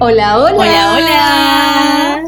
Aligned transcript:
Hola, 0.00 0.38
hola. 0.38 0.54
Hola, 0.56 0.94
hola. 0.96 2.24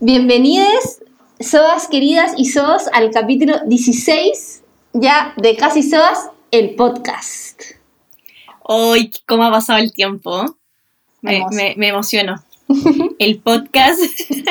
Bienvenidos, 0.00 0.98
soas 1.40 1.88
queridas 1.88 2.32
y 2.36 2.46
soas, 2.46 2.88
al 2.92 3.10
capítulo 3.10 3.56
16 3.66 4.62
ya 4.92 5.32
de 5.36 5.56
Casi 5.56 5.82
Soas, 5.82 6.30
el 6.50 6.74
podcast. 6.74 7.60
Hoy, 8.62 9.10
¿cómo 9.26 9.44
ha 9.44 9.50
pasado 9.50 9.78
el 9.78 9.92
tiempo? 9.92 10.56
Me, 11.22 11.36
Hermoso. 11.36 11.54
me- 11.56 11.74
me 11.76 11.88
emociono. 11.88 12.42
El 13.18 13.40
podcast, 13.40 13.98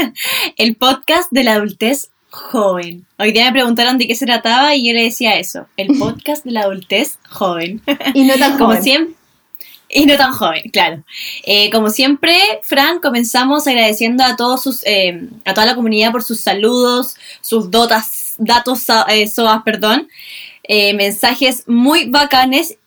el 0.57 0.75
podcast 0.75 1.31
de 1.31 1.43
la 1.45 1.53
adultez 1.53 2.09
joven. 2.29 3.05
Hoy 3.17 3.31
día 3.31 3.45
me 3.45 3.53
preguntaron 3.53 3.97
de 3.97 4.07
qué 4.07 4.13
se 4.15 4.25
trataba 4.25 4.75
y 4.75 4.85
yo 4.85 4.93
le 4.93 5.03
decía 5.03 5.39
eso, 5.39 5.67
el 5.77 5.97
podcast 5.97 6.43
de 6.43 6.51
la 6.51 6.61
adultez 6.63 7.17
joven. 7.29 7.81
Y 8.13 8.25
no 8.25 8.33
tan 8.35 8.57
Como 8.57 8.75
siempre. 8.75 9.15
Y 9.89 10.05
no 10.05 10.15
tan 10.17 10.33
joven, 10.33 10.69
claro. 10.71 11.03
Eh, 11.43 11.71
como 11.71 11.89
siempre, 11.89 12.37
Fran, 12.61 12.99
comenzamos 12.99 13.65
agradeciendo 13.65 14.23
a 14.23 14.35
todos 14.35 14.61
sus, 14.61 14.85
eh, 14.85 15.27
a 15.45 15.53
toda 15.55 15.65
la 15.65 15.75
comunidad 15.75 16.11
por 16.11 16.23
sus 16.23 16.39
saludos, 16.39 17.15
sus 17.41 17.71
dotas, 17.71 18.35
datos, 18.37 18.85
eh, 19.07 19.27
soas, 19.27 19.63
perdón, 19.63 20.07
mensajes 20.67 21.63
muy 21.67 22.05
bacanes, 22.05 22.77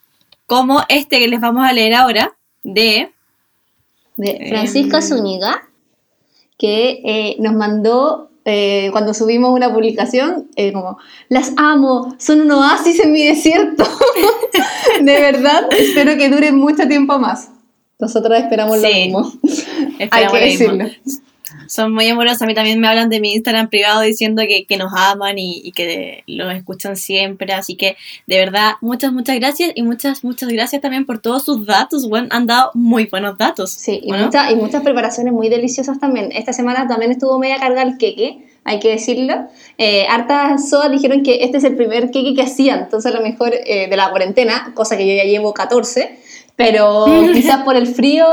como 0.47 0.85
este 0.89 1.19
que 1.19 1.27
les 1.27 1.41
vamos 1.41 1.67
a 1.67 1.73
leer 1.73 1.95
ahora, 1.95 2.37
de 2.63 3.11
de 4.17 4.47
Francisco 4.51 4.99
Em. 4.99 5.03
Zúñiga, 5.03 5.69
que 6.57 7.35
nos 7.41 7.55
mandó 7.55 8.31
eh, 8.45 8.89
cuando 8.93 9.15
subimos 9.15 9.53
una 9.53 9.73
publicación, 9.73 10.49
eh, 10.57 10.73
como, 10.73 10.99
las 11.29 11.53
amo, 11.57 12.15
son 12.19 12.41
un 12.43 12.51
oasis 12.51 13.01
en 13.01 13.13
mi 13.13 13.25
desierto. 13.25 13.85
de 15.01 15.21
verdad, 15.21 15.69
espero 15.77 16.17
que 16.17 16.29
duren 16.29 16.57
mucho 16.57 16.89
tiempo 16.89 17.19
más. 17.19 17.51
Nosotros 17.99 18.39
esperamos 18.39 18.79
lo 18.79 18.89
mismo. 18.89 19.33
Hay 20.11 20.27
que 20.27 20.67
lo 20.67 20.75
mismo. 20.75 21.23
Son 21.73 21.91
muy 21.95 22.07
amorosos. 22.07 22.43
A 22.43 22.47
mí 22.47 22.55
también 22.55 22.79
me 22.81 22.87
hablan 22.87 23.09
de 23.09 23.19
mi 23.19 23.33
Instagram 23.33 23.71
privado 23.71 24.03
diciendo 24.03 24.43
que, 24.47 24.67
que 24.67 24.77
nos 24.77 24.93
aman 24.95 25.39
y, 25.39 25.63
y 25.65 25.73
que 25.73 26.23
los 26.27 26.53
escuchan 26.55 26.97
siempre. 26.99 27.51
Así 27.55 27.77
que, 27.77 27.97
de 28.27 28.37
verdad, 28.37 28.73
muchas, 28.83 29.11
muchas 29.11 29.37
gracias. 29.37 29.73
Y 29.75 29.83
muchas, 29.83 30.23
muchas 30.23 30.51
gracias 30.51 30.83
también 30.83 31.07
por 31.07 31.19
todos 31.19 31.45
sus 31.47 31.65
datos. 31.65 32.07
Bueno, 32.11 32.29
han 32.31 32.47
dado 32.47 32.73
muy 32.75 33.07
buenos 33.07 33.39
datos. 33.39 33.71
Sí, 33.71 34.01
y, 34.03 34.13
¿o 34.13 34.17
no? 34.19 34.25
muchas- 34.27 34.51
y 34.51 34.55
muchas 34.57 34.83
preparaciones 34.83 35.33
muy 35.33 35.49
deliciosas 35.49 35.99
también. 35.99 36.31
Esta 36.33 36.53
semana 36.53 36.87
también 36.87 37.11
estuvo 37.11 37.39
media 37.39 37.57
cargada 37.57 37.83
el 37.89 37.97
queque, 37.97 38.45
hay 38.65 38.79
que 38.79 38.91
decirlo. 38.91 39.49
Eh, 39.79 40.07
hartas 40.11 40.69
soas 40.69 40.91
dijeron 40.91 41.23
que 41.23 41.43
este 41.45 41.57
es 41.57 41.65
el 41.65 41.75
primer 41.77 42.11
queque 42.11 42.35
que 42.35 42.43
hacían, 42.43 42.81
entonces 42.81 43.11
a 43.11 43.17
lo 43.17 43.23
mejor 43.23 43.53
eh, 43.55 43.89
de 43.89 43.97
la 43.97 44.11
cuarentena, 44.11 44.73
cosa 44.75 44.99
que 44.99 45.07
yo 45.09 45.15
ya 45.15 45.25
llevo 45.25 45.55
14, 45.55 46.19
pero 46.57 47.07
quizás 47.33 47.63
por 47.65 47.77
el 47.77 47.87
frío 47.87 48.27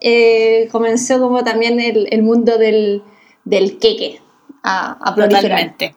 eh, 0.00 0.68
comenzó 0.70 1.20
como 1.20 1.44
también 1.44 1.80
el, 1.80 2.08
el 2.10 2.22
mundo 2.22 2.58
del, 2.58 3.02
del 3.44 3.78
queque 3.78 4.20
a, 4.62 4.98
a. 5.00 5.14
Totalmente. 5.14 5.94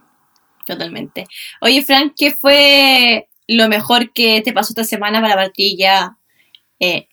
Totalmente. 0.65 1.25
Oye, 1.61 1.81
Frank, 1.81 2.13
¿qué 2.15 2.31
fue 2.31 3.27
lo 3.47 3.67
mejor 3.67 4.13
que 4.13 4.41
te 4.41 4.53
pasó 4.53 4.71
esta 4.71 4.83
semana 4.83 5.21
para 5.21 5.35
partir 5.35 5.75
ya 5.77 6.17
eh, 6.79 7.08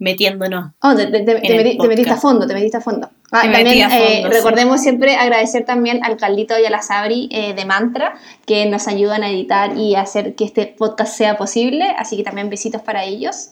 metiéndonos? 0.00 0.72
Oh, 0.82 0.96
te, 0.96 1.06
metiste 1.06 2.10
a 2.10 2.16
fondo, 2.16 2.46
te 2.46 2.54
metiste 2.54 2.78
a 2.78 2.80
fondo. 2.80 3.08
Ah, 3.30 3.42
también 3.42 3.82
a 3.82 3.90
fondo, 3.90 4.04
eh, 4.04 4.22
sí. 4.24 4.28
recordemos 4.28 4.80
siempre 4.80 5.14
agradecer 5.14 5.64
también 5.64 6.02
al 6.02 6.16
Carlito 6.16 6.58
y 6.58 6.64
a 6.64 6.70
la 6.70 6.82
Sabri 6.82 7.28
eh, 7.30 7.54
de 7.54 7.64
Mantra 7.64 8.14
que 8.46 8.66
nos 8.66 8.88
ayudan 8.88 9.22
a 9.22 9.30
editar 9.30 9.76
y 9.76 9.94
hacer 9.94 10.34
que 10.34 10.44
este 10.44 10.66
podcast 10.66 11.16
sea 11.16 11.36
posible, 11.36 11.84
así 11.96 12.16
que 12.16 12.24
también 12.24 12.50
besitos 12.50 12.82
para 12.82 13.04
ellos. 13.04 13.50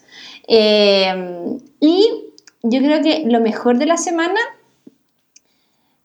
Eh, 0.49 1.15
y 1.81 2.11
yo 2.63 2.81
creo 2.81 3.03
que 3.03 3.23
lo 3.27 3.41
mejor 3.41 3.79
de 3.79 3.87
la 3.87 3.99
semana, 3.99 4.41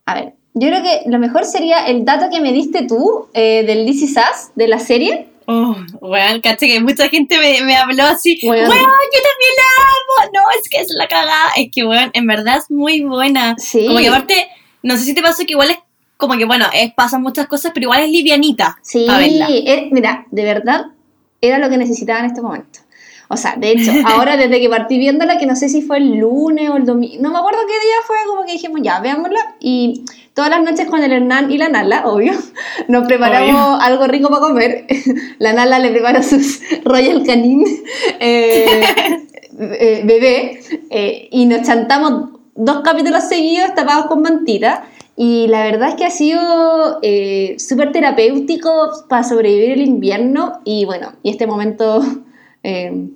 a 0.06 0.16
ver, 0.16 0.34
yo 0.54 0.68
creo 0.68 0.84
que 0.84 1.10
lo 1.10 1.18
mejor 1.18 1.46
sería 1.46 1.88
el 1.88 2.06
dato 2.06 2.30
que 2.30 2.42
me 2.42 2.52
diste 2.52 2.86
tú 2.86 3.28
del 3.34 3.88
Is 3.90 4.04
Us, 4.04 4.52
de 4.56 4.68
la 4.68 4.78
serie. 4.78 5.30
Oh, 5.46 5.76
weón, 6.00 6.40
caché 6.42 6.68
que 6.68 6.80
mucha 6.80 7.10
gente 7.10 7.38
me, 7.38 7.62
me 7.64 7.76
habló 7.76 8.04
así, 8.04 8.40
Weón. 8.44 8.70
weón, 8.70 8.70
yo 8.70 9.20
también 9.30 9.52
la 9.58 9.93
no, 10.34 10.42
es 10.60 10.70
que 10.70 10.82
es 10.82 10.88
la 10.96 11.08
cagada, 11.08 11.52
es 11.58 11.70
que 11.72 11.84
weón, 11.86 12.12
en 12.14 12.28
verdad 12.28 12.58
es 12.58 12.70
muy 12.72 13.02
buena, 13.02 13.56
Sí. 13.58 13.88
como 13.88 14.00
que 14.00 14.08
aparte, 14.08 14.48
no 14.82 14.98
sé 14.98 15.04
si 15.04 15.14
te 15.14 15.22
pasó 15.22 15.46
que 15.46 15.54
igual 15.54 15.72
es, 15.72 15.78
como 16.18 16.38
que 16.38 16.46
bueno, 16.46 16.66
es, 16.74 16.94
pasan 16.94 17.22
muchas 17.22 17.48
cosas, 17.48 17.72
pero 17.74 17.86
igual 17.86 18.02
es 18.02 18.10
livianita, 18.10 18.78
Sí, 18.82 19.08
eh, 19.10 19.90
mira, 19.92 20.26
de 20.32 20.44
verdad 20.44 20.86
era 21.42 21.60
lo 21.60 21.70
que 21.70 21.78
necesitaba 21.78 22.20
en 22.20 22.26
este 22.26 22.42
momento. 22.42 22.80
O 23.30 23.38
sea, 23.38 23.56
de 23.58 23.72
hecho, 23.72 23.92
ahora 24.06 24.38
desde 24.38 24.60
que 24.60 24.70
partí 24.70 24.98
viéndola, 24.98 25.38
que 25.38 25.46
no 25.46 25.56
sé 25.56 25.68
si 25.68 25.82
fue 25.82 25.98
el 25.98 26.18
lunes 26.18 26.70
o 26.70 26.78
el 26.78 26.86
domingo, 26.86 27.22
no 27.22 27.32
me 27.32 27.40
acuerdo 27.40 27.60
qué 27.68 27.74
día 27.74 27.96
fue, 28.06 28.16
como 28.28 28.46
que 28.46 28.54
dijimos, 28.54 28.82
ya, 28.84 29.00
veámosla. 29.00 29.56
Y 29.60 30.06
todas 30.34 30.52
las 30.52 30.62
noches 30.62 30.86
con 30.88 31.04
el 31.04 31.12
Hernán 31.12 31.52
y 31.52 31.58
la 31.58 31.70
Nala, 31.70 32.06
obvio, 32.06 32.34
nos 32.88 33.08
preparamos 33.08 33.82
algo 33.82 34.08
rico 34.08 34.30
para 34.30 34.42
comer. 34.42 34.86
La 35.40 35.54
Nala 35.54 35.80
le 35.80 35.90
prepara 35.90 36.22
sus 36.22 36.60
Royal 36.84 37.24
Canin 37.26 37.64
eh, 38.20 38.84
eh, 39.60 40.02
bebé 40.06 40.60
eh, 40.90 41.28
y 41.32 41.46
nos 41.46 41.64
chantamos 41.68 42.32
dos 42.56 42.82
capítulos 42.82 43.24
seguidos 43.24 43.74
tapados 43.76 44.08
con 44.08 44.22
mantita. 44.22 44.86
Y 45.16 45.48
la 45.48 45.64
verdad 45.64 45.90
es 45.90 45.96
que 45.96 46.06
ha 46.06 46.10
sido 46.10 47.00
eh, 47.04 47.56
súper 47.60 47.92
terapéutico 47.92 48.72
para 49.08 49.24
sobrevivir 49.24 49.72
el 49.72 49.82
invierno 49.82 50.62
y 50.66 50.86
bueno, 50.86 51.14
y 51.22 51.30
este 51.30 51.46
momento 51.46 52.02
eh, 52.64 53.10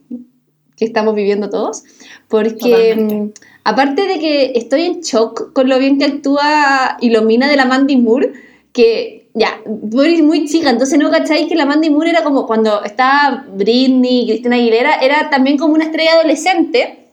que 0.76 0.86
estamos 0.86 1.16
viviendo 1.16 1.50
todos. 1.50 1.84
Porque 2.28 2.94
Totalmente. 2.94 3.16
mm, 3.16 3.32
aparte 3.64 4.08
de 4.08 4.20
que 4.20 4.52
estoy 4.56 4.84
en 4.84 5.02
shock 5.02 5.54
con 5.54 5.70
lo 5.70 5.80
bien 5.80 5.98
que 5.98 6.06
actúa 6.06 6.98
Ilomina 7.02 7.48
de 7.50 7.58
la 7.58 7.66
Mandy 7.66 7.98
Moore, 7.98 8.34
que 8.74 9.27
ya, 9.38 9.62
eres 10.04 10.24
muy 10.24 10.46
chica, 10.46 10.70
entonces 10.70 10.98
no 11.00 11.12
cacháis 11.12 11.48
que 11.48 11.56
la 11.56 11.66
Mandy 11.66 11.90
Moore 11.90 12.10
era 12.10 12.24
como 12.24 12.46
cuando 12.46 12.84
estaba 12.84 13.46
Britney, 13.54 14.26
Cristina 14.26 14.56
Aguilera, 14.56 14.96
era 14.96 15.30
también 15.30 15.58
como 15.58 15.74
una 15.74 15.86
estrella 15.86 16.14
adolescente 16.14 17.08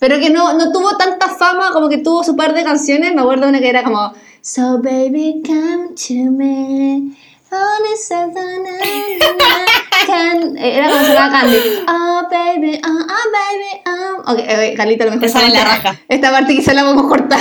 pero 0.00 0.18
que 0.18 0.30
no, 0.30 0.54
no 0.54 0.72
tuvo 0.72 0.96
tanta 0.96 1.28
fama, 1.28 1.72
como 1.72 1.88
que 1.88 1.98
tuvo 1.98 2.24
su 2.24 2.34
par 2.34 2.54
de 2.54 2.64
canciones. 2.64 3.14
Me 3.14 3.20
acuerdo 3.20 3.46
una 3.48 3.60
que 3.60 3.68
era 3.68 3.84
como 3.84 4.12
So 4.40 4.78
baby 4.82 5.42
come 5.46 5.94
to 5.94 6.30
me. 6.30 7.14
Only 7.52 7.96
something 7.96 8.64
I 8.66 9.76
can... 10.10 10.58
Era 10.58 10.90
como 10.90 11.04
se 11.04 11.12
llamaba 11.14 11.40
Candy. 11.40 11.56
Oh 11.88 12.22
baby, 12.30 12.80
oh, 12.84 12.98
oh 13.00 13.26
baby, 13.32 13.82
oh. 13.86 14.32
Ok, 14.32 14.38
ok, 14.40 14.76
Carlita, 14.76 15.04
a 15.04 15.06
lo 15.08 15.16
mejor 15.16 15.28
la 15.34 15.40
parte- 15.40 15.64
raja. 15.64 16.00
Esta 16.08 16.30
parte 16.30 16.54
quizá 16.54 16.74
la 16.74 16.82
vamos 16.84 17.04
a 17.04 17.08
cortar, 17.08 17.40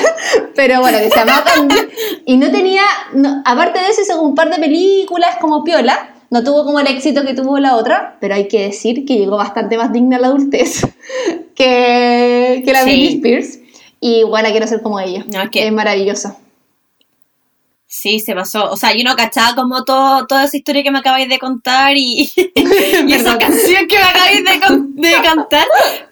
pero 0.55 0.79
bueno, 0.81 0.97
que 0.99 1.09
se 1.09 1.15
llamaba 1.19 1.43
Candy. 1.43 1.75
Y 2.25 2.37
no 2.37 2.49
tenía, 2.51 2.83
no- 3.13 3.41
aparte 3.45 3.79
de 3.79 3.89
eso, 3.89 4.01
hizo 4.01 4.21
un 4.21 4.35
par 4.35 4.49
de 4.49 4.57
películas 4.57 5.37
como 5.41 5.63
Piola. 5.63 6.15
No 6.31 6.43
tuvo 6.43 6.63
como 6.63 6.79
el 6.79 6.85
éxito 6.87 7.25
que 7.25 7.33
tuvo 7.33 7.57
la 7.57 7.75
otra, 7.75 8.17
pero 8.21 8.35
hay 8.35 8.47
que 8.47 8.61
decir 8.61 9.03
que 9.05 9.17
llegó 9.17 9.37
bastante 9.37 9.77
más 9.77 9.91
digna 9.91 10.17
a 10.17 10.19
la 10.19 10.27
adultez 10.27 10.81
que, 11.55 12.61
que 12.63 12.71
la 12.73 12.83
Sí. 12.83 12.85
Britney 12.89 13.15
Spears. 13.15 13.59
Y 13.99 14.23
bueno, 14.23 14.49
quiero 14.51 14.67
ser 14.67 14.81
como 14.81 14.99
ella. 14.99 15.25
Es 15.51 15.71
maravilloso. 15.73 16.35
Sí, 17.91 18.19
se 18.19 18.35
pasó. 18.35 18.69
O 18.69 18.77
sea, 18.77 18.93
yo 18.95 19.03
no 19.03 19.15
cachaba 19.15 19.55
como 19.55 19.83
todo, 19.83 20.27
toda 20.27 20.43
esa 20.43 20.55
historia 20.55 20.83
que 20.83 20.91
me 20.91 20.99
acabáis 20.99 21.27
de 21.27 21.39
contar 21.39 21.97
y, 21.97 22.31
y 22.55 23.13
esa 23.13 23.35
canción 23.39 23.87
que 23.87 23.97
me 23.97 24.03
acabáis 24.03 24.43
de, 24.45 24.59
con- 24.67 24.95
de 25.01 25.11
cantar, 25.23 25.65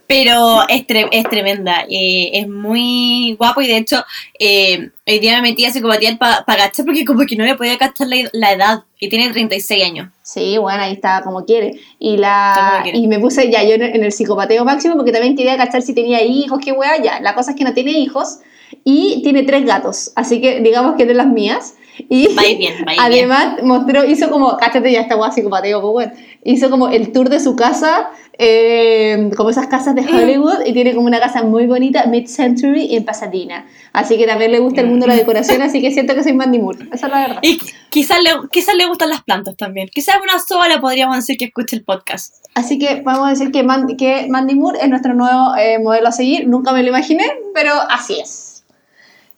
pero 0.08 0.68
es, 0.70 0.88
tre- 0.88 1.08
es 1.12 1.30
tremenda. 1.30 1.84
eh, 1.88 2.32
es 2.34 2.48
muy 2.48 3.36
guapo 3.38 3.62
y 3.62 3.68
de 3.68 3.78
hecho, 3.78 4.04
eh, 4.40 4.90
hoy 5.06 5.20
día 5.20 5.36
me 5.40 5.50
metí 5.50 5.66
a 5.66 5.72
psicopatía 5.72 6.18
para 6.18 6.44
cachar 6.44 6.84
porque 6.84 7.06
como 7.06 7.28
que 7.28 7.36
no 7.36 7.46
le 7.46 7.54
podía 7.54 7.78
cachar 7.78 8.08
la, 8.08 8.28
la 8.34 8.54
edad 8.54 8.84
y 9.00 9.08
tiene 9.10 9.30
36 9.30 9.84
años. 9.86 10.10
Sí, 10.24 10.58
bueno, 10.58 10.82
ahí 10.82 10.94
está 10.94 11.22
como 11.22 11.46
quiere. 11.46 11.80
Y 12.00 12.18
la 12.18 12.80
quiere. 12.82 12.98
y 12.98 13.08
me 13.08 13.20
puse 13.20 13.52
ya 13.52 13.62
yo 13.64 13.76
en 13.76 14.04
el 14.04 14.12
psicopateo 14.12 14.66
máximo 14.66 14.96
porque 14.96 15.12
también 15.12 15.36
quería 15.36 15.56
cachar 15.58 15.84
si 15.84 15.94
tenía 15.94 16.24
hijos, 16.24 16.58
qué 16.66 16.72
wea, 16.72 17.00
ya. 17.04 17.20
La 17.20 17.36
cosa 17.36 17.52
es 17.52 17.56
que 17.58 17.64
no 17.64 17.76
tiene 17.76 17.92
hijos 17.92 18.40
y 18.84 19.22
tiene 19.24 19.44
tres 19.44 19.66
gatos, 19.66 20.12
así 20.16 20.42
que 20.42 20.62
digamos 20.62 20.96
que 20.96 21.04
es 21.04 21.08
de 21.08 21.16
las 21.16 21.28
mías. 21.28 21.76
Y 22.10 22.28
Va 22.36 22.44
bien, 22.44 22.76
va 22.88 22.94
además 23.00 23.56
mostró, 23.64 24.06
hizo 24.06 24.30
como, 24.30 24.56
cáchate 24.58 24.92
ya 24.92 25.02
esta 25.02 25.16
wea 25.16 25.32
psicopateo, 25.32 25.82
pues 25.82 25.92
bueno. 25.94 26.12
Hizo 26.44 26.70
como 26.70 26.90
el 26.90 27.12
tour 27.12 27.28
de 27.28 27.40
su 27.40 27.56
casa, 27.56 28.10
eh, 28.38 29.32
como 29.36 29.50
esas 29.50 29.66
casas 29.66 29.96
de 29.96 30.02
Hollywood, 30.02 30.60
y 30.64 30.74
tiene 30.74 30.94
como 30.94 31.08
una 31.08 31.20
casa 31.20 31.42
muy 31.42 31.66
bonita, 31.66 32.06
mid-century, 32.06 32.96
en 32.96 33.04
Pasadena. 33.04 33.66
Así 33.94 34.16
que 34.16 34.28
también 34.28 34.52
le 34.52 34.60
gusta 34.60 34.82
el 34.82 34.88
mundo 34.88 35.08
de 35.08 35.14
la 35.14 35.18
decoración, 35.18 35.64
así 35.64 35.82
que 35.82 35.90
siento 35.92 36.14
que 36.14 36.22
soy 36.22 36.34
Mandy 36.34 36.60
Moore. 36.60 36.88
Esa 36.94 37.08
es 37.08 37.12
la 37.12 37.20
verdad. 37.20 37.40
Y 37.42 37.60
quizás 37.90 38.20
le, 38.22 38.30
quizás 38.52 38.76
le 38.76 38.86
gustan 38.86 39.10
las 39.10 39.24
plantas 39.24 39.58
también. 39.58 39.90
Quizás 39.92 40.18
una 40.22 40.40
sola 40.40 40.80
podríamos 40.80 41.16
decir 41.16 41.36
que 41.36 41.46
escuche 41.46 41.76
el 41.76 41.84
podcast. 41.84 42.36
Así 42.54 42.78
que 42.78 42.98
podemos 42.98 43.28
decir 43.30 43.52
que, 43.52 43.64
Man- 43.64 43.98
que 43.98 44.28
Mandy 44.30 44.54
Moore 44.54 44.80
es 44.84 44.88
nuestro 44.90 45.16
nuevo 45.16 45.56
eh, 45.58 45.80
modelo 45.80 46.10
a 46.10 46.12
seguir. 46.12 46.48
Nunca 46.48 46.74
me 46.74 46.84
lo 46.84 46.90
imaginé, 46.90 47.26
pero 47.56 47.72
así 47.90 48.20
es. 48.20 48.57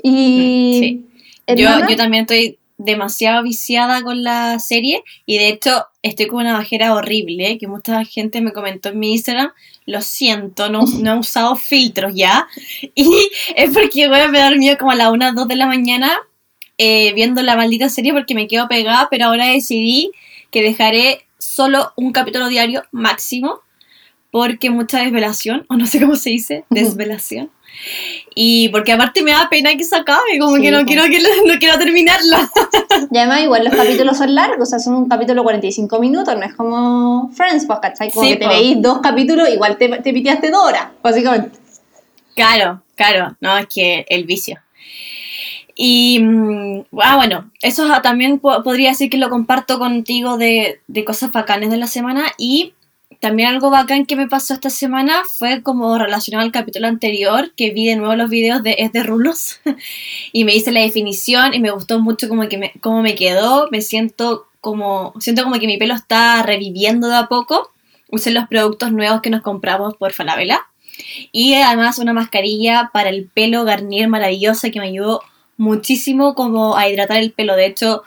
Y 0.01 0.79
Sí. 0.79 1.05
Yo, 1.55 1.69
yo 1.87 1.95
también 1.95 2.21
estoy 2.21 2.59
demasiado 2.77 3.43
viciada 3.43 4.01
con 4.03 4.23
la 4.23 4.57
serie 4.59 5.03
y 5.25 5.37
de 5.37 5.49
hecho 5.49 5.85
estoy 6.01 6.27
con 6.27 6.39
una 6.39 6.53
bajera 6.53 6.93
horrible 6.93 7.57
que 7.57 7.67
mucha 7.67 8.05
gente 8.05 8.39
me 8.41 8.53
comentó 8.53 8.89
en 8.89 8.99
mi 8.99 9.11
Instagram. 9.11 9.51
Lo 9.85 10.01
siento, 10.01 10.69
no, 10.69 10.81
no 11.01 11.13
he 11.13 11.17
usado 11.19 11.55
filtros 11.55 12.13
ya. 12.15 12.47
Y 12.95 13.11
es 13.55 13.71
porque 13.71 14.07
voy 14.07 14.19
a 14.19 14.27
me 14.27 14.41
dormido 14.41 14.77
como 14.77 14.91
a 14.91 14.95
las 14.95 15.11
1 15.11 15.33
2 15.33 15.47
de 15.47 15.55
la 15.55 15.67
mañana 15.67 16.11
eh, 16.77 17.13
viendo 17.13 17.41
la 17.41 17.57
maldita 17.57 17.89
serie 17.89 18.13
porque 18.13 18.35
me 18.35 18.47
quedo 18.47 18.69
pegada, 18.69 19.09
pero 19.11 19.25
ahora 19.25 19.47
decidí 19.47 20.11
que 20.49 20.63
dejaré 20.63 21.25
solo 21.37 21.91
un 21.97 22.13
capítulo 22.13 22.47
diario 22.47 22.83
máximo 22.91 23.59
porque 24.31 24.69
mucha 24.69 24.99
desvelación, 24.99 25.65
o 25.69 25.75
no 25.75 25.87
sé 25.87 25.99
cómo 25.99 26.15
se 26.15 26.29
dice, 26.29 26.63
desvelación. 26.69 27.51
Y 28.35 28.69
porque 28.69 28.91
aparte 28.91 29.21
me 29.23 29.31
da 29.31 29.47
pena 29.49 29.75
que 29.75 29.83
se 29.83 29.95
acabe, 29.95 30.37
como 30.39 30.55
Sí, 30.57 30.61
que 30.63 30.71
no 30.71 30.85
quiero, 30.85 31.03
que 31.05 31.19
lo- 31.21 31.53
no 31.53 31.59
quiero 31.59 31.77
terminarla. 31.77 32.49
Y 33.11 33.17
además, 33.17 33.41
igual 33.41 33.65
los 33.65 33.73
capítulos 33.75 34.17
son 34.17 34.35
largos, 34.35 34.67
o 34.67 34.69
sea, 34.69 34.79
son 34.79 34.95
un 34.95 35.09
capítulo 35.09 35.43
45 35.43 35.99
minutos, 35.99 36.35
no 36.35 36.43
es 36.43 36.53
como 36.55 37.29
Friends, 37.33 37.65
pues, 37.65 37.79
¿cachai? 37.81 38.11
Como 38.11 38.25
Sí, 38.25 38.33
que 38.33 38.39
te 38.39 38.45
po. 38.45 38.51
veís 38.51 38.81
dos 38.81 38.99
capítulos, 38.99 39.49
igual 39.49 39.77
te, 39.77 39.87
te 39.89 40.13
piteaste 40.13 40.51
dos 40.51 40.63
horas, 40.65 40.87
básicamente. 41.01 41.57
Claro, 42.35 42.81
claro, 42.95 43.35
no, 43.41 43.57
es 43.57 43.67
que 43.67 44.05
el 44.09 44.23
vicio. 44.25 44.59
Y, 45.75 46.19
mm, 46.21 46.81
ah, 47.01 47.15
bueno, 47.15 47.51
eso 47.61 47.87
también 48.01 48.39
po- 48.39 48.63
podría 48.63 48.89
decir 48.89 49.09
que 49.09 49.17
lo 49.17 49.29
comparto 49.29 49.79
contigo 49.79 50.37
de, 50.37 50.81
de 50.87 51.05
cosas 51.05 51.31
bacanes 51.31 51.69
de 51.69 51.77
la 51.77 51.87
semana. 51.87 52.25
Y 52.37 52.73
también 53.19 53.49
algo 53.49 53.69
bacán 53.69 54.05
que 54.05 54.15
me 54.15 54.27
pasó 54.27 54.53
esta 54.53 54.69
semana 54.69 55.23
fue 55.25 55.61
como 55.61 55.97
relacionado 55.97 56.45
al 56.45 56.53
capítulo 56.53 56.87
anterior, 56.87 57.51
que 57.55 57.71
vi 57.71 57.85
de 57.85 57.97
nuevo 57.97 58.15
los 58.15 58.29
videos 58.29 58.63
de 58.63 58.75
Es 58.79 58.93
de 58.93 59.03
Rulos. 59.03 59.59
y 60.31 60.45
me 60.45 60.55
hice 60.55 60.71
la 60.71 60.79
definición 60.79 61.53
y 61.53 61.59
me 61.59 61.71
gustó 61.71 61.99
mucho 61.99 62.29
como 62.29 62.47
que 62.47 62.57
me, 62.57 62.71
cómo 62.79 63.01
me 63.01 63.15
quedó. 63.15 63.67
Me 63.71 63.81
siento 63.81 64.47
como, 64.61 65.13
siento 65.19 65.43
como 65.43 65.59
que 65.59 65.67
mi 65.67 65.77
pelo 65.77 65.95
está 65.95 66.43
reviviendo 66.43 67.09
de 67.09 67.17
a 67.17 67.27
poco. 67.27 67.71
Usé 68.09 68.31
los 68.31 68.47
productos 68.47 68.93
nuevos 68.93 69.21
que 69.21 69.29
nos 69.29 69.41
compramos 69.41 69.97
por 69.97 70.13
Falabella. 70.13 70.61
Y 71.33 71.55
además 71.55 71.99
una 71.99 72.13
mascarilla 72.13 72.89
para 72.93 73.09
el 73.09 73.27
pelo 73.27 73.65
Garnier 73.65 74.07
maravillosa 74.07 74.69
que 74.69 74.79
me 74.79 74.87
ayudó 74.87 75.21
muchísimo 75.57 76.35
como 76.35 76.77
a 76.77 76.87
hidratar 76.87 77.17
el 77.17 77.31
pelo. 77.31 77.55
De 77.57 77.65
hecho, 77.65 78.03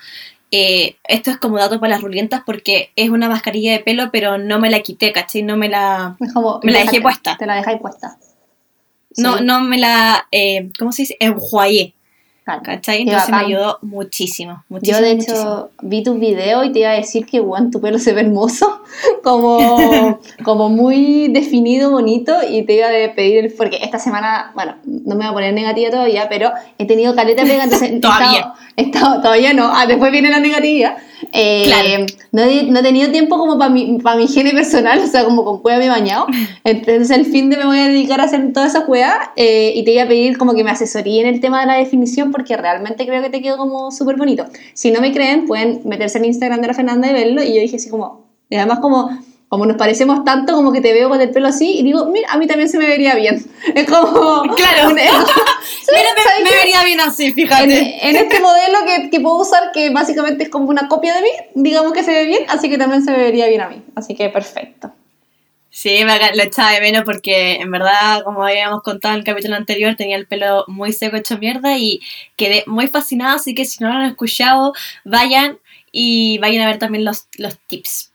eh, 0.52 0.96
esto 1.04 1.30
es 1.30 1.38
como 1.38 1.58
dato 1.58 1.80
para 1.80 1.94
las 1.94 2.02
rulientas 2.02 2.42
porque 2.44 2.92
es 2.94 3.08
una 3.10 3.28
mascarilla 3.28 3.72
de 3.72 3.80
pelo, 3.80 4.10
pero 4.12 4.38
no 4.38 4.60
me 4.60 4.70
la 4.70 4.80
quité, 4.80 5.10
¿cachai? 5.12 5.42
No 5.42 5.56
me 5.56 5.68
la... 5.68 6.16
Como, 6.34 6.60
Me 6.62 6.72
la 6.72 6.80
dejé 6.80 7.00
puesta. 7.00 7.36
Te 7.38 7.46
la 7.46 7.56
dejáis 7.56 7.80
puesta. 7.80 8.18
No, 9.16 9.38
Sí, 9.38 9.44
no 9.44 9.60
me 9.60 9.78
la... 9.78 10.26
eh, 10.30 10.70
¿Cómo 10.78 10.92
se 10.92 11.02
dice? 11.02 11.16
Enjuayé, 11.20 11.94
claro. 12.44 12.62
¿cachai? 12.64 13.02
Entonces 13.02 13.28
me 13.30 13.36
ayudó 13.36 13.78
muchísimo, 13.82 14.64
muchísimo. 14.68 14.98
Yo, 14.98 15.04
de 15.04 15.14
muchísimo. 15.14 15.38
hecho, 15.38 15.70
vi 15.82 16.02
tus 16.02 16.18
videos 16.18 16.66
y 16.66 16.72
te 16.72 16.80
iba 16.80 16.90
a 16.90 16.94
decir 16.94 17.26
que, 17.26 17.40
weón, 17.40 17.70
tu 17.70 17.80
pelo 17.80 17.98
se 17.98 18.12
ve 18.12 18.22
hermoso, 18.22 18.82
como, 19.22 20.18
como 20.44 20.68
muy 20.68 21.28
definido, 21.28 21.90
bonito, 21.90 22.34
y 22.48 22.62
te 22.62 22.74
iba 22.74 22.86
a 22.88 23.14
pedir 23.14 23.44
el... 23.44 23.52
Porque 23.52 23.78
esta 23.82 23.98
semana, 23.98 24.52
bueno, 24.54 24.76
no 24.84 25.14
me 25.14 25.24
voy 25.24 25.26
a 25.26 25.32
poner 25.32 25.54
negativa 25.54 25.90
todavía, 25.90 26.28
pero 26.28 26.50
he 26.78 26.86
tenido 26.86 27.14
caleta 27.14 27.42
pega, 27.42 27.64
entonces... 27.64 27.90
he 27.92 28.00
Todavía. 28.00 28.38
estado- 28.40 28.54
he 28.76 28.82
estado- 28.82 29.20
todavía 29.22 29.52
no, 29.52 29.70
ah, 29.74 29.86
después 29.86 30.10
viene 30.12 30.30
la 30.30 30.40
negativa. 30.40 30.96
Eh, 31.32 31.64
Claro. 31.66 32.06
no, 32.32 32.42
he, 32.42 32.64
no 32.64 32.80
he 32.80 32.82
tenido 32.82 33.10
tiempo 33.10 33.38
como 33.38 33.58
para 33.58 33.70
mi, 33.70 33.98
pa 33.98 34.16
mi 34.16 34.24
higiene 34.24 34.52
personal, 34.52 34.98
o 34.98 35.06
sea, 35.06 35.24
como 35.24 35.44
con 35.44 35.62
cueva 35.62 35.78
me 35.78 35.86
he 35.86 35.88
bañado. 35.88 36.26
Entonces 36.64 37.10
el 37.10 37.26
fin 37.26 37.50
de 37.50 37.56
me 37.56 37.66
voy 37.66 37.78
a 37.78 37.88
dedicar 37.88 38.20
a 38.20 38.24
hacer 38.24 38.52
toda 38.52 38.66
esa 38.66 38.84
cueva 38.86 39.32
eh, 39.36 39.72
y 39.74 39.84
te 39.84 39.92
iba 39.92 40.02
a 40.02 40.08
pedir 40.08 40.38
como 40.38 40.54
que 40.54 40.64
me 40.64 40.70
asesorí 40.70 41.20
en 41.20 41.26
el 41.26 41.40
tema 41.40 41.60
de 41.60 41.66
la 41.66 41.74
definición 41.74 42.32
porque 42.32 42.56
realmente 42.56 43.06
creo 43.06 43.22
que 43.22 43.30
te 43.30 43.40
quedó 43.42 43.56
como 43.56 43.90
súper 43.90 44.16
bonito. 44.16 44.46
Si 44.74 44.90
no 44.90 45.00
me 45.00 45.12
creen, 45.12 45.46
pueden 45.46 45.80
meterse 45.84 46.18
en 46.18 46.24
Instagram 46.24 46.60
de 46.60 46.66
la 46.68 46.74
Fernanda 46.74 47.08
y 47.08 47.12
verlo. 47.12 47.42
Y 47.42 47.54
yo 47.54 47.60
dije 47.60 47.76
así 47.76 47.88
como, 47.90 48.26
y 48.48 48.56
además 48.56 48.80
como, 48.80 49.10
como 49.52 49.66
nos 49.66 49.76
parecemos 49.76 50.24
tanto, 50.24 50.54
como 50.54 50.72
que 50.72 50.80
te 50.80 50.94
veo 50.94 51.10
con 51.10 51.20
el 51.20 51.28
pelo 51.28 51.46
así 51.48 51.78
y 51.78 51.82
digo, 51.82 52.06
mira, 52.06 52.26
a 52.32 52.38
mí 52.38 52.46
también 52.46 52.70
se 52.70 52.78
me 52.78 52.86
vería 52.86 53.14
bien. 53.14 53.44
Es 53.74 53.86
como... 53.86 54.40
Claro. 54.54 54.88
un- 54.88 54.94
Mira, 54.94 55.12
¿sabes 56.24 56.42
me, 56.42 56.50
vería 56.50 56.82
bien 56.84 57.00
así, 57.00 57.34
fíjate. 57.34 58.08
en 58.08 58.16
este 58.16 58.40
modelo 58.40 58.78
que, 58.86 59.10
que 59.10 59.20
puedo 59.20 59.36
usar, 59.36 59.70
que 59.74 59.90
básicamente 59.90 60.44
es 60.44 60.48
como 60.48 60.70
una 60.70 60.88
copia 60.88 61.14
de 61.16 61.20
mí, 61.20 61.28
digamos 61.54 61.92
que 61.92 62.02
se 62.02 62.12
ve 62.12 62.24
bien, 62.24 62.44
así 62.48 62.70
que 62.70 62.78
también 62.78 63.04
se 63.04 63.10
me 63.10 63.18
vería 63.18 63.46
bien 63.46 63.60
a 63.60 63.68
mí. 63.68 63.82
Así 63.94 64.14
que 64.14 64.30
perfecto. 64.30 64.90
Sí, 65.68 66.02
lo 66.02 66.42
echaba 66.42 66.70
de 66.70 66.80
menos 66.80 67.02
porque 67.04 67.56
en 67.56 67.70
verdad, 67.70 68.24
como 68.24 68.44
habíamos 68.46 68.82
contado 68.82 69.12
en 69.12 69.18
el 69.20 69.26
capítulo 69.26 69.56
anterior, 69.56 69.96
tenía 69.96 70.16
el 70.16 70.26
pelo 70.26 70.64
muy 70.66 70.94
seco 70.94 71.18
hecho 71.18 71.36
mierda 71.36 71.76
y 71.76 72.00
quedé 72.36 72.64
muy 72.66 72.86
fascinada, 72.86 73.34
así 73.34 73.54
que 73.54 73.66
si 73.66 73.84
no 73.84 73.90
lo 73.90 73.96
han 73.96 74.06
escuchado, 74.06 74.72
vayan 75.04 75.58
y 75.90 76.38
vayan 76.38 76.62
a 76.62 76.68
ver 76.68 76.78
también 76.78 77.04
los, 77.04 77.26
los 77.36 77.58
tips 77.66 78.12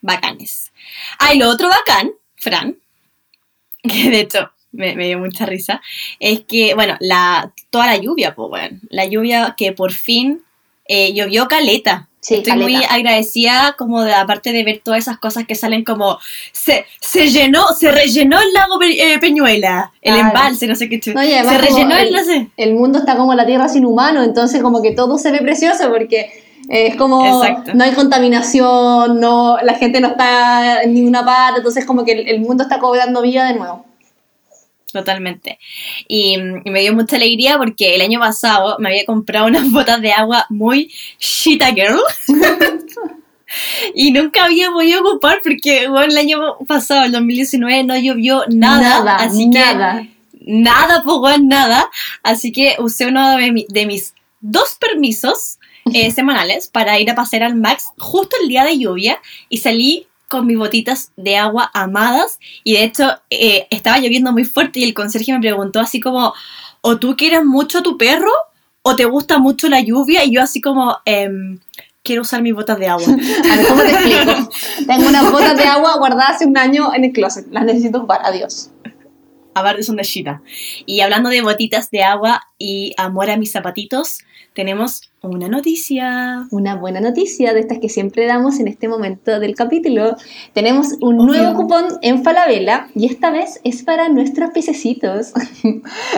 bacanes. 0.00 0.71
Ah, 1.18 1.34
y 1.34 1.38
lo 1.38 1.48
otro 1.48 1.68
bacán, 1.68 2.10
Fran, 2.36 2.76
que 3.82 4.10
de 4.10 4.20
hecho 4.20 4.50
me, 4.72 4.94
me 4.96 5.06
dio 5.06 5.18
mucha 5.18 5.46
risa, 5.46 5.80
es 6.20 6.40
que, 6.40 6.74
bueno, 6.74 6.96
la, 7.00 7.52
toda 7.70 7.86
la 7.86 7.96
lluvia, 7.96 8.34
pues 8.34 8.48
bueno, 8.48 8.78
la 8.90 9.04
lluvia 9.06 9.54
que 9.56 9.72
por 9.72 9.92
fin 9.92 10.42
eh, 10.86 11.12
llovió 11.12 11.48
caleta. 11.48 12.08
Sí, 12.20 12.36
Estoy 12.36 12.52
muy 12.52 12.74
caleta. 12.74 12.94
agradecida 12.94 13.74
como 13.76 14.04
de 14.04 14.14
aparte 14.14 14.52
de 14.52 14.62
ver 14.62 14.80
todas 14.84 15.00
esas 15.00 15.18
cosas 15.18 15.44
que 15.44 15.56
salen 15.56 15.82
como 15.82 16.20
se, 16.52 16.86
se 17.00 17.28
llenó, 17.30 17.66
se 17.76 17.90
rellenó 17.90 18.40
el 18.40 18.52
lago 18.52 18.78
Pe- 18.78 19.14
eh, 19.14 19.18
Peñuela, 19.18 19.90
el 20.00 20.14
Claro. 20.14 20.28
embalse, 20.28 20.68
no 20.68 20.76
sé 20.76 20.88
qué. 20.88 21.00
No, 21.12 21.20
se 21.20 21.58
rellenó 21.58 21.96
el, 21.96 22.06
el- 22.08 22.12
no 22.12 22.22
sé. 22.24 22.48
El 22.56 22.74
mundo 22.74 23.00
está 23.00 23.16
como 23.16 23.34
la 23.34 23.44
tierra 23.44 23.68
sin 23.68 23.84
humano, 23.84 24.22
entonces 24.22 24.62
como 24.62 24.80
que 24.82 24.92
todo 24.92 25.18
se 25.18 25.32
ve 25.32 25.38
precioso 25.40 25.90
porque 25.90 26.41
es 26.74 26.96
como 26.96 27.42
Exacto. 27.44 27.72
no 27.74 27.84
hay 27.84 27.92
contaminación, 27.92 29.20
no 29.20 29.58
la 29.62 29.74
gente 29.74 30.00
no 30.00 30.08
está 30.08 30.82
en 30.82 30.94
ninguna 30.94 31.22
parte, 31.24 31.58
entonces 31.58 31.84
como 31.84 32.04
que 32.04 32.12
el, 32.12 32.28
el 32.28 32.40
mundo 32.40 32.62
está 32.62 32.78
cobrando 32.78 33.20
vida 33.22 33.46
de 33.46 33.54
nuevo. 33.58 33.84
Totalmente. 34.92 35.58
Y, 36.08 36.34
y 36.64 36.70
me 36.70 36.80
dio 36.80 36.94
mucha 36.94 37.16
alegría 37.16 37.56
porque 37.58 37.94
el 37.94 38.02
año 38.02 38.20
pasado 38.20 38.76
me 38.78 38.88
había 38.90 39.04
comprado 39.06 39.46
unas 39.46 39.70
botas 39.70 40.00
de 40.02 40.12
agua 40.12 40.46
muy 40.50 40.90
Shita 41.18 41.72
Girl. 41.72 41.98
y 43.94 44.10
nunca 44.12 44.44
había 44.44 44.70
podido 44.70 45.00
ocupar 45.02 45.40
porque 45.42 45.88
bueno, 45.88 46.06
el 46.12 46.16
año 46.18 46.58
pasado, 46.66 47.04
el 47.04 47.12
2019, 47.12 47.84
no 47.84 47.96
llovió 47.98 48.44
nada. 48.48 49.16
así 49.16 49.46
nada. 49.46 50.02
que 50.02 50.10
nada, 50.46 51.02
pues 51.04 51.40
nada. 51.40 51.88
Así 52.22 52.52
que 52.52 52.76
usé 52.78 53.06
uno 53.06 53.36
de, 53.36 53.52
mi- 53.52 53.66
de 53.68 53.86
mis 53.86 54.14
dos 54.40 54.76
permisos 54.80 55.58
eh, 55.92 56.10
semanales 56.14 56.68
para 56.68 56.98
ir 57.00 57.10
a 57.10 57.14
pasear 57.14 57.42
al 57.42 57.56
Max 57.56 57.86
justo 57.98 58.36
el 58.42 58.48
día 58.48 58.64
de 58.64 58.78
lluvia 58.78 59.20
y 59.48 59.58
salí 59.58 60.06
con 60.28 60.46
mis 60.46 60.56
botitas 60.56 61.12
de 61.16 61.36
agua 61.36 61.70
amadas. 61.74 62.38
Y 62.64 62.72
de 62.72 62.84
hecho 62.84 63.18
eh, 63.28 63.66
estaba 63.70 63.98
lloviendo 63.98 64.32
muy 64.32 64.44
fuerte 64.44 64.80
y 64.80 64.84
el 64.84 64.94
conserje 64.94 65.32
me 65.32 65.40
preguntó 65.40 65.78
así 65.78 66.00
como 66.00 66.32
o 66.80 66.98
tú 66.98 67.16
quieres 67.16 67.44
mucho 67.44 67.78
a 67.78 67.82
tu 67.82 67.96
perro 67.96 68.30
o 68.82 68.96
te 68.96 69.04
gusta 69.04 69.38
mucho 69.38 69.68
la 69.68 69.80
lluvia 69.80 70.24
y 70.24 70.32
yo 70.32 70.42
así 70.42 70.60
como 70.60 70.96
em, 71.04 71.58
quiero 72.02 72.22
usar 72.22 72.42
mis 72.42 72.54
botas 72.54 72.78
de 72.78 72.88
agua 72.88 73.06
A 73.52 73.56
ver, 73.56 73.66
¿cómo 73.66 73.82
te 73.82 73.90
explico? 73.90 74.50
Tengo 74.86 75.08
unas 75.08 75.30
botas 75.30 75.56
de 75.56 75.64
agua 75.64 75.96
guardadas 75.98 76.36
hace 76.36 76.46
un 76.46 76.58
año 76.58 76.92
en 76.94 77.04
el 77.04 77.12
closet, 77.12 77.46
las 77.50 77.64
necesito 77.64 78.06
para 78.06 78.26
adiós. 78.26 78.70
aparte 79.54 79.82
son 79.82 79.96
de 79.96 80.02
Shita 80.02 80.42
y 80.86 81.00
hablando 81.00 81.30
de 81.30 81.42
botitas 81.42 81.90
de 81.90 82.02
agua 82.02 82.42
y 82.58 82.94
amor 82.96 83.30
a 83.30 83.36
mis 83.36 83.52
zapatitos 83.52 84.20
tenemos 84.54 85.02
una 85.22 85.46
noticia 85.48 86.46
Una 86.50 86.74
buena 86.74 87.00
noticia 87.00 87.54
de 87.54 87.60
estas 87.60 87.78
que 87.78 87.88
siempre 87.88 88.26
damos 88.26 88.58
en 88.58 88.66
este 88.66 88.88
momento 88.88 89.38
del 89.38 89.54
capítulo. 89.54 90.16
Tenemos 90.52 90.94
un 91.00 91.20
Obvio. 91.20 91.40
nuevo 91.42 91.54
cupón 91.54 91.84
en 92.02 92.24
Falabella 92.24 92.88
y 92.96 93.06
esta 93.06 93.30
vez 93.30 93.60
es 93.62 93.84
para 93.84 94.08
nuestros 94.08 94.50
pececitos. 94.50 95.32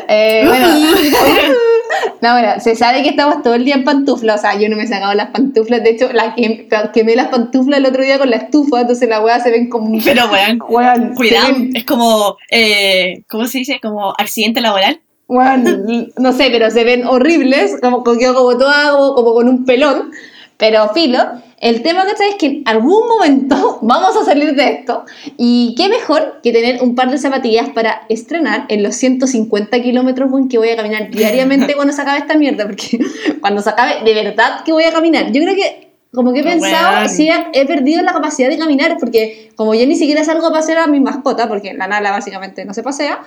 Eh, 0.09 0.45
bueno, 0.47 0.67
no, 2.23 2.33
bueno, 2.33 2.61
se 2.61 2.75
sabe 2.77 3.03
que 3.03 3.11
estamos 3.11 3.43
todo 3.43 3.55
el 3.55 3.65
día 3.65 3.75
en 3.75 3.85
pantuflas. 3.85 4.39
O 4.39 4.41
sea, 4.41 4.59
yo 4.59 4.69
no 4.69 4.77
me 4.77 4.85
he 4.85 4.87
sacado 4.87 5.15
las 5.15 5.31
pantuflas. 5.31 5.83
De 5.83 5.91
hecho, 5.91 6.13
la 6.13 6.35
que, 6.35 6.69
quemé 6.93 7.17
las 7.17 7.29
pantuflas 7.29 7.79
el 7.81 7.87
otro 7.87 8.03
día 8.03 8.19
con 8.19 8.31
la 8.31 8.37
estufa, 8.37 8.81
entonces 8.83 9.09
las 9.09 9.23
weas 9.23 9.43
se 9.43 9.51
ven 9.51 9.69
como 9.69 9.91
pero 10.03 10.25
Weón, 10.31 10.59
cuidado 11.15 11.53
ven- 11.53 11.71
es 11.75 11.85
como 11.85 12.37
eh, 12.51 13.23
¿cómo 13.29 13.47
se 13.47 13.59
dice? 13.59 13.79
como 13.83 14.13
accidente 14.19 14.61
laboral 14.61 15.01
Weón, 15.27 16.11
no 16.19 16.33
sé, 16.33 16.49
pero 16.51 16.71
se 16.71 16.85
ven 16.85 17.07
horribles, 17.07 17.79
como 17.81 18.05
con 18.05 18.19
quedo 18.19 18.35
como 18.35 18.59
todo 18.59 18.69
hago, 18.69 19.15
como 19.15 19.35
con 19.35 19.49
un 19.49 19.65
pelón. 19.65 20.13
Pero 20.57 20.89
filo, 20.91 21.19
el 21.59 21.83
tema 21.83 22.05
que 22.05 22.29
es 22.29 22.35
que 22.37 22.47
en 22.47 22.63
algún 22.67 23.09
momento 23.09 23.79
vamos 23.83 24.17
a 24.17 24.25
salir 24.25 24.55
de 24.55 24.69
esto. 24.69 25.05
Y 25.37 25.75
qué 25.77 25.89
mejor 25.89 26.41
que 26.43 26.53
tener 26.53 26.83
un 26.83 26.95
par 26.95 27.11
de 27.11 27.19
zapatillas 27.19 27.71
para 27.71 28.03
estrenar 28.09 28.67
en 28.69 28.83
los 28.83 28.95
150 28.97 29.83
kilómetros 29.83 30.31
que 30.49 30.59
voy 30.59 30.69
a 30.69 30.77
caminar 30.77 31.11
diariamente 31.11 31.75
cuando 31.77 31.93
se 31.93 32.03
acabe 32.03 32.19
esta 32.19 32.37
mierda. 32.37 32.67
Porque 32.67 33.01
cuando 33.41 33.63
se 33.63 33.71
acabe, 33.71 34.05
de 34.05 34.15
verdad 34.15 34.63
que 34.65 34.73
voy 34.73 34.85
a 34.85 34.93
caminar. 34.93 35.33
Yo 35.33 35.43
creo 35.43 35.55
que, 35.55 35.89
como 36.13 36.33
que 36.33 36.41
he 36.41 36.45
pensado, 36.45 36.99
Weón. 36.99 37.09
sí 37.09 37.31
he 37.53 37.67
perdido 37.67 38.03
la 38.03 38.13
capacidad 38.13 38.49
de 38.49 38.59
caminar. 38.59 38.99
Porque 39.01 39.51
como 39.57 39.75
yo 39.75 39.87
ni 39.87 39.97
siquiera 39.97 40.23
salgo 40.23 40.47
a 40.47 40.53
pasear 40.53 40.79
a 40.79 40.87
mi 40.87 41.01
mascota, 41.01 41.49
porque 41.49 41.75
la 41.75 41.89
Nala 41.89 42.11
básicamente 42.11 42.65
no 42.65 42.75
se 42.75 42.83
pasea, 42.83 43.21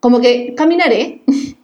como 0.00 0.20
que 0.20 0.54
caminaré 0.56 1.22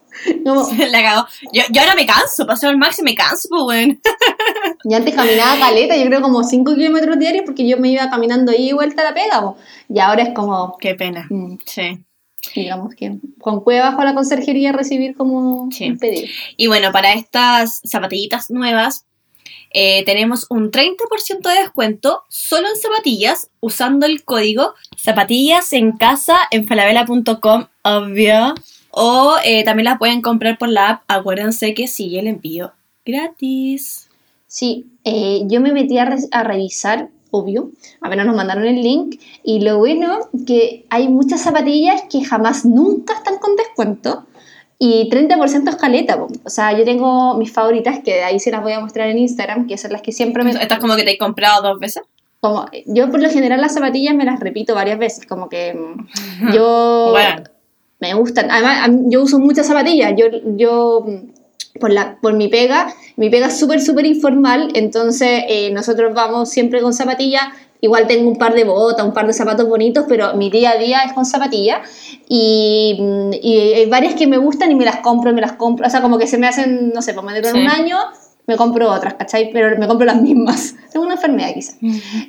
Como, 0.44 0.66
La 0.90 1.02
cagó. 1.02 1.26
Yo, 1.52 1.62
yo 1.70 1.80
ahora 1.80 1.94
me 1.96 2.06
canso, 2.06 2.46
paso 2.46 2.68
al 2.68 2.78
máximo 2.78 3.06
me 3.06 3.14
canso, 3.14 3.48
pues, 3.50 3.62
weón. 3.64 4.00
yo 4.84 4.96
antes 4.96 5.14
caminaba 5.14 5.58
caleta, 5.58 5.96
yo 5.96 6.06
creo 6.06 6.22
como 6.22 6.44
5 6.44 6.74
kilómetros 6.74 7.18
diarios 7.18 7.44
porque 7.44 7.66
yo 7.66 7.76
me 7.78 7.88
iba 7.90 8.08
caminando 8.08 8.52
ahí 8.52 8.70
y 8.70 8.72
vuelta 8.72 9.02
a 9.02 9.06
la 9.06 9.14
pega. 9.14 9.40
po. 9.42 9.56
Y 9.88 9.98
ahora 9.98 10.22
es 10.22 10.30
como, 10.34 10.76
Qué 10.78 10.94
pena. 10.94 11.26
mm, 11.28 11.56
Sí. 11.66 11.98
digamos 12.54 12.94
que 12.94 13.16
con 13.40 13.60
cueva 13.62 13.90
bajo 13.90 14.04
la 14.04 14.14
conserjería 14.14 14.70
recibir 14.72 15.16
como 15.16 15.68
Sí. 15.72 15.90
un 15.90 15.98
pedido. 15.98 16.28
Y 16.56 16.68
bueno, 16.68 16.92
para 16.92 17.12
estas 17.14 17.80
zapatillitas 17.84 18.50
nuevas, 18.50 19.06
eh, 19.72 20.04
tenemos 20.04 20.46
un 20.48 20.70
30% 20.70 21.48
de 21.48 21.56
descuento 21.56 22.22
solo 22.28 22.68
en 22.68 22.76
zapatillas 22.76 23.50
usando 23.60 24.06
el 24.06 24.22
código 24.24 24.74
zapatillas 24.96 25.72
en 25.72 25.92
casa 25.92 26.36
en 26.52 26.68
falabella.com, 26.68 27.66
obvio. 27.84 28.54
O 28.90 29.36
eh, 29.44 29.64
también 29.64 29.84
las 29.84 29.98
pueden 29.98 30.20
comprar 30.22 30.58
por 30.58 30.68
la 30.68 30.88
app. 30.90 31.02
Acuérdense 31.08 31.74
que 31.74 31.86
sigue 31.88 32.20
el 32.20 32.26
envío 32.26 32.72
gratis. 33.04 34.08
Sí, 34.46 34.86
eh, 35.04 35.42
yo 35.46 35.60
me 35.60 35.72
metí 35.72 35.98
a, 35.98 36.04
re- 36.04 36.28
a 36.30 36.44
revisar, 36.44 37.08
obvio, 37.30 37.70
apenas 38.00 38.24
nos 38.26 38.36
mandaron 38.36 38.64
el 38.66 38.80
link, 38.82 39.20
y 39.42 39.60
lo 39.60 39.78
bueno 39.78 40.18
que 40.46 40.86
hay 40.90 41.08
muchas 41.08 41.40
zapatillas 41.42 42.02
que 42.10 42.24
jamás 42.24 42.64
nunca 42.64 43.14
están 43.14 43.38
con 43.38 43.56
descuento, 43.56 44.26
y 44.78 45.08
30% 45.10 45.68
es 45.68 45.76
caleta, 45.76 46.18
po. 46.18 46.28
o 46.44 46.50
sea, 46.50 46.76
yo 46.76 46.84
tengo 46.84 47.36
mis 47.36 47.52
favoritas, 47.52 47.98
que 48.04 48.14
de 48.14 48.22
ahí 48.24 48.38
se 48.38 48.50
las 48.52 48.62
voy 48.62 48.72
a 48.72 48.80
mostrar 48.80 49.08
en 49.08 49.18
Instagram, 49.18 49.66
que 49.66 49.76
son 49.76 49.92
las 49.92 50.02
que 50.02 50.12
siempre 50.12 50.44
me... 50.44 50.50
Estas 50.52 50.78
como 50.78 50.94
que 50.94 51.02
te 51.02 51.12
he 51.12 51.18
comprado 51.18 51.62
dos 51.70 51.80
veces. 51.80 52.04
Como, 52.40 52.66
yo 52.86 53.10
por 53.10 53.20
lo 53.20 53.30
general 53.30 53.60
las 53.60 53.74
zapatillas 53.74 54.14
me 54.14 54.24
las 54.24 54.38
repito 54.38 54.74
varias 54.74 54.98
veces, 54.98 55.26
como 55.26 55.48
que 55.48 55.74
mm, 55.74 56.52
yo 56.52 57.08
Bueno. 57.12 57.42
Me 58.08 58.14
gustan. 58.14 58.50
Además, 58.50 58.90
yo 59.10 59.22
uso 59.22 59.38
muchas 59.38 59.66
zapatillas. 59.66 60.12
Yo, 60.16 60.26
yo 60.56 61.04
por, 61.80 61.90
la, 61.92 62.18
por 62.20 62.34
mi 62.34 62.48
pega, 62.48 62.92
mi 63.16 63.30
pega 63.30 63.46
es 63.46 63.58
súper, 63.58 63.80
súper 63.80 64.06
informal, 64.06 64.68
entonces 64.74 65.44
eh, 65.48 65.70
nosotros 65.72 66.14
vamos 66.14 66.50
siempre 66.50 66.80
con 66.80 66.92
zapatillas. 66.92 67.42
Igual 67.80 68.06
tengo 68.06 68.30
un 68.30 68.38
par 68.38 68.54
de 68.54 68.64
botas, 68.64 69.04
un 69.04 69.12
par 69.12 69.26
de 69.26 69.34
zapatos 69.34 69.68
bonitos, 69.68 70.06
pero 70.08 70.34
mi 70.36 70.48
día 70.50 70.70
a 70.70 70.78
día 70.78 71.00
es 71.06 71.12
con 71.12 71.26
zapatillas. 71.26 71.78
Y, 72.28 72.96
y 73.42 73.58
hay 73.58 73.86
varias 73.86 74.14
que 74.14 74.26
me 74.26 74.38
gustan 74.38 74.70
y 74.70 74.74
me 74.74 74.86
las 74.86 74.98
compro, 75.00 75.32
me 75.34 75.42
las 75.42 75.52
compro. 75.52 75.86
O 75.86 75.90
sea, 75.90 76.00
como 76.00 76.16
que 76.16 76.26
se 76.26 76.38
me 76.38 76.46
hacen, 76.46 76.92
no 76.94 77.02
sé, 77.02 77.12
pues 77.12 77.26
me 77.26 77.34
duran 77.34 77.52
Sí. 77.52 77.60
un 77.60 77.68
año, 77.68 77.98
me 78.46 78.56
compro 78.56 78.90
otras, 78.90 79.14
¿cachai? 79.14 79.50
Pero 79.52 79.78
me 79.78 79.86
compro 79.86 80.06
las 80.06 80.20
mismas. 80.20 80.74
Tengo 80.92 81.06
una 81.06 81.14
enfermedad 81.14 81.54
quizás. 81.54 81.76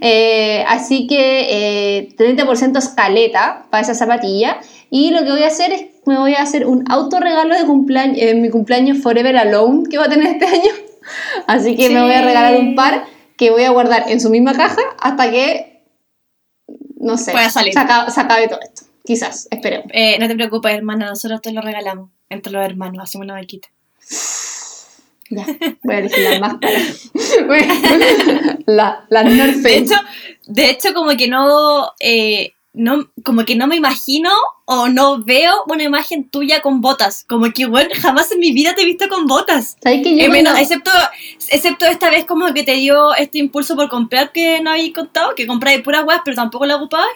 Eh, 0.02 0.64
así 0.68 1.08
que 1.08 1.98
eh, 2.00 2.10
30% 2.18 2.78
escaleta 2.78 3.66
para 3.70 3.82
esa 3.84 3.94
zapatilla. 3.96 4.58
Y 4.90 5.12
lo 5.12 5.24
que 5.24 5.32
voy 5.32 5.44
a 5.44 5.48
hacer 5.48 5.74
es, 5.74 5.86
me 6.06 6.18
voy 6.18 6.34
a 6.36 6.42
hacer 6.42 6.66
un 6.68 6.84
autorregalo 6.90 7.56
de 7.58 7.66
cumpleaños, 7.66 8.18
en 8.20 8.42
mi 8.42 8.50
cumpleaños 8.50 9.00
Forever 9.00 9.36
Alone 9.38 9.90
que 9.90 9.98
va 9.98 10.06
a 10.06 10.10
tener 10.10 10.28
este 10.28 10.46
año. 10.56 10.72
Así 11.48 11.76
que 11.76 11.90
me 11.90 12.02
voy 12.02 12.12
a 12.14 12.20
Sí. 12.20 12.26
regalar 12.26 12.56
un 12.58 12.76
par 12.76 13.04
que 13.38 13.52
voy 13.52 13.64
a 13.64 13.72
guardar 13.72 14.06
en 14.08 14.22
su 14.22 14.30
misma 14.30 14.54
caja 14.54 14.82
hasta 15.00 15.30
que, 15.30 15.84
no 16.98 17.18
sé, 17.18 17.34
salir. 17.50 17.74
Se, 17.74 17.80
acabe, 17.80 18.10
se 18.10 18.22
acabe 18.22 18.48
todo 18.48 18.60
esto. 18.62 18.84
Quizás, 19.04 19.48
esperemos. 19.52 19.88
Eh, 19.92 20.18
no 20.20 20.28
te 20.28 20.36
preocupes, 20.36 20.74
hermana, 20.74 21.08
nosotros 21.08 21.42
te 21.42 21.52
lo 21.52 21.62
regalamos. 21.62 22.10
Entre 22.30 22.52
los 22.52 22.66
hermanos, 22.66 23.04
hacemos 23.04 23.26
una 23.26 23.34
vaquita. 23.36 23.68
Ya, 25.30 25.46
voy 25.84 25.96
a 25.96 26.00
elegir 26.00 26.24
las 26.24 26.40
más 26.40 26.56
caras. 26.60 27.12
la, 28.66 29.06
la 29.10 29.24
North 29.24 29.56
De 29.58 29.78
hecho, 29.78 29.96
de 30.48 30.70
hecho, 30.70 30.94
como 30.94 31.16
que 31.18 31.28
no, 31.28 31.92
eh, 32.00 32.54
no, 32.74 33.10
como 33.24 33.46
que 33.46 33.56
no 33.56 33.68
me 33.68 33.76
imagino 33.76 34.30
o 34.66 34.88
no 34.90 35.24
veo 35.24 35.54
una 35.68 35.84
imagen 35.84 36.30
tuya 36.30 36.62
con 36.62 36.82
botas. 36.82 37.24
Como 37.28 37.52
que, 37.52 37.66
bueno, 37.66 37.90
jamás 38.02 38.32
en 38.32 38.40
mi 38.40 38.52
vida 38.52 38.76
te 38.76 38.82
he 38.82 38.86
visto 38.86 39.08
con 39.10 39.26
botas. 39.28 39.78
¿Sabes 39.82 40.04
que 40.04 40.16
yo 40.16 40.26
Eh, 40.26 40.30
menos- 40.30 40.54
cuando- 40.54 40.62
excepto, 40.62 40.92
excepto 41.50 41.86
esta 41.86 42.10
vez 42.10 42.26
como 42.26 42.54
que 42.54 42.64
te 42.64 42.74
dio 42.74 43.14
este 43.16 43.40
impulso 43.40 43.76
por 43.76 43.90
comprar 43.90 44.32
que 44.32 44.60
no 44.62 44.72
habéis 44.72 44.94
contado, 44.94 45.36
que 45.36 45.48
compráis 45.48 45.82
puras 45.82 46.04
weas, 46.06 46.22
pero 46.26 46.36
tampoco 46.36 46.66
la 46.66 46.76
ocupabas. 46.76 47.08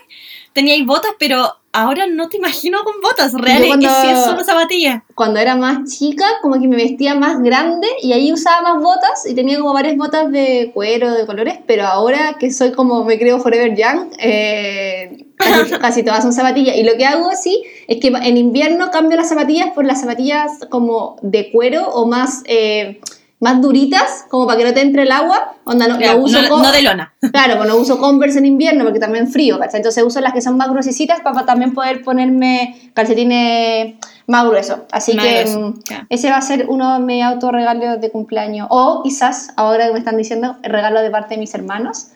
Teníais 0.60 0.86
botas, 0.86 1.12
pero 1.18 1.54
ahora 1.72 2.06
no 2.08 2.28
te 2.28 2.36
imagino 2.36 2.84
con 2.84 3.00
botas 3.02 3.32
reales. 3.34 3.68
cuando- 3.70 3.88
Y 3.88 3.92
si 3.92 4.08
es 4.12 4.26
solo 4.26 4.44
zapatilla. 4.44 5.06
cuando 5.16 5.40
era 5.40 5.56
más 5.56 5.90
chica, 5.90 6.26
como 6.42 6.60
que 6.60 6.68
me 6.68 6.76
vestía 6.76 7.16
más 7.16 7.42
grande 7.42 7.88
y 8.02 8.12
ahí 8.12 8.34
usaba 8.34 8.74
más 8.74 8.84
botas 8.84 9.26
y 9.26 9.34
tenía 9.36 9.58
como 9.58 9.72
varias 9.74 9.96
botas 9.96 10.30
de 10.32 10.72
cuero, 10.74 11.14
de 11.14 11.26
colores, 11.26 11.60
pero 11.66 11.86
ahora 11.86 12.36
que 12.38 12.52
soy 12.52 12.74
como 12.74 13.06
me 13.06 13.18
creo 13.18 13.40
Forever 13.40 13.74
Young, 13.74 14.10
eh, 14.20 15.28
casi, 15.38 15.72
casi 15.80 16.04
todas 16.04 16.24
son 16.24 16.34
zapatillas. 16.34 16.76
Y 16.76 16.84
lo 16.84 16.98
que 16.98 17.06
hago 17.06 17.30
así 17.30 17.64
es 17.88 18.02
que 18.02 18.08
en 18.10 18.36
invierno 18.36 18.92
cambio 18.92 19.16
las 19.16 19.30
zapatillas 19.30 19.72
por 19.74 19.86
las 19.86 20.02
zapatillas 20.02 20.52
como 20.70 21.16
de 21.22 21.52
cuero 21.54 21.88
o 21.88 22.06
más, 22.06 22.42
eh, 22.48 23.00
más 23.40 23.62
duritas, 23.62 24.26
como 24.30 24.46
para 24.46 24.58
que 24.58 24.66
no 24.66 24.74
te 24.74 24.82
entre 24.82 25.04
el 25.04 25.12
agua. 25.12 25.56
Onda, 25.64 25.88
no, 25.88 25.94
no 25.96 26.00
Ya, 26.02 26.16
uso 26.16 26.42
no, 26.42 26.62
no 26.62 26.72
de 26.72 26.82
lona. 26.82 27.14
Claro, 27.32 27.56
pues 27.58 27.70
no 27.70 27.76
uso 27.78 27.98
Converse 27.98 28.40
en 28.40 28.46
invierno 28.46 28.84
porque 28.84 29.00
también 29.00 29.30
frío, 29.32 29.58
¿cachai? 29.60 29.78
Entonces 29.80 30.04
uso 30.04 30.20
las 30.20 30.34
que 30.34 30.42
son 30.42 30.58
más 30.58 30.70
gruesecitas 30.70 31.22
para 31.22 31.46
también 31.46 31.74
poder 31.74 32.04
ponerme 32.04 32.92
calcetines 32.94 33.96
más 34.28 34.46
gruesos. 34.46 34.80
Así 34.92 35.14
Más 35.16 35.26
que 35.26 35.40
grueso, 35.44 35.60
mm, 35.60 35.74
ese 36.10 36.30
va 36.30 36.38
a 36.38 36.42
ser 36.42 36.66
uno 36.68 36.94
de 36.94 37.00
mis 37.00 37.24
autorregalos 37.24 38.02
de 38.02 38.12
cumpleaños. 38.12 38.68
O 38.70 39.02
quizás, 39.04 39.50
ahora 39.56 39.88
que 39.88 39.94
me 39.94 40.00
están 40.00 40.18
diciendo, 40.18 40.58
el 40.64 40.72
regalo 40.72 41.02
de 41.02 41.10
parte 41.10 41.36
de 41.36 41.40
mis 41.40 41.54
hermanos. 41.54 42.08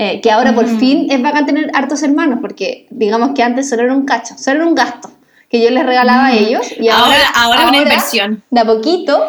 eh, 0.00 0.20
que 0.20 0.30
ahora 0.30 0.54
por 0.54 0.64
Mm. 0.64 0.78
fin 0.78 1.06
es 1.10 1.20
bacán 1.20 1.44
tener 1.44 1.72
hartos 1.74 2.04
hermanos 2.04 2.38
porque 2.40 2.86
digamos 2.90 3.30
que 3.34 3.42
antes 3.42 3.68
solo 3.68 3.82
era 3.82 3.92
un 3.92 4.04
cacho, 4.04 4.38
solo 4.38 4.58
era 4.58 4.66
un 4.68 4.76
gasto 4.76 5.10
que 5.50 5.60
yo 5.60 5.70
les 5.70 5.84
regalaba 5.84 6.28
a 6.28 6.32
Mm. 6.34 6.36
ellos. 6.38 6.66
Y 6.78 6.88
ahora, 6.88 7.16
Ahora- 7.34 7.56
ahora 7.58 7.68
una 7.68 7.78
inversión. 7.78 8.44
De 8.48 8.60
a 8.60 8.64
poquito 8.64 9.20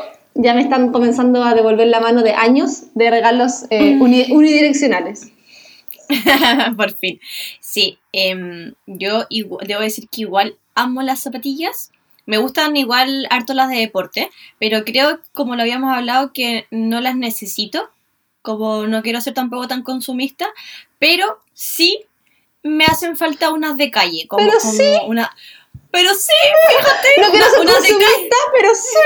ya 0.41 0.53
me 0.53 0.62
están 0.62 0.91
comenzando 0.91 1.43
a 1.43 1.53
devolver 1.53 1.88
la 1.88 2.00
mano 2.00 2.22
de 2.24 2.34
años 2.34 2.84
de 2.96 3.10
regalos 3.12 3.65
eh, 3.69 3.96
Mm. 3.96 4.01
uni- 4.01 4.31
unidireccionales. 4.31 5.31
Por 6.77 6.98
fin. 6.98 7.19
Sí, 7.60 8.00
em, 8.12 8.74
yo 8.88 9.25
debo 9.29 9.81
decir 9.81 10.08
que 10.10 10.22
igual 10.22 10.58
amo 10.75 11.01
las 11.01 11.19
zapatillas. 11.19 11.91
Me 12.25 12.38
gustan 12.38 12.75
igual 12.77 13.27
harto 13.31 13.53
las 13.53 13.69
de 13.69 13.77
deporte, 13.77 14.29
pero 14.60 14.84
creo, 14.86 15.19
como 15.34 15.55
lo 15.55 15.62
habíamos 15.63 15.96
hablado, 15.96 16.31
que 16.34 16.67
no 16.72 17.01
las 17.01 17.15
necesito. 17.15 17.89
Como 18.41 18.88
no 18.88 19.01
quiero 19.01 19.19
ser 19.22 19.34
tampoco 19.34 19.67
tan 19.67 19.84
consumista, 19.84 20.48
pero 20.98 21.39
sí 21.53 22.05
me 22.63 22.86
hacen 22.86 23.17
falta 23.17 23.51
unas 23.51 23.77
de 23.77 23.91
calle. 23.91 24.27
Como 24.27 24.50
sí. 24.60 24.84
Una... 25.08 25.29
Pero 25.91 26.13
sí, 26.13 26.31
No 27.22 27.29
quiero 27.31 27.50
ser 27.50 27.65
consumista, 27.65 28.36
pero 28.58 28.75
sí. 28.75 28.98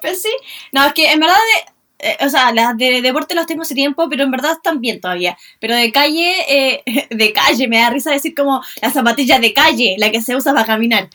pues 0.00 0.22
sí. 0.22 0.30
No, 0.72 0.86
es 0.86 0.92
que 0.92 1.12
en 1.12 1.20
verdad, 1.20 1.36
de- 1.36 1.72
eh, 2.10 2.16
o 2.20 2.28
sea, 2.28 2.52
las 2.52 2.76
de 2.76 3.00
deporte 3.00 3.34
las 3.36 3.46
tengo 3.46 3.62
hace 3.62 3.76
tiempo, 3.76 4.08
pero 4.08 4.24
en 4.24 4.30
verdad 4.32 4.52
están 4.52 4.80
bien 4.80 5.00
todavía. 5.00 5.38
Pero 5.60 5.76
de 5.76 5.92
calle, 5.92 6.34
eh, 6.48 6.82
de 7.10 7.32
calle, 7.32 7.68
me 7.68 7.78
da 7.78 7.90
risa 7.90 8.10
decir 8.10 8.34
como 8.34 8.60
las 8.80 8.92
zapatillas 8.92 9.40
de 9.40 9.54
calle, 9.54 9.94
la 9.98 10.10
que 10.10 10.20
se 10.20 10.34
usa 10.34 10.52
para 10.52 10.66
caminar. 10.66 11.08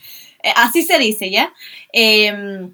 Eh, 0.44 0.52
así 0.56 0.84
se 0.84 0.98
dice, 0.98 1.30
¿ya? 1.30 1.54
Eh, 1.92 2.70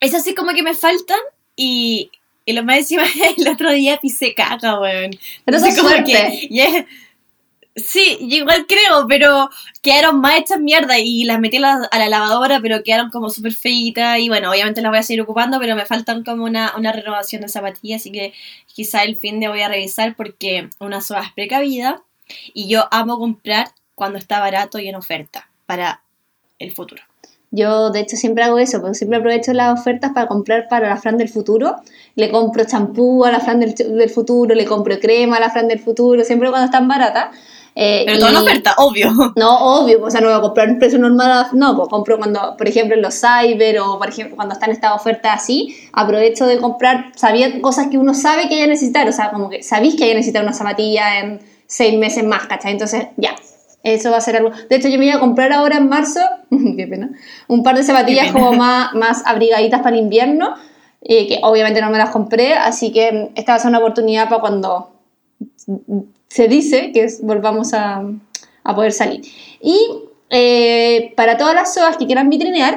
es 0.00 0.14
así 0.14 0.34
como 0.34 0.52
que 0.52 0.62
me 0.62 0.74
faltan 0.74 1.18
y, 1.56 2.10
y 2.46 2.52
lo 2.54 2.62
más 2.64 2.78
encima, 2.78 3.02
el 3.36 3.48
otro 3.48 3.70
día 3.72 3.98
pisé 4.00 4.32
caca, 4.34 4.80
weón. 4.80 5.10
Pero 5.44 5.58
es 5.58 5.76
como 5.76 5.90
suerte. 5.90 6.12
que- 6.12 6.48
yeah. 6.50 6.86
Sí, 7.78 8.18
yo 8.20 8.38
igual 8.38 8.66
creo, 8.66 9.06
pero 9.08 9.50
quedaron 9.82 10.20
más 10.20 10.38
hechas 10.38 10.60
mierda 10.60 10.98
y 10.98 11.24
las 11.24 11.38
metí 11.40 11.58
a 11.58 11.60
la, 11.60 12.08
lavadora, 12.08 12.60
pero 12.60 12.82
quedaron 12.82 13.10
como 13.10 13.30
súper 13.30 13.54
feitas 13.54 14.18
y 14.18 14.28
bueno, 14.28 14.50
obviamente 14.50 14.80
las 14.80 14.90
voy 14.90 14.98
a 14.98 15.02
seguir 15.02 15.22
ocupando, 15.22 15.58
pero 15.58 15.76
me 15.76 15.86
faltan 15.86 16.24
como 16.24 16.44
una, 16.44 16.74
una 16.76 16.92
renovación 16.92 17.42
de 17.42 17.48
zapatillas, 17.48 18.02
así 18.02 18.10
que 18.10 18.32
quizá 18.66 19.04
el 19.04 19.16
fin 19.16 19.40
de 19.40 19.48
voy 19.48 19.60
a 19.60 19.68
revisar 19.68 20.14
porque 20.16 20.70
una 20.80 21.00
sola 21.00 21.22
es 21.22 21.32
precavida 21.32 22.02
y 22.54 22.68
yo 22.68 22.88
amo 22.90 23.18
comprar 23.18 23.68
cuando 23.94 24.18
está 24.18 24.40
barato 24.40 24.78
y 24.78 24.88
en 24.88 24.96
oferta 24.96 25.50
para 25.66 26.02
el 26.58 26.72
futuro. 26.72 27.02
Yo, 27.50 27.90
de 27.90 28.00
hecho, 28.00 28.16
siempre 28.16 28.44
hago 28.44 28.58
eso, 28.58 28.80
porque 28.80 28.94
siempre 28.94 29.18
aprovecho 29.18 29.54
las 29.54 29.78
ofertas 29.80 30.12
para 30.12 30.26
comprar 30.26 30.68
para 30.68 30.90
la 30.90 30.96
Fran 30.98 31.16
del 31.16 31.30
futuro. 31.30 31.76
Le 32.14 32.30
compro 32.30 32.64
champú 32.64 33.24
a 33.24 33.32
la 33.32 33.40
Fran 33.40 33.60
del, 33.60 33.74
del 33.74 34.10
futuro, 34.10 34.54
le 34.54 34.66
compro 34.66 34.98
crema 34.98 35.38
a 35.38 35.40
la 35.40 35.50
Fran 35.50 35.66
del 35.66 35.78
futuro, 35.78 36.24
siempre 36.24 36.50
cuando 36.50 36.66
están 36.66 36.88
baratas. 36.88 37.34
Eh, 37.80 38.02
Pero 38.06 38.18
toda 38.18 38.30
y- 38.32 38.34
una 38.34 38.42
oferta, 38.42 38.74
obvio. 38.78 39.12
No, 39.36 39.78
obvio, 39.78 40.04
o 40.04 40.10
sea, 40.10 40.20
no 40.20 40.26
voy 40.26 40.36
a 40.36 40.40
comprar 40.40 40.68
un 40.68 40.80
precio 40.80 40.98
normal, 40.98 41.46
no, 41.52 41.76
pues 41.76 41.88
compro 41.88 42.18
cuando, 42.18 42.56
por 42.56 42.66
ejemplo, 42.66 42.96
en 42.96 43.02
los 43.02 43.20
cyber 43.20 43.78
o, 43.78 43.98
por 43.98 44.08
ejemplo, 44.08 44.34
cuando 44.34 44.54
están 44.54 44.72
estas 44.72 44.96
ofertas 44.96 45.42
así, 45.42 45.76
aprovecho 45.92 46.44
de 46.46 46.58
comprar 46.58 47.12
sabía, 47.14 47.62
cosas 47.62 47.86
que 47.86 47.96
uno 47.96 48.14
sabe 48.14 48.48
que 48.48 48.56
vaya 48.56 48.64
a 48.64 48.66
necesitar, 48.66 49.08
o 49.08 49.12
sea, 49.12 49.30
como 49.30 49.48
que 49.48 49.62
sabéis 49.62 49.94
que 49.94 50.00
vaya 50.00 50.14
a 50.14 50.16
necesitar 50.16 50.42
una 50.42 50.54
zapatilla 50.54 51.20
en 51.20 51.40
seis 51.68 51.96
meses 51.96 52.24
más, 52.24 52.48
¿cachai? 52.48 52.72
Entonces, 52.72 53.06
ya, 53.16 53.36
eso 53.84 54.10
va 54.10 54.16
a 54.16 54.22
ser 54.22 54.38
algo. 54.38 54.50
De 54.68 54.74
hecho, 54.74 54.88
yo 54.88 54.98
me 54.98 55.06
iba 55.06 55.14
a 55.14 55.20
comprar 55.20 55.52
ahora 55.52 55.76
en 55.76 55.88
marzo, 55.88 56.18
qué 56.76 56.84
pena, 56.88 57.10
un 57.46 57.62
par 57.62 57.76
de 57.76 57.84
zapatillas 57.84 58.32
como 58.32 58.54
más, 58.54 58.92
más 58.94 59.24
abrigaditas 59.24 59.82
para 59.82 59.94
el 59.94 60.02
invierno, 60.02 60.56
eh, 61.00 61.28
que 61.28 61.38
obviamente 61.44 61.80
no 61.80 61.90
me 61.90 61.98
las 61.98 62.10
compré, 62.10 62.54
así 62.54 62.92
que 62.92 63.30
esta 63.36 63.52
va 63.52 63.56
a 63.56 63.60
ser 63.60 63.68
una 63.68 63.78
oportunidad 63.78 64.28
para 64.28 64.40
cuando 64.40 64.90
se 66.38 66.46
dice 66.48 66.92
que 66.92 67.00
es- 67.04 67.20
volvamos 67.30 67.74
a, 67.74 68.02
a 68.68 68.74
poder 68.76 68.92
salir. 68.92 69.22
Y 69.60 69.76
eh, 70.30 71.12
para 71.16 71.36
todas 71.36 71.54
las 71.54 71.74
SOAs 71.74 71.96
que 71.96 72.06
quieran 72.06 72.28
vitrinear, 72.30 72.74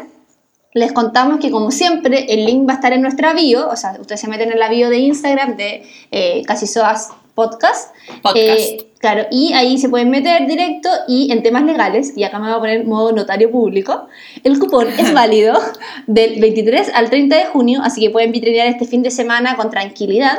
les 0.74 0.92
contamos 0.94 1.40
que 1.40 1.52
como 1.52 1.70
siempre 1.70 2.26
el 2.34 2.46
link 2.46 2.68
va 2.68 2.74
a 2.74 2.76
estar 2.78 2.94
en 2.94 3.02
nuestra 3.02 3.34
bio, 3.34 3.68
o 3.70 3.76
sea, 3.76 3.98
ustedes 4.00 4.22
se 4.22 4.28
meten 4.30 4.52
en 4.52 4.58
la 4.60 4.70
bio 4.70 4.90
de 4.90 4.98
Instagram 5.00 5.58
de 5.58 5.84
eh, 6.12 6.42
Casi 6.48 6.66
Soas 6.66 7.10
Podcast. 7.36 7.94
Podcast. 8.24 8.38
Eh, 8.38 8.88
claro, 9.00 9.26
y 9.32 9.52
ahí 9.54 9.78
se 9.78 9.90
pueden 9.90 10.10
meter 10.10 10.48
directo 10.48 10.90
y 11.08 11.32
en 11.34 11.44
temas 11.44 11.64
legales, 11.64 12.14
y 12.16 12.24
acá 12.24 12.40
me 12.40 12.48
voy 12.48 12.56
a 12.56 12.60
poner 12.60 12.86
modo 12.86 13.12
notario 13.12 13.52
público, 13.52 14.08
el 14.44 14.58
cupón 14.60 14.88
es 14.98 15.14
válido 15.22 15.60
del 16.08 16.40
23 16.40 16.92
al 16.94 17.10
30 17.10 17.36
de 17.36 17.46
junio, 17.54 17.82
así 17.84 18.00
que 18.02 18.10
pueden 18.10 18.32
vitrinear 18.32 18.68
este 18.68 18.86
fin 18.86 19.02
de 19.04 19.12
semana 19.12 19.56
con 19.58 19.70
tranquilidad. 19.70 20.38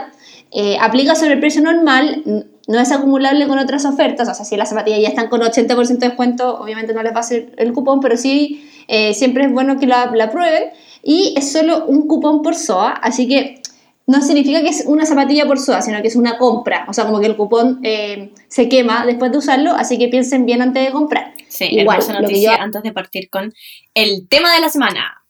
Eh, 0.55 0.77
aplica 0.81 1.15
sobre 1.15 1.33
el 1.35 1.41
precio 1.41 1.63
normal, 1.63 2.47
no 2.69 2.79
es 2.81 2.93
acumulable 2.93 3.47
con 3.49 3.59
otras 3.59 3.85
ofertas, 3.85 4.29
o 4.29 4.35
sea, 4.35 4.45
si 4.45 4.57
las 4.57 4.69
zapatillas 4.69 5.01
ya 5.01 5.09
están 5.09 5.29
con 5.29 5.41
80% 5.41 5.99
de 5.99 6.09
descuento, 6.09 6.59
obviamente 6.61 6.95
no 6.95 7.03
les 7.03 7.13
va 7.13 7.17
a 7.19 7.21
hacer 7.21 7.53
el 7.57 7.73
cupón, 7.73 8.01
pero 8.01 8.17
sí, 8.17 8.69
eh, 8.89 9.15
siempre 9.15 9.45
es 9.45 9.53
bueno 9.53 9.79
que 9.79 9.87
la, 9.87 10.11
la 10.15 10.31
prueben. 10.31 10.71
Y 11.03 11.35
es 11.37 11.51
solo 11.51 11.87
un 11.87 12.07
cupón 12.07 12.43
por 12.43 12.55
SOA, 12.55 12.91
así 12.93 13.27
que 13.27 13.61
no 14.07 14.21
significa 14.23 14.61
que 14.63 14.69
es 14.69 14.85
una 14.87 15.05
zapatilla 15.07 15.47
por 15.47 15.59
SOA, 15.59 15.83
sino 15.83 16.01
que 16.03 16.09
es 16.09 16.17
una 16.17 16.39
compra, 16.39 16.85
o 16.89 16.93
sea, 16.93 17.05
como 17.07 17.19
que 17.21 17.27
el 17.27 17.37
cupón 17.37 17.81
eh, 17.83 18.33
se 18.49 18.69
quema 18.69 19.05
después 19.07 19.33
de 19.33 19.39
usarlo, 19.39 19.73
así 19.73 19.99
que 19.99 20.09
piensen 20.09 20.47
bien 20.47 20.63
antes 20.63 20.85
de 20.85 20.93
comprar. 20.93 21.35
Sí, 21.49 21.67
Igual, 21.71 21.99
hermosa 21.99 22.13
lo 22.13 22.19
que 22.19 22.23
noticia 22.23 22.57
yo- 22.57 22.63
antes 22.63 22.83
de 22.85 22.93
partir 22.93 23.29
con 23.31 23.53
el 23.95 24.29
tema 24.29 24.55
de 24.55 24.61
la 24.61 24.69
semana. 24.69 25.23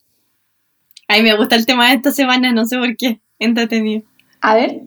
A 1.09 1.17
mí 1.17 1.23
me 1.23 1.35
gusta 1.37 1.57
el 1.57 1.67
tema 1.67 1.89
de 1.89 1.97
esta 1.97 2.13
semana, 2.13 2.53
no 2.53 2.65
sé 2.67 2.77
por 2.79 2.97
qué. 2.97 3.21
Entretenido. 3.39 4.03
A 4.41 4.55
ver, 4.55 4.83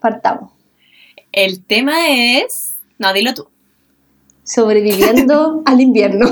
partamos. 0.00 0.52
El 1.32 1.64
tema 1.64 2.08
es. 2.08 2.76
No, 2.98 3.12
dilo 3.12 3.34
tú. 3.34 3.48
Sobreviviendo 4.42 5.62
al 5.66 5.80
invierno. 5.80 6.26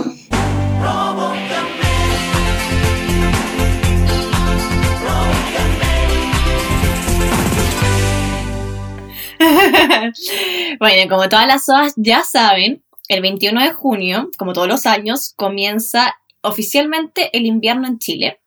bueno, 10.81 11.09
como 11.09 11.29
todas 11.29 11.47
las 11.47 11.65
SOAS 11.65 11.95
ya 11.97 12.25
saben, 12.25 12.83
el 13.09 13.23
21 13.23 13.63
de 13.63 13.73
junio, 13.73 14.31
como 14.37 14.53
todos 14.53 14.67
los 14.67 14.85
años, 14.85 15.33
comienza 15.37 16.19
oficialmente 16.41 17.31
el 17.37 17.47
invierno 17.47 17.87
en 17.87 18.01
Chile. 18.01 18.41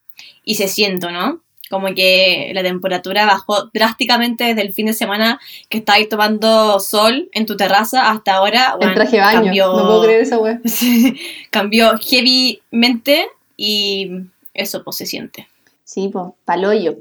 Y 0.43 0.55
se 0.55 0.67
siente, 0.67 1.09
¿no? 1.11 1.43
Como 1.71 1.87
que 1.95 2.51
la 2.53 2.61
temperatura 2.61 3.25
bajó 3.25 3.71
drásticamente 3.73 4.43
desde 4.43 4.61
el 4.61 4.73
fin 4.73 4.85
de 4.85 4.93
semana 4.93 5.39
que 5.69 5.79
estabas 5.79 6.07
tomando 6.09 6.79
sol 6.79 7.29
en 7.33 7.47
tu 7.47 7.57
terraza 7.57 8.11
hasta 8.11 8.35
ahora. 8.35 8.71
En 8.73 8.77
bueno, 8.79 8.93
traje 8.93 9.15
de 9.15 9.21
baño. 9.23 9.41
cambió- 9.45 9.67
No 9.75 9.85
puedo 9.87 10.03
creer 10.03 10.21
esa. 10.21 10.37
Sí, 10.65 11.17
cambió 11.49 11.93
heavymente 11.99 13.27
y 13.57 14.11
eso 14.53 14.83
pues 14.83 14.97
se 14.97 15.05
siente. 15.05 15.47
Sí, 15.83 16.09
pues, 16.11 16.25
paloyo. 16.45 16.97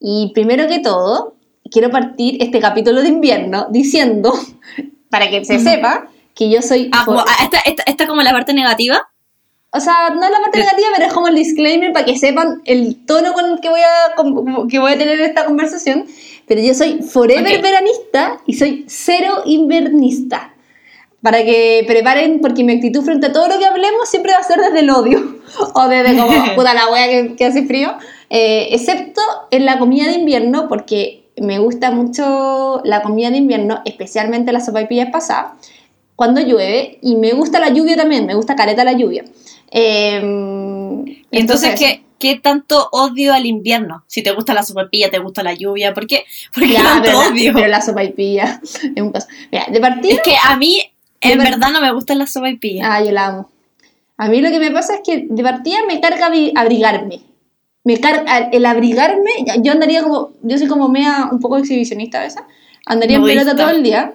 Y 0.00 0.32
primero 0.34 0.66
que 0.68 0.78
todo, 0.80 1.34
quiero 1.70 1.90
partir 1.90 2.42
este 2.42 2.60
capítulo 2.60 3.02
de 3.02 3.08
invierno 3.08 3.66
diciendo, 3.70 4.32
para 5.10 5.30
que 5.30 5.44
se 5.44 5.58
sepa, 5.60 6.08
que 6.34 6.50
yo 6.50 6.62
soy... 6.62 6.90
Ah, 6.92 7.02
como- 7.04 7.20
ah, 7.20 7.36
esta, 7.44 7.58
esta, 7.60 7.82
esta 7.86 8.06
como 8.06 8.22
la 8.22 8.32
parte 8.32 8.54
negativa. 8.54 9.08
O 9.72 9.78
sea, 9.80 10.10
no 10.10 10.24
es 10.24 10.30
la 10.30 10.40
parte 10.40 10.58
De- 10.58 10.64
negativa, 10.64 10.88
pero 10.96 11.06
es 11.08 11.12
como 11.12 11.28
el 11.28 11.34
disclaimer 11.36 11.92
para 11.92 12.04
que 12.04 12.18
sepan 12.18 12.60
el 12.64 13.04
tono 13.06 13.32
con 13.32 13.44
el 13.52 13.60
que 13.60 13.68
voy 13.68 13.80
a, 13.80 14.66
que 14.68 14.78
voy 14.80 14.92
a 14.92 14.98
tener 14.98 15.20
esta 15.20 15.44
conversación. 15.44 16.06
Pero 16.46 16.60
yo 16.60 16.74
soy 16.74 17.02
forever 17.02 17.56
Ok. 17.58 17.62
veranista 17.62 18.38
y 18.46 18.54
soy 18.54 18.84
cero 18.88 19.42
invernista. 19.44 20.54
Para 21.22 21.44
que 21.44 21.84
preparen, 21.86 22.40
porque 22.40 22.64
mi 22.64 22.72
actitud 22.72 23.02
frente 23.04 23.26
a 23.26 23.32
todo 23.32 23.46
lo 23.46 23.58
que 23.58 23.66
hablemos 23.66 24.08
siempre 24.08 24.32
va 24.32 24.38
a 24.38 24.42
ser 24.42 24.58
desde 24.58 24.80
el 24.80 24.90
odio. 24.90 25.38
O 25.74 25.88
desde 25.88 26.16
como, 26.16 26.32
puta 26.56 26.74
la 26.74 26.88
wea 26.90 27.06
que, 27.08 27.36
que 27.36 27.44
hace 27.44 27.64
frío. 27.66 27.92
Eh, 28.30 28.68
excepto 28.72 29.20
en 29.50 29.66
la 29.66 29.78
comida 29.78 30.06
de 30.06 30.14
invierno, 30.14 30.68
porque 30.68 31.24
me 31.36 31.58
gusta 31.58 31.90
mucho 31.90 32.80
la 32.84 33.02
comida 33.02 33.30
de 33.30 33.36
invierno, 33.38 33.80
especialmente 33.84 34.52
las 34.52 34.66
sopaipillas 34.66 35.10
pasadas 35.10 35.52
cuando 36.16 36.40
llueve 36.42 36.98
y 37.02 37.16
me 37.16 37.32
gusta 37.32 37.58
la 37.60 37.70
lluvia 37.70 37.96
también, 37.96 38.26
me 38.26 38.34
gusta 38.34 38.54
careta 38.54 38.84
la 38.84 38.92
lluvia. 38.92 39.24
Eh, 39.70 40.20
Y 41.30 41.38
entonces, 41.38 41.78
¿qué, 41.78 42.02
¿qué 42.18 42.36
tanto 42.40 42.88
odio 42.92 43.32
al 43.32 43.46
invierno? 43.46 44.04
Si 44.06 44.22
te 44.22 44.32
gusta 44.32 44.54
la 44.54 44.62
sopapilla, 44.62 45.10
te 45.10 45.18
gusta 45.18 45.42
la 45.42 45.54
lluvia, 45.54 45.94
¿por 45.94 46.06
qué? 46.06 46.24
¿Por 46.52 46.64
qué 46.64 46.72
Ya, 46.74 46.82
tanto 46.82 47.02
pero, 47.04 47.20
la, 47.22 47.28
odio? 47.28 47.52
pero 47.54 47.66
la 47.68 47.80
sopaipilla 47.80 48.60
es 48.62 48.80
un 49.02 49.12
caso. 49.12 49.28
Mira, 49.50 49.66
de 49.70 49.80
partida, 49.80 50.14
Es 50.14 50.20
que 50.22 50.34
a 50.42 50.56
mí, 50.56 50.80
en 51.20 51.30
De 51.30 51.36
ver- 51.36 51.50
verdad, 51.52 51.70
no 51.72 51.80
me 51.80 51.92
gustan 51.92 52.18
las 52.18 52.32
sopaipillas. 52.32 52.86
ah, 52.90 53.02
yo 53.04 53.12
la 53.12 53.26
amo. 53.26 53.50
A 54.16 54.28
mí 54.28 54.40
lo 54.42 54.50
que 54.50 54.58
me 54.58 54.70
pasa 54.70 54.94
es 54.96 55.00
que 55.04 55.26
de 55.30 55.42
partida 55.42 55.78
me 55.86 56.00
carga 56.00 56.28
abri- 56.30 56.52
abrigarme. 56.54 57.20
Me 57.84 57.98
carga 57.98 58.50
el 58.52 58.66
abrigarme, 58.66 59.30
yo 59.62 59.72
andaría 59.72 60.02
como, 60.02 60.32
yo 60.42 60.58
soy 60.58 60.66
como 60.68 60.88
mea 60.90 61.30
un 61.32 61.40
poco 61.40 61.56
exhibicionista 61.56 62.18
a 62.20 62.24
veces, 62.24 62.42
andaría 62.84 63.16
en 63.16 63.22
Nudista. 63.22 63.40
pelota 63.44 63.62
todo 63.62 63.74
el 63.74 63.82
día. 63.82 64.12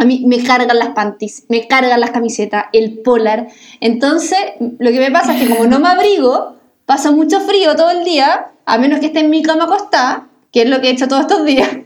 A 0.00 0.06
mí 0.06 0.24
me 0.26 0.42
cargan 0.42 0.78
las 0.78 0.90
panties, 0.90 1.44
me 1.50 1.68
cargan 1.68 2.00
las 2.00 2.10
camisetas, 2.10 2.64
el 2.72 3.00
polar. 3.00 3.48
Entonces, 3.80 4.38
lo 4.78 4.90
que 4.90 4.98
me 4.98 5.10
pasa 5.10 5.34
es 5.36 5.42
que 5.42 5.54
como 5.54 5.66
no 5.66 5.78
me 5.78 5.88
abrigo, 5.88 6.56
paso 6.86 7.12
mucho 7.12 7.38
frío 7.40 7.76
todo 7.76 7.90
el 7.90 8.02
día, 8.04 8.46
a 8.64 8.78
menos 8.78 9.00
que 9.00 9.06
esté 9.06 9.20
en 9.20 9.28
mi 9.28 9.42
cama 9.42 9.64
acostada, 9.64 10.28
que 10.52 10.62
es 10.62 10.70
lo 10.70 10.80
que 10.80 10.88
he 10.88 10.92
hecho 10.92 11.06
todos 11.06 11.22
estos 11.22 11.44
días. 11.44 11.68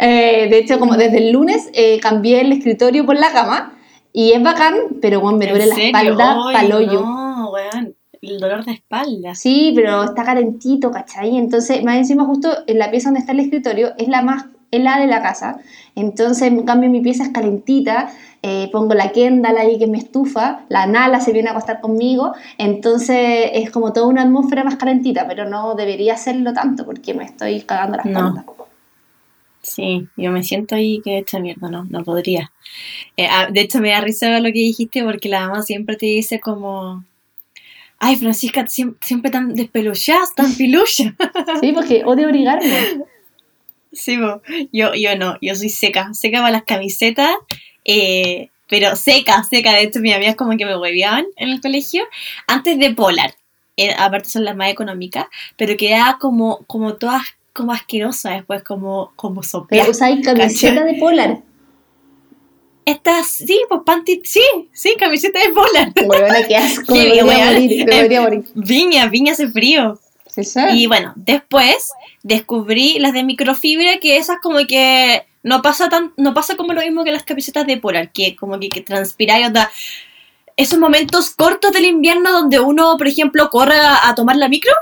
Eh, 0.00 0.48
de 0.50 0.58
hecho, 0.58 0.78
como 0.78 0.96
desde 0.96 1.16
el 1.16 1.32
lunes 1.32 1.70
eh, 1.72 1.98
cambié 1.98 2.42
el 2.42 2.52
escritorio 2.52 3.06
por 3.06 3.16
la 3.16 3.32
cama 3.32 3.72
y 4.12 4.32
es 4.32 4.42
bacán, 4.42 4.74
pero 5.00 5.20
bueno, 5.20 5.38
me 5.38 5.46
¿En 5.46 5.50
duele 5.52 5.66
la 5.66 5.74
serio? 5.74 5.98
espalda 5.98 6.36
Ay, 6.46 6.54
paloyo. 6.54 7.00
No, 7.00 7.50
weón, 7.50 7.96
el 8.20 8.38
dolor 8.38 8.64
de 8.66 8.72
espalda. 8.72 9.34
Sí, 9.34 9.72
pero 9.74 10.04
está 10.04 10.24
calentito, 10.24 10.90
¿cachai? 10.90 11.36
Entonces, 11.38 11.82
más 11.82 11.96
encima, 11.96 12.24
justo 12.26 12.50
en 12.66 12.78
la 12.78 12.90
pieza 12.90 13.08
donde 13.08 13.20
está 13.20 13.32
el 13.32 13.40
escritorio, 13.40 13.94
es 13.96 14.08
la 14.08 14.22
más 14.22 14.44
helada 14.70 15.00
de 15.00 15.06
la 15.06 15.22
casa. 15.22 15.58
Entonces, 15.94 16.48
en 16.48 16.62
cambio, 16.64 16.90
mi 16.90 17.00
pieza 17.00 17.24
es 17.24 17.30
calentita. 17.30 18.10
eh, 18.42 18.68
pongo 18.70 18.94
la 18.94 19.10
Kendall 19.10 19.58
ahí 19.58 19.78
que 19.78 19.88
me 19.88 19.98
estufa, 19.98 20.64
la 20.68 20.86
Nala 20.86 21.20
se 21.20 21.32
viene 21.32 21.48
a 21.48 21.52
acostar 21.52 21.80
conmigo. 21.80 22.32
Entonces, 22.56 23.50
es 23.52 23.70
como 23.70 23.92
toda 23.92 24.06
una 24.06 24.22
atmósfera 24.22 24.62
más 24.62 24.76
calentita, 24.76 25.26
pero 25.26 25.48
no 25.48 25.74
debería 25.74 26.16
serlo 26.16 26.52
tanto 26.52 26.84
porque 26.84 27.14
me 27.14 27.24
estoy 27.24 27.62
cagando 27.62 27.96
la 27.96 28.04
No. 28.04 28.44
Sí, 29.60 30.06
yo 30.16 30.30
me 30.30 30.42
siento 30.44 30.76
ahí 30.76 31.00
que 31.02 31.18
hecha 31.18 31.40
mierda, 31.40 31.68
no, 31.68 31.84
no 31.84 32.04
podría. 32.04 32.52
Eh, 33.16 33.26
ah, 33.28 33.48
de 33.50 33.60
hecho, 33.60 33.80
me 33.80 33.90
da 33.90 34.00
risa 34.00 34.38
lo 34.38 34.46
que 34.46 34.60
dijiste 34.60 35.02
porque 35.02 35.28
la 35.28 35.40
mamá 35.40 35.62
siempre 35.62 35.96
te 35.96 36.06
dice 36.06 36.40
como... 36.40 37.04
Ay, 37.98 38.16
Francisca, 38.16 38.64
siempre, 38.68 39.00
siempre 39.02 39.30
tan 39.30 39.54
despeluchada, 39.54 40.24
tan 40.36 40.54
pilucha. 40.56 41.14
Sí, 41.60 41.72
porque 41.72 42.04
odio 42.04 42.28
abrigarme. 42.28 43.04
Sí, 43.92 44.16
bo. 44.18 44.42
yo, 44.72 44.94
yo 44.94 45.16
no, 45.16 45.36
yo 45.40 45.54
soy 45.54 45.68
seca, 45.70 46.12
seca 46.14 46.38
para 46.40 46.50
las 46.52 46.64
camisetas, 46.64 47.34
eh, 47.84 48.50
pero 48.68 48.96
seca, 48.96 49.42
seca. 49.44 49.72
De 49.72 49.82
hecho, 49.82 50.00
mis 50.00 50.14
amigas 50.14 50.36
como 50.36 50.56
que 50.56 50.66
me 50.66 50.76
hueveaban 50.76 51.26
en 51.36 51.48
el 51.48 51.60
colegio 51.60 52.04
antes 52.46 52.78
de 52.78 52.94
Polar. 52.94 53.34
Eh, 53.76 53.94
aparte 53.96 54.28
son 54.28 54.44
las 54.44 54.56
más 54.56 54.70
económicas, 54.70 55.26
pero 55.56 55.76
quedaba 55.76 56.18
como, 56.18 56.64
como 56.66 56.94
todas 56.94 57.22
como 57.52 57.72
asquerosa 57.72 58.30
después, 58.32 58.62
como, 58.62 59.12
como 59.16 59.42
sopia. 59.42 59.80
Pero 59.80 59.90
usáis 59.90 60.24
camiseta 60.24 60.84
de 60.84 60.94
polar. 60.94 61.38
Estas, 62.84 63.26
sí, 63.26 63.60
pues 63.68 63.82
panty, 63.84 64.22
sí, 64.24 64.40
sí, 64.72 64.94
camiseta 64.98 65.40
de 65.40 65.50
Polar. 65.50 65.92
Bueno, 66.06 66.34
qué 66.48 66.56
asco, 66.56 66.94
me 66.94 67.04
podría 67.04 67.24
weón. 67.24 67.52
morir, 67.52 67.86
me 67.86 67.96
Eh, 67.96 68.00
podría 68.00 68.20
morir. 68.22 68.44
Viña, 68.54 69.06
viña 69.08 69.32
hace 69.32 69.48
frío. 69.48 69.98
Sí, 70.44 70.44
sí. 70.44 70.60
Y 70.72 70.86
bueno, 70.86 71.12
después 71.16 71.92
descubrí 72.22 72.98
las 72.98 73.12
de 73.12 73.24
microfibra, 73.24 73.98
que 73.98 74.16
esas 74.18 74.38
como 74.40 74.58
que 74.66 75.26
no 75.42 75.62
pasa 75.62 75.88
tan, 75.88 76.12
no 76.16 76.34
pasa 76.34 76.56
como 76.56 76.72
lo 76.72 76.80
mismo 76.80 77.04
que 77.04 77.12
las 77.12 77.24
camisetas 77.24 77.66
de 77.66 77.76
polar, 77.76 78.12
que 78.12 78.36
como 78.36 78.60
que, 78.60 78.68
que 78.68 78.82
transpira 78.82 79.40
y 79.40 79.44
onda. 79.44 79.70
Esos 80.56 80.78
momentos 80.78 81.30
cortos 81.30 81.72
del 81.72 81.84
invierno 81.84 82.32
donde 82.32 82.58
uno, 82.58 82.96
por 82.98 83.08
ejemplo, 83.08 83.48
corre 83.50 83.76
a, 83.78 84.08
a 84.08 84.14
tomar 84.14 84.36
la 84.36 84.48
micro 84.48 84.72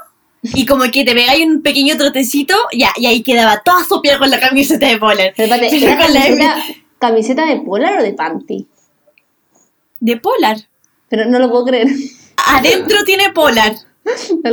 y 0.43 0.67
como 0.67 0.85
que 0.85 1.05
te 1.05 1.15
pegáis 1.15 1.47
un 1.47 1.63
pequeño 1.63 1.97
trotecito, 1.97 2.55
ya, 2.73 2.93
y 2.97 3.07
ahí 3.07 3.23
quedaba 3.23 3.63
toda 3.65 3.85
sopia 3.85 4.19
con 4.19 4.31
la 4.31 4.39
camiseta 4.39 4.87
de 4.87 4.99
polar. 4.99 5.33
Pero 5.37 5.55
espérate, 5.55 5.69
Pero 5.71 5.87
¿era 5.87 6.05
con 6.05 6.15
la 6.15 6.21
camiseta, 6.21 6.65
camiseta 6.99 7.47
de 7.47 7.57
polar 7.61 7.99
o 7.99 8.03
de 8.03 8.13
panty? 8.13 8.67
De 10.01 10.17
polar. 10.19 10.57
Pero 11.09 11.25
no 11.27 11.39
lo 11.39 11.51
puedo 11.51 11.67
creer. 11.67 11.89
Adentro 12.37 13.05
tiene 13.05 13.33
polar. 13.33 13.75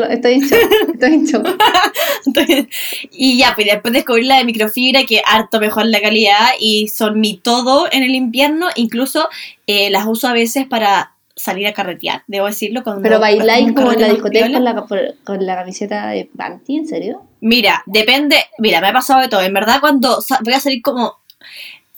Estoy 0.10 0.34
en 0.34 0.42
shock. 0.42 0.72
Estoy 0.94 1.14
en 1.14 1.26
shock. 1.26 1.48
Entonces, 2.26 2.66
y 3.12 3.38
ya, 3.38 3.54
pues 3.56 3.68
después 3.68 3.94
descubrí 3.94 4.24
la 4.24 4.38
de 4.38 4.46
microfibra, 4.46 5.06
que 5.06 5.22
harto 5.26 5.60
mejor 5.60 5.86
la 5.86 6.02
calidad 6.02 6.48
y 6.60 6.88
son 6.88 7.20
mi 7.20 7.38
todo 7.38 7.88
en 7.92 8.04
el 8.04 8.16
invierno. 8.16 8.68
Incluso 8.76 9.30
eh, 9.68 9.90
las 9.90 10.06
uso 10.08 10.28
a 10.28 10.34
veces 10.34 10.66
para 10.68 11.14
salir 11.36 11.68
a 11.68 11.74
carretear, 11.74 12.24
debo 12.28 12.48
decirlo. 12.48 12.84
Cuando 12.84 13.02
Pero 13.02 13.20
bailáis 13.20 13.74
como 13.74 13.92
en 13.92 14.02
la 14.02 14.10
discoteca 14.10 14.52
con 14.52 14.64
la, 14.64 14.86
con 15.24 15.46
la 15.46 15.56
camiseta 15.56 16.08
de 16.08 16.30
panty, 16.36 16.78
¿en 16.78 16.88
serio? 16.88 17.24
Mira, 17.42 17.84
depende. 17.86 18.38
Mira, 18.60 18.82
me 18.82 18.88
ha 18.88 18.94
pasado 18.94 19.22
de 19.22 19.30
todo. 19.30 19.42
En 19.42 19.54
verdad, 19.54 19.80
cuando 19.80 20.24
voy 20.44 20.54
a 20.54 20.60
salir 20.60 20.82
como. 20.82 21.18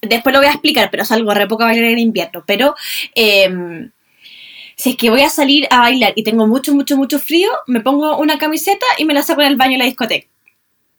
Después 0.01 0.33
lo 0.33 0.39
voy 0.39 0.47
a 0.47 0.51
explicar, 0.51 0.89
pero 0.91 1.03
salgo 1.03 1.33
re 1.33 1.47
poco 1.47 1.63
a 1.63 1.67
bailar 1.67 1.91
en 1.91 1.99
invierno. 1.99 2.43
Pero. 2.45 2.75
em, 3.13 3.91
si 4.75 4.91
es 4.91 4.97
que 4.97 5.09
voy 5.09 5.21
a 5.21 5.29
salir 5.29 5.67
a 5.71 5.79
bailar 5.79 6.13
y 6.15 6.23
tengo 6.23 6.47
mucho, 6.47 6.73
mucho, 6.73 6.97
mucho 6.97 7.19
frío, 7.19 7.49
me 7.67 7.79
pongo 7.79 8.17
una 8.17 8.37
camiseta 8.37 8.85
y 8.97 9.05
me 9.05 9.13
la 9.13 9.23
saco 9.23 9.41
en 9.41 9.47
el 9.47 9.55
baño 9.55 9.73
en 9.73 9.79
la 9.79 9.85
discoteca. 9.85 10.27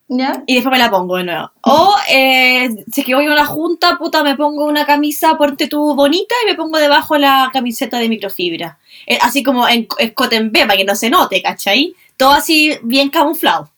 ¿Ya? 0.08 0.44
Y 0.46 0.54
después 0.54 0.70
me 0.70 0.78
la 0.78 0.88
pongo 0.88 1.16
de 1.16 1.24
nuevo. 1.24 1.50
O 1.62 1.94
eh, 2.08 2.68
si 2.92 3.00
es 3.00 3.06
que 3.06 3.14
voy 3.16 3.26
a 3.26 3.32
una 3.32 3.44
junta, 3.44 3.98
puta, 3.98 4.22
me 4.22 4.36
pongo 4.36 4.64
una 4.64 4.86
camisa, 4.86 5.36
ponte 5.36 5.66
tú 5.66 5.96
bonita 5.96 6.34
y 6.44 6.46
me 6.46 6.54
pongo 6.54 6.78
debajo 6.78 7.18
la 7.18 7.50
camiseta 7.52 7.98
de 7.98 8.08
microfibra. 8.08 8.78
Eh, 9.04 9.18
así 9.20 9.42
como 9.42 9.68
en 9.68 9.88
en 9.98 10.52
B, 10.52 10.60
para 10.60 10.76
que 10.76 10.84
no 10.84 10.94
se 10.94 11.10
note, 11.10 11.42
¿cachai? 11.42 11.94
Todo 12.16 12.30
así 12.30 12.78
bien 12.82 13.10
camuflado. 13.10 13.72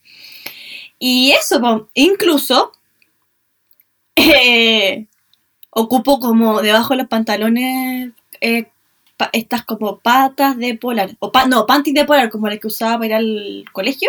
Y 0.98 1.30
eso, 1.32 1.88
incluso 1.94 2.72
eh, 4.16 5.06
ocupo 5.70 6.20
como 6.20 6.60
debajo 6.60 6.90
de 6.90 6.98
los 6.98 7.08
pantalones 7.08 8.10
pa- 9.18 9.28
estas 9.34 9.64
como 9.64 9.98
patas 9.98 10.56
de 10.56 10.74
polar, 10.76 11.10
o 11.18 11.30
pa- 11.30 11.46
no, 11.46 11.66
panties 11.66 11.94
de 11.94 12.06
polar 12.06 12.30
como 12.30 12.48
las 12.48 12.58
que 12.58 12.68
usaba 12.68 12.94
para 12.94 13.06
ir 13.06 13.14
al 13.14 13.64
colegio. 13.72 14.08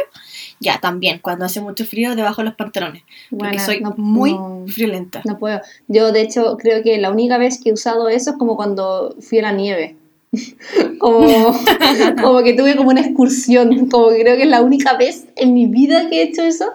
Ya, 0.62 0.80
también, 0.80 1.20
cuando 1.20 1.44
hace 1.44 1.60
mucho 1.60 1.84
frío, 1.86 2.16
debajo 2.16 2.42
de 2.42 2.46
los 2.46 2.56
pantalones. 2.56 3.04
Porque 3.30 3.60
soy 3.60 3.82
no- 3.82 3.94
muy 3.98 4.32
no- 4.34 4.64
friolenta. 4.68 5.22
No 5.26 5.38
puedo. 5.38 5.60
Yo, 5.90 6.14
de 6.14 6.22
hecho, 6.22 6.56
creo 6.58 6.82
que 6.84 6.98
la 7.00 7.12
única 7.12 7.38
vez 7.38 7.60
que 7.62 7.72
he 7.72 7.74
usado 7.74 8.08
eso 8.08 8.32
es 8.32 8.38
como 8.38 8.56
cuando 8.56 9.16
fui 9.20 9.40
a 9.40 9.42
la 9.42 9.52
nieve. 9.52 9.98
como, 11.00 11.22
como 12.22 12.44
que 12.44 12.54
tuve 12.54 12.76
como 12.76 12.90
una 12.90 13.02
excursión. 13.02 13.88
Como 13.90 14.10
que 14.10 14.22
creo 14.22 14.38
que 14.38 14.44
es 14.44 14.50
la 14.50 14.62
única 14.62 14.96
vez 14.96 15.26
en 15.36 15.54
mi 15.54 15.66
vida 15.66 16.08
que 16.10 16.20
he 16.22 16.24
hecho 16.24 16.44
eso. 16.44 16.66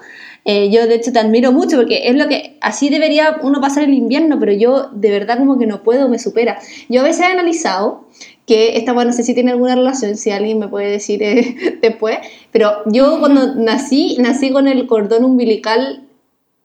Eh, 0.44 0.70
yo, 0.70 0.86
de 0.86 0.96
hecho, 0.96 1.12
te 1.12 1.18
admiro 1.18 1.52
mucho 1.52 1.76
porque 1.78 2.08
es 2.08 2.16
lo 2.16 2.28
que 2.28 2.58
así 2.60 2.90
debería 2.90 3.38
uno 3.42 3.60
pasar 3.60 3.84
el 3.84 3.94
invierno, 3.94 4.38
pero 4.38 4.52
yo 4.52 4.90
de 4.92 5.10
verdad 5.10 5.38
como 5.38 5.58
que 5.58 5.66
no 5.66 5.82
puedo, 5.82 6.08
me 6.08 6.18
supera. 6.18 6.58
Yo 6.88 7.00
a 7.00 7.04
veces 7.04 7.22
he 7.22 7.32
analizado 7.32 8.04
que 8.46 8.76
esta, 8.76 8.92
bueno, 8.92 9.10
no 9.10 9.16
sé 9.16 9.22
si 9.22 9.34
tiene 9.34 9.52
alguna 9.52 9.74
relación, 9.74 10.16
si 10.16 10.30
alguien 10.30 10.58
me 10.58 10.68
puede 10.68 10.90
decir 10.90 11.22
eh, 11.22 11.78
después, 11.82 12.18
pero 12.52 12.72
yo 12.86 13.20
cuando 13.20 13.54
nací, 13.54 14.16
nací 14.20 14.50
con 14.50 14.68
el 14.68 14.86
cordón 14.86 15.24
umbilical 15.24 16.02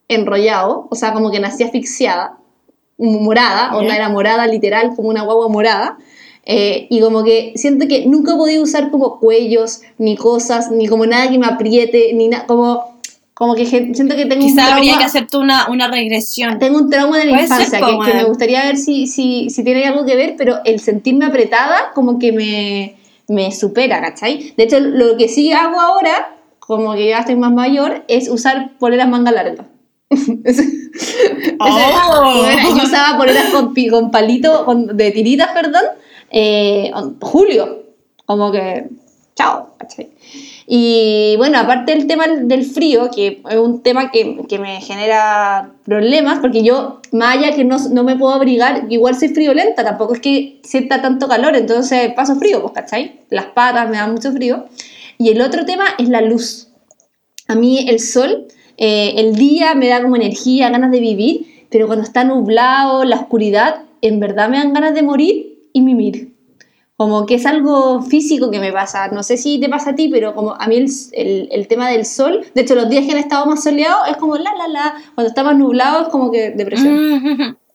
enrollado, 0.10 0.88
o 0.90 0.96
sea, 0.96 1.14
como 1.14 1.32
que 1.32 1.40
nací 1.40 1.64
asfixiada, 1.64 2.38
morada, 2.98 3.78
o 3.78 3.82
no 3.82 3.92
era 3.94 4.10
morada 4.10 4.46
literal, 4.48 4.92
como 4.96 5.08
una 5.08 5.24
guagua 5.24 5.48
morada. 5.48 5.98
eh, 6.46 6.88
y 6.90 7.00
como 7.00 7.24
que 7.24 7.54
siento 7.56 7.88
que 7.88 8.06
nunca 8.08 8.34
he 8.34 8.36
podido 8.36 8.64
usar 8.64 8.92
como 8.92 9.20
cuellos, 9.20 9.82
ni 9.98 10.18
cosas, 10.18 10.72
ni 10.72 10.88
como 10.88 11.06
nada 11.06 11.30
que 11.30 11.38
me 11.38 11.46
apriete, 11.46 12.12
ni 12.14 12.28
nada, 12.28 12.46
como, 12.48 12.99
como 13.40 13.56
que 13.56 13.66
siento 13.66 14.18
que 14.18 14.26
tengo 14.26 14.44
un 14.44 14.50
Quizá 14.50 14.74
habría 14.74 14.92
trauma, 14.92 15.00
que 15.00 15.06
hacerte 15.06 15.38
una, 15.38 15.70
una 15.70 15.88
regresión. 15.88 16.60
tengo 16.60 16.78
un 16.78 16.90
trauma 16.90 17.20
de 17.20 17.26
la 17.28 17.42
infancia, 17.42 17.80
que, 17.80 17.98
que 18.06 18.14
me 18.14 18.26
gustaría 18.26 18.66
ver 18.66 18.76
si, 18.76 19.08
si, 19.08 19.50
si 19.50 19.64
tiene 19.64 19.86
algo 19.86 20.06
que 20.06 20.18
ver, 20.18 20.36
pero 20.38 20.58
el 20.66 20.82
sentirme 20.82 21.26
apretada 21.26 21.92
como 21.96 22.20
que 22.20 22.34
me, 22.34 22.98
me 23.30 23.50
supera, 23.54 24.02
¿cachai? 24.02 24.54
De 24.58 24.64
hecho, 24.66 24.82
lo 24.82 25.16
que 25.16 25.30
sí 25.30 25.54
hago 25.54 25.80
ahora, 25.80 26.36
como 26.60 26.94
que 26.96 27.08
ya 27.08 27.20
estoy 27.20 27.38
más 27.38 27.54
mayor, 27.54 28.04
es 28.10 28.28
usar 28.28 28.72
poleras 28.78 29.08
manga 29.08 29.32
larga. 29.32 29.66
Oh. 31.62 32.46
Yo 32.78 32.84
usaba 32.84 33.18
poleras 33.18 33.52
con, 33.52 33.74
con 33.90 34.12
palito, 34.12 34.66
con- 34.66 34.98
de 34.98 35.12
tiritas, 35.12 35.50
perdón, 35.52 35.84
eh, 36.30 36.92
julio, 37.22 37.84
como 38.26 38.52
que, 38.52 38.88
chao, 39.36 39.76
¿cachai? 39.78 40.10
Y 40.72 41.34
bueno, 41.38 41.58
aparte 41.58 41.96
del 41.96 42.06
tema 42.06 42.28
del 42.28 42.64
frío, 42.64 43.10
que 43.10 43.42
es 43.50 43.58
un 43.58 43.82
tema 43.82 44.12
que, 44.12 44.38
que 44.48 44.60
me 44.60 44.80
genera 44.82 45.72
problemas, 45.84 46.38
porque 46.42 46.62
yo, 46.62 47.00
más 47.12 47.38
que 47.56 47.64
no, 47.66 47.78
no 47.90 48.04
me 48.04 48.16
puedo 48.16 48.36
abrigar, 48.36 48.86
igual 48.88 49.16
soy 49.16 49.30
friolenta, 49.30 49.84
tampoco 49.84 50.14
es 50.14 50.20
que 50.20 50.60
sienta 50.62 51.02
tanto 51.02 51.28
calor, 51.28 51.56
entonces 51.56 52.14
paso 52.14 52.36
frío, 52.36 52.62
pues, 52.62 52.74
¿cachai? 52.74 53.22
Las 53.32 53.46
patas 53.46 53.90
me 53.90 53.98
dan 53.98 54.12
mucho 54.12 54.32
frío. 54.32 54.66
Y 55.18 55.30
el 55.30 55.42
otro 55.42 55.66
tema 55.66 55.86
es 55.98 56.08
la 56.08 56.22
luz. 56.22 56.68
A 57.48 57.56
mí 57.56 57.88
el 57.90 58.00
sol, 58.00 58.46
eh, 58.78 59.16
el 59.18 59.34
día 59.34 59.74
me 59.74 59.88
da 59.88 60.04
como 60.04 60.18
energía, 60.18 60.70
ganas 60.70 60.92
de 60.92 61.00
vivir, 61.00 61.66
pero 61.72 61.88
cuando 61.88 62.04
está 62.04 62.24
nublado, 62.26 63.06
la 63.06 63.16
oscuridad, 63.16 63.86
en 64.04 64.20
verdad 64.20 64.50
me 64.50 64.58
dan 64.58 64.74
ganas 64.74 64.94
de 64.94 65.02
morir 65.02 65.64
y 65.74 65.82
mimir. 65.82 66.29
Como 67.00 67.26
que 67.26 67.36
es 67.36 67.46
algo 67.46 68.02
físico 68.02 68.52
que 68.52 68.60
me 68.60 68.74
pasa. 68.74 69.08
No 69.08 69.24
sé 69.24 69.38
si 69.38 69.58
te 69.58 69.70
pasa 69.70 69.92
a 69.92 69.96
ti, 69.96 70.10
pero 70.10 70.36
como 70.36 70.54
a 70.54 70.68
mí 70.68 70.76
el, 70.76 71.48
el- 71.50 71.68
tema 71.70 71.90
del 71.90 72.06
sol, 72.06 72.46
de 72.54 72.62
hecho 72.62 72.76
los 72.76 72.90
días 72.90 73.06
que 73.06 73.14
han 73.14 73.18
estado 73.20 73.46
más 73.46 73.64
soleados 73.64 74.10
es 74.10 74.18
como 74.18 74.36
la, 74.36 74.52
la, 74.54 74.68
la. 74.68 74.94
Cuando 75.16 75.30
está 75.30 75.42
más 75.44 75.56
nublado 75.58 76.02
es 76.04 76.08
como 76.10 76.30
que 76.30 76.50
depresión. 76.52 77.58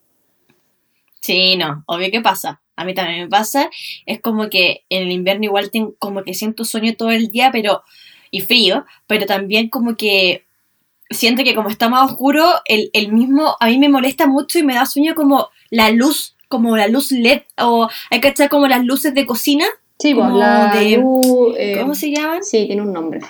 Sí, 1.20 1.56
no, 1.56 1.84
obvio 1.86 2.10
que 2.10 2.20
pasa. 2.20 2.60
A 2.76 2.84
mí 2.84 2.92
también 2.92 3.22
me 3.22 3.28
pasa. 3.28 3.70
Es 4.04 4.20
como 4.20 4.50
que 4.50 4.84
en 4.90 5.04
el 5.04 5.10
invierno 5.12 5.44
igual 5.44 5.70
como 5.98 6.22
que 6.22 6.34
siento 6.34 6.64
sueño 6.66 6.94
todo 6.96 7.10
el 7.10 7.28
día, 7.30 7.50
pero 7.50 7.82
y 8.30 8.42
frío, 8.42 8.84
pero 9.06 9.24
también 9.24 9.70
como 9.70 9.96
que 9.96 10.44
siento 11.08 11.44
que 11.44 11.54
como 11.54 11.70
está 11.70 11.88
más 11.88 12.10
oscuro, 12.10 12.44
el, 12.66 12.90
el 12.92 13.12
mismo, 13.12 13.56
a 13.58 13.68
mí 13.68 13.78
me 13.78 13.88
molesta 13.88 14.26
mucho 14.26 14.58
y 14.58 14.64
me 14.64 14.74
da 14.74 14.84
sueño 14.86 15.14
como 15.14 15.48
la 15.70 15.90
luz, 15.90 16.33
como 16.48 16.76
la 16.76 16.88
luz 16.88 17.10
LED, 17.12 17.42
o 17.58 17.88
hay 18.10 18.20
que 18.20 18.28
echar 18.28 18.48
como 18.48 18.66
las 18.68 18.84
luces 18.84 19.14
de 19.14 19.26
cocina. 19.26 19.66
Sí, 19.98 20.14
pues 20.14 20.26
como 20.26 20.38
la 20.38 20.74
de- 20.74 20.98
luz, 20.98 21.54
eh, 21.58 21.76
¿Cómo 21.80 21.94
se 21.94 22.10
llaman? 22.10 22.42
Sí, 22.42 22.66
tiene 22.66 22.82
un 22.82 22.92
nombre. 22.92 23.20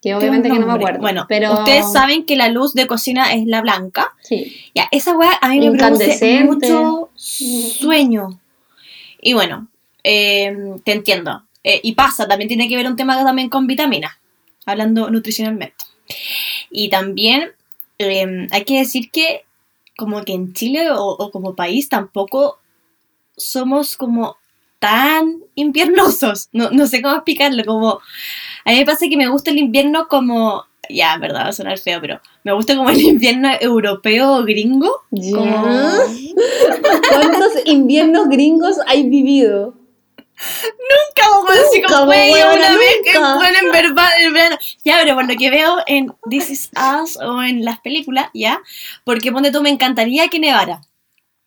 Que 0.00 0.14
obviamente 0.14 0.48
que 0.48 0.58
no 0.60 0.66
me 0.66 0.74
acuerdo. 0.74 1.00
Bueno, 1.00 1.26
pero 1.28 1.52
ustedes 1.54 1.90
saben 1.92 2.24
que 2.24 2.36
la 2.36 2.48
luz 2.48 2.72
de 2.72 2.86
cocina 2.86 3.32
es 3.32 3.46
la 3.46 3.60
blanca. 3.62 4.14
Sí. 4.22 4.54
Ya, 4.72 4.86
esa 4.92 5.16
weá 5.16 5.32
a 5.40 5.48
mí 5.48 5.58
me 5.58 5.76
produce 5.76 6.44
mucho 6.44 7.10
sueño. 7.16 8.38
Y 9.20 9.32
bueno, 9.32 9.66
eh, 10.04 10.56
te 10.84 10.92
entiendo. 10.92 11.42
Eh, 11.64 11.80
y 11.82 11.92
pasa, 11.92 12.28
también 12.28 12.46
tiene 12.48 12.68
que 12.68 12.76
ver 12.76 12.86
un 12.86 12.94
tema 12.94 13.22
también 13.24 13.48
con 13.48 13.66
vitaminas, 13.66 14.12
hablando 14.64 15.10
nutricionalmente. 15.10 15.84
Y 16.70 16.88
también 16.90 17.50
eh, 17.98 18.46
hay 18.52 18.64
que 18.64 18.78
decir 18.78 19.10
que 19.10 19.44
como 19.98 20.22
que 20.22 20.32
en 20.32 20.52
Chile 20.52 20.90
o, 20.92 21.30
como 21.32 21.56
país 21.56 21.88
tampoco 21.88 22.60
somos 23.36 23.96
como 23.96 24.36
tan 24.78 25.42
inviernosos. 25.56 26.48
No, 26.52 26.70
no 26.70 26.86
sé 26.86 27.02
cómo 27.02 27.16
explicarlo, 27.16 27.64
como... 27.64 27.98
A 28.64 28.70
mí 28.70 28.78
me 28.78 28.86
pasa 28.86 29.08
que 29.10 29.16
me 29.16 29.28
gusta 29.28 29.50
el 29.50 29.58
invierno 29.58 30.06
como... 30.06 30.64
Ya, 30.88 31.18
verdad, 31.18 31.46
va 31.46 31.48
a 31.48 31.52
sonar 31.52 31.78
feo, 31.78 32.00
pero 32.00 32.20
me 32.44 32.52
gusta 32.52 32.76
como 32.76 32.90
el 32.90 33.00
invierno 33.00 33.50
europeo 33.60 34.44
gringo. 34.44 35.02
¿Cuántos 37.10 37.52
inviernos 37.66 38.28
gringos 38.28 38.76
hay 38.86 39.08
vivido? 39.08 39.74
Nunca, 40.68 41.40
weón, 41.40 41.66
así 41.66 41.82
como, 41.82 42.06
güey, 42.06 42.32
una 42.32 42.76
vez 42.76 42.96
que 43.04 43.18
bueno, 43.18 43.58
en 43.60 43.72
verdad, 43.72 44.08
en 44.20 44.32
verano. 44.32 44.58
Ya, 44.84 44.98
pero 45.02 45.14
por 45.16 45.28
lo 45.28 45.36
que 45.36 45.50
veo 45.50 45.78
en 45.86 46.12
This 46.30 46.50
Is 46.50 46.70
Us 46.76 47.16
o 47.16 47.42
en 47.42 47.64
las 47.64 47.80
películas, 47.80 48.30
ya, 48.32 48.60
porque 49.04 49.32
ponte 49.32 49.50
tú, 49.50 49.62
me 49.62 49.70
encantaría 49.70 50.28
que 50.28 50.38
nevara. 50.38 50.80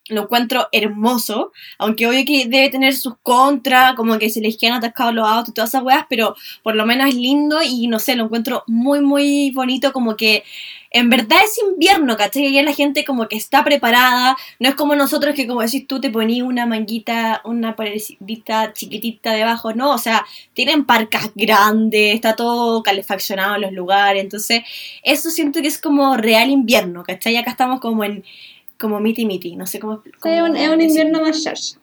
Lo 0.10 0.24
encuentro 0.24 0.68
hermoso, 0.74 1.54
aunque 1.78 2.06
obvio 2.06 2.26
que 2.26 2.48
debe 2.48 2.70
tener 2.70 2.96
sus 2.96 3.14
contras, 3.24 3.96
como 3.96 4.20
que 4.20 4.30
se 4.30 4.42
les 4.42 4.58
quedan 4.58 4.74
atascados 4.74 5.14
los 5.14 5.28
autos 5.28 5.50
y 5.50 5.54
todas 5.54 5.70
esas 5.70 5.84
weas, 5.84 6.06
pero 6.10 6.36
por 6.64 6.76
lo 6.76 6.86
menos 6.86 7.08
es 7.08 7.16
lindo 7.16 7.62
y 7.64 7.88
no 7.88 7.98
sé, 7.98 8.16
lo 8.16 8.26
encuentro 8.26 8.64
muy, 8.68 9.00
muy 9.00 9.52
bonito, 9.52 9.94
como 9.94 10.18
que 10.18 10.44
en 10.92 11.10
verdad 11.10 11.40
es 11.44 11.58
invierno, 11.58 12.18
¿cachai? 12.18 12.46
Y 12.46 12.54
ya 12.54 12.64
la 12.64 12.74
gente 12.74 13.06
como 13.06 13.28
que 13.28 13.38
está 13.38 13.64
preparada, 13.64 14.36
no 14.60 14.70
es 14.70 14.76
como 14.76 14.94
nosotros 14.96 15.34
que 15.36 15.48
como 15.48 15.62
decís 15.62 15.88
tú 15.88 16.02
te 16.02 16.10
ponías 16.10 16.46
una 16.46 16.66
manguita, 16.66 17.42
una 17.46 17.76
paredita 17.78 18.74
chiquitita 18.74 19.32
debajo, 19.32 19.74
no, 19.74 19.92
o 19.94 19.98
sea, 19.98 20.26
tienen 20.54 20.86
parcas 20.86 21.32
grandes, 21.34 22.14
está 22.16 22.36
todo 22.36 22.84
calefaccionado 22.84 23.56
en 23.56 23.62
los 23.62 23.72
lugares, 23.72 24.22
entonces 24.22 24.64
eso 25.04 25.30
siento 25.30 25.62
que 25.62 25.68
es 25.70 25.80
como 25.80 26.18
real 26.18 26.50
invierno, 26.50 27.04
¿cachai? 27.04 27.38
Acá 27.38 27.52
estamos 27.52 27.80
como 27.80 28.04
en, 28.04 28.26
como 28.78 29.00
miti 29.00 29.26
miti, 29.26 29.56
no 29.56 29.66
sé 29.66 29.80
cómo... 29.80 30.04
cómo 30.20 30.36
Es 30.36 30.42
un, 30.42 30.58
es 30.58 30.70
un 30.70 30.78
decirlo. 30.78 30.84
invierno 30.84 31.22
más 31.22 31.42
charcha. 31.42 31.78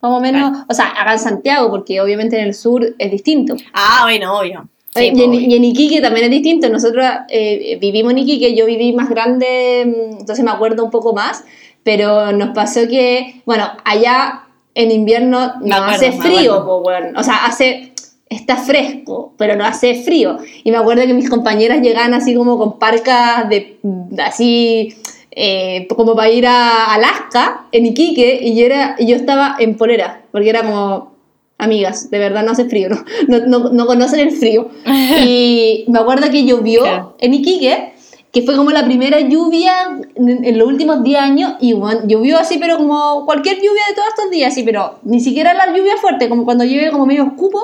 Como 0.00 0.20
menos, 0.20 0.64
o 0.68 0.74
sea, 0.74 0.90
acá 0.90 1.14
en 1.14 1.18
Santiago, 1.18 1.70
porque 1.70 2.00
obviamente 2.00 2.38
en 2.38 2.48
el 2.48 2.54
sur 2.54 2.94
es 2.98 3.10
distinto. 3.10 3.56
Ah, 3.72 4.00
bueno, 4.04 4.38
obvio. 4.38 4.68
Sí, 4.94 5.06
Eh, 5.06 5.12
y, 5.14 5.22
en, 5.22 5.30
obvio. 5.30 5.40
y 5.40 5.54
en 5.56 5.64
Iquique 5.64 6.00
también 6.00 6.26
es 6.26 6.30
distinto. 6.30 6.68
Nosotros 6.68 7.04
eh, 7.28 7.78
vivimos 7.80 8.12
en 8.12 8.18
Iquique, 8.18 8.54
yo 8.54 8.66
viví 8.66 8.92
más 8.92 9.08
grande, 9.08 9.84
mm, 9.86 10.20
entonces 10.20 10.44
me 10.44 10.52
acuerdo 10.52 10.84
un 10.84 10.90
poco 10.90 11.12
más, 11.12 11.44
pero 11.82 12.32
nos 12.32 12.50
pasó 12.50 12.86
que, 12.88 13.42
bueno, 13.44 13.68
allá 13.84 14.44
en 14.74 14.90
invierno 14.90 15.54
no 15.60 15.76
acuerdo, 15.76 15.94
hace 15.94 16.12
frío, 16.12 16.64
po, 16.64 16.82
o 17.16 17.22
sea, 17.22 17.44
hace, 17.46 17.92
está 18.28 18.56
fresco, 18.56 19.34
pero 19.36 19.56
no 19.56 19.64
hace 19.64 20.02
frío. 20.02 20.38
Y 20.62 20.70
me 20.70 20.76
acuerdo 20.76 21.06
que 21.06 21.14
mis 21.14 21.30
compañeras 21.30 21.80
llegaban 21.80 22.14
así 22.14 22.34
como 22.34 22.58
con 22.58 22.78
parcas 22.78 23.48
de, 23.48 23.78
así, 24.24 24.94
eh, 25.30 25.86
como 25.88 26.14
para 26.14 26.30
ir 26.30 26.46
a 26.46 26.94
Alaska, 26.94 27.66
en 27.72 27.86
Iquique, 27.86 28.38
y 28.42 28.56
yo, 28.56 28.66
era, 28.66 28.96
y 28.98 29.06
yo 29.06 29.16
estaba 29.16 29.56
en 29.58 29.76
polera, 29.76 30.22
porque 30.30 30.50
era 30.50 30.62
como, 30.62 31.13
amigas, 31.58 32.10
de 32.10 32.18
verdad 32.18 32.44
no 32.44 32.52
hace 32.52 32.64
frío, 32.66 32.88
no, 32.90 33.04
no, 33.28 33.38
no, 33.46 33.68
no 33.70 33.86
conocen 33.86 34.20
el 34.20 34.32
frío. 34.32 34.68
Y 35.24 35.84
me 35.88 35.98
acuerdo 35.98 36.30
que 36.30 36.44
llovió 36.44 36.82
Claro. 36.82 37.16
en 37.20 37.34
Iquique 37.34 37.92
que 38.32 38.42
fue 38.42 38.56
como 38.56 38.72
la 38.72 38.84
primera 38.84 39.20
lluvia 39.20 39.72
en, 40.16 40.44
en 40.44 40.58
los 40.58 40.66
últimos 40.66 41.04
10 41.04 41.20
años, 41.20 41.52
y 41.60 41.72
bueno, 41.72 42.00
llovió 42.04 42.36
así, 42.36 42.58
pero 42.58 42.78
como 42.78 43.24
cualquier 43.26 43.58
lluvia 43.58 43.82
de 43.88 43.94
todos 43.94 44.08
estos 44.08 44.28
días, 44.32 44.52
sí, 44.52 44.64
pero 44.64 44.98
ni 45.04 45.20
siquiera 45.20 45.54
la 45.54 45.68
lluvia 45.68 45.96
fuerte, 45.98 46.28
como 46.28 46.44
cuando 46.44 46.64
llueve 46.64 46.90
como 46.90 47.06
medio 47.06 47.22
escupo, 47.22 47.60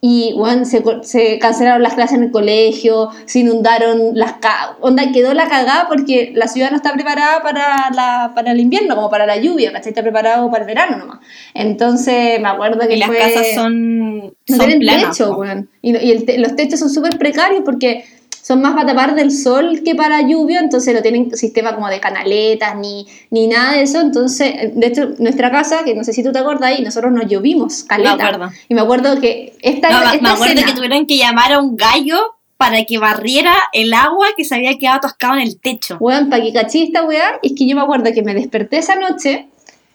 y 0.00 0.32
bueno, 0.36 0.64
se, 0.64 0.82
se 1.02 1.38
cancelaron 1.40 1.82
las 1.82 1.94
clases 1.94 2.18
en 2.18 2.24
el 2.24 2.30
colegio, 2.30 3.08
se 3.26 3.40
inundaron 3.40 4.12
las 4.14 4.34
onda 4.80 5.10
quedó 5.12 5.34
la 5.34 5.48
cagada 5.48 5.86
porque 5.88 6.32
la 6.36 6.46
ciudad 6.46 6.70
no 6.70 6.76
está 6.76 6.92
preparada 6.92 7.42
para, 7.42 7.90
la, 7.92 8.30
para 8.34 8.52
el 8.52 8.60
invierno, 8.60 8.94
como 8.94 9.10
para 9.10 9.26
la 9.26 9.38
lluvia, 9.38 9.72
¿cachai? 9.72 9.88
Está 9.90 10.02
preparado 10.02 10.48
para 10.50 10.62
el 10.62 10.66
verano 10.68 10.96
nomás. 10.98 11.18
Entonces 11.52 12.40
me 12.40 12.48
acuerdo 12.48 12.86
que 12.86 12.94
Y 12.94 12.98
las 12.98 13.08
fue... 13.08 13.18
casas 13.18 13.46
son, 13.54 14.18
no 14.26 14.32
son 14.46 14.58
tienen 14.58 14.80
planas. 14.80 15.16
techo, 15.18 15.36
weón. 15.36 15.68
Y, 15.82 15.96
y 15.96 16.10
el 16.12 16.24
te- 16.24 16.38
los 16.38 16.54
techos 16.54 16.78
son 16.78 16.90
súper 16.90 17.18
precarios 17.18 17.62
porque 17.64 18.04
son 18.42 18.62
más 18.62 18.72
para 18.74 18.86
tapar 18.86 19.14
del 19.14 19.30
sol 19.30 19.82
que 19.84 19.94
para 19.94 20.22
lluvia, 20.22 20.60
entonces 20.60 20.94
no 20.94 21.02
tienen 21.02 21.36
sistema 21.36 21.74
como 21.74 21.88
de 21.88 22.00
canaletas 22.00 22.76
ni, 22.76 23.06
ni 23.30 23.46
nada 23.46 23.72
de 23.74 23.82
eso. 23.82 24.00
Entonces, 24.00 24.54
de 24.74 24.86
hecho, 24.86 25.10
nuestra 25.18 25.50
casa, 25.50 25.84
que 25.84 25.94
no 25.94 26.02
sé 26.02 26.12
si 26.14 26.22
tú 26.24 26.32
te 26.32 26.38
acuerdas, 26.38 26.78
y 26.78 26.82
nosotros 26.82 27.12
nos 27.12 27.26
llovimos, 27.26 27.84
caleta. 27.84 28.16
Me 28.16 28.22
acuerdo. 28.22 28.50
Y 28.68 28.74
me 28.74 28.80
acuerdo 28.80 29.20
que 29.20 29.52
esta, 29.60 29.90
No, 29.90 29.98
me- 29.98 30.04
esta 30.06 30.20
me 30.22 30.28
acuerdo 30.30 30.54
escena- 30.54 30.66
que 30.66 30.72
tuvieron 30.74 31.06
que 31.06 31.16
llamar 31.18 31.52
a 31.52 31.58
un 31.60 31.76
gallo 31.76 32.18
para 32.56 32.82
que 32.84 32.98
barriera 32.98 33.54
el 33.72 33.92
agua 33.94 34.28
que 34.36 34.44
se 34.44 34.54
había 34.54 34.76
quedado 34.78 34.96
atascado 34.96 35.34
en 35.34 35.40
el 35.42 35.60
techo. 35.60 35.96
Weón, 36.00 36.30
para 36.30 36.42
que 36.42 36.52
cachí 36.52 36.82
esta 36.84 37.04
weá, 37.04 37.38
es 37.42 37.52
que 37.56 37.68
yo 37.68 37.76
me 37.76 37.82
acuerdo 37.82 38.10
que 38.14 38.22
me 38.22 38.34
desperté 38.34 38.78
esa 38.78 38.96
noche. 38.96 39.46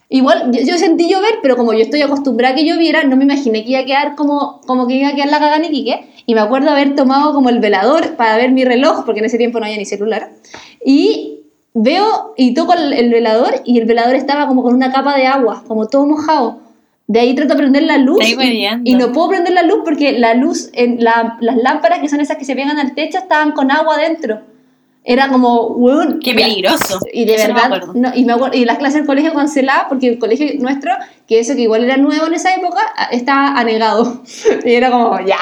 Igual 0.09 0.51
yo, 0.53 0.61
yo 0.61 0.77
sentí 0.77 1.09
llover, 1.09 1.39
pero 1.41 1.57
como 1.57 1.73
yo 1.73 1.79
estoy 1.79 2.03
acostumbrada 2.03 2.53
a 2.53 2.57
que 2.57 2.65
lloviera, 2.65 3.03
no 3.03 3.15
me 3.15 3.23
imaginé 3.23 3.63
que 3.63 3.71
iba 3.71 3.79
a 3.79 3.85
quedar 3.85 4.15
como, 4.15 4.61
como 4.67 4.87
que 4.87 4.93
iba 4.95 5.09
a 5.09 5.15
quedar 5.15 5.29
la 5.29 5.39
cagada 5.39 5.57
en 5.57 5.65
Iquique. 5.65 6.07
Y 6.25 6.35
me 6.35 6.41
acuerdo 6.41 6.69
haber 6.71 6.95
tomado 6.95 7.33
como 7.33 7.49
el 7.49 7.59
velador 7.59 8.15
para 8.15 8.37
ver 8.37 8.51
mi 8.51 8.63
reloj, 8.65 9.03
porque 9.05 9.19
en 9.19 9.25
ese 9.25 9.37
tiempo 9.37 9.59
no 9.59 9.65
había 9.65 9.77
ni 9.77 9.85
celular. 9.85 10.29
Y 10.85 11.39
veo 11.73 12.33
y 12.37 12.53
toco 12.53 12.73
el, 12.73 12.93
el 12.93 13.09
velador 13.11 13.55
y 13.65 13.79
el 13.79 13.85
velador 13.85 14.15
estaba 14.15 14.47
como 14.47 14.63
con 14.63 14.73
una 14.75 14.91
capa 14.91 15.15
de 15.17 15.25
agua, 15.27 15.63
como 15.67 15.87
todo 15.87 16.05
mojado. 16.05 16.59
De 17.07 17.19
ahí 17.19 17.35
trato 17.35 17.53
de 17.55 17.59
prender 17.59 17.83
la 17.83 17.97
luz 17.97 18.19
y, 18.45 18.59
y 18.85 18.95
no 18.95 19.11
puedo 19.11 19.29
prender 19.29 19.53
la 19.53 19.63
luz 19.63 19.79
porque 19.83 20.13
la 20.13 20.33
luz, 20.35 20.69
en 20.73 21.03
la- 21.03 21.37
las 21.41 21.57
lámparas 21.57 21.99
que 21.99 22.07
son 22.07 22.21
esas 22.21 22.37
que 22.37 22.45
se 22.45 22.55
pegan 22.55 22.79
al 22.79 22.93
techo 22.95 23.17
estaban 23.17 23.51
con 23.51 23.71
agua 23.71 23.97
dentro. 23.97 24.39
Era 25.05 25.27
como, 25.27 25.67
weón, 25.67 26.19
Qué 26.23 26.33
peligroso. 26.33 26.99
Y 27.11 27.25
de 27.25 27.35
Eso 27.35 27.47
verdad, 27.47 27.81
no, 27.93 28.11
y, 28.15 28.23
me 28.23 28.33
acuerdo- 28.33 28.55
y 28.57 28.63
las 28.63 28.77
clases 28.77 28.95
del 28.99 29.05
colegio 29.05 29.33
canceladas 29.33 29.87
porque 29.89 30.07
el 30.07 30.17
colegio 30.17 30.47
nuestro, 30.59 30.91
que 31.27 31.39
eso 31.39 31.55
que 31.55 31.61
igual 31.63 31.83
era 31.83 31.97
nuevo 31.97 32.25
en 32.27 32.33
esa 32.35 32.55
época, 32.55 32.79
estaba 33.11 33.47
anegado. 33.59 34.23
Y 34.65 34.73
era 34.73 34.89
como, 34.91 35.19
ya. 35.25 35.39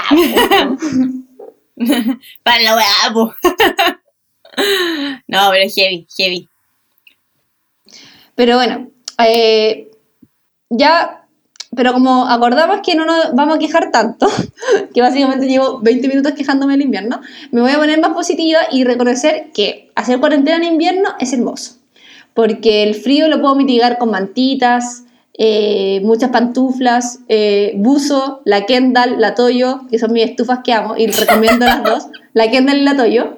Para 2.43 2.61
la 2.61 2.75
weá, 2.75 3.13
po. 3.13 3.33
No, 5.27 5.49
pero 5.51 5.69
heavy, 5.75 6.05
heavy. 6.17 6.49
Pero 8.35 8.55
bueno, 8.57 8.89
eh, 9.19 9.89
ya, 10.69 11.20
pero 11.75 11.93
como 11.93 12.27
acordamos 12.27 12.81
que 12.83 12.95
no 12.95 13.05
nos 13.05 13.33
vamos 13.33 13.55
a 13.55 13.59
quejar 13.59 13.91
tanto, 13.91 14.27
que 14.93 15.01
básicamente 15.01 15.47
llevo 15.47 15.79
20 15.79 16.07
minutos 16.07 16.33
quejándome 16.33 16.73
del 16.73 16.83
invierno, 16.83 17.21
me 17.51 17.61
voy 17.61 17.71
a 17.71 17.77
poner 17.77 17.99
más 17.99 18.11
positiva 18.11 18.59
y 18.71 18.83
reconocer 18.83 19.51
que 19.53 19.91
hacer 19.95 20.19
cuarentena 20.19 20.57
en 20.57 20.73
invierno 20.73 21.09
es 21.19 21.33
hermoso. 21.33 21.77
Porque 22.33 22.83
el 22.83 22.95
frío 22.95 23.27
lo 23.27 23.41
puedo 23.41 23.55
mitigar 23.55 23.97
con 23.97 24.09
mantitas, 24.11 25.03
eh, 25.37 26.01
muchas 26.03 26.29
pantuflas, 26.29 27.19
eh, 27.27 27.73
buzo, 27.77 28.41
la 28.45 28.65
Kendall, 28.65 29.19
la 29.19 29.33
Toyo, 29.33 29.81
que 29.89 29.97
son 29.97 30.13
mis 30.13 30.25
estufas 30.25 30.59
que 30.63 30.73
amo 30.73 30.95
y 30.97 31.07
recomiendo 31.07 31.65
las 31.65 31.83
dos, 31.83 32.07
la 32.33 32.49
Kendall 32.51 32.77
y 32.77 32.83
la 32.83 32.97
Toyo. 32.97 33.37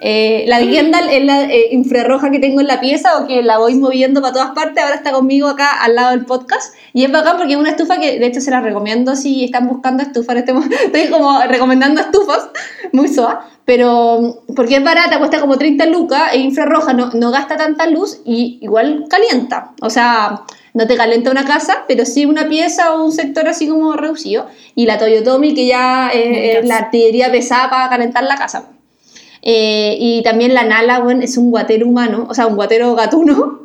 Eh, 0.00 0.44
la 0.46 0.60
Kendall 0.60 1.08
es 1.08 1.24
la 1.24 1.44
eh, 1.44 1.68
infrarroja 1.72 2.30
que 2.30 2.38
tengo 2.38 2.60
en 2.60 2.66
la 2.66 2.80
pieza 2.80 3.18
o 3.18 3.26
que 3.26 3.42
la 3.42 3.58
voy 3.58 3.74
moviendo 3.74 4.20
para 4.20 4.32
todas 4.32 4.50
partes. 4.50 4.82
Ahora 4.82 4.96
está 4.96 5.12
conmigo 5.12 5.48
acá 5.48 5.82
al 5.82 5.94
lado 5.94 6.10
del 6.10 6.24
podcast. 6.24 6.74
Y 6.92 7.04
es 7.04 7.12
bacán 7.12 7.36
porque 7.36 7.54
es 7.54 7.58
una 7.58 7.70
estufa 7.70 7.98
que 7.98 8.18
de 8.18 8.26
hecho 8.26 8.40
se 8.40 8.50
la 8.50 8.60
recomiendo 8.60 9.16
si 9.16 9.44
están 9.44 9.68
buscando 9.68 10.02
estufa 10.02 10.32
en 10.32 10.38
este 10.38 10.52
momento. 10.52 10.76
Estoy 10.84 11.08
como 11.08 11.40
recomendando 11.42 12.00
estufas, 12.00 12.48
muy 12.92 13.08
suave. 13.08 13.38
Pero 13.64 14.44
porque 14.56 14.76
es 14.76 14.84
barata, 14.84 15.18
cuesta 15.18 15.40
como 15.40 15.58
30 15.58 15.86
lucas, 15.86 16.30
es 16.32 16.40
infrarroja, 16.40 16.94
no, 16.94 17.10
no 17.12 17.30
gasta 17.30 17.56
tanta 17.56 17.86
luz 17.86 18.20
y 18.24 18.58
igual 18.62 19.04
calienta. 19.10 19.72
O 19.82 19.90
sea, 19.90 20.44
no 20.72 20.86
te 20.86 20.96
calienta 20.96 21.30
una 21.30 21.44
casa, 21.44 21.84
pero 21.86 22.06
sí 22.06 22.24
una 22.24 22.48
pieza 22.48 22.94
o 22.94 23.04
un 23.04 23.12
sector 23.12 23.46
así 23.46 23.68
como 23.68 23.92
reducido. 23.92 24.46
Y 24.74 24.86
la 24.86 24.96
Toyotomi, 24.96 25.54
que 25.54 25.66
ya 25.66 26.08
es, 26.08 26.58
es 26.58 26.66
la 26.66 26.78
artillería 26.78 27.30
pesada 27.30 27.68
para 27.68 27.90
calentar 27.90 28.24
la 28.24 28.36
casa. 28.36 28.70
Eh, 29.42 29.96
y 30.00 30.22
también 30.22 30.54
la 30.54 30.64
Nala, 30.64 31.00
bueno, 31.00 31.22
es 31.22 31.36
un 31.36 31.50
guatero 31.50 31.86
humano, 31.86 32.26
o 32.28 32.34
sea, 32.34 32.46
un 32.46 32.56
guatero 32.56 32.94
gatuno. 32.94 33.60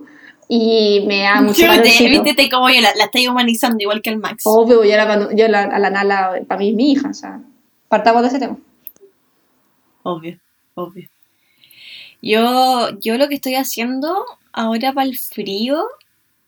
Y 0.48 1.04
me 1.08 1.22
da 1.22 1.42
mucho 1.42 1.66
calorcito. 1.66 2.10
viste 2.10 2.34
te 2.36 2.50
como 2.50 2.70
yo 2.70 2.82
la, 2.82 2.94
la 2.96 3.06
estoy 3.06 3.28
humanizando 3.28 3.78
igual 3.82 4.02
que 4.02 4.10
el 4.12 4.18
Max. 4.18 4.44
Obvio, 4.46 4.84
yo, 4.84 4.96
la, 4.98 5.30
yo 5.34 5.48
la- 5.48 5.64
a 5.64 5.80
la 5.80 5.90
Nala, 5.90 6.42
para 6.48 6.60
mí 6.60 6.70
es 6.70 6.76
mi 6.76 6.92
hija, 6.92 7.10
o 7.10 7.14
sea, 7.14 7.40
partamos 7.88 8.22
de 8.22 8.28
ese 8.28 8.40
tema. 8.40 8.58
Obvio, 10.04 10.38
obvio. 10.76 11.08
Yo, 12.22 12.90
yo 13.00 13.18
lo 13.18 13.28
que 13.28 13.36
estoy 13.36 13.56
haciendo 13.56 14.26
ahora 14.52 14.94
para 14.94 15.08
el 15.08 15.18
frío, 15.18 15.84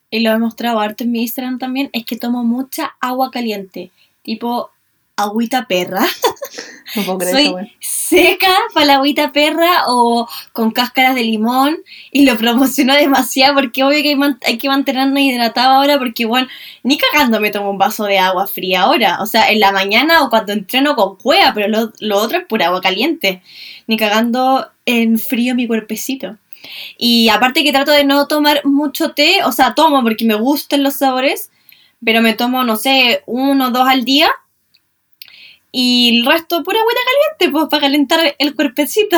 y 0.10 0.20
lo 0.20 0.32
he 0.32 0.38
mostrado 0.38 0.80
harto 0.80 1.04
en 1.04 1.12
mi 1.12 1.22
Instagram 1.24 1.58
también, 1.60 1.90
es 1.94 2.06
que 2.06 2.16
tomo 2.18 2.44
mucha 2.44 2.96
agua 3.02 3.32
caliente, 3.32 3.92
tipo 4.24 4.70
agüita 5.18 5.68
perra. 5.68 6.06
No 6.96 7.04
puedo 7.04 7.18
creer 7.18 7.36
Soy 7.36 7.46
eso, 7.48 7.60
seca 7.82 8.54
para 8.74 8.86
la 8.86 8.96
agüita 8.96 9.34
perra 9.34 9.84
o 9.88 10.30
con 10.54 10.72
cáscaras 10.72 11.16
de 11.16 11.24
limón 11.24 11.78
y 12.12 12.26
lo 12.26 12.38
promociono 12.38 12.94
demasiado 12.94 13.56
porque 13.56 13.84
obvio 13.84 14.02
que 14.02 14.10
hay, 14.10 14.18
hay 14.46 14.58
que 14.58 14.70
mantenernos 14.70 15.20
hidratados 15.20 15.76
ahora 15.76 15.98
porque 15.98 16.26
bueno, 16.26 16.48
ni 16.84 16.98
cagando 16.98 17.42
me 17.42 17.52
tomo 17.52 17.72
un 17.72 17.78
vaso 17.78 18.06
de 18.06 18.20
agua 18.20 18.48
fría 18.48 18.84
ahora, 18.84 19.18
o 19.22 19.26
sea, 19.26 19.52
en 19.52 19.60
la 19.60 19.72
mañana 19.72 20.24
o 20.24 20.30
cuando 20.30 20.54
entreno 20.54 20.96
con 20.96 21.18
cueva, 21.18 21.54
pero 21.54 21.68
lo, 21.68 21.92
lo 22.00 22.18
otro 22.18 22.38
es 22.38 22.46
pura 22.46 22.68
agua 22.68 22.82
caliente, 22.82 23.42
ni 23.88 23.98
cagando 23.98 24.70
en 24.86 25.20
frío 25.20 25.56
mi 25.56 25.68
cuerpecito. 25.68 26.38
Y 26.98 27.30
aparte 27.30 27.64
que 27.64 27.72
trato 27.72 27.92
de 27.92 28.04
no 28.04 28.28
tomar 28.28 28.66
mucho 28.66 29.12
té, 29.12 29.44
o 29.44 29.52
sea, 29.52 29.76
tomo 29.76 30.02
porque 30.04 30.26
me 30.26 30.36
gustan 30.36 30.84
los 30.84 30.96
sabores, 30.96 31.52
pero 32.04 32.22
me 32.22 32.34
tomo, 32.34 32.64
no 32.64 32.76
sé, 32.76 33.24
uno 33.26 33.68
o 33.68 33.72
dos 33.72 33.88
al 33.88 34.06
día. 34.06 34.30
Y 35.78 36.20
el 36.20 36.26
resto 36.26 36.64
pura 36.64 36.80
agüita 36.80 37.02
caliente, 37.38 37.52
pues, 37.58 37.68
para 37.70 37.82
calentar 37.82 38.20
el 38.40 38.56
cuerpecito. 38.56 39.18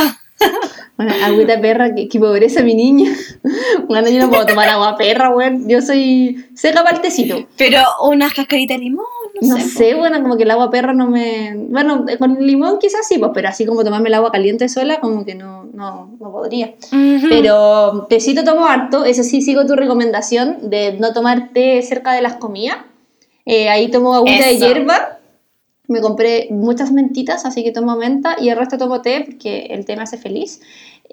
Bueno, 0.97 1.13
agüita 1.23 1.59
perra, 1.61 1.93
que, 1.93 2.07
que 2.07 2.19
pobreza 2.19 2.63
mi 2.63 2.73
niña. 2.73 3.11
Bueno, 3.87 4.09
yo 4.09 4.19
no 4.19 4.29
puedo 4.29 4.45
tomar 4.45 4.67
agua 4.69 4.97
perra, 4.97 5.29
güey. 5.29 5.51
Yo 5.67 5.81
soy 5.81 6.45
seca 6.55 6.83
partecito. 6.83 7.47
Pero 7.57 7.79
unas 8.03 8.33
cascaritas 8.33 8.77
de 8.77 8.83
limón, 8.85 9.05
no, 9.41 9.55
No 9.55 9.57
sé. 9.57 9.69
sé, 9.69 9.95
bueno, 9.95 10.21
como 10.21 10.35
que 10.35 10.43
el 10.43 10.51
agua 10.51 10.69
perra 10.71 10.93
no 10.93 11.07
me... 11.09 11.53
Bueno, 11.55 12.05
con 12.17 12.35
limón 12.45 12.79
quizás 12.79 13.07
sí, 13.07 13.17
pues, 13.19 13.31
pero 13.33 13.49
así 13.49 13.65
como 13.65 13.83
tomarme 13.83 14.09
el 14.09 14.15
agua 14.15 14.31
caliente 14.31 14.67
sola, 14.67 14.99
como 14.99 15.25
que 15.25 15.35
no, 15.35 15.65
no, 15.73 16.17
no 16.19 16.31
podría. 16.31 16.73
Ujú. 16.91 17.27
Pero 17.29 18.07
tecito 18.09 18.43
tomo 18.43 18.65
harto, 18.65 19.05
eso 19.05 19.23
sí, 19.23 19.41
sigo 19.43 19.65
tu 19.67 19.75
recomendación 19.75 20.69
de 20.71 20.93
no 20.99 21.13
tomar 21.13 21.49
té 21.53 21.81
cerca 21.83 22.13
de 22.13 22.21
las 22.23 22.33
comidas. 22.35 22.77
Eh, 23.45 23.69
ahí 23.69 23.89
tomo 23.89 24.13
agüita 24.15 24.45
de 24.45 24.55
Eso. 24.55 24.67
hierba. 24.67 25.16
Me 25.87 26.01
compré 26.01 26.47
muchas 26.51 26.91
mentitas, 26.91 27.45
así 27.45 27.63
que 27.63 27.71
tomo 27.71 27.95
menta 27.95 28.35
y 28.39 28.49
el 28.49 28.57
resto 28.57 28.77
tomo 28.77 29.01
té 29.01 29.23
porque 29.25 29.67
el 29.69 29.85
té 29.85 29.95
me 29.95 30.03
hace 30.03 30.17
feliz. 30.17 30.59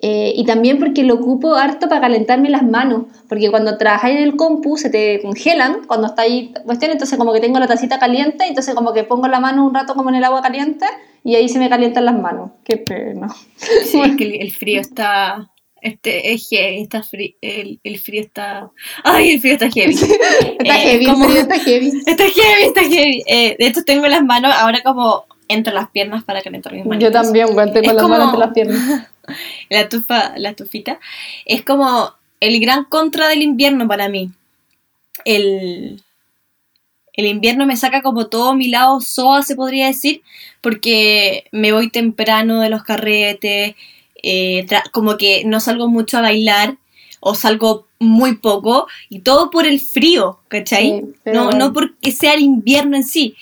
Eh, 0.03 0.33
y 0.35 0.45
también 0.45 0.79
porque 0.81 1.05
lo 1.05 1.15
ocupo 1.15 1.55
harto 1.55 1.89
para 1.89 2.01
calentarme 2.01 2.51
las 2.51 2.65
manos, 2.65 3.05
porque 3.29 3.51
cuando 3.51 3.79
trabajáis 3.79 4.17
en 4.17 4.25
el 4.25 4.37
compu 4.37 4.77
se 4.77 4.91
te 4.91 5.21
congelan 5.23 5.85
cuando 5.87 6.09
está 6.09 6.23
ahí 6.23 6.53
cuestión, 6.65 6.91
entonces 6.91 7.17
como 7.17 7.33
que 7.33 7.41
tengo 7.41 7.61
la 7.61 7.69
tacita 7.69 7.99
caliente, 7.99 8.45
entonces 8.47 8.75
como 8.75 8.93
que 8.93 9.05
pongo 9.05 9.29
la 9.29 9.39
mano 9.39 9.65
un 9.65 9.73
rato 9.73 9.95
como 9.95 10.11
en 10.11 10.17
el 10.17 10.25
agua 10.25 10.43
caliente 10.43 10.85
y 11.23 11.37
ahí 11.37 11.49
se 11.49 11.59
me 11.59 11.69
calientan 11.69 12.05
las 12.05 12.19
manos. 12.19 12.51
Qué 12.65 12.77
pena. 12.77 13.29
Sí, 13.57 14.01
es 14.01 14.17
que 14.19 14.37
el 14.37 14.51
frío 14.51 14.81
está. 14.81 15.51
Este, 15.85 16.33
es 16.33 16.49
heavy, 16.49 16.81
está 16.81 17.03
frío. 17.03 17.35
El, 17.43 17.79
el 17.85 17.99
frío 17.99 18.23
está. 18.23 18.71
¡Ay, 19.05 19.33
el 19.33 19.41
frío 19.41 19.53
está 19.53 19.71
heavy! 19.71 19.93
Está 20.59 20.79
Eh, 20.83 20.89
heavy, 20.93 21.05
como- 21.07 21.29
frío, 21.29 21.41
está 21.43 21.59
heavy. 21.59 21.89
Está 22.07 22.25
heavy, 22.25 22.63
está 22.65 22.81
heavy. 22.85 23.23
Eh, 23.27 23.57
de 23.59 23.67
hecho, 23.67 23.85
tengo 23.85 24.07
las 24.07 24.23
manos 24.25 24.55
ahora 24.55 24.83
como 24.83 25.27
entre 25.47 25.75
las 25.75 25.91
piernas 25.91 26.25
para 26.25 26.41
calentar 26.41 26.73
mis 26.73 26.87
manos. 26.87 27.05
Yo 27.05 27.13
también, 27.13 27.49
güey, 27.53 27.67
tengo 27.73 27.89
Es 27.91 27.95
las 27.95 28.03
como- 28.03 28.15
manos 28.17 28.29
entre 28.29 28.41
las 28.41 28.55
piernas. 28.55 29.09
La 29.71 29.89
tufa, 29.89 30.33
la 30.39 30.55
tufita. 30.55 30.99
Es 31.47 31.63
como 31.63 32.13
el 32.41 32.61
gran 32.61 32.85
contra 32.85 33.29
del 33.29 33.43
invierno 33.43 33.87
para 33.89 34.09
mí. 34.09 34.31
El, 35.25 36.03
el 37.15 37.27
invierno 37.27 37.65
me 37.67 37.77
saca 37.77 38.03
como 38.03 38.27
todo 38.29 38.55
mi 38.55 38.69
lado 38.69 39.01
soa, 39.01 39.43
se 39.43 39.55
podría 39.57 39.87
decir, 39.87 40.23
porque 40.61 41.45
me 41.53 41.73
voy 41.73 41.89
temprano 41.91 42.61
de 42.61 42.69
los 42.71 42.83
carretes, 42.85 43.75
eh, 44.27 44.67
como 44.93 45.17
que 45.19 45.45
no 45.45 45.61
salgo 45.61 45.89
mucho 45.89 46.19
a 46.19 46.23
bailar 46.23 46.79
o 47.21 47.35
salgo 47.35 47.87
muy 47.99 48.37
poco 48.37 48.87
y 49.09 49.21
todo 49.21 49.51
por 49.51 49.67
el 49.67 49.81
frío, 49.81 50.41
¿cachai? 50.49 51.01
Sí, 51.01 51.15
pero 51.23 51.45
no, 51.45 51.51
no 51.53 51.73
porque 51.73 52.11
sea 52.11 52.35
el 52.35 52.41
invierno 52.41 52.97
en 52.97 53.05
sí. 53.05 53.35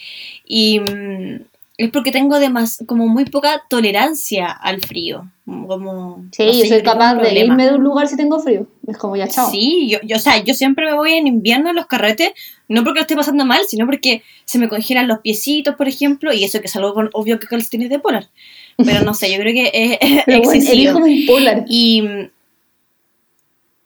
Y, 0.45 0.81
mm, 0.81 1.40
es 1.79 1.90
porque 1.90 2.12
tengo 2.12 2.38
demas 2.38 2.83
como 2.87 3.09
muy 3.09 3.25
poca 3.25 3.62
tolerancia 3.68 4.51
al 4.51 4.81
frío. 4.81 5.31
Como, 5.45 6.25
Sí, 6.31 6.47
no 6.47 6.53
sé, 6.53 6.59
yo 6.61 6.66
soy 6.66 6.83
capaz 6.83 7.14
de 7.14 7.40
irme 7.40 7.66
de 7.66 7.75
un 7.75 7.83
lugar 7.83 8.07
si 8.07 8.16
tengo 8.16 8.38
frío. 8.38 8.66
Es 8.87 8.97
como 8.97 9.16
ya, 9.16 9.27
chao. 9.27 9.51
Sí, 9.51 9.88
yo, 9.88 9.99
yo, 10.03 10.16
o 10.16 10.21
sea, 10.21 10.42
yo 10.45 10.55
siempre 10.55 10.87
me 10.87 10.95
voy 10.95 11.14
en 11.14 11.27
invierno 11.27 11.71
a 11.71 11.73
los 11.73 11.87
carretes, 11.87 12.33
no 12.68 12.85
porque 12.85 13.01
lo 13.01 13.03
esté 13.03 13.16
pasando 13.16 13.45
mal, 13.45 13.62
sino 13.66 13.87
porque 13.87 14.23
se 14.45 14.59
me 14.59 14.68
congelan 14.68 15.09
los 15.09 15.21
piecitos, 15.21 15.75
por 15.75 15.88
ejemplo, 15.88 16.33
y 16.33 16.45
eso 16.45 16.61
que 16.61 16.66
es 16.66 16.77
algo 16.77 16.95
con, 16.95 17.11
obvio 17.14 17.40
que 17.40 17.47
calcetines 17.47 17.90
de 17.90 17.99
polar. 17.99 18.29
Pero 18.77 19.05
no 19.05 19.15
sé, 19.15 19.33
yo 19.33 19.39
creo 19.39 19.53
que 19.53 19.71
es, 19.73 19.99
es 20.01 20.23
Pero 20.27 20.39
excesivo. 20.39 21.01
mi 21.01 21.25
polar. 21.25 21.65
Y 21.69 22.03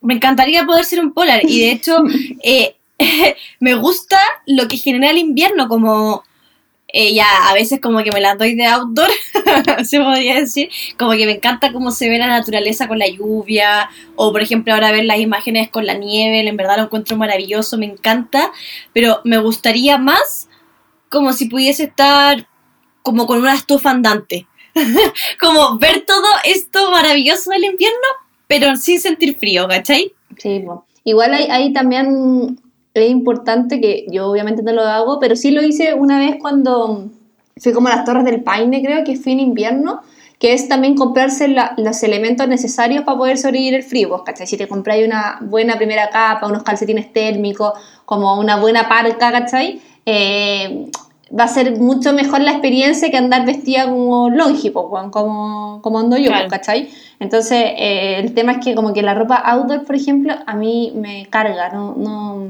me 0.01 0.15
encantaría 0.15 0.65
poder 0.65 0.85
ser 0.85 1.01
un 1.01 1.13
polar. 1.13 1.43
Y 1.45 1.61
de 1.61 1.71
hecho, 1.73 2.03
eh, 2.43 2.77
me 3.61 3.75
gusta 3.75 4.19
lo 4.47 4.69
que 4.69 4.77
genera 4.77 5.11
el 5.11 5.19
invierno, 5.19 5.69
como 5.69 6.23
eh, 6.89 7.13
ya 7.15 7.27
a 7.49 7.55
veces 7.55 7.81
como 7.81 8.03
que 8.03 8.13
me 8.13 8.21
la 8.21 8.37
doy 8.37 8.55
de 8.55 8.67
outdoor, 8.67 9.11
se 9.85 10.01
podría 10.01 10.37
decir. 10.37 10.71
Como 10.97 11.13
que 11.13 11.27
me 11.27 11.33
encanta 11.33 11.73
cómo 11.73 11.91
se 11.91 12.09
ve 12.09 12.19
la 12.19 12.29
naturaleza 12.29 12.89
con 12.89 12.99
la 12.99 13.09
lluvia. 13.09 13.91
O 14.15 14.33
por 14.33 14.43
ejemplo 14.43 14.73
ahora 14.73 14.93
ver 14.93 15.05
las 15.05 15.19
imágenes 15.19 15.69
con 15.69 15.85
la 15.87 15.95
nieve, 15.95 16.47
en 16.47 16.57
verdad 16.57 16.77
lo 16.79 16.85
encuentro 16.85 17.17
maravilloso, 17.17 17.77
me 17.77 17.87
encanta. 17.87 18.53
Pero 18.93 19.21
me 19.25 19.39
gustaría 19.39 19.99
más 19.99 20.49
como 21.09 21.33
si 21.33 21.47
pudiese 21.47 21.85
estar 21.85 22.49
como 23.03 23.27
con 23.27 23.41
una 23.41 23.55
estufa 23.55 23.91
andante. 23.91 24.47
como 25.41 25.79
ver 25.79 26.05
todo 26.07 26.27
esto 26.45 26.91
maravilloso 26.91 27.51
del 27.51 27.65
invierno, 27.65 28.09
pero 28.47 28.77
sin 28.77 29.01
sentir 29.01 29.37
frío, 29.37 29.67
¿cachai? 29.69 30.13
Sí, 30.39 30.63
po. 30.65 30.85
igual 31.05 31.33
ahí 31.33 31.73
también 31.73 32.59
es 32.95 33.11
importante 33.11 33.81
que 33.81 34.07
yo 34.11 34.29
obviamente 34.29 34.63
no 34.63 34.73
lo 34.73 34.83
hago, 34.83 35.19
pero 35.19 35.37
sí 35.37 35.51
lo 35.51 35.63
hice 35.63 35.95
una 35.95 36.19
vez 36.19 36.37
cuando 36.41 37.11
fui 37.59 37.73
como 37.73 37.89
a 37.89 37.97
las 37.97 38.05
Torres 38.05 38.25
del 38.25 38.43
Paine, 38.43 38.83
creo 38.83 39.05
que 39.05 39.17
fui 39.17 39.33
en 39.33 39.41
invierno, 39.41 40.03
que 40.39 40.53
es 40.53 40.69
también 40.69 40.95
comprarse 40.95 41.49
los 41.49 42.03
elementos 42.03 42.47
necesarios 42.47 43.05
para 43.05 43.17
poder 43.17 43.39
sobrevivir 43.39 43.75
el 43.75 43.83
frío, 43.83 44.11
pues, 44.11 44.23
¿cachai? 44.27 44.47
Si 44.47 44.59
te 44.59 44.69
compráis 44.69 45.07
una 45.07 45.39
buena 45.41 45.77
primera 45.77 46.11
capa, 46.11 46.47
unos 46.47 46.63
calcetines 46.63 47.13
térmicos, 47.13 47.73
como 48.05 48.39
una 48.39 48.57
buena 48.57 48.89
parca, 48.89 49.33
¿cachai? 49.33 49.81
Eh, 50.05 50.91
va 51.37 51.45
a 51.45 51.49
ser 51.49 51.79
mucho 51.79 52.13
mejor 52.13 52.41
la 52.41 52.53
experiencia 52.53 53.11
que 53.11 53.17
andar 53.17 53.45
vestida 53.47 53.85
como 53.89 54.31
longi, 54.31 54.71
pues, 54.71 54.87
como, 55.11 55.81
como 55.83 55.99
ando 55.99 56.17
yo, 56.17 56.27
Claro. 56.31 56.49
pues, 56.49 56.61
¿cachai? 56.61 56.89
Entonces, 57.19 57.59
eh, 57.77 58.19
el 58.19 58.35
tema 58.35 58.53
es 58.53 58.59
que 58.65 58.75
como 58.75 58.93
que 58.93 59.03
la 59.03 59.15
ropa 59.15 59.37
outdoor, 59.37 59.85
por 59.85 59.97
ejemplo, 59.97 60.35
a 60.47 60.55
mí 60.55 60.93
me 60.95 61.27
carga, 61.31 61.71
no, 61.73 61.95
no 61.97 62.49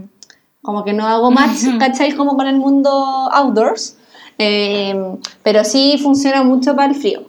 como 0.62 0.82
que 0.84 0.92
no 0.92 1.06
hago 1.06 1.30
match. 1.30 1.60
¿cachai? 1.78 2.12
Como 2.12 2.36
con 2.36 2.46
el 2.46 2.56
mundo 2.56 2.90
outdoors, 3.32 3.96
Eh, 4.38 4.94
pero 5.42 5.64
sí 5.64 5.98
funciona 6.02 6.42
mucho 6.42 6.76
para 6.76 6.92
el 6.92 6.94
frío. 6.94 7.22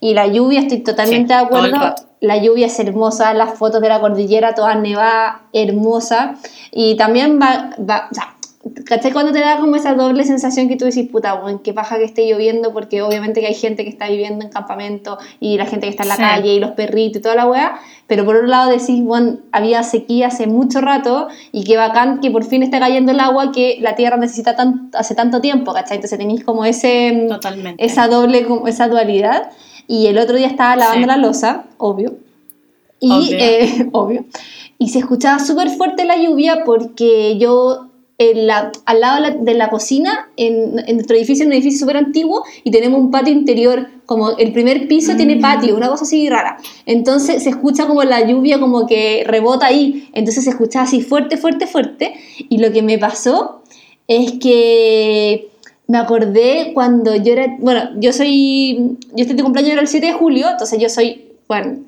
Y 0.00 0.14
la 0.14 0.26
lluvia, 0.28 0.60
estoy 0.60 0.78
totalmente 0.78 1.34
Sí, 1.34 1.38
de 1.40 1.44
acuerdo. 1.44 1.94
La 2.20 2.36
lluvia 2.38 2.66
es 2.66 2.78
hermosa, 2.80 3.34
las 3.34 3.58
fotos 3.58 3.80
de 3.82 3.88
la 3.88 4.00
cordillera 4.00 4.54
todas 4.54 4.78
nevadas, 4.80 5.42
hermosa. 5.52 6.36
Y 6.72 6.96
también 6.96 7.38
va, 7.38 7.70
va 7.78 8.08
o 8.10 8.14
sea, 8.14 8.34
¿cachai? 8.84 9.12
Cuando 9.12 9.32
te 9.32 9.40
da 9.40 9.58
como 9.58 9.76
esa 9.76 9.94
doble 9.94 10.24
sensación 10.24 10.68
que 10.68 10.76
tú 10.76 10.84
decís, 10.84 11.08
puta, 11.10 11.34
bueno, 11.34 11.60
qué 11.62 11.72
paja 11.72 11.98
que 11.98 12.04
esté 12.04 12.28
lloviendo, 12.28 12.72
porque 12.72 13.02
obviamente 13.02 13.40
que 13.40 13.46
hay 13.48 13.54
gente 13.54 13.84
que 13.84 13.90
está 13.90 14.08
viviendo 14.08 14.44
en 14.44 14.50
campamento 14.50 15.18
y 15.40 15.56
la 15.56 15.66
gente 15.66 15.86
que 15.86 15.90
está 15.90 16.02
en 16.04 16.08
la 16.10 16.16
Sí. 16.16 16.22
calle 16.22 16.54
y 16.54 16.60
los 16.60 16.70
perritos 16.72 17.20
y 17.20 17.22
toda 17.22 17.34
la 17.34 17.46
weá. 17.46 17.78
Pero 18.06 18.24
por 18.24 18.36
otro 18.36 18.46
lado 18.48 18.70
decís, 18.70 19.02
bueno, 19.02 19.38
había 19.52 19.82
sequía 19.82 20.28
hace 20.28 20.46
mucho 20.46 20.80
rato 20.80 21.28
y 21.52 21.64
qué 21.64 21.76
bacán 21.76 22.20
que 22.20 22.30
por 22.30 22.44
fin 22.44 22.62
está 22.62 22.78
cayendo 22.80 23.12
el 23.12 23.20
agua 23.20 23.52
que 23.52 23.78
la 23.80 23.94
tierra 23.96 24.16
necesita 24.16 24.56
tan, 24.56 24.90
hace 24.94 25.14
tanto 25.14 25.40
tiempo, 25.40 25.72
¿cachai? 25.74 25.96
Entonces 25.98 26.18
tenéis 26.18 26.42
como 26.44 26.64
ese 26.64 27.26
Totalmente. 27.28 27.84
esa 27.84 28.08
doble, 28.08 28.44
como 28.46 28.66
esa 28.66 28.88
dualidad. 28.88 29.50
Y 29.86 30.06
el 30.06 30.18
otro 30.18 30.36
día 30.36 30.46
estaba 30.46 30.76
lavando 30.76 31.00
Sí. 31.02 31.06
la 31.06 31.16
losa, 31.16 31.64
obvio. 31.78 32.14
Y, 33.00 33.12
Obvio. 33.12 33.38
eh, 33.38 33.88
obvio. 33.92 34.24
Y 34.78 34.88
se 34.90 35.00
escuchaba 35.00 35.38
súper 35.38 35.70
fuerte 35.70 36.04
la 36.04 36.16
lluvia 36.16 36.62
porque 36.64 37.36
yo, 37.38 37.87
en 38.18 38.48
la- 38.48 38.72
al 38.84 39.00
lado 39.00 39.22
de 39.22 39.30
la, 39.30 39.36
de 39.36 39.54
la 39.54 39.70
cocina, 39.70 40.28
en, 40.36 40.78
en 40.86 40.96
nuestro 40.96 41.16
edificio, 41.16 41.44
es 41.44 41.46
un 41.46 41.52
edificio 41.52 41.78
súper 41.80 41.96
antiguo 41.98 42.42
y 42.64 42.70
tenemos 42.72 42.98
un 43.00 43.12
patio 43.12 43.32
interior, 43.32 43.86
como 44.06 44.36
el 44.38 44.52
primer 44.52 44.88
piso 44.88 45.14
tiene 45.16 45.36
Mm. 45.36 45.40
patio, 45.40 45.76
una 45.76 45.88
cosa 45.88 46.02
así 46.04 46.28
rara. 46.28 46.56
Entonces 46.84 47.44
se 47.44 47.50
escucha 47.50 47.86
como 47.86 48.02
la 48.02 48.26
lluvia 48.26 48.58
como 48.58 48.86
que 48.86 49.22
rebota 49.26 49.66
ahí. 49.66 50.08
Entonces 50.14 50.44
se 50.44 50.50
escuchaba 50.50 50.84
así 50.84 51.00
fuerte, 51.00 51.36
fuerte, 51.36 51.66
fuerte. 51.68 52.14
Y 52.48 52.58
lo 52.58 52.72
que 52.72 52.82
me 52.82 52.98
pasó 52.98 53.62
es 54.08 54.32
que 54.40 55.48
me 55.86 55.98
acordé 55.98 56.72
cuando 56.74 57.14
yo 57.14 57.32
era, 57.34 57.56
bueno, 57.60 57.90
yo 58.00 58.12
soy, 58.12 58.96
yo 59.14 59.22
estoy 59.22 59.36
de 59.36 59.42
cumpleaños 59.42 59.72
era 59.74 59.80
el 59.82 59.88
7 59.88 60.06
de 60.06 60.12
julio, 60.12 60.48
entonces 60.50 60.78
yo 60.80 60.88
soy, 60.88 61.26
bueno, 61.46 61.78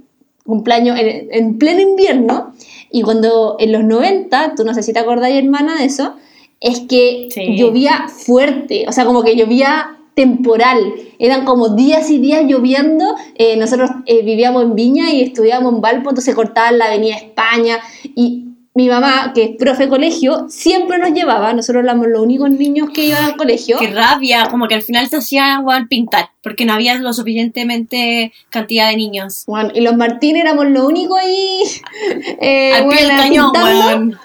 cumpleaños 0.51 0.99
en, 0.99 1.29
en 1.33 1.59
pleno 1.59 1.81
invierno, 1.81 2.53
y 2.93 3.01
cuando 3.03 3.57
en 3.59 3.73
los 3.73 3.85
90, 3.85 4.55
tú 4.57 4.65
no 4.65 4.75
sé 4.75 4.83
si 4.83 4.93
te 4.93 4.99
acordás, 4.99 5.31
hermana, 5.31 5.77
de 5.79 5.87
eso, 5.87 6.15
es 6.61 6.81
que 6.81 7.29
Sí. 7.31 7.57
llovía 7.57 8.09
fuerte, 8.09 8.85
o 8.87 8.93
sea, 8.93 9.07
como 9.07 9.23
que 9.23 9.35
llovía 9.37 9.97
temporal, 10.15 10.93
eran 11.19 11.47
como 11.47 11.71
días 11.71 12.11
y 12.11 12.19
días 12.19 12.43
lloviendo, 12.45 13.15
eh, 13.37 13.57
nosotros 13.57 13.91
eh, 14.05 14.23
vivíamos 14.23 14.65
en 14.65 14.75
Viña 14.75 15.11
y 15.11 15.23
estudiábamos 15.23 15.73
en 15.75 15.81
Valpo, 15.81 16.11
entonces 16.11 16.35
cortaban 16.35 16.77
la 16.77 16.87
avenida 16.87 17.17
España, 17.17 17.79
y 18.15 18.50
mi 18.73 18.89
mamá, 18.89 19.33
que 19.35 19.43
es 19.43 19.57
profe 19.57 19.85
de 19.85 19.89
colegio, 19.89 20.47
siempre 20.49 20.99
nos 20.99 21.11
llevaba, 21.11 21.53
nosotros 21.53 21.83
éramos 21.83 22.07
los 22.07 22.23
únicos 22.23 22.51
niños 22.51 22.91
que 22.91 23.07
iban 23.07 23.25
al 23.25 23.37
colegio. 23.37 23.79
Qué 23.79 23.89
rabia, 23.89 24.47
como 24.49 24.69
que 24.69 24.77
al 24.77 24.83
final 24.83 25.11
te 25.11 25.17
hacían 25.17 25.65
weón, 25.65 25.89
pintar, 25.89 26.31
porque 26.41 26.65
no 26.65 26.75
había 26.75 26.95
lo 26.95 27.13
suficientemente 27.13 28.33
cantidad 28.49 28.89
de 28.89 28.97
niños. 28.97 29.43
Bueno, 29.49 29.71
y 29.75 29.81
los 29.81 29.97
Martínez 29.97 30.43
éramos 30.43 30.67
los 30.67 30.85
únicos 30.85 31.19
ahí 31.19 31.63
eh, 32.41 32.75
Al 32.75 32.85
bueno, 32.85 33.09
cañón, 33.09 33.53
pintando, 33.53 34.19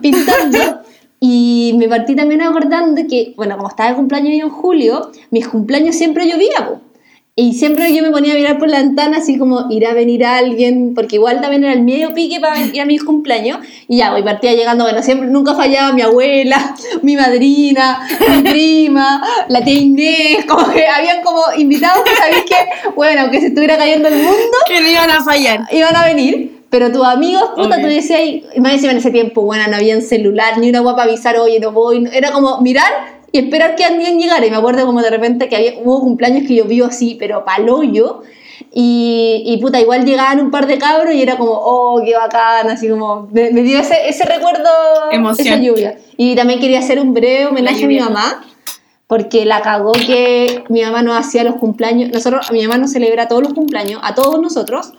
pintando. 0.02 0.80
Y 1.20 1.76
me 1.78 1.86
partí 1.88 2.16
también 2.16 2.42
acordando 2.42 3.00
que, 3.08 3.34
bueno, 3.36 3.56
como 3.56 3.68
estaba 3.68 3.90
de 3.90 3.94
cumpleaños 3.94 4.32
en 4.32 4.50
julio, 4.50 5.12
mis 5.30 5.46
cumpleaños 5.46 5.94
siempre 5.94 6.28
llovía, 6.28 6.66
po. 6.66 6.80
Y 7.34 7.54
siempre 7.54 7.94
yo 7.94 8.02
me 8.02 8.10
ponía 8.10 8.34
a 8.34 8.36
mirar 8.36 8.58
por 8.58 8.68
la 8.68 8.76
ventana 8.76 9.16
así 9.16 9.38
como 9.38 9.64
irá 9.70 9.92
a 9.92 9.94
venir 9.94 10.22
alguien, 10.22 10.92
porque 10.94 11.16
igual 11.16 11.40
también 11.40 11.64
era 11.64 11.72
el 11.72 11.80
medio 11.80 12.12
pique 12.12 12.40
para 12.40 12.60
ir 12.60 12.78
a 12.78 12.84
mis 12.84 13.02
cumpleaños. 13.02 13.58
Y 13.88 13.96
ya, 13.96 14.10
voy 14.10 14.22
partía 14.22 14.52
llegando, 14.52 14.84
bueno, 14.84 15.02
siempre, 15.02 15.28
nunca 15.28 15.54
fallaba 15.54 15.94
mi 15.94 16.02
abuela, 16.02 16.74
mi 17.02 17.16
madrina, 17.16 18.06
mi 18.28 18.42
prima, 18.42 19.22
la 19.48 19.64
tía 19.64 19.72
Inés, 19.72 20.44
como 20.46 20.70
que 20.70 20.86
habían 20.86 21.22
como 21.22 21.40
invitados 21.56 22.04
que 22.04 22.14
sabéis 22.14 22.44
que, 22.44 22.90
bueno, 22.96 23.30
que 23.30 23.40
se 23.40 23.46
estuviera 23.46 23.78
cayendo 23.78 24.08
el 24.08 24.16
mundo, 24.16 24.58
Que 24.66 24.82
no 24.82 24.90
iban 24.90 25.10
a 25.10 25.24
fallar. 25.24 25.60
iban 25.72 25.96
a 25.96 26.04
venir, 26.04 26.60
pero 26.68 26.92
tus 26.92 27.06
amigos, 27.06 27.44
puta, 27.56 27.76
Obvio. 27.76 27.86
tú 27.86 27.94
decías, 27.94 28.20
y 28.54 28.60
más 28.60 28.74
encima 28.74 28.92
en 28.92 28.98
ese 28.98 29.10
tiempo, 29.10 29.40
bueno, 29.40 29.64
no 29.68 29.76
había 29.76 29.98
celular, 30.02 30.58
ni 30.58 30.68
una 30.68 30.80
guapa 30.80 31.04
avisar, 31.04 31.38
oye, 31.38 31.60
no 31.60 31.72
voy, 31.72 32.06
era 32.12 32.30
como 32.30 32.60
mirar 32.60 33.21
y 33.32 33.38
esperar 33.38 33.74
que 33.74 33.84
alguien 33.84 34.20
llegara, 34.20 34.46
y 34.46 34.50
me 34.50 34.56
acuerdo 34.56 34.86
como 34.86 35.02
de 35.02 35.10
repente 35.10 35.48
que 35.48 35.56
había, 35.56 35.72
hubo 35.82 36.00
cumpleaños 36.00 36.46
que 36.46 36.54
llovió 36.54 36.86
así, 36.86 37.16
pero 37.18 37.44
paloyo, 37.44 38.22
y, 38.74 39.42
y 39.46 39.56
puta, 39.58 39.80
igual 39.80 40.04
llegaban 40.04 40.40
un 40.40 40.50
par 40.50 40.66
de 40.66 40.78
cabros 40.78 41.14
y 41.14 41.22
era 41.22 41.36
como, 41.36 41.52
oh, 41.52 42.02
qué 42.04 42.14
bacán, 42.14 42.70
así 42.70 42.88
como, 42.88 43.28
me, 43.32 43.50
me 43.50 43.62
dio 43.62 43.78
ese, 43.78 44.08
ese 44.08 44.24
recuerdo, 44.24 44.68
Emoción. 45.10 45.48
esa 45.48 45.56
lluvia. 45.56 45.98
Y 46.16 46.36
también 46.36 46.60
quería 46.60 46.78
hacer 46.78 47.00
un 47.00 47.12
breve 47.14 47.46
homenaje 47.46 47.84
a 47.84 47.88
mi 47.88 47.98
mamá, 47.98 48.44
porque 49.06 49.44
la 49.44 49.60
cagó 49.60 49.92
que 49.92 50.64
mi 50.68 50.82
mamá 50.82 51.02
no 51.02 51.14
hacía 51.14 51.44
los 51.44 51.56
cumpleaños. 51.56 52.10
Nosotros, 52.10 52.50
mi 52.50 52.62
mamá 52.62 52.78
nos 52.78 52.92
celebra 52.92 53.28
todos 53.28 53.42
los 53.42 53.52
cumpleaños, 53.52 54.00
a 54.02 54.14
todos 54.14 54.40
nosotros. 54.40 54.92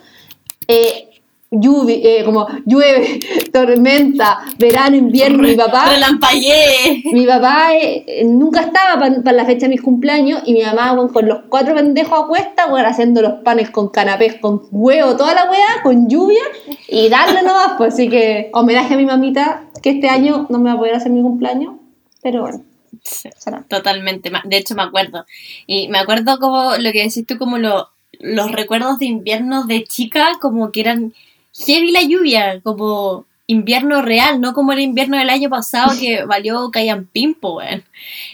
Eh, 0.68 1.08
lluvi- 1.50 2.00
eh, 2.02 2.22
como 2.24 2.46
llueve, 2.66 3.20
tormenta, 3.52 4.40
verano, 4.58 4.96
invierno. 4.96 5.42
Mi 5.42 5.54
papá, 5.56 5.90
Relampagué. 5.90 7.02
mi 7.12 7.26
papá 7.26 7.74
eh, 7.76 8.22
nunca 8.24 8.60
estaba 8.62 8.98
para 9.22 9.32
la 9.36 9.44
fecha 9.44 9.66
de 9.66 9.70
mis 9.70 9.82
cumpleaños 9.82 10.42
y 10.46 10.52
mi 10.54 10.62
mamá 10.62 10.96
con 11.12 11.26
los 11.28 11.40
cuatro 11.48 11.74
pendejos 11.74 12.24
a 12.24 12.26
cuesta, 12.26 12.66
weón, 12.66 12.86
haciendo 12.86 13.22
los 13.22 13.34
panes 13.42 13.70
con 13.70 13.88
canapés, 13.88 14.36
con 14.40 14.62
huevo, 14.70 15.16
toda 15.16 15.34
la 15.34 15.50
weá, 15.50 15.82
con 15.82 16.08
lluvia 16.08 16.42
y 16.88 17.08
darle 17.08 17.42
nomás. 17.42 17.72
Pues 17.78 17.94
así 17.94 18.08
que 18.08 18.50
homenaje 18.52 18.94
a 18.94 18.96
mi 18.96 19.06
mamita, 19.06 19.64
que 19.82 19.90
este 19.90 20.08
año 20.08 20.46
no 20.50 20.58
me 20.58 20.70
va 20.70 20.76
a 20.76 20.78
poder 20.78 20.94
hacer 20.94 21.12
mi 21.12 21.22
cumpleaños, 21.22 21.74
pero 22.22 22.42
bueno, 22.42 22.62
será. 23.02 23.62
Totalmente, 23.68 24.30
de 24.44 24.56
hecho 24.56 24.74
me 24.74 24.82
acuerdo. 24.82 25.24
Y 25.66 25.88
me 25.88 25.98
acuerdo 25.98 26.38
como 26.38 26.76
lo 26.78 26.92
que 26.92 27.02
decís 27.04 27.26
tú, 27.26 27.36
como 27.38 27.58
lo- 27.58 27.88
los 28.20 28.52
recuerdos 28.52 28.98
de 29.00 29.06
invierno 29.06 29.64
de 29.66 29.84
chica, 29.84 30.28
como 30.40 30.70
que 30.70 30.80
eran 30.80 31.12
heavy 31.56 31.92
la 31.92 32.02
lluvia, 32.02 32.60
como 32.62 33.26
invierno 33.46 34.00
real, 34.02 34.40
no 34.40 34.54
como 34.54 34.72
el 34.72 34.80
invierno 34.80 35.18
del 35.18 35.30
año 35.30 35.50
pasado 35.50 35.98
que 35.98 36.24
valió 36.26 36.70
callan 36.70 37.06
pimpo, 37.06 37.56
weón. 37.56 37.84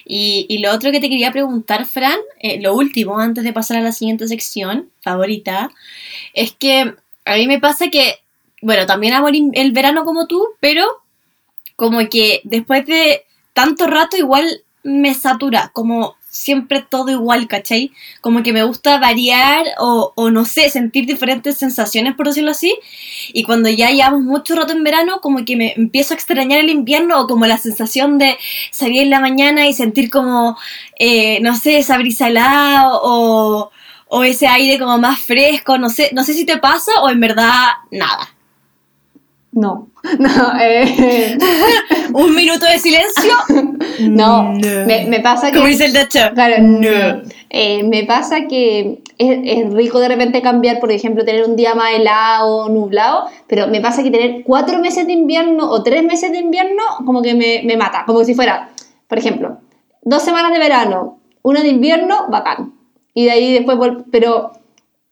Y, 0.05 0.47
y 0.49 0.59
lo 0.59 0.73
otro 0.73 0.93
que 0.93 1.01
te 1.01 1.09
quería 1.09 1.33
preguntar, 1.33 1.87
Fran, 1.87 2.18
eh, 2.41 2.61
lo 2.61 2.75
último, 2.75 3.18
antes 3.18 3.45
de 3.45 3.53
pasar 3.53 3.79
a 3.79 3.83
la 3.83 3.93
siguiente 3.93 4.29
sección, 4.29 4.91
favorita, 5.01 5.71
es 6.35 6.53
que 6.53 6.95
a 7.25 7.35
mí 7.35 7.47
me 7.47 7.61
pasa 7.61 7.89
que, 7.91 8.16
bueno, 8.62 8.87
también 8.87 9.14
amo 9.14 9.29
el 9.29 9.73
verano 9.73 10.05
como 10.05 10.27
tú, 10.27 10.47
pero 10.61 10.85
como 11.77 12.07
que 12.09 12.41
después 12.45 12.85
de 12.87 13.25
tanto 13.53 13.87
rato 13.87 14.16
igual 14.16 14.62
me 14.83 15.14
satura, 15.14 15.71
como 15.73 16.16
siempre 16.31 16.81
todo 16.81 17.11
igual, 17.11 17.49
¿cachai? 17.49 17.93
Como 18.20 18.43
que 18.43 18.53
me 18.53 18.62
gusta 18.62 18.99
variar 18.99 19.66
o, 19.78 20.12
o 20.14 20.31
no 20.31 20.45
sé, 20.45 20.70
sentir 20.70 21.05
diferentes 21.05 21.59
sensaciones, 21.59 22.14
por 22.14 22.28
decirlo 22.28 22.53
así. 22.53 22.78
Y 23.33 23.43
cuando 23.43 23.68
ya 23.68 23.91
llevamos 23.91 24.22
mucho 24.22 24.55
rato 24.55 24.72
en 24.72 24.85
verano, 24.85 25.20
como 25.20 25.45
que 25.45 25.57
me 25.57 25.74
empiezo 25.76 26.14
a 26.14 26.16
extrañar 26.16 26.61
el 26.61 26.70
invierno 26.70 27.20
o 27.20 27.26
como 27.26 27.47
la 27.47 27.59
sensación 27.59 28.18
de 28.18 28.39
salir 28.70 29.03
en 29.03 29.11
la 29.11 29.20
mañana 29.20 29.66
y 29.66 29.74
sentir 29.74 30.09
como, 30.09 30.57
eh, 30.99 31.41
no 31.41 31.57
sé, 31.57 31.78
esa 31.78 31.99
brisa 31.99 32.28
helada 32.28 32.91
o, 32.93 33.70
o 34.07 34.24
ese 34.24 34.47
aire 34.47 34.78
como 34.78 34.99
más 34.99 35.20
fresco, 35.20 35.78
no 35.78 35.91
sé, 35.91 36.11
no 36.12 36.22
sé 36.24 36.35
si 36.35 36.47
te 36.47 36.59
pasa 36.59 36.93
o 37.03 37.11
en 37.11 37.20
verdad 37.20 37.70
nada. 37.91 38.28
No, 39.53 39.89
no, 40.18 40.61
eh, 40.61 41.37
Un 42.14 42.34
minuto 42.34 42.66
de 42.66 42.78
silencio. 42.78 43.32
no, 44.00 44.52
Me, 44.52 45.06
me 45.06 45.20
pasa 45.20 45.50
que... 45.50 45.56
Como 45.58 45.68
dice 45.68 45.86
el 45.86 45.92
Dacho. 45.92 46.20
Claro, 46.34 46.56
No. 46.62 47.22
eh, 47.50 47.82
me 47.84 48.04
pasa 48.04 48.46
que 48.48 49.02
es, 49.18 49.38
es 49.44 49.72
rico 49.72 50.00
de 50.00 50.08
repente 50.08 50.42
cambiar, 50.42 50.80
por 50.80 50.90
ejemplo, 50.92 51.24
tener 51.24 51.44
un 51.44 51.56
día 51.56 51.74
más 51.74 51.92
helado, 51.92 52.68
nublado, 52.68 53.24
pero 53.46 53.68
me 53.68 53.80
pasa 53.80 54.02
que 54.02 54.11
tener 54.11 54.42
cuatro 54.44 54.78
meses 54.78 55.06
de 55.06 55.12
invierno 55.12 55.68
o 55.70 55.82
tres 55.82 56.02
meses 56.04 56.32
de 56.32 56.38
invierno 56.38 56.82
como 57.04 57.22
que 57.22 57.34
me, 57.34 57.62
me 57.64 57.76
mata, 57.76 58.04
como 58.06 58.24
si 58.24 58.34
fuera, 58.34 58.70
por 59.08 59.18
ejemplo, 59.18 59.58
dos 60.02 60.22
semanas 60.22 60.52
de 60.52 60.58
verano, 60.58 61.18
una 61.42 61.62
de 61.62 61.68
invierno, 61.68 62.26
bacán. 62.30 62.74
Y 63.14 63.24
de 63.24 63.30
ahí 63.32 63.52
después, 63.52 63.78
pero 64.11 64.52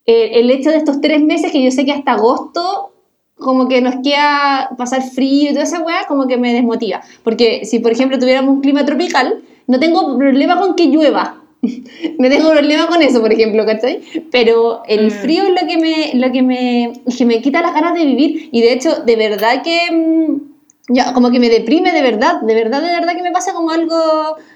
el 0.07 0.51
hecho 0.51 0.71
de 0.71 0.77
estos 0.79 1.01
tres 1.03 1.21
meses 1.23 1.53
que 1.53 1.63
yo 1.63 1.71
sé 1.71 1.85
que 1.85 1.93
hasta 1.93 2.13
agosto 2.13 2.93
como 3.39 3.69
que 3.69 3.81
nos 3.81 3.97
queda 4.03 4.71
pasar 4.77 5.03
frío 5.03 5.51
y 5.51 5.53
toda 5.53 5.65
esa 5.65 5.81
weá, 5.81 6.07
como 6.09 6.27
que 6.27 6.37
me 6.37 6.53
desmotiva. 6.53 7.01
Porque 7.23 7.65
si, 7.65 7.79
por 7.79 7.93
ejemplo, 7.93 8.19
tuviéramos 8.19 8.55
un 8.55 8.61
clima 8.61 8.85
tropical, 8.85 9.43
no 9.67 9.79
tengo 9.79 10.17
problema 10.19 10.59
con 10.59 10.75
que 10.75 10.87
llueva. 10.87 11.37
no 12.19 12.29
tengo 12.29 12.51
problema 12.51 12.87
con 12.87 13.03
eso, 13.03 13.21
por 13.21 13.33
ejemplo, 13.33 13.67
¿cachai? 13.67 14.01
Pero 14.31 14.83
el 14.87 15.07
Mm. 15.07 15.11
frío 15.11 15.43
es 15.45 15.51
lo 15.61 15.67
que 15.69 15.77
me, 15.79 16.11
lo 16.15 16.33
que 16.33 16.43
me, 16.43 16.93
que 17.17 17.25
me 17.25 17.41
quita 17.41 17.63
las 17.63 17.75
ganas 17.75 17.95
de 17.95 18.05
vivir. 18.05 18.49
Y 18.53 18.61
de 18.61 18.73
hecho, 18.73 19.03
de 19.05 19.17
verdad 19.17 19.63
que... 19.63 19.81
mm, 19.93 20.49
ya, 20.91 21.13
como 21.13 21.31
que 21.31 21.39
me 21.39 21.51
deprime 21.51 21.93
de 21.93 22.01
verdad, 22.01 22.41
de 22.41 22.55
verdad, 22.55 22.81
de 22.81 22.89
verdad 22.89 23.15
que 23.15 23.23
me 23.23 23.31
pasa 23.31 23.53
como 23.53 23.71
algo 23.71 23.95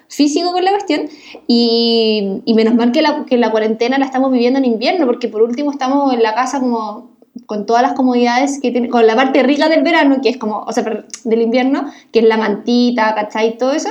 físico 0.08 0.50
con 0.52 0.64
la 0.64 0.70
cuestión. 0.70 1.02
Y, 1.46 2.40
y 2.46 2.54
menos 2.54 2.74
mal 2.74 2.90
que 2.90 3.02
la, 3.02 3.26
que 3.26 3.36
la 3.36 3.50
cuarentena 3.50 3.98
la 3.98 4.06
estamos 4.06 4.32
viviendo 4.32 4.58
en 4.58 4.64
invierno, 4.64 5.04
porque 5.04 5.28
por 5.28 5.42
último 5.42 5.70
estamos 5.70 6.14
en 6.14 6.22
la 6.22 6.34
casa 6.34 6.58
como 6.60 7.11
con 7.46 7.66
todas 7.66 7.82
las 7.82 7.92
comodidades 7.92 8.60
que 8.60 8.70
tiene, 8.70 8.88
con 8.88 9.06
la 9.06 9.16
parte 9.16 9.42
rica 9.42 9.68
del 9.68 9.82
verano, 9.82 10.18
que 10.22 10.28
es 10.28 10.36
como, 10.36 10.60
o 10.60 10.72
sea, 10.72 10.84
del 11.24 11.42
invierno, 11.42 11.90
que 12.12 12.20
es 12.20 12.24
la 12.26 12.36
mantita, 12.36 13.14
¿cachai? 13.14 13.56
Todo 13.58 13.72
eso. 13.72 13.90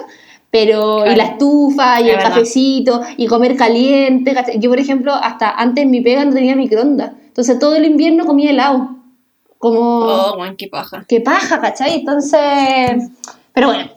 Pero, 0.51 1.09
y 1.09 1.15
la 1.15 1.23
estufa, 1.23 2.01
y 2.01 2.03
Es 2.03 2.09
el 2.09 2.15
verdad. 2.17 2.29
cafecito, 2.29 3.01
y 3.17 3.25
comer 3.27 3.55
caliente, 3.55 4.33
¿cachai? 4.33 4.59
Yo, 4.59 4.69
por 4.69 4.79
ejemplo, 4.79 5.13
hasta 5.13 5.49
antes 5.49 5.83
en 5.83 5.91
mi 5.91 6.01
pega 6.01 6.25
no 6.25 6.33
tenía 6.33 6.55
microondas. 6.55 7.13
Entonces 7.27 7.57
todo 7.57 7.75
el 7.75 7.85
invierno 7.85 8.25
comía 8.25 8.51
helado. 8.51 8.97
Como... 9.57 9.79
Oh, 9.79 10.37
qué 10.57 10.67
paja. 10.67 11.05
Qué 11.07 11.21
paja, 11.21 11.61
¿cachai? 11.61 11.99
Entonces, 11.99 13.09
pero 13.53 13.67
bueno, 13.67 13.91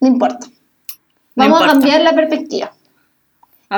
no 0.00 0.08
importa. 0.08 0.46
No 1.34 1.44
Vamos 1.44 1.62
a 1.62 1.66
cambiar 1.66 2.02
la 2.02 2.14
perspectiva. 2.14 2.72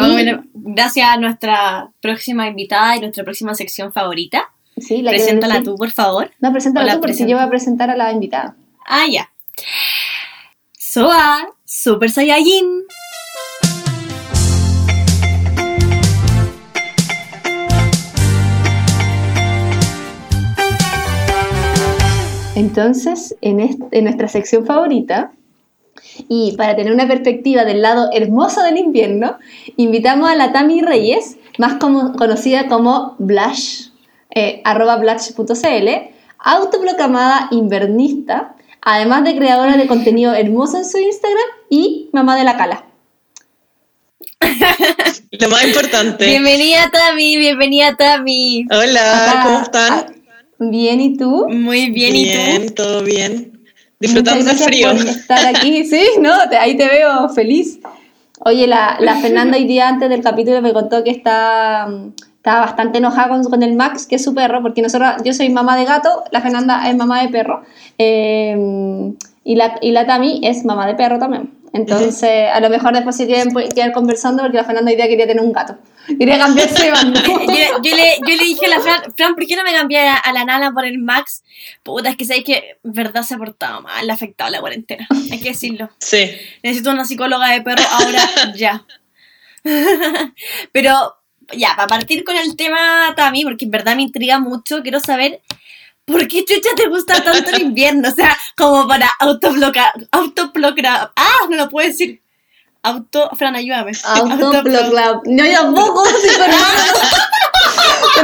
Vamos 0.01 0.17
a 0.17 0.23
Y- 0.23 0.25
ver, 0.25 0.41
gracias 0.55 1.09
a 1.09 1.17
nuestra 1.17 1.91
próxima 2.01 2.47
invitada 2.49 2.97
y 2.97 3.01
nuestra 3.01 3.23
próxima 3.25 3.55
sección 3.55 3.93
favorita. 3.93 4.51
Sí, 4.77 5.03
la 5.03 5.11
Preséntala 5.13 5.63
tú, 5.63 5.77
por 5.77 5.91
favor. 5.93 6.31
No, 6.41 6.51
preséntala 6.51 6.95
tú 6.95 6.99
porque 7.01 7.13
presenta. 7.13 7.31
yo 7.31 7.37
voy 7.37 7.47
a 7.47 7.49
presentar 7.49 7.91
a 7.91 7.97
la 7.97 8.11
invitada. 8.13 8.57
Ah, 8.87 9.05
ya. 9.11 9.31
Soa, 10.77 11.49
Super 11.65 12.11
Saiyajin. 12.11 12.85
Entonces, 22.57 23.35
en, 23.41 23.61
en 23.91 24.05
nuestra 24.05 24.29
sección 24.29 24.65
favorita, 24.65 25.33
y 26.29 26.53
para 26.57 26.77
tener 26.77 26.93
una 26.93 27.07
perspectiva 27.09 27.65
del 27.65 27.83
lado 27.83 28.11
hermoso 28.13 28.63
del 28.63 28.77
invierno, 28.79 29.37
invitamos 29.77 30.31
a 30.31 30.35
la 30.37 30.53
Tami 30.53 30.81
Reyes, 30.83 31.37
más 31.59 31.75
como- 31.75 32.13
conocida 32.15 32.69
como 32.69 33.17
Blush, 33.19 33.89
eh, 34.35 34.61
arroba 34.65 34.97
blush.cl, 34.97 35.89
autoproclamada 36.39 37.49
invernista, 37.53 38.55
además 38.83 39.25
de 39.25 39.37
creadora 39.37 39.77
de 39.77 39.87
contenido 39.87 40.35
hermoso 40.35 40.77
en 40.79 40.85
su 40.85 40.99
Instagram 40.99 41.47
y 41.71 42.11
mamá 42.13 42.37
de 42.37 42.45
la 42.45 42.57
cala. 42.57 42.85
Lo 45.31 45.49
más 45.49 45.65
importante. 45.65 46.27
Bienvenida, 46.27 46.91
Tami, 46.93 47.37
bienvenida, 47.37 47.97
Tami. 47.97 48.67
Hola, 48.71 49.31
Acá- 49.31 49.43
¿cómo 49.45 49.61
están? 49.61 50.15
Bien, 50.59 51.01
¿y 51.01 51.17
tú? 51.17 51.49
Muy 51.49 51.91
bien, 51.91 52.15
¿y 52.17 52.33
tú? 52.67 52.75
todo 52.75 53.03
bien. 53.03 53.54
Disfrutando 54.01 54.45
del 54.45 54.57
frío. 54.57 54.91
por 54.91 55.07
estar 55.07 55.47
aquí, 55.47 55.85
sí, 55.91 56.03
¿no? 56.21 56.33
Ahí 56.59 56.77
te 56.77 56.87
veo 56.87 57.29
feliz. 57.31 57.79
Oye, 58.41 58.67
la, 58.67 58.97
la 59.01 59.17
Fernanda 59.17 59.57
hoy 59.57 59.67
día 59.67 59.89
antes 59.89 60.09
del 60.09 60.23
capítulo 60.23 60.61
me 60.61 60.73
contó 60.73 61.05
que 61.05 61.11
está, 61.11 61.89
estaba 62.37 62.61
bastante 62.61 62.99
enojada 62.99 63.29
con, 63.29 63.45
con 63.45 63.63
el 63.63 63.75
Max, 63.75 64.07
que 64.07 64.17
es 64.17 64.25
su 64.25 64.35
perro, 64.35 64.61
porque 64.61 64.83
nosotros, 64.83 65.15
yo 65.25 65.33
soy 65.33 65.49
mamá 65.49 65.77
de 65.77 65.85
gato, 65.85 66.25
la 66.31 66.41
Fernanda 66.41 66.91
es 66.91 66.97
mamá 66.97 67.23
de 67.23 67.29
perro, 67.29 67.63
eh, 67.97 69.15
y, 69.45 69.57
la, 69.57 69.79
y 69.81 69.93
la 69.93 70.07
Tami 70.07 70.41
es 70.43 70.65
mamá 70.65 70.87
de 70.87 70.95
perro 70.95 71.19
también. 71.19 71.53
Entonces, 71.75 72.49
a 72.53 72.61
lo 72.61 72.71
mejor 72.71 72.95
después 72.95 73.17
se 73.17 73.27
quieren 73.27 73.53
quedar 73.75 73.91
conversando 73.91 74.45
porque 74.45 74.57
la 74.57 74.65
Fernanda 74.65 74.93
hoy 74.93 74.97
día 74.97 75.09
quería 75.09 75.27
tener 75.27 75.43
un 75.43 75.53
gato. 75.53 75.77
Quería 76.07 76.39
cambiarse 76.39 76.85
de 76.85 76.91
bando. 76.93 77.21
Yo, 77.27 77.83
yo 77.83 77.97
le, 77.97 78.17
yo 78.21 78.37
le 78.37 78.45
dije 78.45 78.67
a 78.67 78.69
la 78.69 78.81
Fran, 78.81 79.13
Fran, 79.17 79.35
¿por 79.35 79.45
qué 79.45 79.57
no 79.57 79.65
me 79.65 79.73
cambié 79.73 80.07
a, 80.07 80.15
a 80.15 80.33
la 80.33 80.45
nana 80.45 80.71
por 80.73 80.85
el 80.85 80.99
Max? 80.99 81.43
Puta, 81.83 82.11
es 82.11 82.17
que 82.17 82.25
sabéis 82.25 82.45
que 82.45 82.79
verdad 82.85 83.23
se 83.23 83.35
ha 83.35 83.39
portado 83.39 83.81
mal, 83.81 84.07
le 84.07 84.13
ha 84.13 84.15
afectado 84.15 84.51
la 84.51 84.61
cuarentena. 84.61 85.09
Hay 85.33 85.41
que 85.41 85.49
decirlo. 85.49 85.91
Sí. 85.99 86.31
Necesito 86.63 86.93
una 86.93 87.05
psicóloga 87.05 87.49
de 87.49 87.63
perro 87.63 87.83
ahora, 87.91 88.23
ya. 88.55 88.85
Pero, 90.73 91.17
ya, 91.57 91.75
para 91.75 91.89
partir 91.89 92.23
con 92.23 92.37
el 92.37 92.55
tema, 92.55 93.15
Tami, 93.17 93.43
porque 93.43 93.65
en 93.65 93.73
verdad 93.73 93.97
me 93.97 94.03
intriga 94.03 94.39
mucho, 94.39 94.83
quiero 94.83 95.01
saber 95.01 95.41
por 96.07 96.27
qué 96.29 96.45
chucha 96.45 96.71
te 96.77 96.89
gusta 96.89 97.23
tanto 97.23 97.51
el 97.51 97.63
invierno. 97.63 98.09
O 98.09 98.13
sea, 98.13 98.37
como 98.57 98.87
para 98.87 99.09
autobloquear, 99.21 99.93
autobloquear, 100.13 101.13
ah, 101.17 101.39
no 101.49 101.57
lo 101.57 101.69
puedo 101.69 101.89
decir. 101.89 102.21
Auto, 102.83 103.31
Fran, 103.39 103.57
ayúdame. 103.57 103.93
Autoblog. 104.05 105.23
No, 105.27 105.47
yo 105.47 105.53
tampoco. 105.55 106.05
eso. 106.05 106.27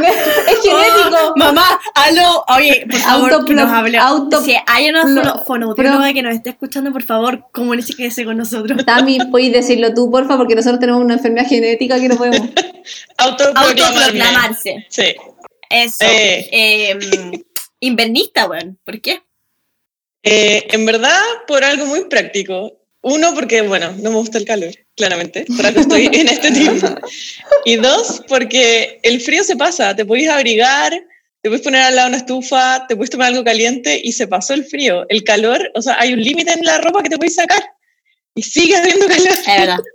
es 0.03 0.61
genético. 0.63 1.17
Oh, 1.29 1.33
mamá, 1.37 1.81
aló, 1.95 2.45
oye, 2.49 2.87
por 2.91 3.01
favor, 3.01 3.33
Autoplo- 3.33 3.47
que 3.47 3.55
nos 3.55 3.71
hable. 3.73 3.99
auto- 3.99 4.43
si 4.45 4.55
hay 4.67 4.91
una 4.91 5.35
fonoaudióloga 5.47 6.13
que 6.13 6.23
nos 6.23 6.35
esté 6.35 6.51
escuchando, 6.51 6.93
por 6.93 7.03
favor, 7.03 7.47
comuníquese 7.53 8.25
con 8.27 8.37
nosotros. 8.37 8.85
Tami, 8.87 9.19
puedes 9.31 9.53
decirlo 9.53 9.95
tú, 9.95 10.11
porfa, 10.11 10.37
porque 10.37 10.55
nosotros 10.55 10.79
tenemos 10.81 11.03
una 11.03 11.15
enfermedad 11.15 11.49
genética 11.49 11.99
que 11.99 12.09
no 12.09 12.17
podemos. 12.17 12.49
Autoproclamarse. 13.17 14.87
Sí. 14.91 15.15
Eso. 15.71 16.05
Eh. 16.05 16.49
Eh, 16.53 16.99
invernista, 17.81 18.47
weón. 18.49 18.79
¿Por 18.85 19.01
qué? 19.01 19.23
Eh, 20.23 20.67
en 20.71 20.85
verdad, 20.87 21.21
por 21.47 21.65
algo 21.65 21.87
muy 21.87 22.05
práctico. 22.05 22.77
Uno, 23.03 23.35
porque, 23.35 23.63
bueno, 23.63 23.93
no 23.93 24.11
me 24.11 24.17
gusta 24.17 24.37
el 24.37 24.45
calor, 24.45 24.75
claramente. 24.95 25.47
Por 25.57 25.65
algo 25.65 25.81
estoy 25.81 26.07
en 26.13 26.29
este 26.29 26.51
team. 26.53 26.79
Y 27.65 27.77
dos, 27.77 28.23
porque 28.29 29.01
el 29.03 29.21
frío 29.23 29.43
se 29.43 29.57
pasa. 29.57 29.97
Te 29.97 30.05
puedes 30.05 30.29
abrigar, 30.29 30.93
te 31.41 31.49
puedes 31.49 31.63
poner 31.65 31.81
al 31.81 31.97
lado 31.97 32.09
una 32.09 32.19
estufa, 32.19 32.85
te 32.87 32.97
puedes 32.97 33.09
tomar 33.09 33.29
algo 33.29 33.43
caliente 33.43 33.99
y 34.05 34.13
se 34.13 34.29
pasó 34.29 34.53
el 34.53 34.67
frío. 34.67 35.07
El 35.09 35.25
calor, 35.25 35.71
o 35.75 35.81
sea, 35.81 35.99
hay 35.99 36.13
un 36.13 36.23
límite 36.23 36.53
en 36.53 36.63
la 36.67 36.79
ropa 36.79 37.03
que 37.03 37.09
te 37.09 37.17
puedes 37.17 37.35
sacar. 37.37 37.63
Y 38.35 38.43
sigue 38.43 38.77
habiendo 38.77 39.07
calor. 39.09 39.29
Es 39.29 39.47
verdad. 39.47 39.79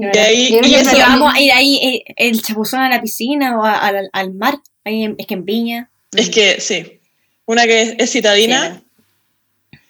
Y 0.00 0.16
ahí- 0.16 0.60
y 0.62 0.74
eso- 0.76 0.96
vamos 0.96 1.34
a 1.34 1.40
ir 1.40 1.50
ahí, 1.50 1.76
eh, 1.82 2.04
el 2.18 2.40
chapuzón 2.40 2.78
a 2.78 2.88
la 2.88 3.02
piscina 3.02 3.58
o 3.58 3.64
a- 3.64 3.78
al, 3.78 4.08
al 4.12 4.32
mar. 4.32 4.54
Ahí 4.84 5.02
en- 5.02 5.16
es 5.18 5.26
que 5.26 5.34
en 5.34 5.44
Viña. 5.44 5.90
Es 6.16 6.30
que, 6.30 6.60
sí. 6.60 7.00
Una 7.46 7.64
que 7.64 7.82
es, 7.82 7.94
es 7.98 8.10
citadina. 8.10 8.80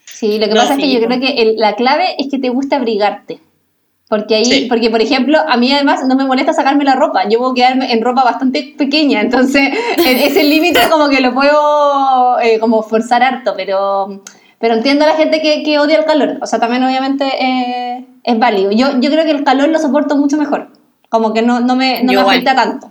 Sí, 0.04 0.38
lo 0.38 0.46
que 0.48 0.54
No, 0.54 0.60
pasa 0.62 0.74
es 0.74 0.80
que 0.80 0.86
sí, 0.86 0.92
yo 0.98 1.06
creo 1.06 1.20
que 1.20 1.42
el- 1.42 1.56
la 1.56 1.74
clave 1.76 2.16
es 2.18 2.28
que 2.30 2.38
te 2.38 2.48
gusta 2.48 2.76
abrigarte. 2.76 3.40
Porque 4.08 4.36
ahí, 4.36 4.44
Sí. 4.46 4.66
porque 4.68 4.88
por 4.90 5.02
ejemplo, 5.02 5.38
a 5.46 5.56
mí 5.58 5.70
además 5.70 6.00
no 6.06 6.16
me 6.16 6.24
molesta 6.24 6.54
sacarme 6.54 6.84
la 6.84 6.94
ropa. 6.94 7.28
Yo 7.28 7.38
puedo 7.38 7.52
quedarme 7.54 7.92
en 7.92 8.00
ropa 8.02 8.24
bastante 8.24 8.74
pequeña, 8.78 9.20
entonces 9.20 9.68
ese 9.98 10.44
límite 10.44 10.80
como 10.90 11.08
que 11.10 11.20
lo 11.20 11.34
puedo 11.34 12.40
eh, 12.40 12.58
como 12.58 12.82
forzar 12.82 13.22
harto, 13.22 13.52
pero, 13.54 14.22
pero 14.58 14.74
entiendo 14.74 15.04
a 15.04 15.08
la 15.08 15.14
gente 15.16 15.42
que, 15.42 15.62
que 15.62 15.78
odia 15.78 15.98
el 15.98 16.04
calor. 16.06 16.38
O 16.40 16.46
sea, 16.46 16.58
también 16.58 16.82
obviamente 16.84 17.24
eh, 17.38 18.06
es 18.24 18.38
válido. 18.38 18.70
Yo, 18.72 18.98
yo 18.98 19.10
creo 19.10 19.24
que 19.24 19.30
el 19.32 19.44
calor 19.44 19.68
lo 19.68 19.78
soporto 19.78 20.16
mucho 20.16 20.38
mejor. 20.38 20.68
Como 21.10 21.34
que 21.34 21.42
no, 21.42 21.60
no 21.60 21.76
me, 21.76 22.02
no 22.02 22.12
me 22.14 22.20
afecta 22.20 22.54
tanto. 22.54 22.90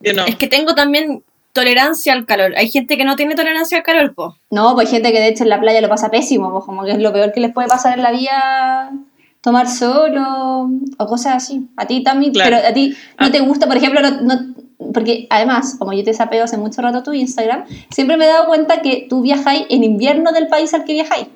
Yo 0.00 0.12
no. 0.14 0.26
Es 0.26 0.36
que 0.36 0.46
tengo 0.46 0.74
también 0.76 1.24
tolerancia 1.52 2.12
al 2.12 2.26
calor. 2.26 2.54
Hay 2.56 2.68
gente 2.70 2.96
que 2.96 3.04
no 3.04 3.16
tiene 3.16 3.34
tolerancia 3.34 3.76
al 3.78 3.82
calor, 3.84 4.14
po. 4.14 4.36
No, 4.50 4.74
pues 4.74 4.88
hay 4.88 4.94
gente 4.96 5.12
que 5.12 5.20
de 5.20 5.28
hecho 5.28 5.42
en 5.44 5.50
la 5.50 5.60
playa 5.60 5.80
lo 5.80 5.88
pasa 5.88 6.10
pésimo, 6.10 6.50
pues 6.50 6.64
como 6.64 6.84
que 6.84 6.92
es 6.92 6.98
lo 6.98 7.12
peor 7.12 7.32
que 7.32 7.40
les 7.40 7.52
puede 7.52 7.68
pasar 7.68 7.96
en 7.98 8.02
la 8.02 8.10
vida 8.10 8.90
tomar 9.42 9.68
solo 9.68 10.70
o 10.98 11.06
cosas 11.06 11.34
así. 11.36 11.66
A 11.76 11.86
ti 11.86 12.02
también, 12.02 12.32
Claro. 12.32 12.56
pero 12.56 12.68
a 12.68 12.72
ti 12.72 12.94
no 13.18 13.26
Ah. 13.26 13.30
te 13.30 13.40
gusta, 13.40 13.66
por 13.66 13.76
ejemplo, 13.76 14.00
no, 14.00 14.10
no- 14.22 14.54
porque 14.94 15.26
además, 15.30 15.76
como 15.78 15.92
yo 15.92 16.02
te 16.04 16.12
sapeo 16.14 16.44
hace 16.44 16.56
mucho 16.58 16.80
rato 16.82 17.02
tu 17.02 17.12
Instagram, 17.12 17.64
siempre 17.90 18.16
me 18.16 18.24
he 18.24 18.28
dado 18.28 18.46
cuenta 18.46 18.82
que 18.82 19.06
tú 19.08 19.20
viajáis 19.22 19.66
en 19.68 19.84
invierno 19.84 20.32
del 20.32 20.48
país 20.48 20.72
al 20.74 20.84
que 20.84 20.92
viajáis. 20.92 21.26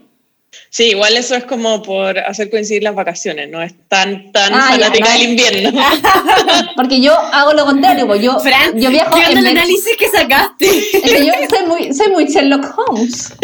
Sí, 0.70 0.90
igual 0.90 1.16
eso 1.16 1.34
es 1.34 1.44
como 1.44 1.82
por 1.82 2.18
hacer 2.18 2.50
coincidir 2.50 2.82
las 2.82 2.94
vacaciones, 2.94 3.48
no 3.50 3.62
es 3.62 3.74
tan, 3.88 4.30
tan 4.32 4.52
Ah, 4.54 4.68
fanática 4.70 5.12
del 5.12 5.22
invierno. 5.30 5.80
Porque 6.76 7.00
yo 7.00 7.12
hago 7.18 7.52
lo 7.52 7.64
contrario, 7.64 8.06
pues 8.06 8.20
yo, 8.22 8.38
Fran, 8.40 8.78
yo 8.78 8.90
viajo 8.90 9.14
¿qué 9.16 9.22
en 9.22 9.38
onda 9.38 9.50
el 9.50 9.56
análisis 9.58 9.96
que 9.96 10.08
sacaste? 10.08 10.66
Es 10.68 11.12
que 11.12 11.26
yo 11.26 11.32
soy 11.50 11.66
muy, 11.66 11.94
soy 11.94 12.12
muy 12.12 12.26
Sherlock 12.26 12.74
Holmes. 12.78 13.34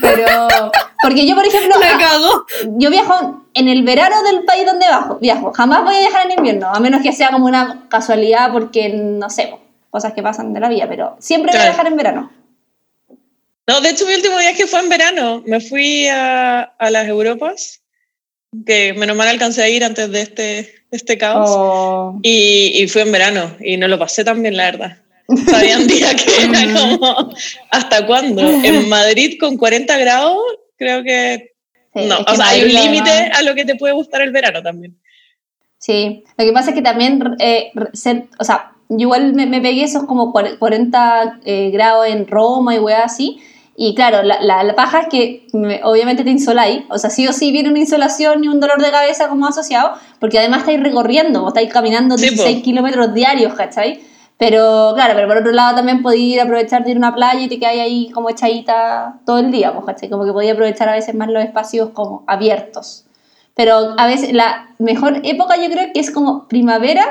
Pero, 0.00 0.48
porque 1.02 1.26
yo, 1.26 1.34
por 1.34 1.46
ejemplo, 1.46 1.74
a- 1.76 1.98
cagó. 1.98 2.46
yo 2.78 2.90
viajo 2.90 3.44
en 3.54 3.68
el 3.68 3.82
verano 3.82 4.22
del 4.22 4.44
país 4.44 4.66
donde 4.66 4.86
bajo, 4.88 5.16
viajo. 5.20 5.52
Jamás 5.52 5.84
voy 5.84 5.96
a 5.96 6.00
viajar 6.00 6.26
en 6.26 6.32
invierno, 6.38 6.68
a 6.72 6.78
menos 6.80 7.02
que 7.02 7.12
sea 7.12 7.30
como 7.30 7.46
una 7.46 7.86
casualidad 7.88 8.52
porque, 8.52 8.88
no 8.90 9.30
sé, 9.30 9.54
cosas 9.90 10.12
que 10.12 10.22
pasan 10.22 10.52
de 10.52 10.60
la 10.60 10.68
vida, 10.68 10.86
pero 10.88 11.16
siempre 11.18 11.52
voy 11.52 11.60
a 11.60 11.64
viajar 11.64 11.86
en 11.86 11.96
verano. 11.96 12.30
No, 13.70 13.80
de 13.80 13.90
hecho 13.90 14.04
mi 14.04 14.14
último 14.14 14.36
viaje 14.36 14.66
fue 14.66 14.80
en 14.80 14.88
verano. 14.88 15.44
Me 15.46 15.60
fui 15.60 16.08
a, 16.08 16.62
a 16.62 16.90
las 16.90 17.06
Europas, 17.06 17.80
que 18.66 18.94
menos 18.94 19.16
mal 19.16 19.28
alcancé 19.28 19.62
a 19.62 19.68
ir 19.68 19.84
antes 19.84 20.10
de 20.10 20.22
este, 20.22 20.42
de 20.42 20.96
este 20.96 21.16
caos. 21.16 21.48
Oh. 21.52 22.18
Y, 22.20 22.72
y 22.82 22.88
fui 22.88 23.02
en 23.02 23.12
verano 23.12 23.56
y 23.60 23.76
no 23.76 23.86
lo 23.86 23.96
pasé 23.96 24.24
tan 24.24 24.42
bien, 24.42 24.56
la 24.56 24.72
verdad. 24.72 24.98
Sabían 25.46 25.86
día 25.86 26.16
que 26.16 26.46
era 26.46 26.64
como, 26.98 27.32
¿hasta 27.70 28.06
cuándo? 28.06 28.42
En 28.42 28.88
Madrid 28.88 29.38
con 29.38 29.56
40 29.56 29.96
grados, 29.98 30.36
creo 30.76 31.04
que... 31.04 31.52
Sí, 31.94 32.06
no, 32.06 32.18
es 32.18 32.26
que 32.26 32.32
o 32.32 32.34
sea, 32.34 32.48
hay 32.48 32.64
un 32.64 32.74
límite 32.74 33.30
a 33.32 33.42
lo 33.42 33.54
que 33.54 33.64
te 33.64 33.76
puede 33.76 33.94
gustar 33.94 34.22
el 34.22 34.32
verano 34.32 34.64
también. 34.64 35.00
Sí, 35.78 36.24
lo 36.36 36.44
que 36.44 36.52
pasa 36.52 36.70
es 36.70 36.74
que 36.74 36.82
también 36.82 37.36
eh, 37.38 37.70
ser, 37.92 38.24
o 38.40 38.42
sea, 38.42 38.72
igual 38.88 39.32
me, 39.32 39.46
me 39.46 39.60
pegué 39.60 39.84
esos 39.84 40.06
como 40.06 40.32
cuare- 40.32 40.58
40 40.58 41.38
eh, 41.44 41.70
grados 41.70 42.08
en 42.08 42.26
Roma 42.26 42.74
y 42.74 42.80
weá 42.80 43.04
así. 43.04 43.40
Y 43.82 43.94
claro, 43.94 44.22
la, 44.22 44.42
la, 44.42 44.62
la 44.62 44.74
paja 44.74 45.00
es 45.00 45.06
que 45.08 45.46
me- 45.54 45.80
obviamente 45.84 46.22
te 46.22 46.28
insoláis, 46.30 46.82
o 46.90 46.98
sea, 46.98 47.08
sí 47.08 47.26
o 47.26 47.32
sí 47.32 47.50
viene 47.50 47.70
una 47.70 47.78
insolación 47.78 48.44
y 48.44 48.48
un 48.48 48.60
dolor 48.60 48.82
de 48.82 48.90
cabeza 48.90 49.28
como 49.28 49.46
asociado, 49.46 49.92
porque 50.18 50.38
además 50.38 50.60
estáis 50.60 50.82
recorriendo, 50.82 51.42
o 51.44 51.48
estáis 51.48 51.72
caminando 51.72 52.18
Sí, 52.18 52.26
po. 52.26 52.42
16 52.42 52.62
kilómetros 52.62 53.14
diarios, 53.14 53.54
¿cachai? 53.54 54.02
Pero 54.36 54.92
claro, 54.94 55.14
pero 55.14 55.28
por 55.28 55.38
otro 55.38 55.52
lado 55.52 55.76
también 55.76 56.02
podéis 56.02 56.34
ir 56.34 56.40
a 56.40 56.44
aprovechar 56.44 56.84
de 56.84 56.90
ir 56.90 56.96
a 56.96 56.98
una 56.98 57.14
playa 57.14 57.40
y 57.40 57.48
te 57.48 57.58
quedáis 57.58 57.80
ahí 57.80 58.10
como 58.10 58.28
echadita 58.28 59.14
todo 59.24 59.38
el 59.38 59.50
día, 59.50 59.72
¿cachai? 59.86 60.10
Como 60.10 60.26
que 60.26 60.32
podéis 60.32 60.52
aprovechar 60.52 60.90
a 60.90 60.92
veces 60.92 61.14
más 61.14 61.28
los 61.30 61.42
espacios 61.42 61.88
como 61.94 62.22
abiertos. 62.26 63.06
Pero 63.54 63.94
a 63.96 64.06
veces 64.06 64.34
la 64.34 64.68
mejor 64.78 65.20
época 65.24 65.56
yo 65.56 65.70
creo 65.70 65.90
que 65.94 66.00
es 66.00 66.10
como 66.10 66.48
primavera, 66.48 67.04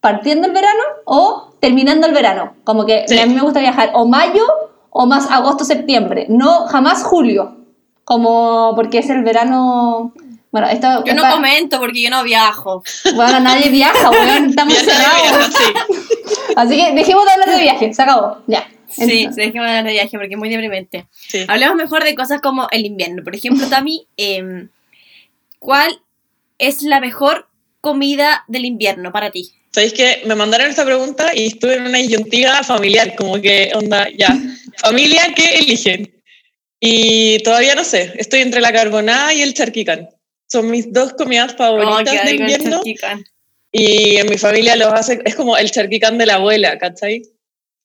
partiendo 0.00 0.46
el 0.46 0.52
verano 0.52 0.82
o 1.06 1.54
terminando 1.60 2.06
el 2.06 2.12
verano. 2.12 2.52
Como 2.64 2.84
que 2.84 3.04
Sí. 3.08 3.18
a 3.18 3.24
mí 3.24 3.32
me 3.34 3.40
gusta 3.40 3.60
viajar 3.60 3.90
o 3.94 4.06
mayo 4.06 4.44
o 4.90 5.06
más 5.06 5.30
agosto, 5.30 5.64
septiembre. 5.64 6.26
No 6.28 6.66
jamás 6.66 7.02
julio. 7.02 7.56
Como 8.04 8.72
porque 8.74 8.98
es 8.98 9.08
el 9.10 9.22
verano... 9.22 10.12
Bueno, 10.50 10.66
esto... 10.68 11.04
Yo 11.04 11.14
no 11.14 11.22
esta- 11.22 11.34
comento 11.34 11.78
porque 11.78 12.02
yo 12.02 12.10
no 12.10 12.24
viajo. 12.24 12.82
Bueno, 13.14 13.38
nadie 13.40 13.68
viaja, 13.70 14.10
weón, 14.10 14.50
estamos 14.50 14.74
cerrados. 14.74 15.46
sí. 15.56 16.44
Así 16.56 16.76
que 16.76 16.92
dejemos 16.92 17.24
de 17.24 17.30
hablar 17.30 17.50
de 17.50 17.62
viaje, 17.62 17.94
se 17.94 18.02
acabó, 18.02 18.38
ya. 18.48 18.68
Sí, 18.88 19.04
sí, 19.06 19.28
dejemos 19.36 19.66
de 19.66 19.70
hablar 19.70 19.84
de 19.84 19.92
viaje 19.92 20.18
porque 20.18 20.34
es 20.34 20.38
muy 20.38 20.48
deprimente. 20.48 21.06
Sí. 21.12 21.44
Hablemos 21.46 21.76
mejor 21.76 22.02
de 22.02 22.16
cosas 22.16 22.40
como 22.40 22.66
el 22.72 22.84
invierno. 22.84 23.22
Por 23.22 23.36
ejemplo, 23.36 23.68
Tami, 23.68 24.04
em, 24.16 24.68
¿cuál 25.60 26.00
es 26.58 26.82
la 26.82 26.98
mejor 27.00 27.46
comida 27.80 28.44
del 28.48 28.64
invierno 28.64 29.12
para 29.12 29.30
ti? 29.30 29.52
¿Sabéis 29.70 29.92
que 29.92 30.22
me 30.26 30.34
mandaron 30.34 30.68
esta 30.68 30.84
pregunta 30.84 31.30
y 31.32 31.46
estuve 31.46 31.76
en 31.76 31.86
una 31.86 31.98
disyuntiva 31.98 32.64
familiar, 32.64 33.14
como 33.14 33.40
que, 33.40 33.70
onda, 33.76 34.08
ya, 34.18 34.36
familia, 34.80 35.22
¿qué 35.34 35.58
eligen? 35.58 36.22
Y 36.80 37.38
todavía 37.40 37.74
no 37.74 37.84
sé, 37.84 38.12
estoy 38.16 38.40
entre 38.40 38.60
la 38.60 38.72
carbonada 38.72 39.32
y 39.34 39.42
el 39.42 39.54
charquicán. 39.54 40.08
Son 40.48 40.70
mis 40.70 40.92
dos 40.92 41.12
comidas 41.12 41.52
Oh, 41.54 41.58
favoritas 41.58 42.20
qué 42.22 42.28
de 42.28 42.34
invierno 42.36 42.80
y 43.72 44.16
en 44.16 44.28
mi 44.28 44.36
familia 44.36 44.74
los 44.76 44.92
hace, 44.92 45.20
es 45.24 45.36
como 45.36 45.56
el 45.56 45.70
charquicán 45.70 46.18
de 46.18 46.26
la 46.26 46.34
abuela, 46.34 46.76
¿cachai? 46.78 47.22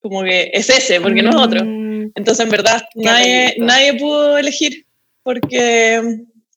Como 0.02 0.24
que 0.24 0.50
es 0.54 0.70
ese, 0.70 1.00
porque 1.00 1.22
no 1.22 1.30
es 1.32 1.36
otro. 1.36 1.64
Mm, 1.64 2.12
Entonces, 2.16 2.44
en 2.44 2.52
verdad, 2.52 2.84
Qué 2.94 3.02
nadie, 3.02 3.56
nadie 3.60 3.94
pudo 3.94 4.38
elegir 4.38 4.86
porque 5.22 6.02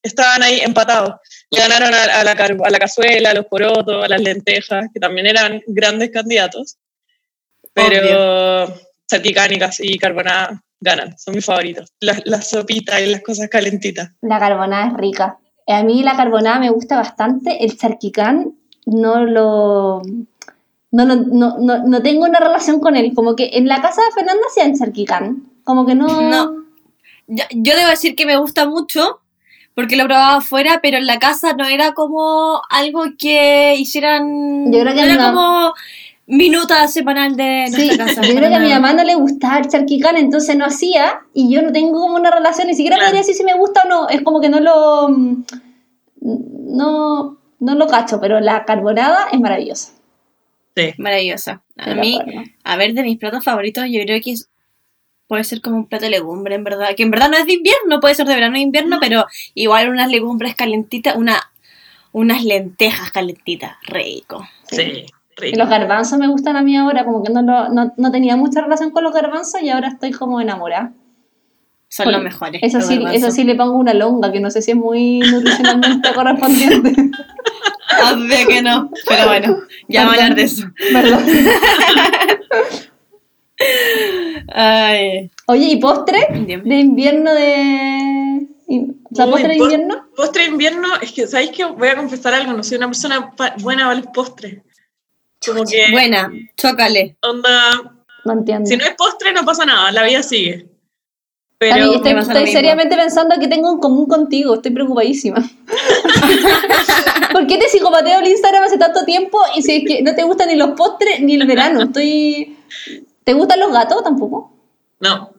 estaban 0.03 0.43
ahí 0.43 0.61
empatados. 0.61 1.15
Le 1.51 1.61
ganaron 1.61 1.93
a, 1.93 2.21
a 2.21 2.25
la, 2.25 2.33
a 2.33 2.71
la 2.71 2.79
cazuela, 2.79 3.31
a 3.31 3.35
los 3.35 3.47
porotos, 3.47 4.05
a 4.05 4.09
las 4.09 4.21
lentejas, 4.21 4.87
que 4.93 5.01
también 5.01 5.27
eran 5.27 5.63
grandes 5.67 6.11
candidatos. 6.11 6.77
Pero 7.75 8.75
charquicánicas 9.09 9.81
y 9.81 9.99
carbonada 9.99 10.63
ganan, 10.81 11.19
son 11.19 11.35
mis 11.35 11.45
favoritos. 11.45 11.93
Las, 12.01 12.23
las 12.25 12.49
sopitas 12.51 13.01
y 13.01 13.07
las 13.07 13.23
cosas 13.23 13.49
calentitas. 13.49 14.11
La 14.23 14.39
carbonada 14.39 14.87
es 14.89 14.93
rica. 14.95 15.39
A 15.67 15.83
mí 15.83 16.03
la 16.03 16.17
carbonada 16.17 16.61
me 16.61 16.71
gusta 16.71 16.97
bastante. 16.97 17.65
El 17.65 17.77
charquicán 17.77 18.53
no 18.87 19.25
lo... 19.25 20.01
No, 20.91 21.05
lo- 21.05 21.17
no, 21.17 21.57
no, 21.59 21.85
no 21.85 22.03
tengo 22.03 22.25
una 22.25 22.39
relación 22.39 22.81
con 22.81 22.97
él. 22.97 23.13
Como 23.15 23.35
que 23.37 23.51
en 23.55 23.67
la 23.69 23.83
casa 23.83 24.01
de 24.03 24.13
Fernanda 24.13 24.43
hacían 24.49 24.75
charquicán. 24.79 25.43
Como 25.65 25.85
que 25.85 25.95
no... 25.95 26.07
No. 26.23 26.65
Yo, 27.27 27.45
yo 27.51 27.77
debo 27.77 27.91
decir 27.91 28.15
que 28.15 28.25
me 28.25 28.39
gusta 28.39 28.67
mucho 28.67 29.21
porque 29.75 29.97
lo 29.97 30.05
he 30.05 30.07
probado 30.07 30.39
afuera, 30.39 30.81
pero 30.83 30.97
en 30.97 31.07
la 31.07 31.19
casa 31.19 31.53
no 31.53 31.67
era 31.67 31.93
como 31.93 32.63
algo 32.71 33.03
que 33.19 33.77
hicieran. 33.77 34.73
Yo 34.73 34.81
creo 34.81 34.95
que 34.95 35.03
no 35.03 35.13
era 35.13 35.33
como 35.33 35.75
minuta 36.29 36.87
semanal 36.89 37.35
de 37.37 37.67
Sí, 37.71 37.87
nuestra 37.87 38.07
casa. 38.07 38.23
yo 38.23 38.29
creo 38.35 38.43
para 38.43 38.49
que 38.51 38.55
a 38.57 38.61
mi 38.61 38.69
nada. 38.69 38.81
mamá 38.81 38.93
no 38.95 39.05
le 39.05 39.15
gustaba 39.17 39.59
el 39.59 39.69
charquicán, 39.69 40.17
entonces 40.17 40.57
no 40.57 40.65
hacía, 40.67 41.21
y 41.35 41.53
yo 41.53 41.63
no 41.63 41.73
tengo 41.73 42.01
como 42.01 42.15
una 42.17 42.31
relación, 42.31 42.67
ni 42.69 42.75
siquiera 42.75 42.97
Claro. 42.97 43.09
podría 43.11 43.23
decir 43.23 43.35
si 43.35 43.45
me 43.45 43.55
gusta 43.55 43.83
o 43.85 43.89
no, 43.89 44.09
es 44.09 44.23
como 44.23 44.41
que 44.41 44.49
no 44.49 44.61
lo, 44.61 45.09
mm, 45.09 45.45
no, 46.21 47.39
no 47.61 47.75
lo 47.75 47.87
cacho, 47.87 48.21
pero 48.21 48.41
la 48.41 48.65
carbonada 48.65 49.29
es 49.33 49.41
maravillosa. 49.41 49.93
Sí. 50.77 50.93
Maravillosa. 50.99 51.63
A 51.77 51.91
de 51.91 51.95
mí, 51.97 52.19
acuerdo. 52.21 52.43
a 52.65 52.77
ver, 52.77 52.93
de 52.95 53.03
mis 53.03 53.19
platos 53.19 53.43
favoritos, 53.45 53.85
yo 53.91 54.01
creo 54.05 54.21
que 54.23 54.33
es- 54.33 54.49
puede 55.27 55.45
ser 55.45 55.61
como 55.61 55.77
un 55.77 55.87
plato 55.87 56.05
de 56.05 56.11
legumbre, 56.11 56.55
en 56.55 56.65
verdad. 56.65 56.95
Que 56.97 57.03
en 57.03 57.11
verdad 57.11 57.29
no 57.31 57.37
es 57.37 57.47
de 57.47 57.55
invierno, 57.55 58.01
puede 58.01 58.15
ser 58.15 58.27
de 58.27 58.35
verano 58.35 58.57
o 58.57 58.61
invierno, 58.61 58.99
pero 59.01 59.27
igual 59.55 59.91
unas 59.91 60.09
legumbres 60.11 60.55
calentitas, 60.55 61.17
una, 61.17 61.51
unas 62.13 62.45
lentejas 62.45 63.11
calentitas, 63.11 63.77
rico. 63.83 64.47
Sí, 64.71 65.05
rico. 65.39 65.59
los 65.59 65.69
garbanzos 65.69 66.19
me 66.19 66.29
gustan 66.29 66.57
a 66.57 66.63
mí 66.63 66.77
ahora, 66.77 67.05
como 67.05 67.23
que 67.23 67.33
no, 67.33 67.43
lo- 67.43 67.69
no, 67.71 67.93
no 67.97 68.11
tenía 68.13 68.37
mucha 68.37 68.61
relación 68.61 68.91
con 68.91 69.05
los 69.05 69.13
garbanzos 69.15 69.63
y 69.63 69.71
ahora 69.71 69.89
estoy 69.89 70.11
como 70.13 70.41
enamorada. 70.41 70.93
Son 71.91 72.13
los 72.13 72.23
mejores. 72.23 72.61
Eso 72.63 72.79
los 72.79 72.87
sí, 72.87 72.97
garbanzos. 72.97 73.23
eso 73.23 73.31
sí 73.31 73.45
le 73.45 73.55
pongo 73.55 73.77
una 73.79 73.95
longa, 73.95 74.31
que 74.31 74.41
no 74.41 74.51
sé 74.51 74.61
si 74.61 74.73
es 74.73 74.77
muy 74.77 75.21
nutricionalmente 75.21 76.13
correspondiente. 76.15 76.95
Obvio 78.13 78.47
que 78.47 78.63
no, 78.63 78.91
pero 79.09 79.27
bueno, 79.27 79.57
ya 79.89 80.03
vamos 80.05 80.19
a 80.19 80.23
hablar 80.25 80.37
de 80.37 80.43
eso. 80.43 80.67
¿Verdad? 80.93 81.21
Ay, 84.55 85.31
Oye, 85.47 85.65
¿y 85.73 85.77
postre? 85.81 86.19
De 86.65 86.77
invierno 86.79 87.33
de... 87.33 88.47
O 89.11 89.15
sea, 89.15 89.25
Uy, 89.25 89.31
postre 89.33 89.49
de 89.49 89.57
invierno. 89.57 90.07
Postre 90.15 90.43
de 90.43 90.49
invierno, 90.51 90.89
es 91.01 91.13
que, 91.13 91.27
¿sabéis 91.27 91.51
que 91.53 91.65
Voy 91.65 91.89
a 91.89 91.97
confesar 91.97 92.35
algo, 92.35 92.53
no 92.53 92.63
soy 92.63 92.77
una 92.77 92.89
persona 92.89 93.33
buena 93.61 93.85
para 93.85 93.95
los 93.95 94.07
postres. 94.09 94.59
Como 95.45 95.65
que, 95.65 95.91
buena, 95.93 96.31
chócale. 96.57 97.17
onda, 97.23 97.95
No 98.25 98.33
entiendo. 98.33 98.69
si 98.69 98.77
no 98.77 98.85
es 98.85 98.95
postre 98.97 99.33
no 99.33 99.45
pasa 99.45 99.65
nada, 99.65 99.91
la 99.93 100.03
vida 100.03 100.23
sigue. 100.23 100.67
Pero, 101.59 102.01
Tami, 102.03 102.21
estoy, 102.21 102.47
seriamente 102.47 102.95
pensando 102.97 103.35
que 103.41 103.49
tengo 103.49 103.69
en 103.73 103.79
común 103.79 104.07
contigo, 104.07 104.55
estoy 104.55 104.71
preocupadísima. 104.71 105.39
¿Por 107.33 107.47
qué 107.47 107.59
te 107.59 107.69
psicopateo 107.69 108.21
el 108.21 108.29
Instagram 108.29 108.63
hace 108.65 108.79
tanto 108.79 109.05
tiempo 109.05 109.39
y 109.57 109.63
si 109.63 109.77
es 109.77 109.83
que 109.87 110.03
no 110.03 110.15
te 110.15 110.23
gustan 110.23 110.49
ni 110.49 110.57
los 110.57 110.71
postres 110.77 111.21
ni 111.21 111.35
el 111.35 111.47
verano? 111.47 111.83
Estoy... 111.83 112.57
¿Te 113.25 113.33
gustan 113.35 113.61
los 113.61 113.73
gatos 113.73 114.03
tampoco? 114.05 114.53
no. 115.01 115.35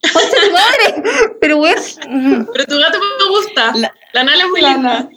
¡Concha 0.00 0.36
tu 0.46 0.52
madre! 0.52 1.10
Pero 1.40 1.58
weón, 1.58 1.76
Pero 2.52 2.64
tu 2.66 2.78
gato 2.78 2.98
me 3.00 3.28
gusta. 3.36 3.72
La- 3.74 3.92
La, 4.12 4.22
nala 4.22 4.44
es 4.44 4.48
muy 4.48 4.60
la 4.60 4.72
linda. 4.74 5.08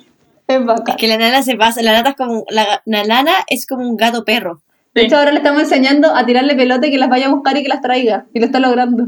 Na- 0.52 0.58
es 0.60 0.66
bacán. 0.66 0.95
Que 0.97 1.08
la 1.08 1.18
nana 1.18 1.43
se 1.43 1.56
pasa, 1.56 1.82
la 1.82 1.91
nana 1.93 2.10
es 2.12 2.16
como, 2.16 2.45
la, 2.49 2.82
la 2.86 3.04
nana 3.04 3.34
es 3.47 3.66
como 3.66 3.88
un 3.88 3.97
gato 3.97 4.24
perro. 4.26 4.62
De 4.93 5.04
hecho, 5.04 5.18
ahora 5.18 5.32
le 5.32 5.38
estamos 5.38 5.62
enseñando 5.62 6.14
a 6.14 6.26
tirarle 6.26 6.56
pelota 6.56 6.86
y 6.88 6.91
que 6.91 6.97
las 6.97 7.10
vaya 7.10 7.28
a 7.28 7.34
buscar 7.34 7.56
y 7.58 7.64
que 7.64 7.70
las 7.70 7.82
traiga. 7.82 8.26
Y 8.34 8.39
lo 8.39 8.45
está 8.45 8.60
logrando. 8.60 9.08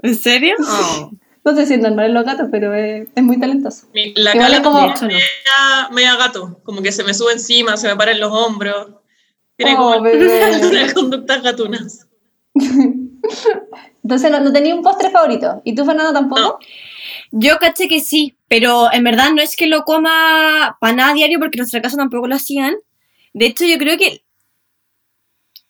¿En 0.00 0.14
serio? 0.16 0.54
Oh. 0.60 1.10
No 1.44 1.56
sé 1.56 1.66
si 1.66 1.74
es 1.74 1.80
normal 1.80 2.14
los 2.14 2.24
gatos, 2.24 2.46
pero 2.52 2.72
es, 2.72 3.08
es 3.14 3.22
muy 3.24 3.38
talentoso. 3.40 3.86
Mi- 3.92 4.14
La 4.14 4.30
Igual 4.30 4.46
cala 4.46 4.56
es 4.58 4.62
como- 4.62 4.86
no. 4.86 5.06
media, 5.08 5.88
media 5.90 6.16
gato, 6.16 6.60
como 6.62 6.82
que 6.82 6.92
se 6.92 7.02
me 7.02 7.14
sube 7.14 7.32
encima, 7.32 7.76
se 7.76 7.88
me 7.88 7.96
para 7.96 8.12
en 8.12 8.20
los 8.20 8.30
hombros. 8.32 8.94
Tiene 9.56 9.74
Oh, 9.74 9.94
como 9.96 10.08
unas 10.70 10.94
conductas 10.94 11.42
gatunas. 11.42 12.06
Entonces, 14.04 14.30
no, 14.30 14.40
no 14.40 14.52
tenía 14.52 14.74
un 14.74 14.82
postre 14.82 15.10
favorito. 15.10 15.60
¿Y 15.64 15.74
tú, 15.74 15.84
Fernando, 15.84 16.12
tampoco? 16.12 16.40
No. 16.40 16.58
Yo 17.32 17.58
caché 17.58 17.88
que 17.88 18.00
sí, 18.00 18.36
Pero 18.52 18.92
en 18.92 19.02
verdad 19.02 19.30
no 19.34 19.40
es 19.40 19.56
que 19.56 19.66
lo 19.66 19.82
coma 19.82 20.76
para 20.78 20.92
nada 20.94 21.14
diario 21.14 21.38
porque 21.38 21.56
en 21.56 21.60
nuestra 21.60 21.80
casa 21.80 21.96
tampoco 21.96 22.26
lo 22.28 22.34
hacían. 22.34 22.74
De 23.32 23.46
hecho, 23.46 23.64
yo 23.64 23.78
creo 23.78 23.96
que 23.96 24.24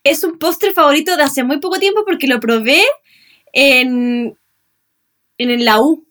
es 0.03 0.25
un 0.25 0.37
postre 0.37 0.73
favorito 0.73 1.17
de 1.17 1.23
hace 1.23 1.45
muy 1.45 1.61
poco 1.61 1.79
tiempo 1.79 2.03
porque 2.05 2.27
lo 2.27 2.41
probé 2.41 2.83
en, 3.53 4.37
en 5.39 5.65
la 5.65 5.81
U, 5.81 6.05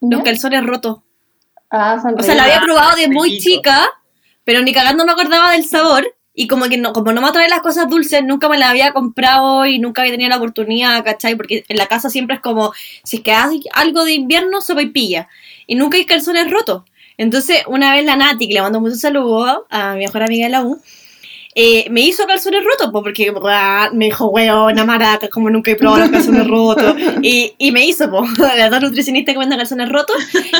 los 0.00 0.24
calzones 0.24 0.66
rotos. 0.66 0.98
Ah, 1.70 2.02
O 2.18 2.22
sea, 2.24 2.34
lo 2.34 2.42
había 2.42 2.56
Ah, 2.56 2.64
probado 2.64 2.96
de 2.96 3.06
muy 3.06 3.30
rico. 3.30 3.42
chica, 3.44 3.88
pero 4.42 4.60
ni 4.62 4.72
cagando 4.72 5.06
me 5.06 5.12
acordaba 5.12 5.52
del 5.52 5.66
sabor. 5.66 6.16
Y 6.34 6.48
como 6.48 6.64
que 6.68 6.78
no, 6.78 6.92
como 6.92 7.12
no 7.12 7.20
me 7.20 7.28
atraen 7.28 7.50
las 7.50 7.62
cosas 7.62 7.88
dulces, 7.88 8.24
nunca 8.24 8.48
me 8.48 8.58
las 8.58 8.70
había 8.70 8.92
comprado 8.92 9.66
y 9.66 9.78
nunca 9.78 10.02
había 10.02 10.12
tenido 10.14 10.30
la 10.30 10.36
oportunidad, 10.36 11.04
¿cachai? 11.04 11.36
Porque 11.36 11.64
en 11.68 11.76
la 11.76 11.86
casa 11.86 12.10
siempre 12.10 12.36
es 12.36 12.42
como, 12.42 12.72
si 13.04 13.18
es 13.18 13.22
que 13.22 13.32
hay 13.32 13.60
algo 13.72 14.04
de 14.04 14.14
invierno, 14.14 14.60
sopa 14.60 14.82
y 14.82 14.90
pilla. 14.90 15.28
Y 15.68 15.76
nunca 15.76 15.98
hay 15.98 16.04
calzones 16.04 16.50
rotos. 16.50 16.82
Entonces, 17.16 17.62
una 17.68 17.92
vez 17.92 18.04
la 18.04 18.16
Nati, 18.16 18.48
que 18.48 18.54
le 18.54 18.62
mando 18.62 18.80
muchos 18.80 19.00
saludos 19.00 19.58
a 19.70 19.94
mi 19.94 20.00
mejor 20.00 20.24
amiga 20.24 20.46
de 20.46 20.50
la 20.50 20.62
U, 20.62 20.80
eh, 21.54 21.88
me 21.90 22.02
hizo 22.02 22.24
calzones 22.26 22.62
rotos, 22.64 22.90
pues, 22.92 23.02
porque 23.02 23.32
ah, 23.44 23.90
me 23.92 24.06
dijo, 24.06 24.28
weona 24.28 24.84
maraca, 24.84 25.28
como 25.28 25.50
nunca 25.50 25.72
he 25.72 25.76
probado 25.76 26.02
los 26.02 26.10
calzones 26.10 26.46
rotos. 26.48 26.94
Y, 27.20 27.54
y 27.58 27.72
me 27.72 27.84
hizo, 27.84 28.08
pues, 28.08 28.38
las 28.56 28.70
dos 28.70 28.80
nutricionistas 28.80 29.34
que 29.34 29.38
venden 29.40 29.58
calzones 29.58 29.88
rotos, 29.88 30.16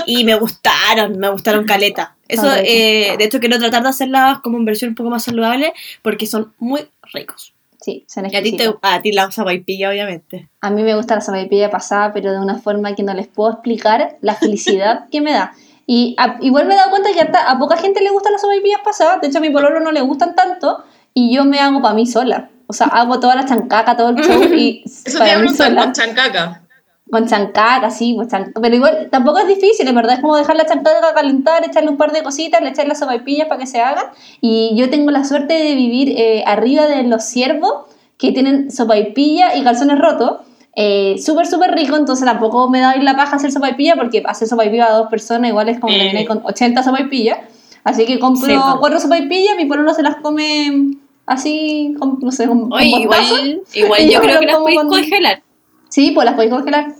y 0.07 0.25
me 0.25 0.35
gustaron, 0.35 1.19
me 1.19 1.31
gustaron 1.31 1.65
caleta. 1.65 2.17
Eso, 2.27 2.53
eh, 2.57 3.15
de 3.17 3.25
hecho, 3.25 3.41
quiero 3.41 3.59
tratar 3.59 3.83
de 3.83 3.89
hacerlas 3.89 4.41
como 4.41 4.59
en 4.59 4.65
versión 4.65 4.91
un 4.91 4.95
poco 4.95 5.11
más 5.11 5.23
saludable, 5.23 5.73
porque 6.03 6.27
son 6.27 6.53
muy 6.59 6.89
ricos. 7.13 7.55
Sí, 7.89 8.05
son 8.07 8.27
Y 8.31 8.37
a 8.37 8.43
ti, 8.43 8.55
te, 8.55 8.71
a 8.83 9.01
ti 9.01 9.13
la 9.13 9.31
pilla, 9.65 9.89
obviamente. 9.89 10.51
A 10.61 10.69
mí 10.69 10.83
me 10.83 10.95
gusta 10.95 11.15
la 11.15 11.23
sopaipilla 11.23 11.71
pasada, 11.71 12.13
pero 12.13 12.33
de 12.33 12.39
una 12.39 12.57
forma 12.59 12.95
que 12.95 13.03
no 13.03 13.15
les 13.15 13.29
puedo 13.29 13.51
explicar 13.51 14.19
la 14.21 14.35
felicidad 14.35 15.09
que 15.11 15.23
me 15.23 15.33
da. 15.33 15.53
Y 15.87 16.15
a- 16.19 16.37
igual 16.43 16.67
me 16.67 16.75
he 16.75 16.77
dado 16.77 16.91
cuenta 16.91 17.09
que 17.15 17.21
hasta 17.23 17.51
a 17.51 17.59
poca 17.59 17.79
gente 17.79 18.03
le 18.03 18.11
gustan 18.11 18.33
las 18.33 18.43
sopaipillas 18.43 18.83
pasadas. 18.85 19.23
De 19.23 19.29
hecho, 19.29 19.39
a 19.39 19.41
mi 19.41 19.49
pololo 19.49 19.81
no 19.81 19.91
le 19.91 20.03
gustan 20.03 20.35
tanto 20.35 20.85
y 21.15 21.35
yo 21.35 21.47
me 21.47 21.61
hago 21.61 21.81
para 21.81 21.95
mí 21.95 22.05
sola. 22.07 22.51
O 22.67 22.75
sea, 22.75 22.89
hago 22.89 23.21
toda 23.21 23.35
la 23.35 23.47
chancaca, 23.47 23.97
todo 23.97 24.11
el 24.11 24.17
show 24.17 24.43
y 24.53 24.83
Eso 25.07 25.13
te 25.13 25.19
para 25.19 25.37
a 25.37 25.39
mí 25.39 25.49
sola. 25.49 25.91
chancaca. 25.93 26.68
Con 27.11 27.27
chancaca, 27.27 27.91
sí, 27.91 28.13
pues 28.15 28.29
chan- 28.29 28.53
pero 28.61 28.75
igual 28.77 29.09
tampoco 29.11 29.39
es 29.39 29.49
difícil, 29.49 29.89
en 29.89 29.95
verdad 29.95 30.15
es 30.17 30.21
como 30.21 30.37
dejar 30.37 30.57
la 30.57 30.67
chancaca 30.67 31.15
calentar, 31.15 31.65
echarle 31.65 31.89
un 31.91 31.97
par 31.97 32.13
de 32.13 32.23
cositas, 32.23 32.61
le 32.61 32.69
echar 32.69 32.87
las 32.87 32.99
sopaipillas 32.99 33.49
para 33.49 33.59
que 33.61 33.67
se 33.67 33.81
hagan. 33.81 34.05
Y 34.43 34.73
yo 34.77 34.91
tengo 34.91 35.11
la 35.11 35.25
suerte 35.25 35.55
de 35.55 35.75
vivir 35.75 36.11
eh, 36.19 36.45
arriba 36.47 36.87
de 36.87 37.05
los 37.05 37.25
ciervos 37.25 37.73
que 38.19 38.33
tienen 38.33 38.71
sopaipilla 38.71 39.57
y 39.57 39.63
calzones 39.63 39.99
rotos. 39.99 40.39
Eh, 40.81 41.17
súper, 41.25 41.47
súper 41.47 41.73
rico, 41.73 41.97
entonces 41.97 42.25
tampoco 42.25 42.69
me 42.69 42.81
da 42.81 42.95
la 42.97 43.17
paja 43.17 43.37
hacer 43.37 43.51
sopaipilla 43.51 43.97
porque 43.97 44.23
hacer 44.27 44.47
sopaipilla 44.47 44.87
a 44.87 44.93
dos 44.99 45.09
personas 45.09 45.49
igual 45.51 45.69
es 45.69 45.81
como 45.81 45.93
que 45.95 46.21
Eh. 46.21 46.27
con 46.27 46.41
80 46.45 46.83
sopaipillas. 46.83 47.39
Así 47.85 48.05
que 48.05 48.19
compro 48.19 48.47
Sí, 48.49 48.55
cuatro 48.81 49.01
sopaipillas, 49.01 49.57
mi 49.57 49.65
pueblo 49.65 49.95
se 49.95 50.03
las 50.03 50.17
come 50.17 50.91
así, 51.27 51.95
con, 51.99 52.19
no 52.21 52.31
sé, 52.31 52.47
con, 52.47 52.69
con 52.69 52.73
Oye, 52.75 52.91
mostaza. 53.07 53.23
igual, 53.23 53.63
igual 53.75 54.01
yo 54.11 54.21
creo 54.21 54.41
que 54.41 54.47
las 54.47 54.57
podéis 54.59 54.79
con- 54.81 54.89
congelar. 54.89 55.43
Sí, 55.89 56.11
pues 56.15 56.25
las 56.27 56.35
podéis 56.35 56.53
congelar. 56.53 56.93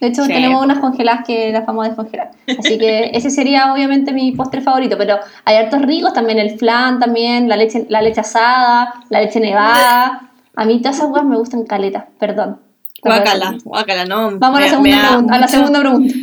De 0.00 0.08
hecho, 0.08 0.24
Sí. 0.24 0.32
tenemos 0.32 0.64
unas 0.64 0.78
congeladas 0.78 1.24
que 1.26 1.52
las 1.52 1.66
vamos 1.66 1.84
a 1.84 1.88
descongelar. 1.88 2.30
Así 2.58 2.78
que 2.78 3.10
ese 3.14 3.30
sería 3.30 3.72
obviamente 3.72 4.12
mi 4.12 4.32
postre 4.32 4.60
favorito. 4.60 4.96
Pero 4.96 5.18
hay 5.44 5.56
hartos 5.56 5.82
ricos 5.82 6.12
también, 6.12 6.38
el 6.38 6.58
flan 6.58 6.98
también, 6.98 7.48
la 7.48 7.56
leche, 7.56 7.86
la 7.88 8.02
leche 8.02 8.20
asada, 8.20 8.94
la 9.10 9.20
leche 9.20 9.40
nevada. 9.40 10.30
A 10.54 10.64
mí 10.64 10.80
todas 10.80 10.96
esas 10.96 11.24
me 11.24 11.36
gustan 11.36 11.64
caleta, 11.64 12.08
perdón. 12.18 12.60
Guácala, 13.02 13.56
guácala, 13.64 14.04
no. 14.04 14.38
Vamos 14.38 14.60
a 14.60 14.64
la 14.64 14.80
pregunta. 14.80 15.34
A 15.34 15.48
segunda 15.48 15.80
pregunta. 15.80 16.14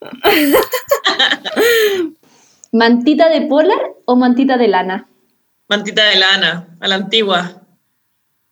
¿Mantita 2.72 3.28
de 3.28 3.42
polar 3.42 3.78
o 4.04 4.16
mantita 4.16 4.58
de 4.58 4.68
lana? 4.68 5.06
Mantita 5.68 6.04
de 6.04 6.16
lana, 6.16 6.66
a 6.80 6.88
la 6.88 6.94
antigua. 6.96 7.57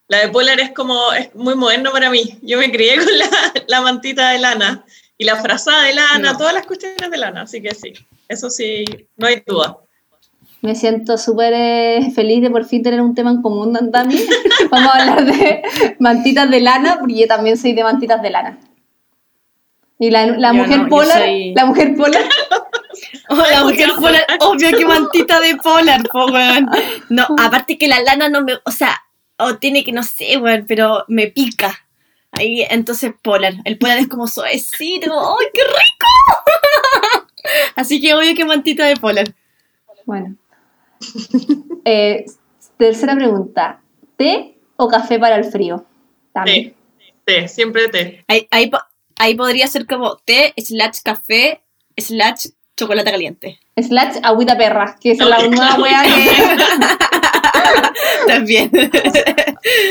La 0.09 0.19
de 0.19 0.29
Polar 0.29 0.61
es 0.61 0.71
como, 0.73 1.13
es 1.13 1.35
muy 1.35 1.55
moderno 1.57 1.91
para 1.91 2.11
mí. 2.11 2.39
Yo 2.43 2.59
me 2.59 2.71
crié 2.71 2.97
con 2.97 3.19
la, 3.19 3.27
la 3.67 3.81
mantita 3.81 4.31
de 4.31 4.39
lana 4.39 4.85
y 5.19 5.25
la 5.25 5.37
frazada 5.37 5.83
de 5.85 5.95
lana, 5.95 6.33
No. 6.33 6.39
todas 6.39 6.55
las 6.55 6.67
cuestiones 6.67 7.11
de 7.11 7.17
lana, 7.17 7.43
así 7.43 7.61
que 7.61 7.75
sí, 7.75 7.93
eso 8.29 8.51
sí, 8.51 8.85
no 9.17 9.27
hay 9.27 9.43
duda. 9.47 9.79
Me 10.63 10.75
siento 10.75 11.17
súper 11.19 11.53
eh, 11.55 12.13
feliz 12.15 12.41
de 12.43 12.51
por 12.51 12.65
fin 12.65 12.83
tener 12.83 13.01
un 13.01 13.15
tema 13.15 13.31
en 13.31 13.43
común, 13.43 13.77
Dani. 13.91 14.17
Vamos 14.71 14.89
a 14.95 14.99
hablar 15.01 15.25
de 15.25 15.63
mantitas 15.99 16.51
de 16.51 16.61
lana, 16.61 16.99
porque 17.01 17.21
yo 17.21 17.27
también 17.27 17.57
soy 17.59 17.73
de 17.73 17.83
mantitas 17.85 18.21
de 18.23 18.31
lana. 18.31 18.59
Y 19.99 20.11
la, 20.11 20.27
la 20.27 20.53
mujer 20.53 20.81
no, 20.83 20.89
polar, 20.89 21.19
soy- 21.23 21.55
la 21.55 21.65
mujer 21.67 21.95
polar, 21.97 22.23
Oh, 23.29 23.35
la 23.51 23.65
mujer 23.65 23.91
polar, 23.99 24.25
obvio 24.41 24.71
que 24.77 24.85
mantita 24.87 25.41
de 25.41 25.57
polar, 25.57 26.03
po, 26.09 26.27
weón. 26.27 26.69
No, 27.09 27.27
aparte 27.39 27.77
que 27.77 27.89
la 27.89 28.01
lana 28.01 28.29
no 28.29 28.43
me, 28.43 28.55
o 28.65 28.71
sea, 28.71 28.97
o 29.39 29.57
tiene 29.57 29.85
que, 29.85 29.93
no 29.93 30.03
sé, 30.03 30.37
weón, 30.39 30.65
pero 30.67 31.05
me 31.09 31.29
pica. 31.29 31.87
Ahí, 32.33 32.67
entonces 32.69 33.13
polar. 33.23 33.55
El 33.65 33.79
polar 33.79 33.99
es 33.99 34.09
como 34.09 34.27
suavecito, 34.27 35.11
como, 35.11 35.39
¡ay, 35.39 35.47
qué 35.53 35.63
rico! 35.63 37.27
Así 37.77 38.01
que 38.01 38.15
obvio 38.15 38.35
que 38.35 38.45
mantita 38.45 38.87
de 38.87 38.97
polar. 38.97 39.35
bueno. 40.05 40.37
Eh, 41.85 42.25
tercera 42.77 43.15
pregunta, 43.15 43.81
¿té 44.17 44.59
o 44.77 44.89
café 44.89 45.19
para 45.19 45.37
el 45.37 45.45
frío? 45.45 45.87
También. 46.33 46.75
Té, 47.25 47.41
té, 47.41 47.49
siempre 47.49 47.89
té. 47.89 48.25
Ahí, 48.29 48.49
ahí, 48.51 48.71
ahí 49.19 49.35
podría 49.35 49.67
ser 49.69 49.87
como 49.87 50.17
té, 50.17 50.53
slash 50.57 51.01
café, 51.05 51.63
slash 51.97 52.49
chocolate 52.77 53.11
caliente. 53.11 53.61
Slash 53.77 54.19
agüita 54.23 54.57
perra, 54.57 54.97
que 55.01 55.13
es 55.13 55.19
la 55.19 55.39
nueva 55.49 55.77
wea 55.77 56.03
que... 56.03 57.26
También. 58.27 58.71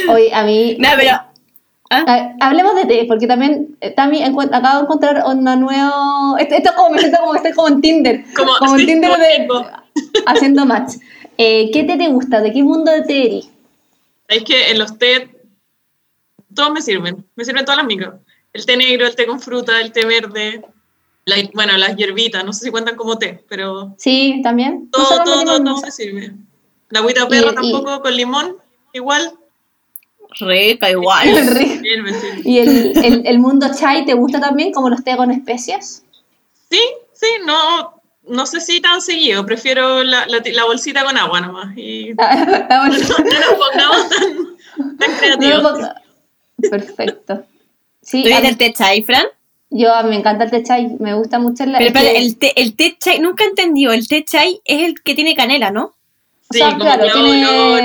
Oye, 0.10 0.34
a 0.34 0.44
mí... 0.44 0.78
no, 0.80 0.90
pero... 0.98 1.12
¿ah? 1.12 2.04
Ah, 2.08 2.32
Hablemos 2.42 2.76
de 2.76 2.86
té, 2.86 3.06
porque 3.08 3.28
también, 3.28 3.78
eh, 3.82 3.92
Tami, 3.92 4.24
acabo 4.24 4.78
de 4.78 4.84
encontrar 4.84 5.24
una 5.26 5.56
nueva... 5.56 6.36
Esto, 6.40 6.56
esto 6.56 6.70
es 6.70 6.76
como, 6.76 6.90
me 6.92 7.00
siento 7.00 7.20
como 7.20 7.36
estoy 7.36 7.52
como 7.54 7.68
en 7.70 7.82
Tinder. 7.82 8.24
Como, 8.36 8.52
Como 8.60 8.74
en 8.76 8.80
sí, 8.82 8.86
Tinder 8.88 9.12
de, 9.18 9.48
haciendo 10.26 10.66
match. 10.66 10.94
Eh, 11.38 11.70
¿Qué 11.72 11.84
té 11.84 11.98
te 11.98 12.08
gusta? 12.08 12.42
¿De 12.42 12.52
qué 12.54 12.64
mundo 12.64 12.92
de 12.92 13.02
té 13.04 13.26
eres? 13.28 13.50
Es 14.28 14.44
que 14.44 14.72
en 14.72 14.80
los 14.80 14.98
té, 14.98 15.30
todos 16.54 16.72
me 16.72 16.82
sirven, 16.82 17.26
me 17.36 17.46
sirven 17.46 17.66
todas 17.66 17.78
las 17.78 17.86
micros. 17.86 18.16
El 18.54 18.66
té 18.66 18.78
negro, 18.78 19.06
el 19.06 19.16
té 19.16 19.26
con 19.28 19.40
fruta, 19.40 19.80
el 19.82 19.92
té 19.92 20.06
verde, 20.06 20.64
la- 21.26 21.36
bueno, 21.54 21.78
las 21.78 21.96
hierbitas, 21.96 22.44
no 22.46 22.54
sé 22.54 22.66
si 22.66 22.72
cuentan 22.72 22.96
como 22.96 23.18
té, 23.20 23.44
pero 23.50 23.94
Sí, 23.98 24.40
también. 24.44 24.90
todo, 24.92 25.24
todo, 25.24 25.44
todo, 25.44 25.62
mucho. 25.62 25.86
me 25.86 25.92
sirve. 25.92 26.34
La 26.96 27.00
agüita 27.02 27.28
perra 27.28 27.52
y- 27.52 27.56
tampoco, 27.56 28.02
con 28.02 28.16
limón, 28.16 28.56
igual. 28.94 29.34
Rica, 30.40 30.90
igual. 30.90 31.28
Sirve. 31.84 32.42
¿Y 32.44 32.60
el, 32.60 32.98
el, 33.04 33.28
el 33.28 33.40
mundo 33.40 33.68
chai 33.78 34.06
te 34.06 34.14
gusta 34.14 34.40
también, 34.40 34.72
como 34.72 34.90
los 34.90 35.04
té 35.04 35.16
con 35.16 35.32
especias? 35.32 36.04
Sí, 36.70 36.80
sí, 37.14 37.28
no, 37.46 38.02
no 38.28 38.46
sé 38.46 38.60
si 38.60 38.82
tan 38.82 39.02
seguido, 39.02 39.46
prefiero 39.46 40.04
la, 40.04 40.26
la, 40.28 40.42
la 40.44 40.66
bolsita 40.66 41.04
con 41.06 41.18
agua 41.18 41.42
nomás. 41.42 41.78
Y 41.78 42.14
no, 42.16 42.24
La 42.24 42.88
bolsa- 42.88 43.24
no 43.24 43.40
nos 43.40 43.68
pongamos 43.68 44.10
tan, 44.10 44.98
tan 44.98 45.18
creativos. 45.18 45.80
Perfecto. 46.70 47.44
Sí, 48.02 48.22
¿Tú 48.24 48.30
eres 48.30 48.44
del 48.44 48.58
té 48.58 48.74
chai, 48.74 49.04
Fran? 49.04 49.26
yo 49.72 49.90
me 50.06 50.16
encanta 50.16 50.44
el 50.46 50.52
té 50.52 50.64
chai, 50.64 50.96
me 51.00 51.16
gusta 51.16 51.40
mucho 51.40 51.64
el, 51.64 51.74
Pero 51.78 51.92
que- 52.00 52.18
el 52.18 52.38
té, 52.38 52.54
el 52.62 52.76
té 52.76 52.96
chai, 53.00 53.20
nunca 53.20 53.44
he 53.44 53.48
entendido, 53.48 53.92
el 53.94 54.08
té 54.08 54.24
chai 54.24 54.62
es 54.64 54.84
el 54.84 55.02
que 55.02 55.16
tiene 55.16 55.36
canela, 55.36 55.72
¿no? 55.72 55.95
O 56.56 56.58
Sí, 56.58 56.60
sea, 56.60 56.70
como 56.72 56.84
claro, 56.84 57.04
tiene, 57.14 57.48
olor, 57.48 57.80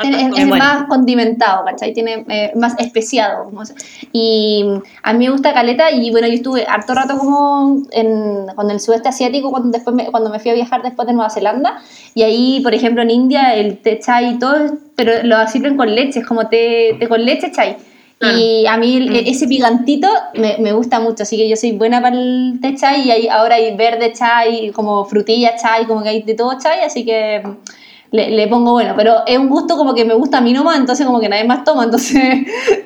tiene- 0.00 0.20
es, 0.20 0.26
es 0.38 0.48
Bueno. 0.48 0.64
más 0.64 0.84
condimentado, 0.84 1.64
¿cachai? 1.64 1.92
Tiene 1.92 2.24
eh, 2.28 2.52
más 2.54 2.78
especiado. 2.78 3.46
como 3.46 3.64
se- 3.66 3.74
Y 4.12 4.64
a 5.02 5.12
mí 5.12 5.24
me 5.26 5.32
gusta 5.32 5.52
caleta 5.52 5.90
y 5.90 6.10
bueno, 6.12 6.28
yo 6.28 6.34
estuve 6.34 6.64
harto 6.68 6.94
rato 6.94 7.18
como 7.18 7.82
en, 7.90 8.46
con 8.54 8.70
el 8.70 8.78
sudeste 8.78 9.08
asiático 9.08 9.50
cuando, 9.50 9.70
después 9.70 9.96
me, 9.96 10.06
cuando 10.10 10.30
me 10.30 10.38
fui 10.38 10.52
a 10.52 10.54
viajar 10.54 10.82
después 10.82 11.06
de 11.08 11.14
Nueva 11.14 11.30
Zelanda 11.30 11.80
y 12.14 12.22
ahí, 12.22 12.60
por 12.62 12.74
ejemplo, 12.74 13.02
en 13.02 13.10
India 13.10 13.54
el 13.56 13.78
té 13.78 13.98
chai 13.98 14.34
y 14.34 14.38
todo, 14.38 14.54
pero 14.94 15.12
lo 15.24 15.44
sirven 15.48 15.76
con 15.76 15.92
leche, 15.92 16.20
es 16.20 16.26
como 16.26 16.46
té, 16.48 16.96
té 17.00 17.08
con 17.08 17.24
leche 17.24 17.50
chai. 17.50 17.76
Claro. 18.18 18.36
Y 18.38 18.66
a 18.66 18.76
mí 18.76 19.00
Mm. 19.00 19.14
ese 19.26 19.46
picantito 19.46 20.08
me, 20.34 20.58
me 20.58 20.72
gusta 20.72 20.98
mucho, 20.98 21.22
así 21.22 21.36
que 21.36 21.48
yo 21.48 21.56
soy 21.56 21.72
buena 21.72 22.02
para 22.02 22.16
el 22.16 22.58
té 22.60 22.74
chai 22.74 23.06
y 23.06 23.10
hay, 23.12 23.28
ahora 23.28 23.54
hay 23.56 23.76
verde 23.76 24.12
chai, 24.12 24.70
como 24.72 25.04
frutilla 25.04 25.54
chai, 25.56 25.86
como 25.86 26.02
que 26.02 26.08
hay 26.08 26.22
de 26.22 26.34
todo 26.34 26.58
chai, 26.58 26.80
así 26.80 27.04
que 27.04 27.42
le, 28.10 28.30
le 28.30 28.48
pongo 28.48 28.72
bueno, 28.72 28.94
pero 28.96 29.24
es 29.26 29.38
un 29.38 29.48
gusto 29.48 29.76
como 29.76 29.94
que 29.94 30.04
me 30.04 30.14
gusta 30.14 30.38
a 30.38 30.40
mí 30.40 30.52
nomás, 30.52 30.78
entonces 30.78 31.06
como 31.06 31.20
que 31.20 31.28
nadie 31.28 31.44
más 31.44 31.62
toma, 31.62 31.84
entonces 31.88 32.20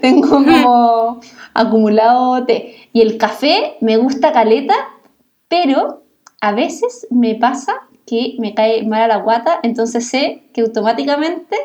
tengo 0.00 0.28
como 0.28 1.20
acumulado 1.54 2.44
té. 2.44 2.76
Y 2.92 3.00
el 3.00 3.16
café 3.16 3.76
me 3.80 3.96
gusta 3.96 4.32
caleta, 4.32 4.74
pero 5.48 6.02
a 6.42 6.52
veces 6.52 7.06
me 7.10 7.36
pasa 7.36 7.72
que 8.06 8.34
me 8.38 8.52
cae 8.52 8.82
mal 8.82 9.00
a 9.02 9.06
la 9.08 9.16
guata, 9.18 9.60
entonces 9.62 10.06
sé 10.08 10.42
que 10.52 10.60
automáticamente 10.60 11.56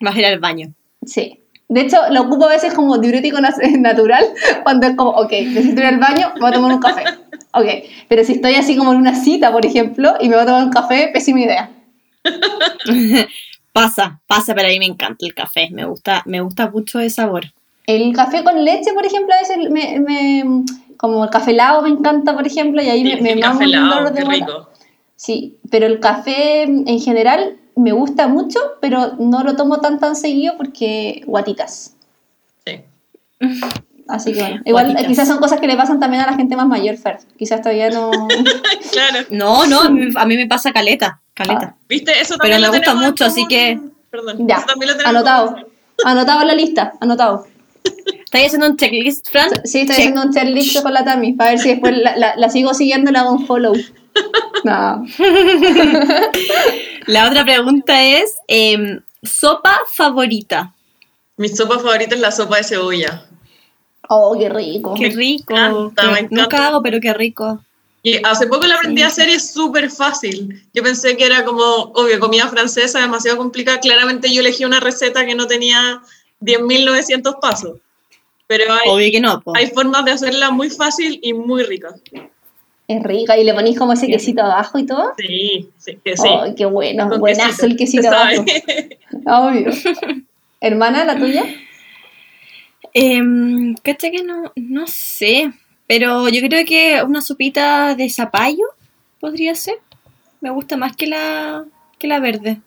Vas 0.00 0.14
a 0.14 0.18
ir 0.18 0.26
al 0.26 0.40
baño. 0.40 0.74
Sí. 1.06 1.40
De 1.68 1.80
hecho, 1.80 1.96
lo 2.10 2.22
ocupo 2.22 2.46
a 2.46 2.50
veces 2.50 2.74
como 2.74 2.98
diurético 2.98 3.38
natural, 3.78 4.24
cuando 4.62 4.86
es 4.86 4.94
como, 4.96 5.10
ok, 5.10 5.32
necesito 5.32 5.80
ir 5.80 5.86
al 5.86 5.98
baño, 5.98 6.32
voy 6.40 6.50
a 6.50 6.52
tomar 6.52 6.72
un 6.72 6.80
café. 6.80 7.04
Ok, 7.52 7.66
pero 8.08 8.22
si 8.24 8.34
estoy 8.34 8.54
así 8.54 8.76
como 8.76 8.92
en 8.92 8.98
una 8.98 9.14
cita, 9.14 9.50
por 9.50 9.66
ejemplo, 9.66 10.14
y 10.20 10.28
me 10.28 10.36
voy 10.36 10.42
a 10.44 10.46
tomar 10.46 10.64
un 10.64 10.70
café, 10.70 11.10
pésima 11.12 11.40
idea. 11.40 11.70
Pasa, 13.72 14.20
pasa, 14.26 14.54
pero 14.54 14.68
a 14.68 14.70
mí 14.70 14.78
me 14.78 14.86
encanta 14.86 15.26
el 15.26 15.34
café. 15.34 15.68
Me 15.70 15.84
gusta, 15.84 16.22
me 16.24 16.40
gusta 16.40 16.70
mucho 16.70 16.98
el 16.98 17.10
sabor. 17.10 17.44
El 17.86 18.14
café 18.14 18.42
con 18.42 18.64
leche, 18.64 18.94
por 18.94 19.04
ejemplo, 19.04 19.34
a 19.34 19.38
veces 19.38 19.58
me, 19.70 20.00
me- 20.00 20.64
como 20.96 21.24
el 21.24 21.30
café 21.30 21.50
helado 21.50 21.82
me 21.82 21.90
encanta, 21.90 22.34
por 22.34 22.46
ejemplo, 22.46 22.82
y 22.82 22.88
ahí 22.88 23.04
me, 23.04 23.20
me 23.20 23.32
el 23.32 23.40
mamo 23.40 23.60
un 23.60 23.70
dolor 23.70 24.12
de 24.14 24.24
rico. 24.24 24.70
Sí, 25.14 25.56
pero 25.70 25.84
el 25.84 26.00
café 26.00 26.62
en 26.62 27.00
general 27.00 27.58
me 27.76 27.92
gusta 27.92 28.26
mucho, 28.28 28.58
pero 28.80 29.12
no 29.18 29.42
lo 29.44 29.54
tomo 29.56 29.80
tan 29.80 29.98
tan 30.00 30.16
seguido 30.16 30.54
porque 30.56 31.22
guatitas. 31.26 31.94
Sí. 32.64 32.80
Así 34.08 34.32
que 34.32 34.40
bueno, 34.40 34.62
igual 34.64 34.84
Guatitas. 34.86 35.06
quizás 35.08 35.28
son 35.28 35.38
cosas 35.38 35.60
que 35.60 35.66
le 35.66 35.76
pasan 35.76 35.98
también 36.00 36.22
a 36.22 36.26
la 36.30 36.36
gente 36.36 36.54
más 36.56 36.66
mayor, 36.66 36.96
Fer. 36.96 37.18
Quizás 37.36 37.60
todavía 37.60 37.90
no... 37.90 38.10
Claro. 38.92 39.26
No, 39.30 39.66
no, 39.66 39.80
a 39.80 39.88
mí, 39.90 40.08
a 40.14 40.26
mí 40.26 40.36
me 40.36 40.46
pasa 40.46 40.72
caleta, 40.72 41.20
caleta. 41.34 41.76
¿Viste? 41.88 42.12
Eso 42.12 42.36
Pero 42.40 42.54
también 42.54 42.60
me 42.60 42.66
lo 42.68 42.72
gusta 42.72 42.94
mucho, 42.94 43.24
así 43.24 43.46
que- 43.48 43.80
Perdón. 44.10 44.46
ya, 44.48 44.56
eso 44.58 44.66
también 44.66 44.92
lo 44.92 44.96
tenemos 44.96 45.10
en 45.10 45.16
anotado. 45.16 45.46
común. 45.52 45.66
Anotado 46.04 46.40
en 46.42 46.46
la 46.46 46.54
lista, 46.54 46.92
anotado. 47.00 47.46
¿Estáis 48.24 48.46
haciendo 48.46 48.68
un 48.68 48.76
checklist, 48.76 49.28
Fran? 49.30 49.48
Sí, 49.64 49.80
estoy 49.80 49.86
Check. 49.86 49.90
haciendo 49.98 50.22
un 50.22 50.32
checklist 50.32 50.82
con 50.82 50.92
la 50.94 51.04
Tami, 51.04 51.32
para 51.32 51.50
ver 51.50 51.58
si 51.58 51.70
después 51.70 51.96
la, 51.98 52.16
la- 52.16 52.36
la 52.36 52.48
sigo 52.48 52.74
siguiendo 52.74 53.10
y 53.10 53.12
le 53.12 53.18
hago 53.18 53.32
un 53.32 53.46
follow. 53.46 53.74
No. 54.64 55.04
La 57.06 57.28
otra 57.28 57.44
pregunta 57.44 58.02
es, 58.02 58.34
em, 58.48 59.00
¿sopa 59.22 59.78
favorita? 59.92 60.74
Mi 61.36 61.48
sopa 61.48 61.78
favorita 61.78 62.14
es 62.14 62.20
la 62.20 62.32
sopa 62.32 62.56
de 62.56 62.64
cebolla. 62.64 63.24
Oh, 64.08 64.36
qué 64.38 64.48
rico. 64.48 64.94
Qué 64.94 65.10
rico. 65.10 65.52
encanta, 65.54 66.02
Qué- 66.02 66.08
me 66.08 66.18
encanta. 66.20 66.42
Nunca 66.42 66.66
hago, 66.66 66.82
pero 66.82 66.98
qué 67.00 67.12
rico. 67.14 67.60
Y 68.02 68.20
hace 68.24 68.46
poco 68.46 68.66
la 68.66 68.76
aprendí 68.76 69.02
a 69.02 69.08
hacer 69.08 69.28
y 69.28 69.32
es 69.32 69.50
súper 69.52 69.90
fácil. 69.90 70.64
Yo 70.72 70.82
pensé 70.82 71.16
que 71.16 71.24
era 71.26 71.44
como, 71.44 71.62
obvio, 71.94 72.20
comida 72.20 72.46
francesa, 72.48 73.00
demasiado 73.00 73.36
complicada. 73.36 73.80
Claramente 73.80 74.32
yo 74.32 74.40
elegí 74.42 74.64
una 74.64 74.78
receta 74.78 75.26
que 75.26 75.34
no 75.34 75.46
tenía 75.48 76.00
10.900 76.40 77.40
pasos. 77.40 77.78
Pero 78.46 78.72
hay, 78.72 78.88
Obvio 78.88 79.10
que 79.10 79.20
no, 79.20 79.40
po. 79.40 79.56
hay 79.56 79.66
formas 79.72 80.04
de 80.04 80.12
hacerla 80.12 80.52
muy 80.52 80.70
fácil 80.70 81.18
y 81.20 81.32
muy 81.32 81.64
rica. 81.64 81.96
Es 82.88 83.02
rica 83.02 83.36
y 83.36 83.42
le 83.44 83.52
ponís 83.52 83.78
como 83.78 83.92
ese 83.94 84.06
quesito 84.06 84.42
abajo 84.42 84.78
y 84.78 84.86
todo. 84.86 85.12
Sí, 85.18 85.68
sí, 85.76 85.98
que 86.04 86.16
sí. 86.16 86.28
Oh, 86.30 86.44
qué 86.56 86.66
bueno, 86.66 87.08
Con 87.08 87.18
buenazo 87.20 87.66
el 87.66 87.76
quesito 87.76 88.04
se 88.04 88.08
sabe. 88.08 88.36
abajo. 89.26 89.48
Obvio. 89.48 89.70
Hermana, 90.60 91.04
la 91.04 91.18
tuya. 91.18 91.44
Em, 92.92 93.74
¿Cacha 93.82 94.10
que 94.10 94.22
no? 94.22 94.52
No 94.56 94.86
sé. 94.86 95.52
Pero 95.86 96.28
yo 96.28 96.40
creo 96.46 96.64
que 96.64 97.02
una 97.04 97.20
sopita 97.20 97.94
de 97.94 98.08
zapallo 98.08 98.64
podría 99.20 99.54
ser. 99.54 99.76
Me 100.40 100.50
gusta 100.50 100.76
más 100.76 100.96
que 100.96 101.06
la, 101.06 101.64
que 101.98 102.06
la 102.06 102.20
verde. 102.20 102.60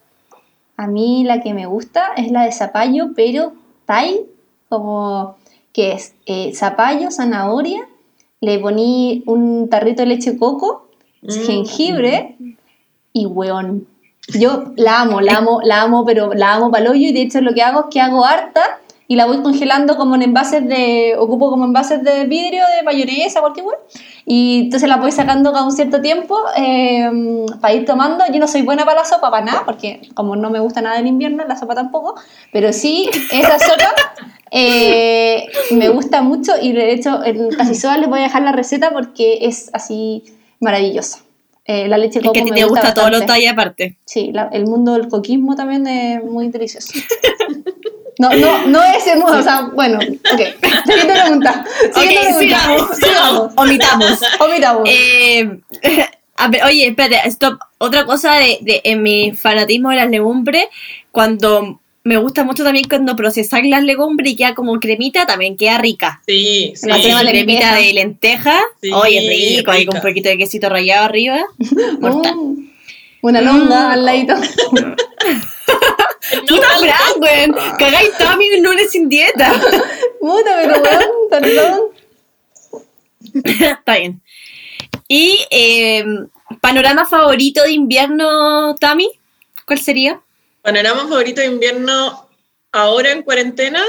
A 0.76 0.86
mí 0.86 1.24
la 1.24 1.42
que 1.42 1.52
me 1.54 1.66
gusta 1.66 2.12
es 2.16 2.30
la 2.30 2.44
de 2.44 2.52
zapallo, 2.52 3.10
pero 3.14 3.52
Thai, 3.86 4.20
como 4.68 5.36
que 5.72 5.92
es 5.92 6.14
eh, 6.26 6.52
zapallo, 6.54 7.10
zanahoria, 7.10 7.86
le 8.40 8.58
poní 8.58 9.22
un 9.26 9.68
tarrito 9.68 10.02
de 10.02 10.06
leche 10.06 10.36
coco, 10.38 10.86
Mm. 11.22 11.30
jengibre 11.46 12.36
y 13.12 13.26
hueón. 13.26 13.86
Yo 14.38 14.64
la 14.76 15.00
amo, 15.02 15.20
la 15.20 15.38
amo, 15.38 15.60
la 15.62 15.82
amo, 15.82 16.04
pero 16.04 16.32
la 16.34 16.54
amo 16.54 16.70
para 16.70 16.90
hoyo 16.90 17.08
y 17.08 17.12
de 17.12 17.22
hecho 17.22 17.40
lo 17.40 17.52
que 17.52 17.62
hago 17.62 17.80
es 17.80 17.86
que 17.90 18.00
hago 18.00 18.24
harta 18.24 18.78
y 19.08 19.16
la 19.16 19.26
voy 19.26 19.42
congelando 19.42 19.96
como 19.96 20.14
en 20.14 20.22
envases 20.22 20.66
de, 20.66 21.16
ocupo 21.18 21.50
como 21.50 21.64
envases 21.64 22.02
de 22.04 22.24
vidrio, 22.26 22.62
de 22.76 22.82
mayonesa, 22.84 23.40
cualquier 23.40 23.66
hueón. 23.66 23.80
Y 24.26 24.60
entonces 24.64 24.88
la 24.88 24.96
voy 24.96 25.10
sacando 25.12 25.52
cada 25.52 25.64
un 25.64 25.72
cierto 25.72 26.00
tiempo 26.00 26.38
eh, 26.56 27.10
para 27.60 27.74
ir 27.74 27.84
tomando. 27.84 28.24
Yo 28.32 28.38
no 28.38 28.46
soy 28.48 28.62
buena 28.62 28.84
para 28.84 29.00
la 29.00 29.04
sopa, 29.06 29.30
para 29.30 29.44
nada, 29.44 29.62
porque 29.64 30.02
como 30.14 30.36
no 30.36 30.50
me 30.50 30.60
gusta 30.60 30.80
nada 30.82 30.98
el 30.98 31.06
invierno, 31.06 31.44
la 31.46 31.56
sopa 31.56 31.74
tampoco. 31.74 32.14
Pero 32.52 32.72
sí, 32.72 33.08
esa 33.32 33.58
sopa 33.58 33.94
eh, 34.50 35.46
me 35.72 35.88
gusta 35.88 36.22
mucho 36.22 36.52
y 36.60 36.72
de 36.72 36.92
hecho 36.92 37.24
en 37.24 37.50
casi 37.50 37.80
todas 37.80 37.98
les 37.98 38.08
voy 38.08 38.20
a 38.20 38.24
dejar 38.24 38.42
la 38.42 38.52
receta 38.52 38.90
porque 38.92 39.38
es 39.42 39.70
así 39.72 40.24
maravillosa. 40.60 41.20
Eh, 41.64 41.86
la 41.88 41.98
leche 41.98 42.14
de 42.14 42.20
Es 42.20 42.24
coco 42.26 42.32
que 42.32 42.40
a 42.40 42.44
ti 42.44 42.50
me 42.50 42.56
te 42.56 42.64
gusta 42.64 42.94
todos 42.94 43.10
los 43.10 43.20
bastante. 43.20 43.26
talles 43.40 43.52
aparte. 43.52 43.96
Sí, 44.04 44.32
la- 44.32 44.48
el 44.52 44.66
mundo 44.66 44.94
del 44.94 45.08
coquismo 45.08 45.54
también 45.54 45.86
es 45.86 46.24
muy 46.24 46.48
delicioso. 46.48 46.92
No, 48.20 48.30
no, 48.36 48.66
no 48.66 48.82
es 48.84 49.06
el 49.06 49.18
mundo, 49.18 49.38
o 49.38 49.42
sea, 49.42 49.62
bueno, 49.74 49.98
ok. 49.98 50.40
Siguiente 50.86 51.12
pregunta. 51.22 51.64
Siguiente 51.94 52.18
Ok, 52.18 52.38
pregunta. 52.38 52.38
sigamos, 52.40 52.96
Sigamos. 52.98 53.52
Omitamos. 53.56 54.20
Omitamos. 54.40 54.82
Eh, 54.86 55.58
a 56.36 56.48
ver, 56.48 56.64
oye, 56.64 56.88
espérate, 56.88 57.28
stop. 57.28 57.58
Otra 57.78 58.04
cosa 58.04 58.34
de, 58.34 58.58
de- 58.60 58.80
en 58.84 59.02
mi 59.02 59.32
fanatismo 59.32 59.90
de 59.90 59.96
las 59.96 60.10
legumbres, 60.10 60.64
cuando 61.10 61.80
me 62.02 62.16
gusta 62.16 62.44
mucho 62.44 62.64
también 62.64 62.86
cuando 62.88 63.14
procesar 63.16 63.64
las 63.64 63.82
legumbres 63.84 64.32
y 64.32 64.36
queda 64.36 64.54
como 64.54 64.78
cremita, 64.80 65.26
también 65.26 65.56
queda 65.56 65.78
rica. 65.78 66.20
Sí, 66.26 66.72
sí. 66.74 66.88
La 66.88 66.96
su 66.96 67.02
de 67.02 67.30
cremita 67.30 67.32
lenteja. 67.32 67.74
de 67.76 67.92
lenteja, 67.92 68.60
Sí, 68.82 68.90
oye, 68.92 69.20
rico, 69.56 69.70
ahí 69.70 69.84
con 69.86 69.96
un 69.96 70.02
rica. 70.02 70.08
poquito 70.08 70.28
de 70.30 70.38
quesito 70.38 70.68
rallado 70.68 71.04
arriba. 71.04 71.40
Mortal. 72.00 72.34
Mm, 72.36 72.69
una 73.22 73.40
longa 73.40 73.88
Mm. 73.88 73.92
al 73.92 74.04
ladito. 74.04 74.34
Puta 76.48 76.68
Fran, 76.78 77.20
weón, 77.20 77.52
cagáis 77.78 78.10
Tommy 78.18 78.50
un 78.54 78.62
lunes 78.64 78.90
sin 78.90 79.08
dieta. 79.08 79.52
Puta, 80.20 80.50
pero 80.62 80.82
weón, 80.82 81.10
perdón. 81.30 81.80
Está 83.60 83.96
bien. 83.98 84.20
Y 85.08 85.38
eh, 85.50 86.04
panorama 86.60 87.04
favorito 87.06 87.62
de 87.62 87.72
invierno, 87.72 88.74
Tami, 88.76 89.10
¿cuál 89.66 89.80
sería? 89.80 90.20
Panorama 90.62 91.02
favorito 91.08 91.40
de 91.40 91.46
invierno 91.48 92.28
ahora 92.72 93.10
en 93.12 93.22
cuarentena 93.22 93.82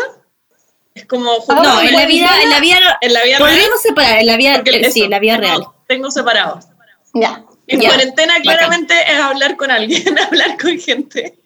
es 0.94 1.06
como 1.06 1.32
Ahora 1.32 1.62
no, 1.64 1.82
en 1.82 1.88
en 1.88 1.94
la 1.94 2.06
vida, 2.06 2.30
en 2.44 2.50
la 2.50 2.60
vida, 2.60 2.78
en 3.02 3.14
la 3.14 3.24
vida 3.24 3.38
real. 3.38 3.50
podríamos 3.50 3.82
separar, 3.82 4.20
en 4.20 4.28
la 4.28 4.38
vida, 4.38 4.64
eh, 4.66 4.92
sí, 4.92 5.04
en 5.04 5.12
la 5.12 5.20
vida 5.20 5.38
real. 5.38 5.66
Tengo 5.88 6.12
separados. 6.12 6.66
Ya. 7.14 7.44
En 7.72 7.82
Ya, 7.82 7.90
cuarentena 7.90 8.34
bacán. 8.34 8.44
claramente 8.44 8.94
es 9.08 9.20
hablar 9.20 9.56
con 9.58 9.72
alguien, 9.72 10.18
hablar 10.20 10.58
con 10.62 10.78
gente. 10.80 11.40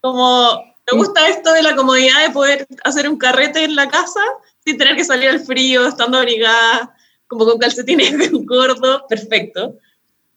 Como 0.00 0.62
me 0.90 0.98
gusta 0.98 1.28
esto 1.28 1.52
de 1.52 1.62
la 1.62 1.76
comodidad 1.76 2.26
de 2.26 2.30
poder 2.32 2.66
hacer 2.84 3.08
un 3.08 3.18
carrete 3.18 3.64
en 3.64 3.76
la 3.76 3.88
casa 3.88 4.20
sin 4.64 4.76
tener 4.76 4.96
que 4.96 5.04
salir 5.04 5.28
al 5.30 5.40
frío, 5.40 5.86
estando 5.86 6.18
abrigada, 6.18 6.94
como 7.26 7.44
con 7.44 7.58
calcetines 7.58 8.30
gordos, 8.32 9.02
perfecto. 9.08 9.76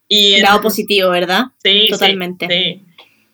Y 0.08 0.40
Lado 0.42 0.62
positivo, 0.62 1.10
¿verdad? 1.10 1.46
Sí, 1.64 1.84
sí, 1.86 1.90
Totalmente. 1.92 2.48
Sí, 2.48 2.86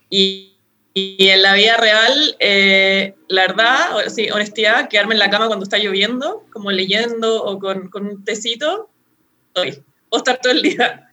Y, 0.09 0.53
y 0.93 1.27
en 1.29 1.41
la 1.41 1.53
vida 1.55 1.75
real, 1.77 2.35
eh, 2.39 3.15
la 3.27 3.41
verdad, 3.47 4.07
sí, 4.07 4.29
honestidad, 4.31 4.87
quedarme 4.87 5.13
en 5.15 5.19
la 5.19 5.29
cama 5.29 5.47
cuando 5.47 5.63
está 5.63 5.77
lloviendo, 5.77 6.45
como 6.53 6.71
leyendo 6.71 7.43
o 7.43 7.59
con, 7.59 7.89
con 7.89 8.05
un 8.07 8.23
tecito, 8.23 8.89
estoy. 9.47 9.83
O 10.09 10.17
estar 10.17 10.39
todo 10.39 10.53
el 10.53 10.61
día. 10.61 11.06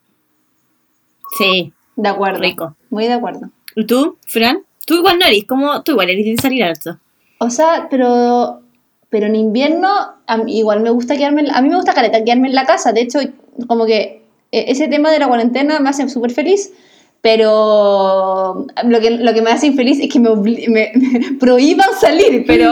Sí, 1.38 1.72
De 1.96 2.08
acuerdo. 2.08 2.40
rico. 2.40 2.76
Muy 2.90 3.06
de 3.06 3.12
acuerdo. 3.14 3.50
¿Y 3.76 3.84
tú, 3.86 4.16
Fran? 4.26 4.58
Tú 4.86 4.94
igual 4.94 5.18
no 5.18 5.26
eres, 5.26 5.44
como 5.46 5.82
tú 5.82 5.92
igual 5.92 6.10
eres 6.10 6.24
de 6.26 6.36
salir 6.36 6.62
harto. 6.64 6.98
O 7.38 7.50
sea, 7.50 7.88
pero, 7.90 8.60
pero 9.10 9.26
en 9.26 9.34
invierno 9.36 9.88
a 10.26 10.36
mí 10.38 10.58
igual 10.58 10.80
me 10.80 10.90
gusta 10.90 11.16
quedarme, 11.16 11.40
en 11.42 11.48
la- 11.48 11.54
a 11.54 11.62
mí 11.62 11.68
me 11.68 11.76
gusta 11.76 11.94
caleta 11.94 12.22
quedarme 12.24 12.48
en 12.48 12.54
la 12.54 12.64
casa. 12.66 12.92
De 12.92 13.00
hecho, 13.00 13.18
como 13.66 13.86
que 13.86 14.22
eh, 14.52 14.64
ese 14.68 14.88
tema 14.88 15.10
de 15.10 15.18
la 15.18 15.26
cuarentena 15.28 15.80
me 15.80 15.88
hace 15.90 16.08
súper 16.08 16.30
feliz. 16.32 16.72
Pero 17.22 18.66
lo 18.84 19.00
que, 19.00 19.10
lo 19.10 19.32
que 19.34 19.42
me 19.42 19.50
hace 19.50 19.66
infeliz 19.68 19.98
es 19.98 20.12
que 20.12 20.20
me, 20.20 20.28
me- 20.36 20.68
me 20.68 20.92
prohíban 21.40 21.88
salir, 21.98 22.44
pero 22.46 22.70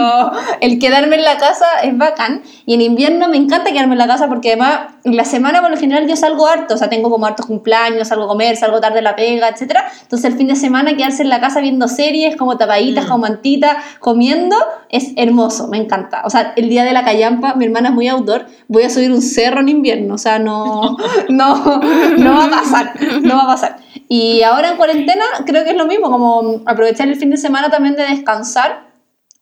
el 0.61 0.79
quedarme 0.79 1.17
en 1.17 1.23
la 1.25 1.39
casa 1.39 1.67
es 1.83 1.97
bacán. 1.97 2.43
Y 2.67 2.75
en 2.75 2.83
invierno 2.83 3.29
me 3.29 3.39
encanta 3.39 3.73
quedarme 3.73 3.95
en 3.95 3.99
la 3.99 4.07
casa 4.07 4.29
porque 4.29 4.51
además 4.51 4.92
la 5.05 5.25
semana 5.25 5.61
por 5.61 5.71
lo 5.71 5.77
general 5.77 6.07
yo 6.09 6.17
salgo 6.17 6.47
harto, 6.47 6.75
o 6.75 6.77
sea, 6.77 6.89
tengo 6.89 7.11
como 7.11 7.27
hartos 7.27 7.47
cumpleaños, 7.47 8.09
salgo 8.09 8.25
a 8.25 8.29
comer, 8.29 8.57
salgo 8.57 8.81
tarde 8.81 9.01
a 9.01 9.03
la 9.03 9.17
pega, 9.17 9.49
etc. 9.49 9.77
Entonces 10.03 10.31
el 10.31 10.37
fin 10.39 10.47
de 10.49 10.57
semana 10.57 10.97
quedarse 10.97 11.23
en 11.23 11.29
la 11.29 11.41
casa 11.41 11.61
viendo 11.61 11.89
series, 11.89 12.37
como 12.37 12.57
tapaditas, 12.57 13.05
Mm. 13.05 13.09
como 13.09 13.19
mantita, 13.23 13.77
comiendo, 14.01 14.57
es 14.89 15.13
hermoso, 15.17 15.69
me 15.69 15.79
encanta. 15.79 16.23
O 16.25 16.31
sea, 16.31 16.53
el 16.57 16.69
día 16.69 16.85
de 16.85 16.93
la 16.93 17.05
callampa, 17.05 17.55
mi 17.55 17.65
hermana 17.65 17.89
es 17.89 17.95
muy 17.95 18.09
outdoor, 18.09 18.47
voy 18.69 18.85
a 18.85 18.91
subir 18.91 19.11
un 19.11 19.23
cerro 19.23 19.61
en 19.61 19.69
invierno, 19.69 20.15
o 20.15 20.19
sea, 20.19 20.39
no, 20.39 20.97
no, 21.29 21.81
no 22.19 22.35
va 22.37 22.45
a 22.45 22.51
pasar, 22.51 22.93
no 23.23 23.37
va 23.37 23.43
a 23.43 23.47
pasar. 23.47 23.77
Y 24.09 24.43
ahora 24.43 24.71
en 24.71 24.77
cuarentena 24.77 25.25
creo 25.47 25.65
que 25.65 25.71
es 25.71 25.77
lo 25.77 25.87
mismo, 25.87 26.11
como 26.11 26.61
aprovechar 26.67 27.09
el 27.09 27.17
fin 27.17 27.31
de 27.31 27.39
semana 27.39 27.71
también 27.71 27.97
de 27.97 28.05
descansar, 28.05 28.92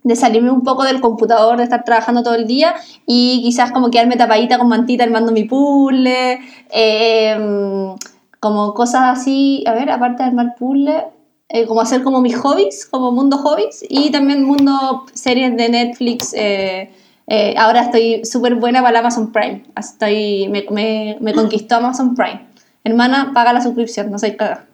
de 0.02 0.16
salirme 0.16 0.50
un 0.50 0.62
poco 0.62 0.84
del 0.84 1.00
computador, 1.00 1.58
de 1.58 1.64
estar 1.64 1.84
trabajando 1.84 2.22
todo 2.22 2.34
el 2.34 2.46
día 2.46 2.74
y 3.06 3.42
quizás 3.42 3.70
como 3.72 3.90
quedarme 3.90 4.16
tapadita 4.16 4.58
con 4.58 4.68
mantita 4.68 5.04
armando 5.04 5.32
mi 5.32 5.44
puzzle, 5.44 6.40
eh, 6.70 7.94
como 8.40 8.72
cosas 8.74 9.18
así, 9.18 9.62
a 9.66 9.74
ver, 9.74 9.90
aparte 9.90 10.22
de 10.22 10.30
armar 10.30 10.54
puzzle, 10.58 11.04
eh, 11.48 11.66
como 11.66 11.80
hacer 11.80 12.02
como 12.02 12.20
mis 12.20 12.36
hobbies, 12.36 12.86
como 12.86 13.12
mundo 13.12 13.36
hobbies 13.38 13.84
y 13.88 14.10
también 14.10 14.44
mundo 14.44 15.04
series 15.12 15.56
de 15.56 15.68
Netflix, 15.68 16.32
eh, 16.34 16.90
Eh, 17.32 17.54
ahora 17.56 17.82
estoy 17.82 18.24
súper 18.24 18.56
buena 18.56 18.80
para 18.80 18.90
el 18.90 18.96
Amazon 18.96 19.30
Prime. 19.30 19.62
Estoy, 19.78 20.48
me, 20.48 20.66
me, 20.68 21.16
me 21.20 21.32
conquistó 21.32 21.76
Amazon 21.76 22.16
Prime. 22.16 22.40
Hermana, 22.82 23.30
paga 23.32 23.52
la 23.52 23.60
suscripción, 23.60 24.10
no 24.10 24.18
soy 24.18 24.36
caga. 24.36 24.66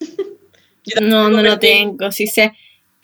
Yo 0.86 1.02
No, 1.02 1.28
no 1.28 1.42
lo 1.42 1.58
tengo. 1.58 2.10
Sí 2.10 2.26
sé. 2.26 2.54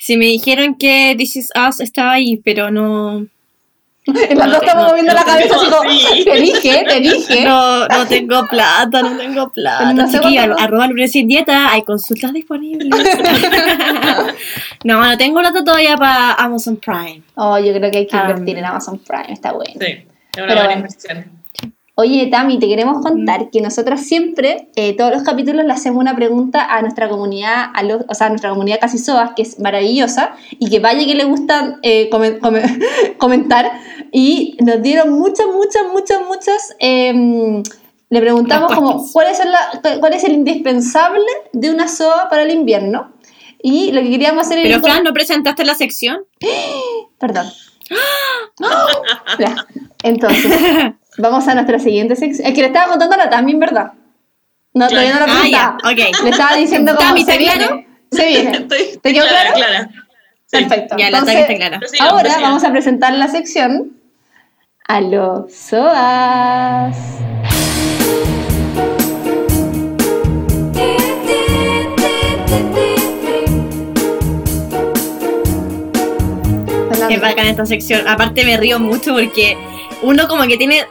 Si 0.05 0.19
me 0.19 0.27
dijeron 0.27 0.75
que 0.75 1.15
This 1.17 1.37
Is 1.37 1.51
Us 1.57 1.81
estaba 1.81 2.13
ahí, 2.13 2.37
pero 2.45 2.71
no. 2.71 3.27
En 4.07 4.37
las 4.37 4.49
No 4.49 4.53
dos 4.53 4.61
estamos 4.63 4.83
no, 4.85 4.89
moviendo 4.91 5.13
no 5.15 5.19
la 5.19 5.25
cabeza 5.25 5.57
así 5.57 5.65
como, 5.65 5.81
te 6.25 6.41
dije, 6.43 6.85
te 6.87 7.01
dije. 7.01 7.45
No, 7.47 7.89
no 7.89 8.07
tengo 8.07 8.47
plata, 8.47 9.01
no 9.01 9.17
tengo 9.17 9.51
plata. 9.51 9.95
No 9.95 10.07
Chiquilla, 10.07 10.45
cuánto- 10.49 10.63
arroba 10.63 10.87
Lunes 10.89 11.11
sin 11.11 11.27
dieta, 11.27 11.73
hay 11.73 11.81
consultas 11.85 12.35
disponibles. 12.35 12.91
no, 14.85 15.03
no 15.03 15.17
tengo 15.17 15.41
plata 15.41 15.65
todavía 15.65 15.97
para 15.97 16.35
Amazon 16.35 16.77
Prime. 16.77 17.23
Oh, 17.37 17.59
yo 17.59 17.73
creo 17.73 17.91
que 17.91 17.97
hay 17.99 18.07
que 18.07 18.17
invertir 18.19 18.59
en 18.59 18.65
Amazon 18.67 18.99
Prime, 18.99 19.33
está 19.33 19.53
bueno. 19.53 19.73
Sí, 19.81 19.87
es 19.87 19.97
una 19.97 20.07
Pero 20.35 20.47
buena 20.47 20.65
bueno. 20.65 20.73
inversión. 20.77 21.44
Oye, 21.97 22.27
Tami, 22.27 22.59
te 22.59 22.67
queremos 22.67 23.01
contar 23.03 23.51
que 23.51 23.61
nosotras 23.61 24.01
siempre, 24.05 24.69
eh, 24.75 24.97
todos 24.97 25.13
los 25.13 25.23
capítulos, 25.23 25.65
le 25.65 25.73
hacemos 25.73 26.01
una 26.01 26.17
pregunta 26.17 26.67
a 26.75 26.81
nuestra 26.83 27.09
comunidad, 27.09 27.67
a 27.73 27.83
los- 27.85 28.03
o 28.09 28.15
sea, 28.15 28.27
a 28.27 28.31
nuestra 28.31 28.51
comunidad 28.51 28.81
casi 28.81 28.99
soas, 28.99 29.31
que 29.37 29.43
es 29.43 29.61
maravillosa, 29.61 30.35
y 30.59 30.69
que 30.71 30.81
vaya 30.81 31.07
que 31.07 31.15
le 31.15 31.23
gusta 31.25 31.79
eh, 31.83 32.09
come- 32.11 32.41
come- 32.41 32.63
comentar. 33.19 33.71
Y 34.11 34.57
nos 34.61 34.83
dieron 34.83 35.13
muchas, 35.13 35.47
muchas, 35.47 35.83
muchas, 35.93 36.21
muchas. 36.27 36.75
em, 36.81 37.63
le 38.11 38.21
preguntamos 38.21 38.75
como. 38.75 39.07
¿cuál 39.13 39.29
es, 39.29 39.39
la- 39.45 39.99
¿cuál 40.01 40.15
es 40.15 40.25
el 40.25 40.33
indispensable 40.33 41.25
de 41.53 41.71
una 41.71 41.87
soa 41.87 42.29
para 42.29 42.43
el 42.43 42.51
invierno? 42.51 43.13
Y 43.63 43.93
lo 43.93 44.03
que 44.03 44.11
queríamos 44.11 44.47
hacer 44.47 44.59
Pero. 44.63 44.81
Fran, 44.81 45.05
¿no 45.05 45.13
presentaste 45.13 45.65
la 45.65 45.75
sección? 45.77 46.25
Perdón. 47.19 47.47
Ya. 49.39 49.55
Entonces, 50.05 50.53
vamos 51.19 51.49
a 51.49 51.55
nuestra 51.55 51.79
siguiente 51.81 52.15
sección. 52.15 52.47
Es 52.47 52.55
que 52.55 52.61
le 52.61 52.67
estaba 52.69 52.91
contando 52.91 53.17
la 53.17 53.29
Tami, 53.31 53.53
en 53.53 53.59
verdad. 53.59 53.93
No, 54.75 54.87
todavía 54.89 55.15
no 55.15 55.21
la 55.21 55.33
Ah, 55.33 55.39
presentaba. 55.41 55.79
ya, 55.83 55.91
ok. 55.91 56.23
Le 56.25 56.31
estaba 56.31 56.57
diciendo 56.57 56.95
cómo 56.97 57.17
se 57.17 57.25
¿te 57.25 57.39
viene. 57.39 57.57
claro? 57.67 57.85
Se 58.13 58.27
viene. 58.29 58.51
Estoy 58.59 58.99
¿Te 59.03 59.13
quedó 59.13 59.27
clara, 59.27 59.53
claro? 59.53 59.57
clara. 59.73 59.91
Sí. 60.47 60.59
Perfecto. 60.59 60.97
Ya, 60.99 61.11
la 61.11 61.19
Entonces, 61.19 61.41
está 61.49 61.55
clara. 61.57 61.81
Ahora 62.01 62.39
vamos 62.41 62.65
a 62.65 62.71
presentar 62.71 63.15
la 63.15 63.29
sección 63.29 63.93
a 64.87 65.01
los 65.01 65.53
SOAS. 65.53 66.97
Qué 77.09 77.19
bacán 77.19 77.47
esta 77.47 77.67
sección. 77.67 78.09
Aparte 78.09 78.45
me 78.45 78.57
río 78.57 78.79
mucho 78.81 79.13
porque 79.13 79.57
uno 80.05 80.29
como 80.29 80.45
que 80.45 80.57
tiene 80.57 80.85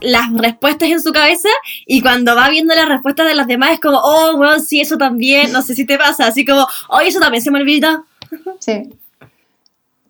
las 0.00 0.32
respuestas 0.32 0.88
en 0.88 1.00
su 1.00 1.12
cabeza 1.12 1.48
y 1.86 2.00
cuando 2.00 2.34
va 2.34 2.48
viendo 2.50 2.74
las 2.74 2.88
respuestas 2.88 3.26
de 3.28 3.34
las 3.36 3.46
demás 3.46 3.72
es 3.72 3.80
como, 3.80 3.98
oh, 4.02 4.36
bueno, 4.36 4.58
sí, 4.58 4.80
eso 4.80 4.96
también, 4.96 5.52
no 5.52 5.62
sé 5.62 5.74
si 5.74 5.86
te 5.86 5.96
pasa, 5.98 6.26
así 6.26 6.44
como, 6.44 6.66
oh, 6.88 7.00
eso 7.00 7.20
también 7.20 7.42
se 7.42 7.50
me 7.50 7.60
olvidó. 7.60 8.04
Sí. 8.58 8.88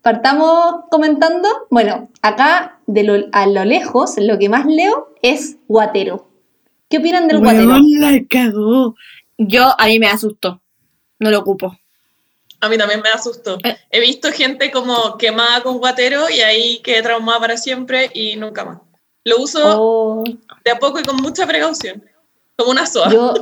Partamos 0.01 0.85
comentando. 0.91 1.47
Bueno, 1.69 2.09
acá 2.21 2.79
de 2.87 3.03
lo- 3.03 3.25
a 3.31 3.47
lo 3.47 3.63
lejos, 3.63 4.15
lo 4.17 4.37
que 4.37 4.49
más 4.49 4.65
leo 4.65 5.13
es 5.21 5.57
guatero. 5.67 6.27
¿Qué 6.89 6.97
opinan 6.97 7.27
del 7.27 7.39
guatero? 7.39 7.69
Weón, 7.69 7.83
la 7.99 8.19
cagó. 8.29 8.95
Yo, 9.37 9.73
a 9.79 9.85
mí 9.87 9.99
me 9.99 10.07
asustó. 10.07 10.61
No 11.19 11.31
lo 11.31 11.39
ocupo. 11.39 11.77
A 12.63 12.69
mí 12.69 12.77
también 12.77 13.01
me 13.01 13.09
asustó. 13.09 13.57
Eh. 13.63 13.75
He 13.91 13.99
visto 13.99 14.29
gente 14.31 14.71
como 14.71 15.17
quemada 15.17 15.61
con 15.61 15.77
guatero 15.79 16.29
y 16.29 16.39
ahí 16.41 16.79
quedé 16.83 17.01
traumada 17.01 17.39
para 17.39 17.57
siempre 17.57 18.09
y 18.13 18.35
nunca 18.37 18.63
más. 18.65 18.77
Lo 19.25 19.37
uso 19.39 19.59
Oh, 19.81 20.23
de 20.65 20.71
a 20.71 20.79
poco 20.79 20.99
y 20.99 21.03
con 21.03 21.17
mucha 21.17 21.45
precaución. 21.45 22.03
Como 22.55 22.71
una 22.71 22.85
soa. 22.85 23.11
yo, 23.11 23.33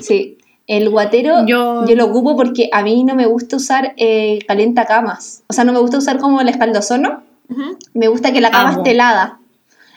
sí. 0.00 0.38
El 0.66 0.88
guatero 0.88 1.44
yo, 1.46 1.84
Yo- 1.84 1.96
lo 1.96 2.06
ocupo 2.06 2.36
porque 2.36 2.68
a 2.72 2.82
mí 2.82 3.02
no 3.04 3.14
me 3.14 3.26
gusta 3.26 3.56
usar 3.56 3.92
eh, 3.96 4.38
calienta 4.46 4.86
camas. 4.86 5.42
O 5.48 5.52
sea, 5.52 5.64
no 5.64 5.72
me 5.72 5.80
gusta 5.80 5.98
usar 5.98 6.18
como 6.18 6.40
el 6.40 6.48
escaldozono. 6.48 7.22
Ujú. 7.48 7.76
Me 7.94 8.06
gusta 8.08 8.32
que 8.32 8.40
la 8.40 8.50
cama 8.50 8.68
Amo. 8.70 8.78
esté 8.78 8.92
helada. 8.92 9.40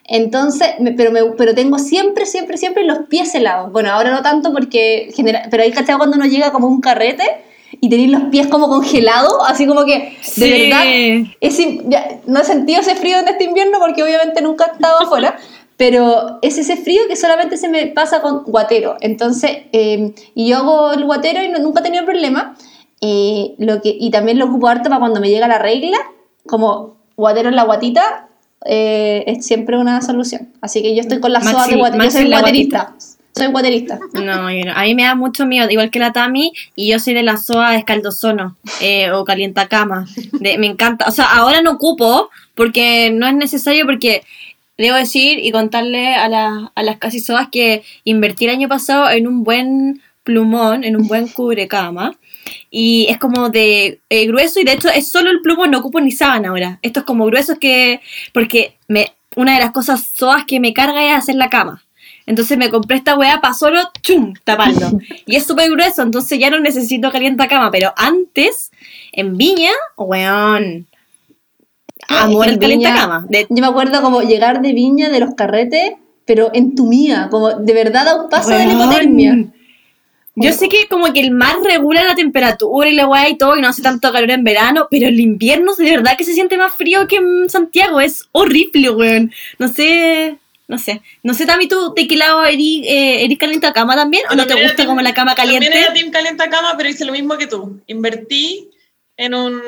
Entonces, 0.06 0.68
me- 0.80 0.92
pero, 0.92 1.12
me, 1.12 1.24
pero 1.38 1.54
tengo 1.56 1.80
siempre, 1.80 2.26
siempre, 2.26 2.58
siempre 2.58 2.84
los 2.84 3.00
pies 3.08 3.34
helados. 3.36 3.72
Bueno, 3.72 3.92
ahora 3.92 4.12
no 4.12 4.22
tanto 4.22 4.52
porque, 4.52 5.10
genera, 5.16 5.48
pero 5.50 5.64
ahí 5.64 5.72
cachado 5.72 6.00
cuando 6.00 6.18
uno 6.18 6.26
llega 6.26 6.52
como 6.52 6.68
un 6.68 6.82
carrete 6.82 7.24
y 7.86 7.90
tenéis 7.90 8.12
los 8.12 8.24
pies 8.32 8.48
como 8.48 8.70
congelados, 8.70 9.34
así 9.46 9.68
como 9.68 9.84
que, 9.84 9.94
de 10.00 10.14
Sí. 10.22 10.50
verdad, 10.70 10.84
es 11.42 11.58
ya, 11.90 12.20
no 12.26 12.40
he 12.40 12.44
sentido 12.46 12.80
ese 12.80 12.96
frío 12.96 13.18
en 13.20 13.28
este 13.28 13.44
invierno 13.44 13.78
porque 13.80 14.02
obviamente 14.04 14.42
nunca 14.42 14.68
he 14.68 14.72
estado 14.72 15.02
afuera, 15.02 15.36
pero 15.76 16.40
es 16.42 16.58
ese 16.58 16.78
frío 16.78 17.02
que 17.10 17.18
solamente 17.18 17.58
se 17.58 17.68
me 17.68 17.88
pasa 17.88 18.22
con 18.22 18.44
guatero. 18.46 18.96
Entonces, 19.02 19.52
eh, 19.74 20.14
y 20.34 20.48
yo 20.48 20.58
hago 20.60 20.94
el 20.94 21.04
guatero 21.04 21.44
y 21.44 21.50
no- 21.50 21.60
nunca 21.60 21.82
he 21.82 21.84
tenido 21.84 22.06
problema. 22.06 22.56
Eh, 23.02 23.56
lo 23.58 23.82
que, 23.82 23.94
y 24.00 24.12
también 24.12 24.40
lo 24.40 24.46
ocupo 24.46 24.70
harto 24.70 24.88
para 24.88 25.00
cuando 25.00 25.20
me 25.20 25.30
llega 25.30 25.50
la 25.50 25.58
regla, 25.60 25.98
como 26.48 26.96
guatero 27.18 27.50
en 27.50 27.58
la 27.58 27.64
guatita, 27.66 28.30
eh, 28.66 29.26
es 29.28 29.46
siempre 29.46 29.78
una 29.78 30.02
solución. 30.02 30.54
Así 30.62 30.82
que 30.82 30.96
yo 30.96 31.02
estoy 31.02 31.20
con 31.20 31.34
la 31.34 31.42
soda 31.42 31.68
de 31.68 31.76
guatero. 31.76 32.02
Yo 32.02 32.12
soy 32.12 32.30
guaterista. 32.30 32.94
Soy 33.36 33.48
guaterista. 33.48 34.00
No, 34.14 34.52
yo 34.52 34.66
no. 34.66 34.74
A 34.76 34.84
mí 34.84 34.94
me 34.96 35.04
da 35.04 35.16
mucho 35.16 35.46
miedo, 35.46 35.70
igual 35.70 35.90
que 35.90 36.00
la 36.00 36.12
Tami, 36.14 36.54
y 36.76 36.92
yo 36.92 37.00
soy 37.00 37.14
de 37.14 37.24
la 37.24 37.38
SOA 37.38 37.72
de 37.72 37.78
escaldozono 37.80 38.56
eh, 38.82 39.12
o 39.12 39.26
calientacama. 39.26 40.06
De, 40.34 40.58
me 40.58 40.68
encanta. 40.68 41.06
O 41.08 41.12
sea, 41.12 41.26
ahora 41.26 41.62
no 41.62 41.72
ocupo 41.72 42.30
porque 42.56 43.10
no 43.12 43.26
es 43.28 43.34
necesario 43.34 43.86
porque 43.86 44.24
debo 44.78 44.96
decir 44.98 45.40
y 45.40 45.52
contarle 45.52 46.16
a, 46.16 46.28
la- 46.30 46.72
a 46.76 46.84
las 46.84 46.98
casi 46.98 47.20
SOAs 47.20 47.50
que 47.52 47.84
invertí 48.04 48.46
el 48.46 48.52
año 48.52 48.68
pasado 48.70 49.10
en 49.10 49.28
un 49.28 49.44
buen 49.44 50.02
plumón, 50.24 50.84
en 50.84 50.96
un 50.96 51.08
buen 51.08 51.28
cubrecama. 51.28 52.16
Y 52.70 53.08
es 53.10 53.18
como 53.18 53.50
de 53.50 54.00
eh, 54.10 54.28
grueso 54.28 54.60
y 54.60 54.64
de 54.64 54.74
hecho 54.74 54.90
es 54.90 55.10
solo 55.10 55.32
el 55.32 55.42
plumón, 55.42 55.72
no 55.72 55.80
ocupo 55.80 56.00
ni 56.02 56.12
sábana 56.12 56.50
ahora. 56.50 56.80
Esto 56.82 57.00
es 57.00 57.06
como 57.06 57.26
grueso 57.26 57.58
que... 57.58 58.00
Porque 58.34 58.76
me, 58.88 59.14
una 59.36 59.54
de 59.56 59.60
las 59.60 59.72
cosas 59.72 60.12
soas 60.14 60.46
que 60.46 60.60
me 60.60 60.74
carga 60.74 61.04
es 61.10 61.16
hacer 61.18 61.36
la 61.36 61.50
cama. 61.50 61.84
Entonces 62.26 62.58
me 62.58 62.70
compré 62.70 62.98
esta 62.98 63.18
weá 63.18 63.42
para 63.42 63.54
solo 63.54 63.80
chum, 64.02 64.34
taparlo. 64.44 64.92
Y 65.26 65.36
es 65.36 65.46
súper 65.46 65.70
grueso, 65.70 66.02
entonces 66.02 66.40
ya 66.40 66.50
no 66.50 66.60
necesito 66.60 67.12
calienta 67.12 67.48
cama. 67.48 67.70
Pero 67.72 67.94
antes, 67.98 68.72
en 69.12 69.38
Viña, 69.38 69.72
weón. 69.98 70.88
Amor 72.08 72.46
que 72.46 72.52
en 72.54 72.60
Viña- 72.60 72.62
calienta 72.62 72.96
cama. 72.96 73.26
De, 73.30 73.48
Yo 73.50 73.62
me 73.62 73.68
acuerdo 73.68 74.02
como 74.02 74.22
llegar 74.22 74.62
de 74.62 74.74
viña 74.74 75.10
de 75.10 75.20
los 75.20 75.36
carretes, 75.36 75.94
pero 76.26 76.50
en 76.54 76.76
tu 76.76 76.86
mía, 76.88 77.28
como 77.32 77.52
de 77.52 77.74
verdad 77.74 78.08
a 78.08 78.16
un 78.24 78.30
paso 78.30 78.50
de 78.50 78.66
la 78.66 78.74
hipotermia. 78.74 79.46
Yo 80.36 80.52
sé 80.52 80.68
que 80.68 80.88
como 80.88 81.14
que 81.14 81.20
el 81.20 81.30
mar 81.30 81.56
regula 81.64 82.04
la 82.04 82.16
temperatura 82.16 82.90
y 82.90 82.96
la 82.96 83.08
weá 83.08 83.30
y 83.30 83.38
todo, 83.38 83.56
y 83.56 83.62
no 83.62 83.68
hace 83.68 83.84
tanto 83.84 84.12
calor 84.12 84.32
en 84.32 84.44
verano, 84.44 84.88
pero 84.90 85.08
el 85.08 85.20
invierno 85.20 85.76
de 85.76 85.84
verdad 85.92 86.18
que 86.18 86.24
se 86.24 86.34
siente 86.34 86.58
más 86.58 86.74
frío 86.74 87.08
que 87.08 87.18
en 87.18 87.50
Santiago. 87.52 88.02
Es 88.02 88.28
horrible, 88.32 88.90
weón. 88.90 89.32
No 89.60 89.68
sé, 89.68 90.38
no 90.74 90.80
sé. 90.80 91.02
No 91.24 91.34
sé, 91.34 91.46
Tami, 91.46 91.68
¿tú 91.68 91.94
de 91.96 92.08
qué 92.08 92.18
lado 92.18 92.44
eres, 92.44 92.58
eh, 92.60 93.24
eres 93.24 93.38
calienta 93.38 93.72
cama 93.72 93.96
también? 93.96 94.24
¿O 94.30 94.36
no 94.36 94.46
te 94.46 94.62
gusta 94.62 94.86
como 94.86 95.02
la 95.02 95.14
cama 95.14 95.36
caliente? 95.36 95.68
También 95.68 95.86
era 95.86 95.94
Team 95.94 96.12
Calienta 96.12 96.50
Cama, 96.50 96.74
pero 96.78 96.90
hice 96.90 97.06
lo 97.06 97.12
mismo 97.14 97.38
que 97.38 97.48
tú. 97.48 97.80
Invertí 97.88 98.70
en 99.18 99.34
un 99.36 99.62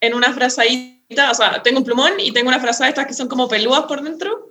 en 0.00 0.14
una 0.14 0.32
frazadita, 0.32 1.30
o 1.30 1.34
sea, 1.34 1.62
tengo 1.62 1.78
un 1.78 1.84
plumón 1.84 2.12
y 2.18 2.32
tengo 2.32 2.48
una 2.48 2.58
frazada 2.60 2.88
estas 2.90 3.06
que 3.06 3.14
son 3.14 3.28
como 3.28 3.48
pelúas 3.48 3.82
por 3.82 4.02
dentro. 4.02 4.48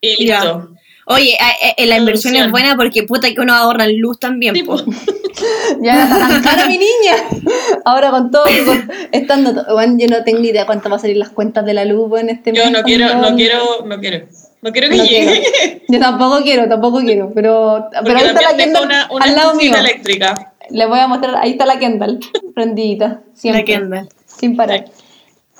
Y 0.00 0.26
Ya. 0.26 0.40
listo. 0.44 0.70
Oye, 1.08 1.34
eh, 1.34 1.74
eh, 1.76 1.86
la 1.86 1.98
inversión 1.98 2.34
es 2.34 2.50
buena 2.50 2.74
porque 2.76 3.04
puta 3.04 3.32
que 3.32 3.40
uno 3.40 3.54
ahorra 3.54 3.84
en 3.84 4.00
luz 4.00 4.18
también. 4.18 4.54
Sí, 4.54 4.62
po. 4.62 4.76
po. 4.76 4.84
Ya 5.82 6.08
tan 6.08 6.42
cara 6.42 6.66
mi 6.66 6.78
niña. 6.78 7.14
Ahora 7.84 8.10
con 8.10 8.30
todo, 8.30 8.44
con- 8.64 8.90
estando, 9.12 9.66
bueno, 9.74 9.96
yo 9.98 10.06
no 10.08 10.24
tengo 10.24 10.40
ni 10.40 10.48
idea 10.48 10.64
cuánto 10.64 10.88
va 10.88 10.96
a 10.96 10.98
salir 10.98 11.18
las 11.18 11.28
cuentas 11.28 11.64
de 11.66 11.74
la 11.74 11.84
luz 11.84 12.18
en 12.18 12.30
este 12.30 12.52
Yo 12.54 12.64
mes, 12.64 12.72
no 12.72 12.82
quiero, 12.82 13.14
no 13.16 13.36
quiero, 13.36 13.84
no 13.84 14.00
quiero. 14.00 14.26
No 14.62 14.72
quiero 14.72 14.88
que 14.90 14.96
No 14.96 15.04
llegue. 15.04 15.82
Yo 15.88 15.98
tampoco 16.00 16.42
quiero, 16.42 16.68
tampoco 16.68 17.00
quiero, 17.00 17.30
pero, 17.34 17.86
pero 18.04 18.18
ahí 18.18 18.26
está 18.26 18.42
la 18.42 18.56
Kendall 18.56 18.84
una, 18.86 19.08
una 19.10 19.24
al 19.24 19.34
lado 19.36 19.54
mío. 19.54 19.74
eléctrica. 19.76 20.52
Les 20.70 20.88
voy 20.88 20.98
a 20.98 21.06
mostrar, 21.06 21.36
ahí 21.36 21.52
está 21.52 21.66
la 21.66 21.78
Kendall, 21.78 22.18
prendidita, 22.54 23.20
siempre, 23.34 23.60
La 23.60 23.64
Kendall. 23.64 24.08
sin 24.26 24.56
parar. 24.56 24.86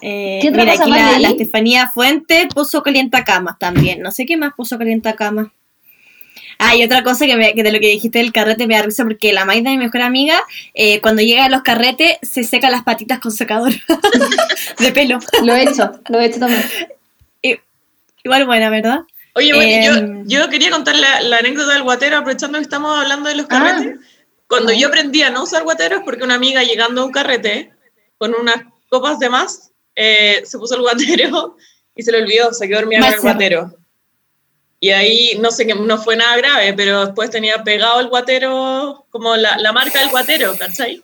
Eh, 0.03 0.40
¿Qué 0.42 0.49
otra 0.51 0.62
mira, 0.64 0.72
cosa 0.72 0.82
aquí 0.84 0.90
más 0.90 1.20
la, 1.20 1.28
Estefanía 1.28 1.88
Fuente 1.88 2.49
puso 2.55 2.82
calientacamas 2.82 3.59
también. 3.59 4.03
No 4.03 4.11
sé 4.11 4.26
qué 4.26 4.36
más 4.36 4.53
puso 4.57 4.76
calientacamas. 4.78 5.49
Ah, 6.59 6.74
y 6.74 6.82
otra 6.82 7.03
cosa 7.03 7.26
que, 7.26 7.36
me- 7.36 7.55
que 7.55 7.62
de 7.62 7.70
lo 7.72 7.78
que 7.80 7.88
dijiste 7.88 8.18
del 8.18 8.32
carrete 8.32 8.66
me 8.66 8.74
da 8.76 8.82
risa 8.82 9.05
porque 9.05 9.32
la 9.32 9.44
Maida, 9.44 9.70
mi 9.70 9.78
mejor 9.78 10.01
amiga, 10.03 10.38
eh, 10.74 11.01
cuando 11.03 11.22
llega 11.22 11.44
a 11.44 11.49
los 11.51 11.62
carretes 11.62 12.18
se 12.22 12.44
seca 12.44 12.70
las 12.70 12.82
patitas 12.82 13.20
con 13.20 13.30
secador 13.30 13.72
de 14.80 14.92
pelo. 14.92 15.18
Lo 15.44 15.55
he 15.55 15.62
hecho, 15.64 15.92
lo 16.09 16.18
he 16.20 16.26
hecho 16.26 16.40
también. 16.40 16.62
I- 18.27 18.29
Igual 18.29 18.47
buena, 18.47 18.70
¿verdad? 18.70 19.01
Oye, 19.35 19.53
bueno, 19.55 19.97
Em. 19.97 20.27
yo, 20.29 20.41
yo 20.45 20.49
quería 20.51 20.70
contar 20.70 20.97
la, 20.97 21.20
la 21.20 21.39
anécdota 21.39 21.74
del 21.74 21.83
guatero, 21.83 22.16
aprovechando 22.18 22.59
que 22.59 22.62
estamos 22.62 22.99
hablando 22.99 23.29
de 23.29 23.37
los 23.37 23.47
Ah. 23.47 23.49
carretes. 23.49 24.01
Cuando 24.49 24.72
yo 24.72 24.89
aprendí 24.89 25.22
a 25.22 25.31
no 25.31 25.43
usar 25.43 25.62
guateros, 25.64 26.03
porque 26.05 26.24
una 26.24 26.35
amiga 26.35 26.62
llegando 26.62 27.03
a 27.03 27.05
un 27.05 27.12
carrete 27.12 27.72
con 28.18 28.35
unas 28.35 28.57
copas 28.89 29.18
de 29.18 29.29
más, 29.29 29.70
eh, 29.95 30.43
se 30.45 30.59
puso 30.59 30.74
el 30.77 30.83
guatero 30.83 31.57
y 31.95 32.03
se 32.03 32.12
le 32.12 32.22
olvidó, 32.22 32.53
se 32.53 32.68
quedó 32.68 32.81
dormida 32.81 33.01
con 33.01 33.12
el 33.14 33.20
guatero. 33.20 33.74
Y 34.79 34.91
ahí, 34.91 35.39
no 35.41 35.51
sé, 35.51 35.66
que 35.66 35.74
no 35.74 35.99
fue 35.99 36.16
nada 36.16 36.37
grave, 36.37 36.72
pero 36.74 37.07
después 37.07 37.31
tenía 37.31 37.64
pegado 37.64 37.99
el 38.01 38.09
guatero, 38.09 39.07
como 39.11 39.35
la, 39.37 39.57
la 39.59 39.72
marca 39.72 39.99
del 40.01 40.11
guatero, 40.11 40.55
¿cachai? 40.59 41.03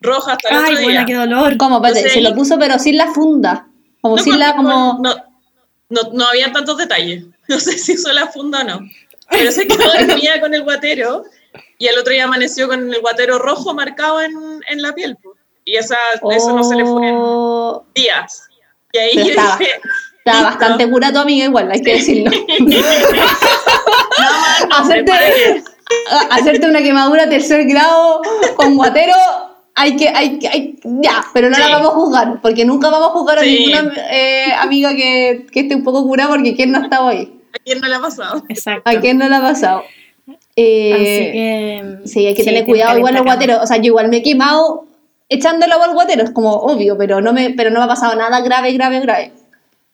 Roja 0.00 0.32
hasta 0.32 0.48
el 0.50 0.54
Ay, 0.56 0.62
otro 0.72 0.74
buena, 0.84 1.00
día. 1.00 1.06
qué 1.06 1.14
dolor. 1.14 1.56
¿Cómo? 1.56 1.76
Espérate, 1.76 2.00
Entonces 2.00 2.22
se 2.22 2.28
lo 2.28 2.34
puso 2.36 2.58
pero 2.58 2.78
sin 2.78 2.96
la 2.98 3.06
funda. 3.12 3.66
Como 4.02 4.16
No, 4.16 4.22
sin 4.22 4.38
la, 4.38 4.54
como... 4.54 4.98
No, 5.02 5.14
no, 5.88 6.00
no 6.12 6.26
había 6.26 6.52
tantos 6.52 6.76
detalles. 6.76 7.24
No 7.48 7.60
sé 7.60 7.78
si 7.78 7.94
usó 7.94 8.10
la 8.12 8.26
funda 8.26 8.62
o 8.62 8.64
no. 8.64 8.80
Pero 9.30 9.52
se 9.52 9.68
quedó 9.68 9.84
dormida 10.06 10.40
con 10.40 10.52
el 10.52 10.64
guatero 10.64 11.22
y 11.78 11.86
el 11.86 11.96
otro 11.96 12.12
día 12.12 12.24
amaneció 12.24 12.66
con 12.66 12.92
el 12.92 13.00
guatero 13.00 13.38
rojo 13.38 13.72
marcado 13.72 14.20
en, 14.20 14.32
en 14.68 14.82
la 14.82 14.92
piel. 14.96 15.16
Y 15.64 15.76
esa, 15.76 15.96
eso 16.32 16.52
no 16.56 16.64
se 16.64 16.74
le 16.74 16.84
fue 16.84 17.08
en 17.08 17.14
Oh, 17.16 17.84
días. 17.94 18.48
Y 18.92 18.98
ahí 18.98 19.16
yo 19.16 19.22
estaba- 19.26 19.58
dije, 19.58 19.70
Estaba 20.18 20.42
bastante 20.42 20.90
cura 20.90 21.12
tu 21.12 21.20
amiga 21.20 21.44
igual, 21.44 21.70
hay 21.70 21.80
que 21.82 21.92
decirlo. 21.94 22.32
no, 22.58 22.76
hacerte, 24.76 25.62
hacerte 26.30 26.66
una 26.66 26.82
quemadura 26.82 27.28
tercer 27.28 27.64
grado 27.66 28.22
con 28.56 28.76
guatero, 28.76 29.14
hay 29.76 29.94
que, 29.96 30.08
hay, 30.08 30.38
que- 30.38 30.48
hay- 30.48 30.78
ya, 31.02 31.22
pero 31.32 31.48
no 31.50 31.56
la 31.58 31.68
vamos 31.68 31.88
a 31.92 31.94
juzgar, 31.94 32.40
porque 32.42 32.64
nunca 32.64 32.90
vamos 32.90 33.10
a 33.10 33.12
juzgar 33.12 33.38
a 33.38 33.42
Sí. 33.42 33.66
ninguna 33.72 33.92
eh, 34.10 34.52
amiga 34.58 34.90
que, 34.96 35.46
que 35.52 35.60
esté 35.60 35.74
un 35.76 35.84
poco 35.84 36.02
curada, 36.04 36.30
porque 36.30 36.54
quién 36.56 36.72
no 36.72 36.78
ha 36.78 36.82
estado 36.82 37.08
ahí, 37.08 37.32
¿A 37.54 37.58
quién 37.64 37.80
no 37.80 37.88
le 37.88 37.94
ha 37.94 38.00
pasado? 38.00 38.42
Exacto. 38.48 38.90
a 38.90 39.00
quién 39.00 39.16
no 39.18 39.28
le 39.28 39.34
ha 39.36 39.40
pasado. 39.40 39.82
Eh, 40.56 40.92
Así 40.92 41.02
que. 42.02 42.08
Sí, 42.08 42.26
hay 42.26 42.34
que 42.34 42.44
tener 42.44 42.64
cuidado 42.64 42.96
igual 42.98 43.14
los 43.14 43.24
guateros. 43.24 43.62
O 43.62 43.66
sea, 43.66 43.76
yo 43.76 43.84
igual 43.84 44.08
me 44.08 44.18
he 44.18 44.22
quemado 44.22 44.86
echando 45.28 45.66
el 45.66 45.72
agua 45.72 45.86
al 45.86 45.94
guatero, 45.94 46.22
es 46.24 46.30
como 46.30 46.52
obvio, 46.52 46.96
pero 46.98 47.20
no 47.20 47.32
me, 47.32 47.50
pero 47.50 47.70
no 47.70 47.78
me 47.80 47.84
ha 47.84 47.88
pasado 47.88 48.14
nada 48.16 48.40
grave, 48.40 48.72
grave, 48.72 49.00
grave. 49.00 49.32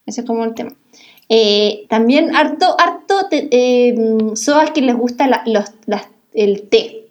Ese 0.05 0.21
es 0.21 0.27
como 0.27 0.43
el 0.45 0.53
tema. 0.53 0.71
Eh, 1.29 1.85
también 1.89 2.35
harto, 2.35 2.75
harto 2.79 3.27
te- 3.29 3.47
eh, 3.51 3.95
soas 4.35 4.71
que 4.71 4.81
les 4.81 4.95
gusta 4.95 5.27
la- 5.27 5.43
los, 5.45 5.65
las- 5.85 6.07
el 6.33 6.63
té. 6.69 7.02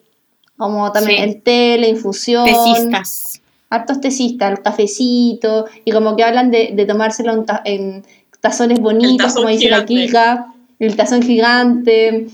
Como 0.63 0.93
también 0.93 1.19
Sí. 1.19 1.25
el 1.25 1.43
té, 1.43 1.79
la 1.79 1.89
infusión. 1.89 2.45
Tecistas. 2.47 3.41
Hartos 3.71 4.01
tesistas, 4.01 4.53
el 4.53 4.63
cafecito. 4.63 5.67
Y 5.85 5.91
como 5.93 6.15
que 6.15 6.25
hablan 6.25 6.51
de, 6.51 6.71
de 6.75 6.87
tomárselo 6.87 7.33
en, 7.33 7.47
ta- 7.47 7.63
en 7.65 8.05
tazones 8.41 8.79
bonitos, 8.81 9.27
tazón 9.29 9.43
como 9.43 9.49
dice 9.55 9.69
la. 9.71 9.85
Kika. 9.85 10.53
El 10.79 10.97
tazón 10.97 11.23
gigante. 11.23 12.27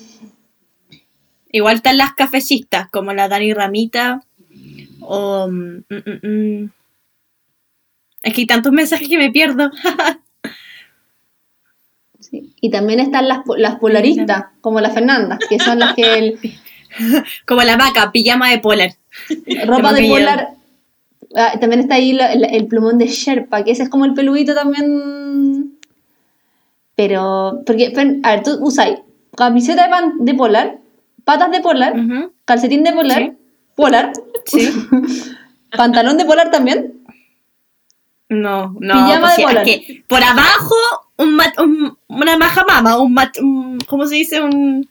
Igual 1.53 1.77
están 1.77 1.97
las 1.97 2.13
cafecistas, 2.15 2.89
como 2.91 3.13
la 3.13 3.29
Dani 3.29 3.53
Ramita. 3.55 4.23
O. 5.01 5.49
mm, 5.49 5.85
mm, 5.89 6.27
mm. 6.63 6.71
Es 8.23 8.35
que 8.35 8.41
hay 8.43 8.47
tantos 8.47 8.73
mensajes 8.73 9.09
que 9.09 9.17
me 9.17 9.31
pierdo. 9.31 9.71
Sí. 12.21 12.53
Y 12.61 12.71
también 12.71 13.01
están 13.01 13.29
las, 13.29 13.41
las 13.57 13.77
polaristas, 13.77 14.47
como 14.61 14.81
la 14.81 14.91
Fernanda, 14.91 15.39
que 15.49 15.59
son 15.59 15.79
las 15.79 15.95
que 15.95 16.19
el, 16.19 16.39
como 17.47 17.63
la 17.63 17.77
vaca, 17.77 18.11
pijama 18.13 18.51
de 18.51 18.59
polar. 18.59 18.91
ropa 19.67 19.93
de 19.93 20.09
polar. 20.09 20.49
Ah, 21.37 21.59
también 21.61 21.81
está 21.83 21.97
ahí 21.97 22.13
la- 22.13 22.35
la- 22.35 22.47
el 22.49 22.67
plumón 22.67 22.99
de 22.99 23.07
Sherpa, 23.09 23.63
que 23.65 23.73
ese 23.73 23.83
es 23.83 23.89
como 23.89 24.05
el 24.07 24.15
peludito 24.15 24.55
también. 24.55 25.75
Pero, 26.97 27.63
porque, 27.67 27.93
a 28.25 28.31
ver, 28.31 28.43
tú 28.43 28.59
usáis 28.61 28.99
camiseta 29.37 29.85
de, 29.85 29.91
pan- 29.91 30.15
de 30.19 30.35
polar, 30.35 30.79
patas 31.25 31.51
de 31.53 31.61
polar, 31.61 31.95
calcetín 32.45 32.83
de 32.83 32.93
polar, 32.93 33.19
Sí. 33.23 33.33
polar, 33.77 34.13
Sí. 34.47 34.69
pantalón 35.77 36.17
de 36.19 36.25
polar 36.25 36.51
también. 36.51 36.95
No, 38.31 38.75
no. 38.81 38.95
Pijama 38.95 39.35
de 39.37 39.43
polar. 39.45 39.65
que 39.65 40.03
por 40.09 40.23
abajo, 40.23 40.75
un, 41.19 41.37
mat- 41.37 41.59
un- 41.61 41.97
una 42.09 42.37
maja 42.37 42.65
mama, 42.67 42.99
un, 42.99 43.13
mat- 43.15 43.39
un- 43.41 43.79
¿cómo 43.87 44.07
se 44.07 44.17
dice? 44.17 44.41
Un, 44.43 44.89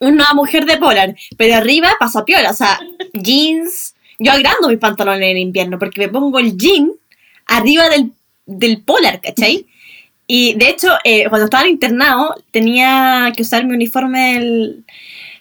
una 0.00 0.32
mujer 0.34 0.64
de 0.66 0.76
polar. 0.78 1.14
Pero 1.36 1.54
arriba 1.56 1.90
pasa 1.98 2.24
piola, 2.24 2.50
o 2.50 2.54
sea, 2.54 2.78
jeans. 3.12 3.94
Yo 4.18 4.32
agrando 4.32 4.68
mis 4.68 4.78
pantalones 4.78 5.28
en 5.30 5.38
invierno 5.38 5.78
porque 5.78 6.00
me 6.00 6.08
pongo 6.08 6.38
el 6.38 6.56
jean 6.56 6.92
arriba 7.46 7.88
del, 7.88 8.12
del 8.46 8.80
polar, 8.82 9.20
¿cachai? 9.20 9.66
Y 10.26 10.54
de 10.54 10.68
hecho, 10.70 10.88
eh, 11.04 11.28
cuando 11.28 11.46
estaba 11.46 11.64
en 11.64 11.70
internado, 11.70 12.34
tenía 12.50 13.30
que 13.36 13.42
usar 13.42 13.64
mi 13.66 13.74
uniforme 13.74 14.34
del- 14.34 14.84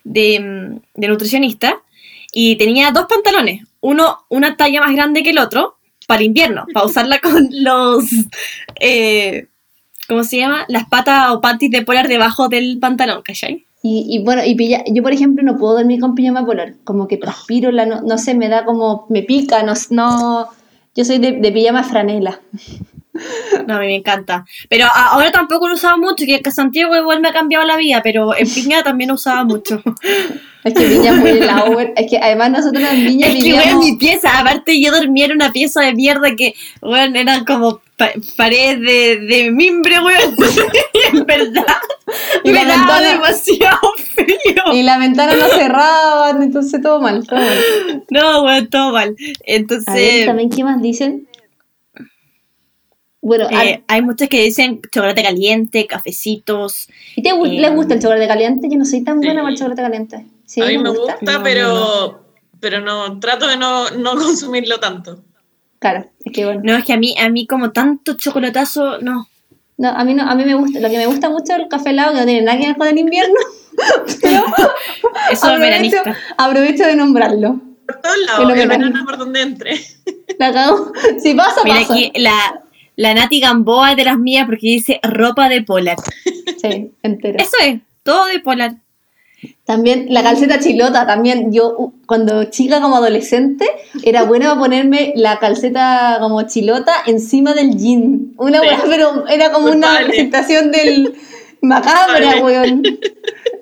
de, 0.04 0.40
mm, 0.40 1.00
de 1.00 1.08
nutricionista 1.08 1.82
y 2.34 2.56
tenía 2.58 2.92
dos 2.92 3.06
pantalones, 3.08 3.66
uno 3.80 4.26
una 4.30 4.58
talla 4.58 4.82
más 4.82 4.92
grande 4.94 5.24
que 5.24 5.30
el 5.30 5.38
otro 5.38 5.78
para 6.08 6.20
el 6.20 6.26
invierno, 6.28 6.66
para 6.74 6.86
usarla 6.86 7.20
con 7.20 7.48
los, 7.52 8.04
eh, 8.82 9.48
¿cómo 10.10 10.24
se 10.26 10.38
llama? 10.38 10.66
Las 10.68 10.88
patas 10.90 11.30
o 11.32 11.40
panties 11.40 11.72
de 11.72 11.84
polar 11.84 12.08
debajo 12.10 12.50
del 12.50 12.80
pantalón, 12.80 13.22
¿cachai? 13.22 13.66
Y, 13.86 14.08
y 14.10 14.24
bueno, 14.24 14.42
y 14.46 14.56
pilla- 14.56 14.84
yo 14.88 15.04
por 15.04 15.12
ejemplo 15.14 15.44
no 15.44 15.58
puedo 15.58 15.74
dormir 15.76 16.00
con 16.00 16.16
pijama 16.16 16.46
polar, 16.46 16.76
como 16.86 17.08
que 17.08 17.18
transpiro, 17.18 17.70
la, 17.72 17.86
no, 17.86 18.02
no 18.02 18.18
sé, 18.18 18.34
me 18.34 18.48
da 18.50 18.64
como, 18.66 19.06
me 19.10 19.24
pica, 19.24 19.62
no, 19.62 19.74
no 19.92 20.48
yo 20.96 21.04
soy 21.06 21.18
de, 21.20 21.34
de 21.34 21.52
pijama 21.52 21.84
franela. 21.84 22.40
No, 23.68 23.76
a 23.76 23.80
mí 23.80 23.86
me 23.86 23.96
encanta. 23.96 24.44
Pero 24.70 24.88
ahora 24.94 25.32
tampoco 25.32 25.68
lo 25.68 25.76
usaba 25.76 25.98
mucho, 25.98 26.26
que 26.26 26.52
Santiago 26.52 26.96
igual 26.96 27.22
me 27.22 27.30
ha 27.30 27.34
cambiado 27.34 27.64
la 27.66 27.78
vida, 27.78 28.02
pero 28.04 28.36
en 28.36 28.48
Piña 28.50 28.84
también 28.84 29.10
lo 29.10 29.14
usaba 29.16 29.44
mucho. 29.44 29.82
Es 30.64 30.74
que 30.74 30.86
Viña 30.88 31.12
es 31.12 31.18
muy 31.18 31.30
helado, 31.32 31.78
es 31.80 32.10
que 32.10 32.18
además 32.18 32.52
nosotros 32.52 32.84
en 32.92 33.06
Viña 33.06 33.28
Es 33.28 33.34
que, 33.36 33.42
vivíamos... 33.44 33.66
weón, 33.66 33.80
mi 33.80 33.98
pieza, 33.98 34.40
aparte 34.40 34.80
yo 34.82 34.92
dormía 34.94 35.26
en 35.26 35.34
una 35.34 35.52
pieza 35.52 35.82
de 35.82 35.94
mierda 35.94 36.36
que, 36.38 36.54
weón, 36.82 37.16
eran 37.18 37.44
como 37.44 37.82
pa- 37.98 38.14
paredes 38.38 38.80
de, 38.80 39.18
de 39.28 39.52
mimbre, 39.52 40.00
weón. 40.00 40.36
en 41.14 41.26
verdad, 41.26 41.66
Y 42.46 42.50
me 42.52 42.64
la 42.64 42.78
daba 42.78 43.00
ventana- 43.02 43.10
demasiado 43.14 43.80
frío. 44.16 44.64
Y 44.74 44.84
la 44.84 44.98
ventana 45.00 45.36
no 45.36 45.48
cerraban, 45.50 46.42
entonces 46.44 46.82
todo 46.82 47.02
mal, 47.02 47.28
todo 47.28 47.40
mal. 47.40 48.04
No, 48.10 48.44
weón, 48.44 48.68
todo 48.70 48.92
mal. 48.94 49.10
A 49.10 49.12
ver, 49.12 49.34
Entonces, 49.44 50.26
también, 50.26 50.50
¿qué 50.50 50.64
más 50.64 50.82
dicen? 50.82 51.28
Bueno, 53.22 53.46
eh, 53.50 53.56
al- 53.56 53.84
hay 53.88 54.02
muchos 54.02 54.28
que 54.28 54.42
dicen 54.44 54.82
chocolate 54.92 55.24
caliente, 55.24 55.88
cafecitos. 55.88 56.90
¿y 57.16 57.22
te 57.22 57.30
eh, 57.30 57.48
les 57.48 57.74
gusta 57.74 57.94
el 57.94 58.02
chocolate 58.02 58.28
caliente? 58.28 58.68
Yo 58.70 58.78
no 58.78 58.86
soy 58.86 59.02
tan 59.04 59.20
buena 59.20 59.42
para 59.42 59.50
el 59.52 59.58
chocolate 59.58 59.82
caliente. 59.82 60.26
¿Sí? 60.54 60.62
a 60.62 60.66
mí 60.66 60.74
¿les 60.74 60.82
me 60.84 60.90
gusta, 60.90 61.18
No, 61.22 61.42
pero, 61.44 62.26
pero 62.60 62.80
no, 62.82 63.20
trato 63.20 63.48
de 63.48 63.58
no, 63.58 63.90
no 63.90 64.12
consumirlo 64.16 64.80
tanto. 64.80 65.24
Claro, 65.80 66.06
es 66.24 66.32
que 66.32 66.46
bueno. 66.46 66.62
No, 66.64 66.76
es 66.78 66.86
que 66.86 66.94
a 66.94 66.98
mí, 66.98 67.16
a 67.20 67.28
mí 67.30 67.48
como 67.48 67.72
tanto 67.72 68.14
chocolatazo, 68.14 69.00
no. 69.00 69.28
No, 69.78 69.90
a 69.90 70.04
mí 70.06 70.14
no, 70.14 70.30
a 70.30 70.36
mí 70.36 70.46
me 70.46 70.54
gusta, 70.54 70.80
lo 70.80 70.90
que 70.90 70.98
me 70.98 71.08
gusta 71.08 71.30
mucho 71.30 71.54
es 71.54 71.60
el 71.60 71.68
café 71.68 71.90
helado, 71.90 72.14
que 72.14 72.20
no 72.20 72.26
tiene 72.28 72.42
nada 72.44 72.60
que 72.60 72.68
ver 72.68 72.78
con 72.78 72.88
el 72.88 72.98
invierno. 73.00 73.36
pero 74.22 74.44
Eso 74.46 75.32
es 75.32 75.44
aprovecho, 75.44 75.60
veranista. 75.60 76.16
aprovecho 76.38 76.86
de 76.86 76.96
nombrarlo. 76.96 77.60
Por 77.88 78.00
todos 78.02 78.18
lados, 78.28 78.50
el 78.52 78.68
verano 78.70 79.06
por 79.06 79.18
donde 79.18 79.42
entre. 79.42 79.80
La 80.40 80.54
cago. 80.54 80.92
Si 81.22 81.34
pasa, 81.34 81.62
Mira 81.64 81.80
pasa. 81.80 81.94
aquí, 81.94 82.12
la, 82.16 82.62
la 82.96 83.14
Nati 83.16 83.40
Gamboa 83.42 83.92
es 83.92 83.98
de 83.98 84.06
las 84.06 84.18
mías 84.20 84.46
porque 84.46 84.68
dice 84.68 85.00
ropa 85.04 85.50
de 85.50 85.64
polar. 85.64 85.98
Sí, 86.62 86.92
entera. 87.02 87.44
Eso 87.44 87.58
es, 87.62 87.82
todo 88.04 88.26
de 88.28 88.40
polar. 88.40 88.76
También 89.66 90.08
la 90.10 90.24
calceta 90.24 90.60
chilota, 90.60 91.06
también 91.08 91.52
yo 91.54 91.94
cuando 92.06 92.44
chica 92.46 92.82
como 92.82 92.98
adolescente 92.98 93.66
era 94.04 94.24
buena 94.28 94.48
para 94.50 94.60
ponerme 94.60 95.14
la 95.16 95.40
calceta 95.40 96.18
como 96.20 96.42
chilota 96.44 96.94
encima 97.08 97.54
del 97.54 97.78
jean. 97.78 98.34
Una 98.38 98.60
Sí. 98.62 98.68
pero 98.90 99.28
era 99.28 99.52
como 99.52 99.68
una 99.68 99.74
Culpable. 99.88 100.00
representación 100.06 100.72
del 100.72 101.14
macabra, 101.62 102.42
weón. 102.44 102.84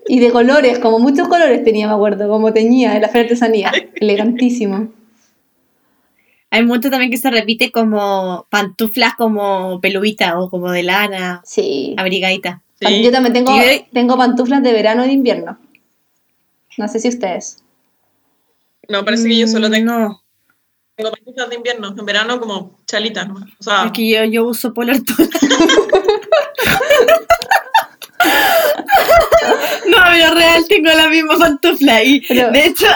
Y 0.08 0.20
de 0.20 0.32
colores, 0.32 0.80
como 0.80 1.00
muchos 1.00 1.30
colores 1.30 1.64
tenía, 1.64 1.88
me 1.88 1.94
acuerdo, 1.94 2.28
como 2.28 2.52
teñía 2.52 2.96
en 2.96 3.02
la 3.04 3.08
feria 3.08 3.24
artesanía. 3.24 3.72
Elegantísimo. 3.96 4.90
Hay 6.50 6.66
mucho 6.66 6.90
también 6.90 7.12
que 7.12 7.18
se 7.18 7.30
repite 7.32 7.72
como 7.72 8.46
pantuflas 8.50 9.16
como 9.16 9.80
peluita 9.80 10.38
o 10.42 10.50
como 10.50 10.70
de 10.72 10.84
lana, 10.84 11.42
Sí. 11.46 11.96
abrigadita. 11.98 12.62
Sí. 12.82 13.02
Yo 13.04 13.12
también 13.12 13.32
tengo, 13.34 13.54
tengo 13.94 14.18
pantuflas 14.18 14.62
de 14.64 14.74
verano 14.74 15.06
y 15.06 15.08
de 15.10 15.14
invierno. 15.14 15.58
No 16.78 16.88
sé 16.88 17.00
si 17.00 17.10
ustedes. 17.10 17.64
No, 18.88 19.04
parece 19.06 19.28
que 19.28 19.38
yo 19.38 19.48
solo 19.48 19.68
Mm, 19.70 19.72
tengo, 19.72 19.92
No, 20.00 20.22
tengo 20.96 21.12
pantuflas 21.12 21.50
de 21.50 21.56
invierno, 21.56 21.96
en 21.98 22.06
verano 22.06 22.40
como 22.40 22.80
chalitas, 22.86 23.28
¿no? 23.28 23.36
O 23.60 23.64
sea, 23.64 23.86
es 23.86 23.92
que 23.92 24.10
yo, 24.10 24.24
yo 24.26 24.46
uso 24.46 24.74
polar 24.74 24.98
todo. 25.02 25.28
no, 29.88 29.98
pero 30.12 30.34
real 30.34 30.64
tengo 30.68 30.90
la 30.92 31.08
misma 31.10 31.38
pantufla 31.38 32.04
y 32.04 32.22
Pero- 32.22 32.52
de 32.52 32.66
hecho 32.66 32.88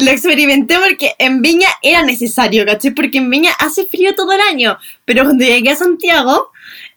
lo 0.00 0.10
experimenté 0.10 0.76
porque 0.78 1.14
en 1.18 1.40
Viña 1.40 1.68
era 1.82 2.02
necesario, 2.02 2.66
¿cachai? 2.66 2.90
Porque 2.90 3.18
en 3.18 3.30
Viña 3.30 3.52
hace 3.58 3.86
frío 3.86 4.14
todo 4.14 4.32
el 4.32 4.40
año, 4.40 4.76
pero 5.04 5.24
cuando 5.24 5.44
llegué 5.44 5.70
a 5.70 5.76
Santiago 5.76 6.50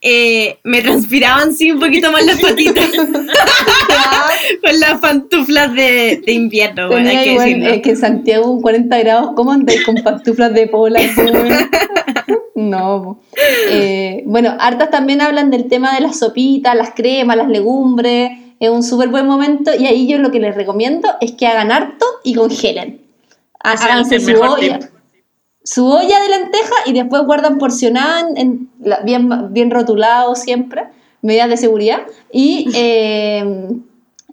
eh, 0.08 0.60
me 0.64 0.84
transpiraban 0.84 1.56
sí 1.56 1.72
un 1.72 1.80
poquito 1.80 2.12
más 2.12 2.24
las 2.24 2.40
patitas. 2.40 2.92
Con 4.64 4.80
las 4.80 5.00
pantuflas 5.02 5.74
de, 5.74 6.22
de 6.24 6.32
invierno, 6.32 6.90
bueno, 6.90 7.10
hay 7.10 7.24
que 7.24 7.32
igual, 7.32 7.48
decirlo. 7.48 7.70
eh, 7.70 7.82
que 7.82 7.90
en 7.90 7.98
Santiago 7.98 8.52
un 8.52 8.62
40 8.62 9.00
grados, 9.00 9.32
¿cómo 9.36 9.52
andáis 9.52 9.84
con 9.84 9.96
pantuflas 9.96 10.54
de 10.54 10.68
pola? 10.68 11.00
no. 12.56 13.20
Eh, 13.68 14.22
bueno, 14.28 14.56
hartas 14.60 14.92
también 14.92 15.22
hablan 15.22 15.50
del 15.50 15.68
tema 15.70 15.96
de 15.96 16.02
las 16.02 16.20
sopitas, 16.20 16.76
las 16.76 16.92
cremas, 16.92 17.38
las 17.38 17.50
legumbres. 17.50 18.30
Es 18.60 18.70
un 18.70 18.84
súper 18.84 19.10
buen 19.10 19.26
momento 19.26 19.72
y 19.78 19.88
ahí 19.88 20.08
yo 20.08 20.20
lo 20.20 20.30
que 20.30 20.40
les 20.40 20.54
recomiendo 20.54 21.10
es 21.20 21.32
que 21.32 21.48
hagan 21.48 21.72
harto 21.72 22.06
y 22.24 22.36
congelen. 22.36 23.02
Háganse 23.60 24.20
su 24.20 24.28
mejor 24.28 24.60
olla, 24.60 24.80
tip. 24.80 24.90
Su 25.66 25.86
olla 25.86 26.22
de 26.22 26.30
lenteja 26.30 26.74
y 26.86 26.94
después 26.94 27.24
guardan 27.26 27.58
porcionada 27.58 28.22
en, 28.22 28.38
en 28.38 28.70
la- 28.80 29.02
bien, 29.02 29.52
bien 29.52 29.72
rotulado 29.72 30.36
siempre, 30.36 30.84
medidas 31.22 31.50
de 31.50 31.58
seguridad. 31.58 32.04
Y, 32.32 32.68
eh, 32.76 33.68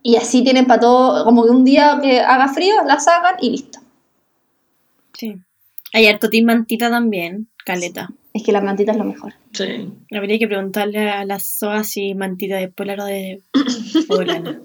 y 0.05 0.17
así 0.17 0.45
tienen 0.45 0.67
para 0.67 0.81
todo, 0.81 1.25
como 1.25 1.45
que 1.45 1.51
un 1.51 1.65
día 1.65 1.99
que 2.01 2.21
haga 2.21 2.49
frío, 2.49 2.75
la 2.87 3.01
sacan 3.01 3.37
y 3.41 3.51
listo. 3.51 3.81
Sí. 5.19 5.37
Hay 5.95 6.07
harto 6.07 6.31
team 6.31 6.47
mantita 6.47 6.91
también, 6.91 7.49
caleta. 7.65 8.11
Es 8.35 8.43
que 8.43 8.53
la 8.53 8.61
mantita 8.63 8.93
es 8.93 8.99
lo 8.99 9.05
mejor. 9.05 9.35
Sí. 9.53 9.91
Habría 10.15 10.39
que 10.39 10.49
preguntarle 10.49 11.11
a 11.11 11.25
las 11.25 11.47
SOA 11.47 11.85
si 11.85 12.15
mantita 12.15 12.57
de 12.57 12.69
polar 12.69 13.01
o 13.01 13.05
de 13.05 13.43
poblana. 14.09 14.61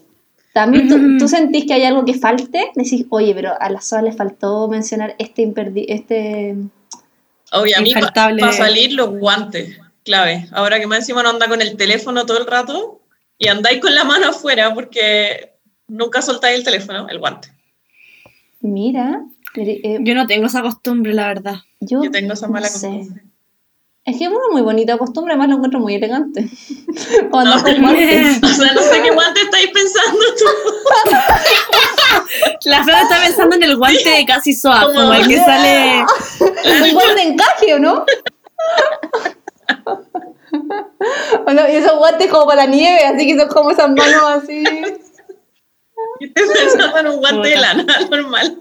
También 0.57 0.87
tú, 0.89 1.19
tú 1.19 1.27
sentís 1.27 1.67
que 1.67 1.73
hay 1.75 1.83
algo 1.83 2.03
que 2.03 2.15
falte, 2.15 2.71
decís, 2.73 3.05
oye, 3.11 3.35
pero 3.35 3.53
a 3.61 3.69
la 3.69 3.79
SOA 3.79 4.01
le 4.01 4.11
faltó 4.11 4.67
mencionar 4.67 5.13
este 5.19 5.43
imperdi 5.43 5.85
este 5.87 6.55
Oye, 7.51 7.75
a 7.75 7.81
mí 7.81 7.93
para 7.93 8.51
salir 8.51 8.93
los 8.93 9.11
guantes, 9.19 9.79
clave. 10.03 10.47
Ahora 10.51 10.79
que 10.79 10.87
más 10.87 11.01
encima 11.01 11.21
no 11.21 11.29
anda 11.29 11.47
con 11.47 11.61
el 11.61 11.77
teléfono 11.77 12.25
todo 12.25 12.39
el 12.39 12.47
rato 12.47 13.01
y 13.37 13.49
andáis 13.49 13.79
con 13.79 13.93
la 13.93 14.03
mano 14.03 14.29
afuera 14.29 14.73
porque 14.73 15.51
nunca 15.87 16.23
soltáis 16.23 16.57
el 16.57 16.65
teléfono, 16.65 17.07
el 17.07 17.19
guante. 17.19 17.49
Mira, 18.61 19.21
eh, 19.53 19.79
eh, 19.83 19.97
Yo 20.01 20.15
no 20.15 20.25
tengo 20.25 20.47
esa 20.47 20.63
costumbre, 20.63 21.13
la 21.13 21.27
verdad. 21.27 21.57
yo, 21.81 22.03
Yo 22.03 22.09
tengo 22.09 22.33
esa 22.33 22.47
mala 22.47 22.67
no 22.67 22.73
sé. 22.73 22.87
costumbre. 22.87 23.26
Es 24.07 24.17
que 24.17 24.23
es 24.23 24.29
una 24.29 24.39
muy 24.51 24.61
bonita 24.61 24.97
costumbre, 24.97 25.33
además 25.33 25.49
lo 25.49 25.55
encuentro 25.55 25.79
muy 25.81 25.95
elegante. 25.95 26.47
Cuando 27.29 27.61
con 27.61 27.81
guantes. 27.81 28.41
O 28.41 28.47
sea, 28.47 28.73
no 28.73 28.81
sé 28.81 29.01
qué 29.03 29.11
guante 29.11 29.41
estáis 29.41 29.67
pensando 29.73 30.19
tú. 30.37 30.45
La 32.69 32.83
Fran 32.85 33.03
está 33.03 33.21
pensando 33.21 33.55
en 33.57 33.63
el 33.63 33.75
guante 33.77 34.09
de 34.09 34.25
casi 34.25 34.53
SOA, 34.53 34.81
Como- 34.83 34.93
como 35.01 35.13
el 35.13 35.27
que 35.27 35.37
sale. 35.43 36.05
Un 36.39 36.93
guante 36.93 37.15
de 37.15 37.21
encaje, 37.23 37.73
¿o 37.75 37.79
no? 37.79 38.05
O 41.45 41.51
no, 41.53 41.69
y 41.69 41.75
esos 41.75 41.97
guantes 41.97 42.31
como 42.31 42.45
para 42.47 42.65
la 42.65 42.71
nieve, 42.71 43.03
así 43.05 43.27
que 43.27 43.37
son 43.37 43.49
como 43.49 43.71
esas 43.71 43.89
manos 43.89 44.23
así. 44.41 44.63
Y 46.19 46.25
estoy 46.27 46.47
pensando 46.47 46.97
en 46.97 47.07
un 47.07 47.17
guante 47.17 47.49
de 47.49 47.57
lana 47.57 47.85
normal. 48.09 48.57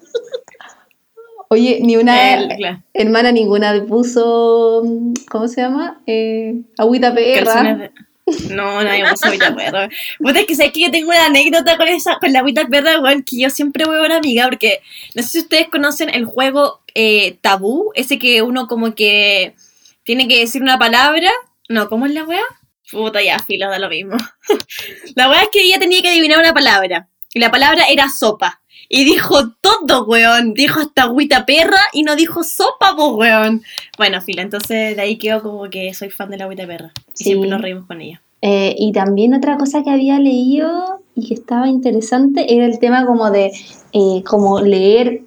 Oye, 1.49 1.79
ni 1.83 1.97
una 1.97 2.35
El- 2.35 2.79
hermana 2.93 3.31
ninguna 3.33 3.85
puso, 3.87 4.83
¿cómo 5.31 5.49
se 5.49 5.61
llama? 5.61 6.01
Eh, 6.07 6.55
agüita 6.77 7.15
perra. 7.15 7.91
No, 8.51 8.83
nadie 8.83 9.05
puso 9.09 9.27
agüita 9.27 9.55
perra. 9.55 9.89
Puta, 10.19 10.41
es 10.41 10.47
que 10.47 10.57
sé 10.57 10.73
que 10.73 10.81
yo 10.81 10.91
tengo 10.91 11.11
una 11.11 11.27
anécdota 11.27 11.77
con 11.77 11.87
esa, 11.87 12.19
con 12.19 12.33
la 12.33 12.41
agüita 12.41 12.67
perra, 12.67 13.01
weón, 13.01 13.23
que 13.23 13.39
yo 13.41 13.51
siempre 13.51 13.85
voy 13.85 13.97
a 13.99 14.03
una 14.07 14.17
amiga, 14.17 14.45
porque 14.49 14.81
no 15.15 15.23
sé 15.23 15.29
si 15.29 15.39
ustedes 15.41 15.69
conocen 15.69 16.13
el 16.13 16.25
juego 16.25 16.81
eh, 16.95 17.39
tabú, 17.41 17.93
ese 17.95 18.19
que 18.19 18.43
uno 18.43 18.67
como 18.67 18.95
que 18.97 19.55
tiene 20.03 20.27
que 20.27 20.41
decir 20.41 20.63
una 20.63 20.79
palabra. 20.79 21.31
No, 21.69 21.89
¿cómo 21.89 22.07
es 22.07 22.13
la 22.13 22.25
wea? 22.25 22.43
Puta, 22.91 23.23
ya, 23.23 23.39
filo, 23.39 23.69
da 23.69 23.79
lo 23.79 23.89
mismo. 23.89 24.17
la 25.15 25.29
wea 25.31 25.43
es 25.43 25.49
que 25.53 25.63
ella 25.63 25.79
tenía 25.79 26.03
que 26.03 26.09
adivinar 26.09 26.39
una 26.41 26.55
palabra. 26.55 27.09
Y 27.35 27.39
la 27.39 27.51
palabra 27.51 27.85
era 27.89 28.09
sopa. 28.09 28.61
Y 28.89 29.05
dijo 29.05 29.51
todo, 29.61 30.05
weón. 30.05 30.55
Dijo 30.55 30.81
hasta 30.81 31.03
agüita 31.03 31.45
perra 31.47 31.81
y 31.93 32.03
no 32.03 32.17
dijo 32.17 32.43
sopa, 32.45 32.95
weón. 32.95 33.63
Bueno, 33.99 34.21
filo, 34.21 34.43
entonces 34.43 34.97
de 34.97 35.03
ahí 35.03 35.17
quedo 35.17 35.43
como 35.43 35.69
que 35.71 35.93
soy 35.95 36.11
fan 36.11 36.31
de 36.31 36.39
la 36.39 36.45
agüita 36.45 36.67
perra. 36.67 36.93
Y 36.97 37.11
Sí. 37.15 37.25
siempre 37.25 37.49
nos 37.51 37.61
reímos 37.61 37.87
con 37.87 38.01
ella. 38.01 38.21
Eh, 38.43 38.75
y 38.79 38.93
también 38.93 39.35
otra 39.35 39.57
cosa 39.57 39.83
que 39.83 39.91
había 39.91 40.19
leído 40.21 41.01
y 41.15 41.27
que 41.27 41.35
estaba 41.35 41.69
interesante 41.69 42.55
era 42.55 42.67
el 42.67 42.79
tema 42.79 43.07
como 43.07 43.31
de 43.31 43.51
eh, 43.93 44.23
como 44.25 44.61
leer 44.61 45.23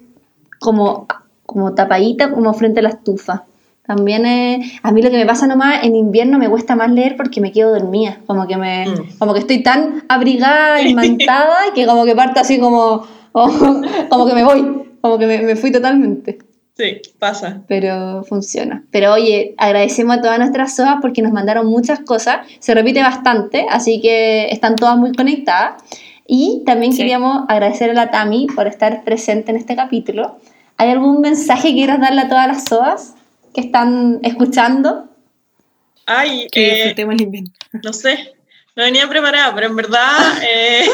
como, 0.58 1.06
como 1.46 1.74
tapadita 1.74 2.30
como 2.32 2.52
frente 2.54 2.80
a 2.80 2.84
la 2.84 2.90
estufa. 2.90 3.44
También 3.86 4.24
eh, 4.26 4.60
a 4.84 4.92
mí 4.92 5.02
lo 5.02 5.10
que 5.10 5.16
me 5.16 5.26
pasa 5.26 5.48
nomás 5.48 5.82
en 5.82 5.96
invierno 5.96 6.38
me 6.38 6.48
cuesta 6.48 6.76
más 6.76 6.90
leer 6.92 7.16
porque 7.16 7.40
me 7.40 7.50
quedo 7.50 7.70
dormida, 7.72 8.18
como 8.26 8.46
que 8.46 8.56
me 8.56 8.86
Mm. 8.88 9.18
como 9.18 9.32
que 9.34 9.40
estoy 9.40 9.62
tan 9.64 10.04
abrigada 10.08 10.80
y 10.80 10.94
mantada 10.94 11.56
que 11.74 11.86
como 11.86 12.04
que 12.04 12.14
parto 12.14 12.40
así 12.40 12.60
como 12.60 13.04
como, 13.32 13.82
como 14.10 14.26
que 14.26 14.34
me 14.34 14.44
voy, 14.44 14.84
como 15.00 15.18
que 15.18 15.26
me, 15.26 15.38
me 15.42 15.56
fui 15.56 15.70
totalmente 15.72 16.38
Sí, 16.76 16.98
pasa. 17.18 17.62
pero 17.68 18.24
funciona. 18.24 18.84
Pero 18.90 19.12
oye, 19.12 19.54
agradecemos 19.58 20.16
a 20.16 20.20
todas 20.22 20.38
nuestras 20.38 20.74
SOAS 20.76 20.96
porque 21.02 21.20
nos 21.20 21.30
mandaron 21.32 21.66
muchas 21.66 22.00
cosas, 22.00 22.46
se 22.58 22.74
repite 22.74 23.02
bastante, 23.02 23.66
así 23.68 24.00
que 24.00 24.46
están 24.50 24.76
todas 24.76 24.96
muy 24.96 25.12
conectadas. 25.12 25.82
Y 26.26 26.62
también 26.64 26.92
Sí. 26.92 26.98
queríamos 26.98 27.44
agradecer 27.48 27.90
a 27.90 27.92
la 27.94 28.10
Tami 28.10 28.46
por 28.54 28.66
estar 28.66 29.04
presente 29.04 29.50
en 29.50 29.58
este 29.58 29.76
capítulo. 29.76 30.38
¿Hay 30.78 30.88
algún 30.88 31.20
mensaje 31.20 31.68
que 31.68 31.74
quieras 31.74 32.00
darle 32.00 32.22
a 32.22 32.28
todas 32.28 32.46
las 32.46 32.64
SOAS 32.64 33.14
que 33.52 33.60
están 33.60 34.20
escuchando? 34.22 35.08
Ay, 36.06 36.46
Que 36.50 36.90
eh, 36.90 36.94
invierno. 36.98 37.50
no 37.84 37.92
sé, 37.92 38.32
no 38.76 38.84
venía 38.84 39.08
preparada, 39.08 39.54
pero 39.54 39.66
en 39.66 39.76
verdad, 39.76 40.42
eh, 40.42 40.88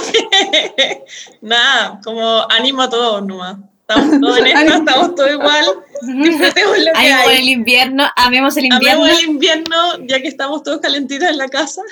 nada, 1.41 2.01
como 2.03 2.47
ánimo 2.51 2.83
a 2.83 2.91
todos 2.91 3.24
nomás. 3.24 3.59
Estamos 3.89 4.20
todos 4.20 4.39
en 4.39 4.47
esto, 4.49 4.74
estamos 4.74 5.14
todos 5.14 5.31
igual. 5.31 5.64
Disfrutemos 6.03 6.79
lo 6.79 6.85
que 6.85 6.91
Amemos 6.99 7.27
hay. 7.29 7.39
el 7.39 7.49
invierno, 7.49 8.05
amemos 8.16 8.57
el 8.57 8.64
invierno. 8.64 9.05
Amemos 9.05 9.22
el 9.22 9.29
invierno, 9.29 9.77
ya 10.09 10.20
que 10.20 10.29
estamos 10.29 10.62
todos 10.64 10.81
calentitos 10.81 11.29
en 11.29 11.39
la 11.39 11.49
casa. 11.49 11.83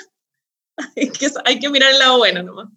Hay 0.97 1.09
que, 1.09 1.29
hay 1.45 1.57
que 1.57 1.69
mirar 1.69 1.89
el 1.91 1.99
lado 1.99 2.17
bueno 2.17 2.43
nomás. 2.43 2.67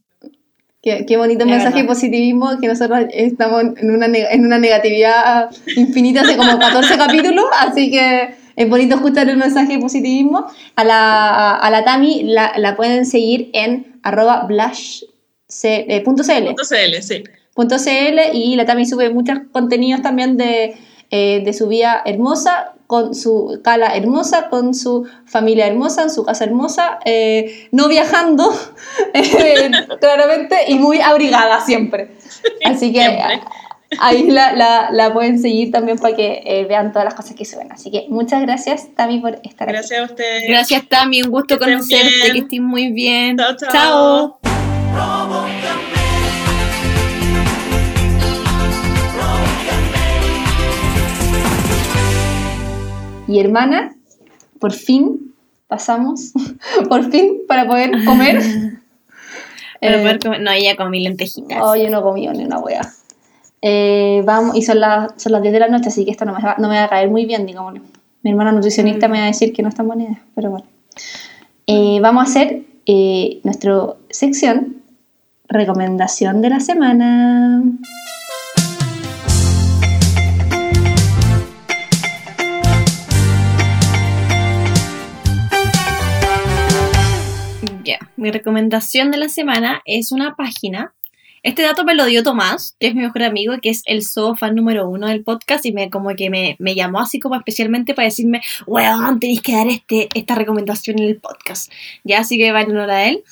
Qué, 0.80 1.04
qué 1.04 1.16
bonito 1.16 1.40
Es 1.42 1.50
mensaje 1.50 1.82
de 1.82 1.84
positivismo 1.84 2.56
que 2.61 2.68
nosotros 2.68 3.06
estamos 3.11 3.61
en 3.76 3.90
una, 3.90 4.06
en 4.06 4.46
una 4.46 4.59
negatividad 4.61 5.50
infinita 5.74 6.20
hace 6.20 6.36
como 6.36 6.61
14 6.61 6.96
capítulos, 6.96 7.46
así 7.59 7.90
que 7.90 8.36
es 8.59 8.68
bonito 8.68 8.96
escuchar 8.96 9.28
el 9.28 9.36
mensaje 9.36 9.74
de 9.74 9.78
positivismo. 9.78 10.46
A 10.76 10.84
la, 10.84 11.54
a 11.54 11.70
la 11.70 11.84
Tami 11.84 12.22
la, 12.24 12.52
la 12.56 12.76
pueden 12.76 13.06
seguir 13.06 13.50
en 13.52 14.00
arroba 14.02 14.44
blush 14.44 15.04
c- 15.48 15.86
eh, 15.88 16.00
punto 16.02 16.22
CL. 16.24 16.46
Punto 16.46 16.64
CL, 16.68 17.00
sí. 17.02 17.22
punto 17.54 17.76
CL 17.76 18.34
y 18.34 18.56
la 18.56 18.64
Tami 18.66 18.84
sube 18.84 19.11
muchos 19.11 19.38
contenidos 19.52 20.02
también 20.02 20.36
de, 20.36 20.76
eh, 21.11 21.42
de 21.44 21.52
su 21.52 21.68
vida 21.68 22.02
hermosa, 22.04 22.72
con 22.88 23.14
su 23.14 23.61
cala 23.62 23.94
hermosa, 23.96 24.48
con 24.48 24.74
su 24.74 25.06
familia 25.26 25.66
hermosa, 25.66 26.02
en 26.04 26.11
su 26.11 26.24
casa 26.24 26.44
hermosa, 26.44 26.98
eh, 27.04 27.68
no 27.70 27.86
viajando, 27.86 28.50
claramente, 30.00 30.56
y 30.68 30.74
muy 30.76 31.00
abrigada 31.00 31.61
siempre. 31.61 32.12
Así 32.64 32.92
que 32.92 33.00
Siempre. 33.02 33.40
Ahí 34.01 34.30
la, 34.30 34.53
la- 34.53 34.91
la 34.93 35.12
pueden 35.12 35.39
seguir 35.41 35.70
también 35.72 35.99
para 35.99 36.14
que 36.14 36.43
eh, 36.45 36.64
vean 36.68 36.93
todas 36.93 37.05
las 37.05 37.14
cosas 37.14 37.34
que 37.34 37.45
suben. 37.45 37.72
Así 37.72 37.91
que 37.91 38.07
muchas 38.09 38.43
gracias, 38.43 38.89
Tami, 38.95 39.20
por 39.20 39.41
estar 39.43 39.68
aquí. 39.68 39.72
Gracias 39.78 40.01
a 40.01 40.05
ustedes. 40.05 40.45
Gracias, 40.49 40.89
Tami, 40.89 41.22
un 41.22 41.30
gusto 41.30 41.59
Que 41.59 41.64
estén 41.64 41.78
conocerte, 41.78 42.09
bien. 42.22 42.32
que 42.32 42.39
estés 42.41 42.61
muy 42.61 42.93
bien. 42.93 43.36
Chao, 43.39 43.57
chao. 43.57 43.70
chao. 43.72 44.39
Y 53.27 53.40
hermana, 53.40 53.94
por 54.59 54.73
fin 54.73 55.35
pasamos, 55.66 56.32
por 56.89 57.10
fin 57.10 57.43
para 57.47 57.66
poder 57.66 57.90
comer. 58.05 58.40
Para 59.81 59.94
Eh, 59.94 60.01
poder 60.01 60.19
comer- 60.19 60.40
No, 60.40 60.51
ella 60.51 60.74
comí 60.77 60.98
lentejitas. 61.05 61.59
Oh, 61.62 61.77
yo 61.77 61.89
no 61.89 62.02
comí 62.02 62.27
ni 62.27 62.44
una 62.44 62.59
wea. 62.59 62.81
Eh, 63.62 64.22
vamos, 64.24 64.56
y 64.56 64.62
son 64.62 64.80
las, 64.80 65.12
son 65.20 65.32
las 65.32 65.43
10 65.43 65.52
de 65.52 65.60
la 65.60 65.68
noche, 65.68 65.89
así 65.89 66.05
que 66.05 66.10
esto 66.12 66.24
no 66.24 66.32
me, 66.35 66.40
va, 66.43 66.56
no 66.59 66.68
me 66.68 66.76
va 66.76 66.85
a 66.85 66.89
caer 66.89 67.10
muy 67.10 67.26
bien, 67.26 67.47
digámoslo. 67.47 67.80
Mi 68.22 68.30
hermana 68.30 68.52
nutricionista 68.52 69.09
Mm. 69.09 69.10
me 69.10 69.18
va 69.18 69.24
a 69.24 69.28
decir 69.28 69.52
que 69.52 69.62
no 69.62 69.68
es 69.68 69.74
tan 69.74 69.86
buena 69.86 70.05
idea, 70.05 70.22
pero 70.35 70.51
bueno. 70.51 70.66
Eh, 71.66 71.98
vamos 72.01 72.26
a 72.26 72.30
hacer 72.30 72.62
eh, 72.86 73.40
nuestra 73.44 73.94
sección 74.10 74.76
recomendación 75.48 76.43
de 76.43 76.51
la 76.51 76.60
semana. 76.60 77.62
Ya, 87.85 87.98
mi 88.16 88.30
recomendación 88.30 89.10
de 89.10 89.18
la 89.18 89.28
semana 89.28 89.80
es 89.85 90.12
una 90.12 90.36
página 90.36 90.94
Este 91.48 91.62
dato 91.62 91.82
me 91.82 91.94
lo 91.94 92.04
dio 92.04 92.22
Tomás, 92.22 92.76
que 92.78 92.88
es 92.88 92.94
mi 92.94 93.00
mejor 93.00 93.22
amigo, 93.22 93.54
que 93.62 93.70
es 93.70 93.80
el 93.86 94.04
zoo 94.04 94.36
fan 94.36 94.54
número 94.54 94.86
uno 94.86 95.06
del 95.06 95.24
podcast, 95.24 95.64
y 95.64 95.72
me 95.72 95.88
como 95.88 96.14
que 96.14 96.28
me, 96.28 96.56
me 96.58 96.74
llamó 96.74 97.00
así 97.00 97.18
como 97.18 97.36
especialmente 97.36 97.94
para 97.94 98.04
decirme, 98.04 98.42
weón, 98.66 99.18
tenéis 99.18 99.40
que 99.40 99.52
dar 99.54 99.66
este, 99.66 100.10
esta 100.12 100.34
recomendación 100.34 100.98
en 100.98 101.06
el 101.08 101.16
podcast. 101.16 101.72
Ya, 102.04 102.18
así 102.18 102.36
que 102.36 102.52
va 102.52 102.60
en 102.60 102.72
honor 102.72 102.90
a 102.90 103.08
él. 103.08 103.24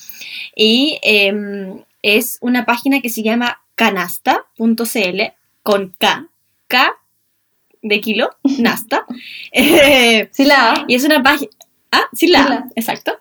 Y 0.55 0.98
em, 1.02 1.82
es 2.01 2.38
una 2.40 2.64
página 2.64 3.02
que 3.02 3.10
se 3.10 3.22
llama 3.22 3.60
canasta.cl 3.74 5.20
con 5.62 5.94
K, 5.98 6.26
K 6.68 6.97
de 7.82 8.01
kilo, 8.01 8.30
Nasta. 8.59 9.05
Sí, 10.32 10.44
la 10.47 10.72
A. 10.72 10.84
y 10.88 10.94
es 10.94 11.05
una 11.05 11.22
página... 11.22 11.51
Ah, 11.93 12.05
sí, 12.14 12.28
la, 12.28 12.44
Sí, 12.44 12.48
la. 12.48 12.68
exacto. 12.76 13.20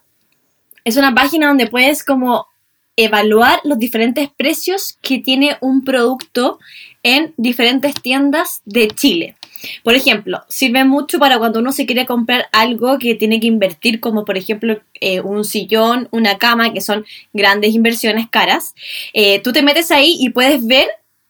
Es 0.85 0.95
una 0.95 1.13
página 1.13 1.47
donde 1.47 1.67
puedes 1.67 2.01
como 2.05 2.47
evaluar 2.95 3.59
los 3.63 3.77
diferentes 3.77 4.30
precios 4.35 4.97
que 5.01 5.19
tiene 5.19 5.57
un 5.61 5.84
producto 5.84 6.59
en 7.03 7.34
diferentes 7.38 7.93
tiendas 8.01 8.61
de 8.65 8.88
Chile. 8.88 9.35
Por 9.84 9.95
ejemplo, 9.95 10.41
sirve 10.47 10.84
mucho 10.85 11.19
para 11.19 11.38
cuando 11.38 11.59
uno 11.59 11.72
se 11.72 11.85
quiere 11.85 12.05
comprar 12.05 12.47
algo 12.51 12.97
que 12.97 13.15
tiene 13.15 13.39
que 13.39 13.47
invertir, 13.47 13.99
como 13.99 14.26
por 14.26 14.38
ejemplo 14.38 14.80
eh, 15.01 15.22
un 15.22 15.43
sillón, 15.43 16.07
una 16.11 16.38
cama, 16.38 16.73
que 16.73 16.81
son 16.81 17.05
grandes 17.34 17.73
inversiones 17.73 18.30
caras. 18.30 18.76
Eh, 19.13 19.39
tú 19.41 19.53
te 19.53 19.61
metes 19.61 19.91
ahí 19.91 20.17
y 20.19 20.30
puedes 20.30 20.65
ver 20.65 20.88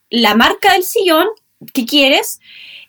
la 0.09 0.35
marca 0.35 0.73
del 0.73 0.83
sillón 0.83 1.27
que 1.73 1.85
quieres 1.85 2.39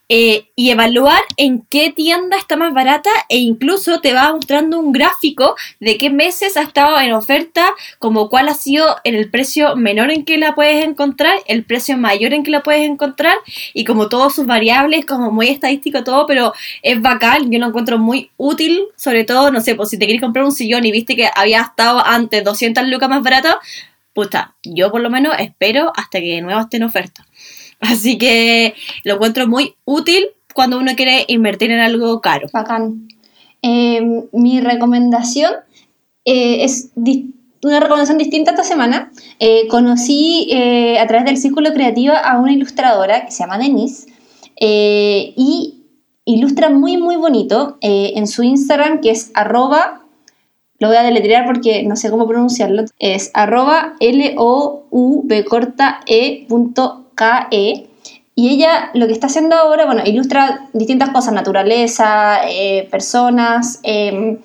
eh, 0.08 0.50
y 0.54 0.70
evaluar 0.70 1.20
en 1.36 1.62
qué 1.62 1.90
tienda 1.90 2.36
está 2.36 2.56
más 2.56 2.72
barata 2.72 3.10
e 3.28 3.38
incluso 3.38 4.00
te 4.00 4.12
va 4.12 4.32
mostrando 4.32 4.78
un 4.78 4.92
gráfico 4.92 5.56
de 5.80 5.98
qué 5.98 6.10
meses 6.10 6.56
ha 6.56 6.62
estado 6.62 6.98
en 7.00 7.12
oferta, 7.12 7.66
como 7.98 8.28
cuál 8.28 8.48
ha 8.48 8.54
sido 8.54 8.96
el 9.04 9.30
precio 9.30 9.74
menor 9.74 10.10
en 10.12 10.24
que 10.24 10.38
la 10.38 10.54
puedes 10.54 10.84
encontrar, 10.84 11.38
el 11.46 11.64
precio 11.64 11.96
mayor 11.98 12.34
en 12.34 12.44
que 12.44 12.52
la 12.52 12.62
puedes 12.62 12.88
encontrar 12.88 13.36
y 13.74 13.84
como 13.84 14.08
todas 14.08 14.34
sus 14.34 14.46
variables, 14.46 15.04
como 15.04 15.30
muy 15.32 15.48
estadístico 15.48 16.04
todo, 16.04 16.26
pero 16.26 16.52
es 16.82 17.00
bacán, 17.02 17.50
yo 17.50 17.58
lo 17.58 17.66
encuentro 17.66 17.98
muy 17.98 18.30
útil, 18.36 18.84
sobre 18.96 19.24
todo, 19.24 19.50
no 19.50 19.60
sé, 19.60 19.74
pues 19.74 19.90
si 19.90 19.98
te 19.98 20.06
quieres 20.06 20.22
comprar 20.22 20.44
un 20.44 20.52
sillón 20.52 20.84
y 20.84 20.92
viste 20.92 21.16
que 21.16 21.28
había 21.34 21.62
estado 21.62 22.04
antes 22.04 22.44
200 22.44 22.86
lucas 22.86 23.08
más 23.08 23.22
barato, 23.22 23.58
puta, 24.14 24.54
yo 24.62 24.90
por 24.90 25.00
lo 25.00 25.10
menos 25.10 25.34
espero 25.38 25.92
hasta 25.96 26.20
que 26.20 26.36
de 26.36 26.42
nuevo 26.42 26.60
esté 26.60 26.76
en 26.76 26.84
oferta. 26.84 27.25
Así 27.80 28.18
que 28.18 28.74
lo 29.04 29.14
encuentro 29.14 29.46
muy 29.48 29.74
útil 29.84 30.26
cuando 30.54 30.78
uno 30.78 30.92
quiere 30.96 31.24
invertir 31.28 31.70
en 31.70 31.80
algo 31.80 32.20
caro. 32.20 32.48
Bacán. 32.52 33.08
Eh, 33.62 34.00
mi 34.32 34.60
recomendación 34.60 35.52
eh, 36.24 36.64
es 36.64 36.90
una 37.62 37.80
recomendación 37.80 38.18
distinta 38.18 38.52
esta 38.52 38.64
semana. 38.64 39.10
Eh, 39.38 39.66
conocí 39.68 40.50
a 40.98 41.06
través 41.06 41.26
del 41.26 41.36
Círculo 41.36 41.72
Creativo 41.72 42.14
a 42.14 42.38
una 42.38 42.52
ilustradora 42.52 43.24
que 43.26 43.32
se 43.32 43.40
llama 43.40 43.58
Denise 43.58 44.08
y 44.58 45.82
ilustra 46.24 46.70
muy, 46.70 46.96
muy 46.96 47.16
bonito 47.16 47.76
en 47.80 48.26
su 48.26 48.42
Instagram 48.42 49.00
que 49.00 49.10
es 49.10 49.30
arroba, 49.34 50.02
lo 50.78 50.88
voy 50.88 50.96
a 50.96 51.02
deletrear 51.02 51.44
porque 51.46 51.82
no 51.82 51.96
sé 51.96 52.10
cómo 52.10 52.26
pronunciarlo, 52.26 52.84
es 52.98 53.30
arroba 53.34 53.94
L-O-U-B 54.00 55.44
corta 55.44 56.00
E 56.06 56.46
punto 56.48 57.05
K-E. 57.16 57.88
Y 58.36 58.50
ella 58.50 58.90
lo 58.94 59.08
que 59.08 59.12
está 59.12 59.26
haciendo 59.26 59.56
ahora, 59.56 59.86
bueno, 59.86 60.02
ilustra 60.04 60.68
distintas 60.72 61.10
cosas, 61.10 61.32
naturaleza, 61.32 62.40
eh, 62.48 62.86
personas, 62.90 63.80
em, 63.82 64.38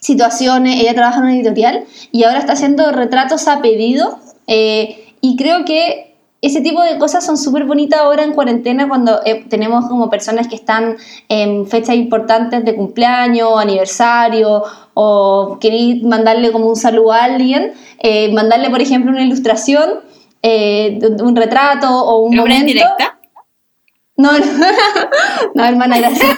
situaciones. 0.00 0.80
Ella 0.80 0.94
trabaja 0.94 1.18
en 1.18 1.24
una 1.24 1.34
editorial 1.34 1.84
y 2.12 2.22
ahora 2.24 2.38
está 2.38 2.52
haciendo 2.52 2.92
retratos 2.92 3.48
a 3.48 3.60
pedido. 3.60 4.18
eh, 4.46 5.02
y 5.20 5.34
creo 5.36 5.64
que 5.64 6.06
ese 6.42 6.60
tipo 6.60 6.82
de 6.82 6.98
cosas 6.98 7.24
son 7.24 7.36
súper 7.36 7.64
bonitas 7.64 7.98
ahora 7.98 8.22
en 8.22 8.32
cuarentena 8.32 8.86
cuando 8.86 9.20
eh, 9.24 9.44
tenemos 9.48 9.86
como 9.86 10.10
personas 10.10 10.46
que 10.48 10.54
están 10.54 10.96
en 11.28 11.66
fechas 11.66 11.96
importantes 11.96 12.64
de 12.64 12.76
cumpleaños, 12.76 13.58
aniversario, 13.58 14.62
o 14.94 15.58
queréis 15.60 16.02
mandarle 16.02 16.52
como 16.52 16.66
un 16.66 16.76
saludo 16.76 17.12
a 17.12 17.24
alguien, 17.24 17.72
eh, 17.98 18.32
mandarle, 18.32 18.70
por 18.70 18.80
ejemplo, 18.80 19.10
una 19.10 19.24
ilustración, 19.24 20.00
eh, 20.42 20.98
un 21.20 21.36
retrato 21.36 21.88
o 21.88 22.18
un 22.24 22.34
¿Nombre 22.36 22.54
en 22.54 22.60
momento. 22.62 22.72
directa? 22.84 23.18
No, 24.16 24.32
no, 24.38 24.46
no, 25.54 25.64
hermana, 25.64 25.98
gracias. 25.98 26.28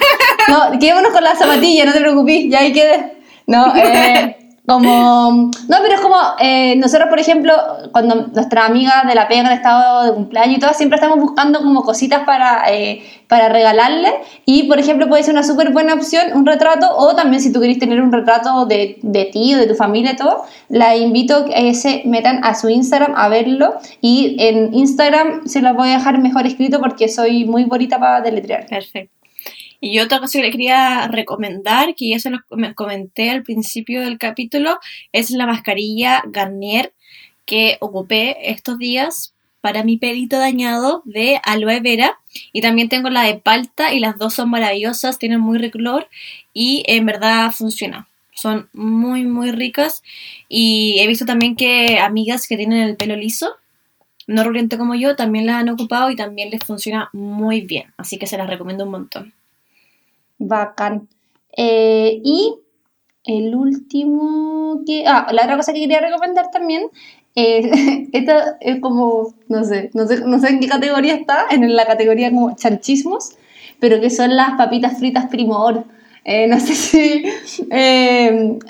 No, 0.47 0.77
quedémonos 0.79 1.11
con 1.11 1.23
la 1.23 1.35
zapatilla, 1.35 1.85
no 1.85 1.93
te 1.93 1.99
preocupes, 2.01 2.45
ya 2.49 2.59
ahí 2.59 2.73
quede. 2.73 3.17
No, 3.47 3.73
eh, 3.75 4.35
como. 4.69 5.51
No, 5.67 5.77
pero 5.81 5.95
es 5.95 6.01
como. 6.01 6.15
eh, 6.39 6.75
nosotros, 6.77 7.09
por 7.09 7.19
ejemplo, 7.19 7.53
cuando 7.91 8.27
nuestras 8.33 8.69
amigas 8.69 9.05
de 9.07 9.15
la 9.15 9.27
pega 9.27 9.47
han 9.47 9.51
estado 9.51 10.03
de 10.03 10.13
cumpleaños 10.13 10.57
y 10.57 10.59
todas, 10.59 10.77
siempre 10.77 10.95
estamos 10.95 11.19
buscando 11.19 11.59
como 11.59 11.83
cositas 11.83 12.23
para, 12.23 12.63
eh, 12.71 13.03
para 13.27 13.49
regalarle. 13.49 14.13
Y, 14.45 14.63
por 14.63 14.79
ejemplo, 14.79 15.09
puede 15.09 15.23
ser 15.23 15.33
una 15.33 15.43
súper 15.43 15.71
buena 15.71 15.93
opción 15.93 16.27
un 16.33 16.45
retrato, 16.45 16.87
o 16.95 17.15
también 17.15 17.41
si 17.41 17.51
tú 17.51 17.59
querés 17.59 17.79
tener 17.79 18.01
un 18.01 18.11
retrato 18.11 18.65
de, 18.65 18.99
de 19.01 19.25
ti 19.25 19.55
o 19.55 19.57
de 19.57 19.67
tu 19.67 19.75
familia 19.75 20.13
y 20.13 20.15
todo, 20.15 20.45
la 20.69 20.95
invito 20.95 21.35
a 21.35 21.45
que 21.45 21.73
se 21.73 22.03
metan 22.05 22.43
a 22.43 22.55
su 22.55 22.69
Instagram 22.69 23.13
a 23.15 23.27
verlo. 23.27 23.75
Y 24.01 24.37
en 24.39 24.73
Instagram 24.73 25.47
se 25.47 25.61
los 25.61 25.75
voy 25.75 25.89
a 25.89 25.97
dejar 25.97 26.19
mejor 26.19 26.45
escrito 26.45 26.79
porque 26.79 27.09
soy 27.09 27.45
muy 27.45 27.65
bonita 27.65 27.99
para 27.99 28.21
deletrear. 28.21 28.65
Perfecto. 28.67 29.18
Y 29.81 29.99
otra 29.99 30.19
cosa 30.19 30.39
que 30.39 30.45
le 30.45 30.51
quería 30.51 31.07
recomendar, 31.07 31.95
que 31.95 32.09
ya 32.09 32.19
se 32.19 32.29
los 32.29 32.41
com- 32.43 32.73
comenté 32.73 33.29
al 33.29 33.43
principio 33.43 34.01
del 34.01 34.17
capítulo, 34.17 34.77
es 35.11 35.31
la 35.31 35.45
mascarilla 35.45 36.23
Garnier 36.27 36.93
que 37.45 37.77
ocupé 37.79 38.51
estos 38.51 38.77
días 38.77 39.33
para 39.61 39.83
mi 39.83 39.97
pelito 39.97 40.37
dañado 40.37 41.01
de 41.05 41.39
aloe 41.43 41.79
vera. 41.79 42.19
Y 42.53 42.61
también 42.61 42.89
tengo 42.89 43.09
la 43.09 43.23
de 43.23 43.35
palta 43.35 43.93
y 43.93 43.99
las 43.99 44.17
dos 44.17 44.33
son 44.33 44.49
maravillosas, 44.49 45.17
tienen 45.19 45.39
muy 45.39 45.57
rico 45.57 45.77
olor 45.79 46.07
y 46.53 46.83
en 46.87 47.05
verdad 47.05 47.51
funciona. 47.51 48.07
Son 48.33 48.69
muy, 48.73 49.25
muy 49.25 49.51
ricas. 49.51 50.03
Y 50.47 50.97
he 50.99 51.07
visto 51.07 51.25
también 51.25 51.55
que 51.55 51.99
amigas 51.99 52.47
que 52.47 52.55
tienen 52.55 52.79
el 52.79 52.95
pelo 52.95 53.15
liso, 53.15 53.55
no 54.27 54.43
ruliente 54.43 54.77
como 54.77 54.95
yo, 54.95 55.15
también 55.15 55.45
las 55.45 55.55
han 55.55 55.69
ocupado 55.69 56.11
y 56.11 56.15
también 56.15 56.51
les 56.51 56.63
funciona 56.63 57.09
muy 57.13 57.61
bien. 57.61 57.91
Así 57.97 58.17
que 58.17 58.27
se 58.27 58.37
las 58.37 58.49
recomiendo 58.49 58.85
un 58.85 58.91
montón. 58.91 59.33
Bacán. 60.39 61.07
Eh, 61.55 62.21
y 62.23 62.55
el 63.25 63.53
último 63.53 64.81
que... 64.85 65.05
Ah, 65.05 65.27
la 65.31 65.43
otra 65.43 65.57
cosa 65.57 65.73
que 65.73 65.81
quería 65.81 65.99
recomendar 65.99 66.49
también, 66.51 66.83
eh, 67.35 68.07
esta 68.13 68.57
es 68.61 68.79
como, 68.79 69.33
no 69.47 69.63
sé, 69.63 69.91
no 69.93 70.07
sé, 70.07 70.21
no 70.25 70.39
sé 70.39 70.49
en 70.49 70.59
qué 70.59 70.67
categoría 70.67 71.13
está, 71.13 71.45
en 71.51 71.75
la 71.75 71.85
categoría 71.85 72.31
como 72.31 72.55
chanchismos, 72.55 73.35
pero 73.79 74.01
que 74.01 74.09
son 74.09 74.35
las 74.35 74.51
papitas 74.57 74.97
fritas 74.97 75.27
primor. 75.27 75.83
Eh, 76.25 76.47
no 76.47 76.59
sé 76.61 76.75
si 76.75 77.23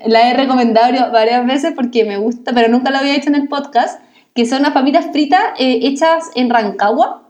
la 0.06 0.30
he 0.30 0.34
recomendado 0.34 1.12
varias 1.12 1.46
veces 1.46 1.74
porque 1.76 2.06
me 2.06 2.18
gusta, 2.18 2.54
pero 2.54 2.68
nunca 2.68 2.92
lo 2.92 2.98
había 2.98 3.16
hecho 3.16 3.30
en 3.30 3.36
el 3.36 3.48
podcast, 3.48 4.02
que 4.34 4.46
son 4.46 4.62
unas 4.62 4.74
papitas 4.74 5.08
fritas 5.12 5.42
hechas 5.58 6.30
en 6.36 6.50
Rancagua. 6.50 7.24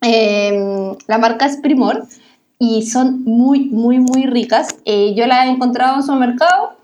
La 0.00 1.18
marca 1.18 1.46
es 1.46 1.58
Primor 1.58 2.08
y 2.62 2.86
son 2.86 3.24
muy, 3.24 3.64
muy, 3.70 3.98
muy 3.98 4.26
ricas. 4.26 4.68
Eh, 4.84 5.14
yo 5.16 5.26
las 5.26 5.46
he 5.46 5.48
encontrado 5.48 5.96
en 5.96 6.04
su 6.04 6.14
mercado. 6.14 6.74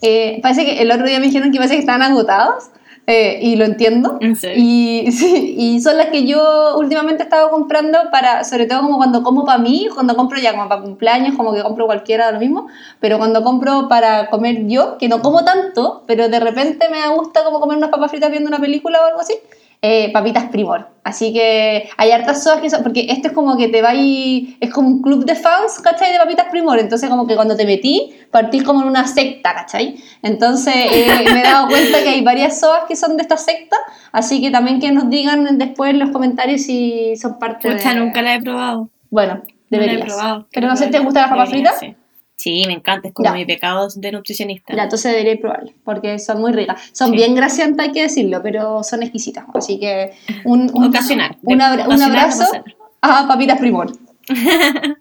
Eh, 0.00 0.40
parece 0.40 0.64
que 0.64 0.80
el 0.80 0.90
otro 0.90 1.06
día 1.06 1.20
me 1.20 1.26
dijeron 1.26 1.52
que 1.52 1.58
parece 1.58 1.74
que 1.74 1.80
estaban 1.80 2.00
agotadas 2.00 2.70
eh, 3.06 3.40
y 3.42 3.56
lo 3.56 3.66
entiendo. 3.66 4.16
¿En 4.22 4.34
serio? 4.34 4.56
Y, 4.64 5.12
sí, 5.12 5.54
y 5.58 5.80
son 5.82 5.98
las 5.98 6.06
que 6.06 6.26
yo 6.26 6.78
últimamente 6.78 7.22
he 7.22 7.26
estado 7.26 7.50
comprando 7.50 7.98
para, 8.10 8.44
sobre 8.44 8.64
todo 8.64 8.80
como 8.80 8.96
cuando 8.96 9.22
como 9.22 9.44
para 9.44 9.58
mí, 9.58 9.88
cuando 9.92 10.16
compro 10.16 10.38
ya 10.38 10.52
como 10.52 10.70
para 10.70 10.80
cumpleaños, 10.80 11.36
como 11.36 11.52
que 11.52 11.62
compro 11.62 11.84
cualquiera 11.84 12.28
de 12.28 12.32
lo 12.32 12.40
mismo, 12.40 12.68
pero 13.00 13.18
cuando 13.18 13.44
compro 13.44 13.88
para 13.90 14.30
comer 14.30 14.66
yo, 14.66 14.96
que 14.96 15.06
no 15.10 15.20
como 15.20 15.44
tanto, 15.44 16.02
pero 16.06 16.30
de 16.30 16.40
repente 16.40 16.88
me 16.88 17.06
gusta 17.14 17.44
como 17.44 17.60
comer 17.60 17.76
unas 17.76 17.90
papas 17.90 18.10
fritas 18.10 18.30
viendo 18.30 18.48
una 18.48 18.58
película 18.58 19.02
o 19.02 19.04
algo 19.04 19.20
así, 19.20 19.34
eh, 19.82 20.10
papitas 20.12 20.44
primor. 20.50 20.88
Así 21.04 21.32
que 21.32 21.88
hay 21.96 22.10
hartas 22.10 22.42
sodas 22.42 22.60
que 22.60 22.68
son, 22.68 22.82
porque 22.82 23.06
esto 23.10 23.28
es 23.28 23.34
como 23.34 23.56
que 23.56 23.68
te 23.68 23.80
va 23.80 23.94
y 23.94 24.56
es 24.60 24.72
como 24.72 24.88
un 24.88 25.02
club 25.02 25.24
de 25.24 25.36
fans, 25.36 25.78
¿cachai? 25.80 26.12
De 26.12 26.18
papitas 26.18 26.46
primor. 26.50 26.80
Entonces 26.80 27.08
como 27.08 27.26
que 27.28 27.36
cuando 27.36 27.56
te 27.56 27.64
metí, 27.64 28.12
partís 28.32 28.64
como 28.64 28.82
en 28.82 28.88
una 28.88 29.06
secta, 29.06 29.54
¿cachai? 29.54 29.96
Entonces 30.22 30.74
eh, 30.74 31.06
me 31.32 31.40
he 31.40 31.44
dado 31.44 31.68
cuenta 31.68 32.02
que 32.02 32.08
hay 32.08 32.22
varias 32.22 32.58
sodas 32.58 32.82
que 32.88 32.96
son 32.96 33.16
de 33.16 33.22
esta 33.22 33.36
secta, 33.36 33.76
así 34.10 34.40
que 34.42 34.50
también 34.50 34.80
que 34.80 34.90
nos 34.90 35.08
digan 35.08 35.58
después 35.58 35.90
en 35.90 36.00
los 36.00 36.10
comentarios 36.10 36.62
si 36.62 37.14
son 37.16 37.38
parte 37.38 37.70
Pucha, 37.70 37.94
de... 37.94 38.00
nunca 38.00 38.20
la 38.22 38.34
he 38.34 38.42
probado. 38.42 38.88
Bueno, 39.10 39.34
No 39.34 39.42
la 39.70 39.76
he 39.76 39.80
deberías. 39.88 40.06
probado. 40.12 40.46
Pero 40.52 40.66
no 40.66 40.76
sé, 40.76 40.88
¿te 40.88 40.98
gustan 40.98 41.22
las 41.22 41.30
papas 41.30 41.50
fritas? 41.50 41.78
Sí. 41.78 41.94
Sí, 42.36 42.62
me 42.66 42.74
encanta, 42.74 43.08
es 43.08 43.14
como 43.14 43.28
Ya. 43.30 43.34
mi 43.34 43.46
pecado 43.46 43.88
de 43.94 44.12
nutricionista. 44.12 44.74
Ya, 44.76 44.82
entonces 44.84 45.10
debería 45.12 45.40
probarlas, 45.40 45.74
porque 45.84 46.18
son 46.18 46.40
muy 46.40 46.52
ricas. 46.52 46.80
Son 46.92 47.10
Sí. 47.10 47.16
bien 47.16 47.34
grasientas, 47.34 47.86
hay 47.86 47.92
que 47.92 48.02
decirlo, 48.02 48.42
pero 48.42 48.82
son 48.84 49.02
exquisitas. 49.02 49.44
Así 49.54 49.80
que 49.80 50.12
un, 50.44 50.70
un, 50.74 50.84
Ocasional. 50.84 51.36
un, 51.42 51.62
abra- 51.62 51.84
un 51.86 51.94
Ocasional, 51.94 52.18
abrazo 52.18 52.44
vamos 52.52 52.66
a 53.02 53.20
a 53.20 53.28
Papitas 53.28 53.58
Primor. 53.58 53.92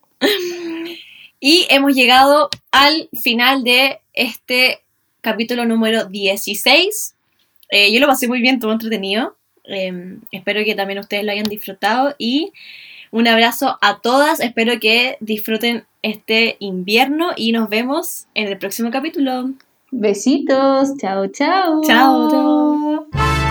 Y 1.39 1.67
hemos 1.69 1.93
llegado 1.93 2.49
al 2.71 3.09
final 3.21 3.63
de 3.63 3.99
este 4.13 4.79
capítulo 5.21 5.65
número 5.65 6.05
16. 6.05 7.15
Eh, 7.69 7.91
yo 7.93 7.99
lo 7.99 8.07
pasé 8.07 8.27
muy 8.27 8.41
bien, 8.41 8.59
todo 8.59 8.71
entretenido. 8.71 9.35
Eh, 9.65 10.17
espero 10.31 10.63
que 10.63 10.75
también 10.75 10.99
ustedes 10.99 11.23
lo 11.23 11.31
hayan 11.31 11.45
disfrutado 11.45 12.15
y 12.17 12.51
un 13.11 13.27
abrazo 13.27 13.77
a 13.81 13.99
todas. 14.01 14.39
Espero 14.39 14.79
que 14.79 15.17
disfruten 15.19 15.85
este 16.05 16.57
invierno 16.59 17.31
y 17.35 17.51
nos 17.51 17.67
vemos 17.67 18.27
en 18.35 18.47
el 18.47 18.57
próximo 18.59 18.91
capítulo. 18.91 19.49
Besitos. 19.89 20.95
Chao, 20.97 21.27
chao. 21.27 21.81
Chao, 21.83 22.29
chao. 22.29 23.44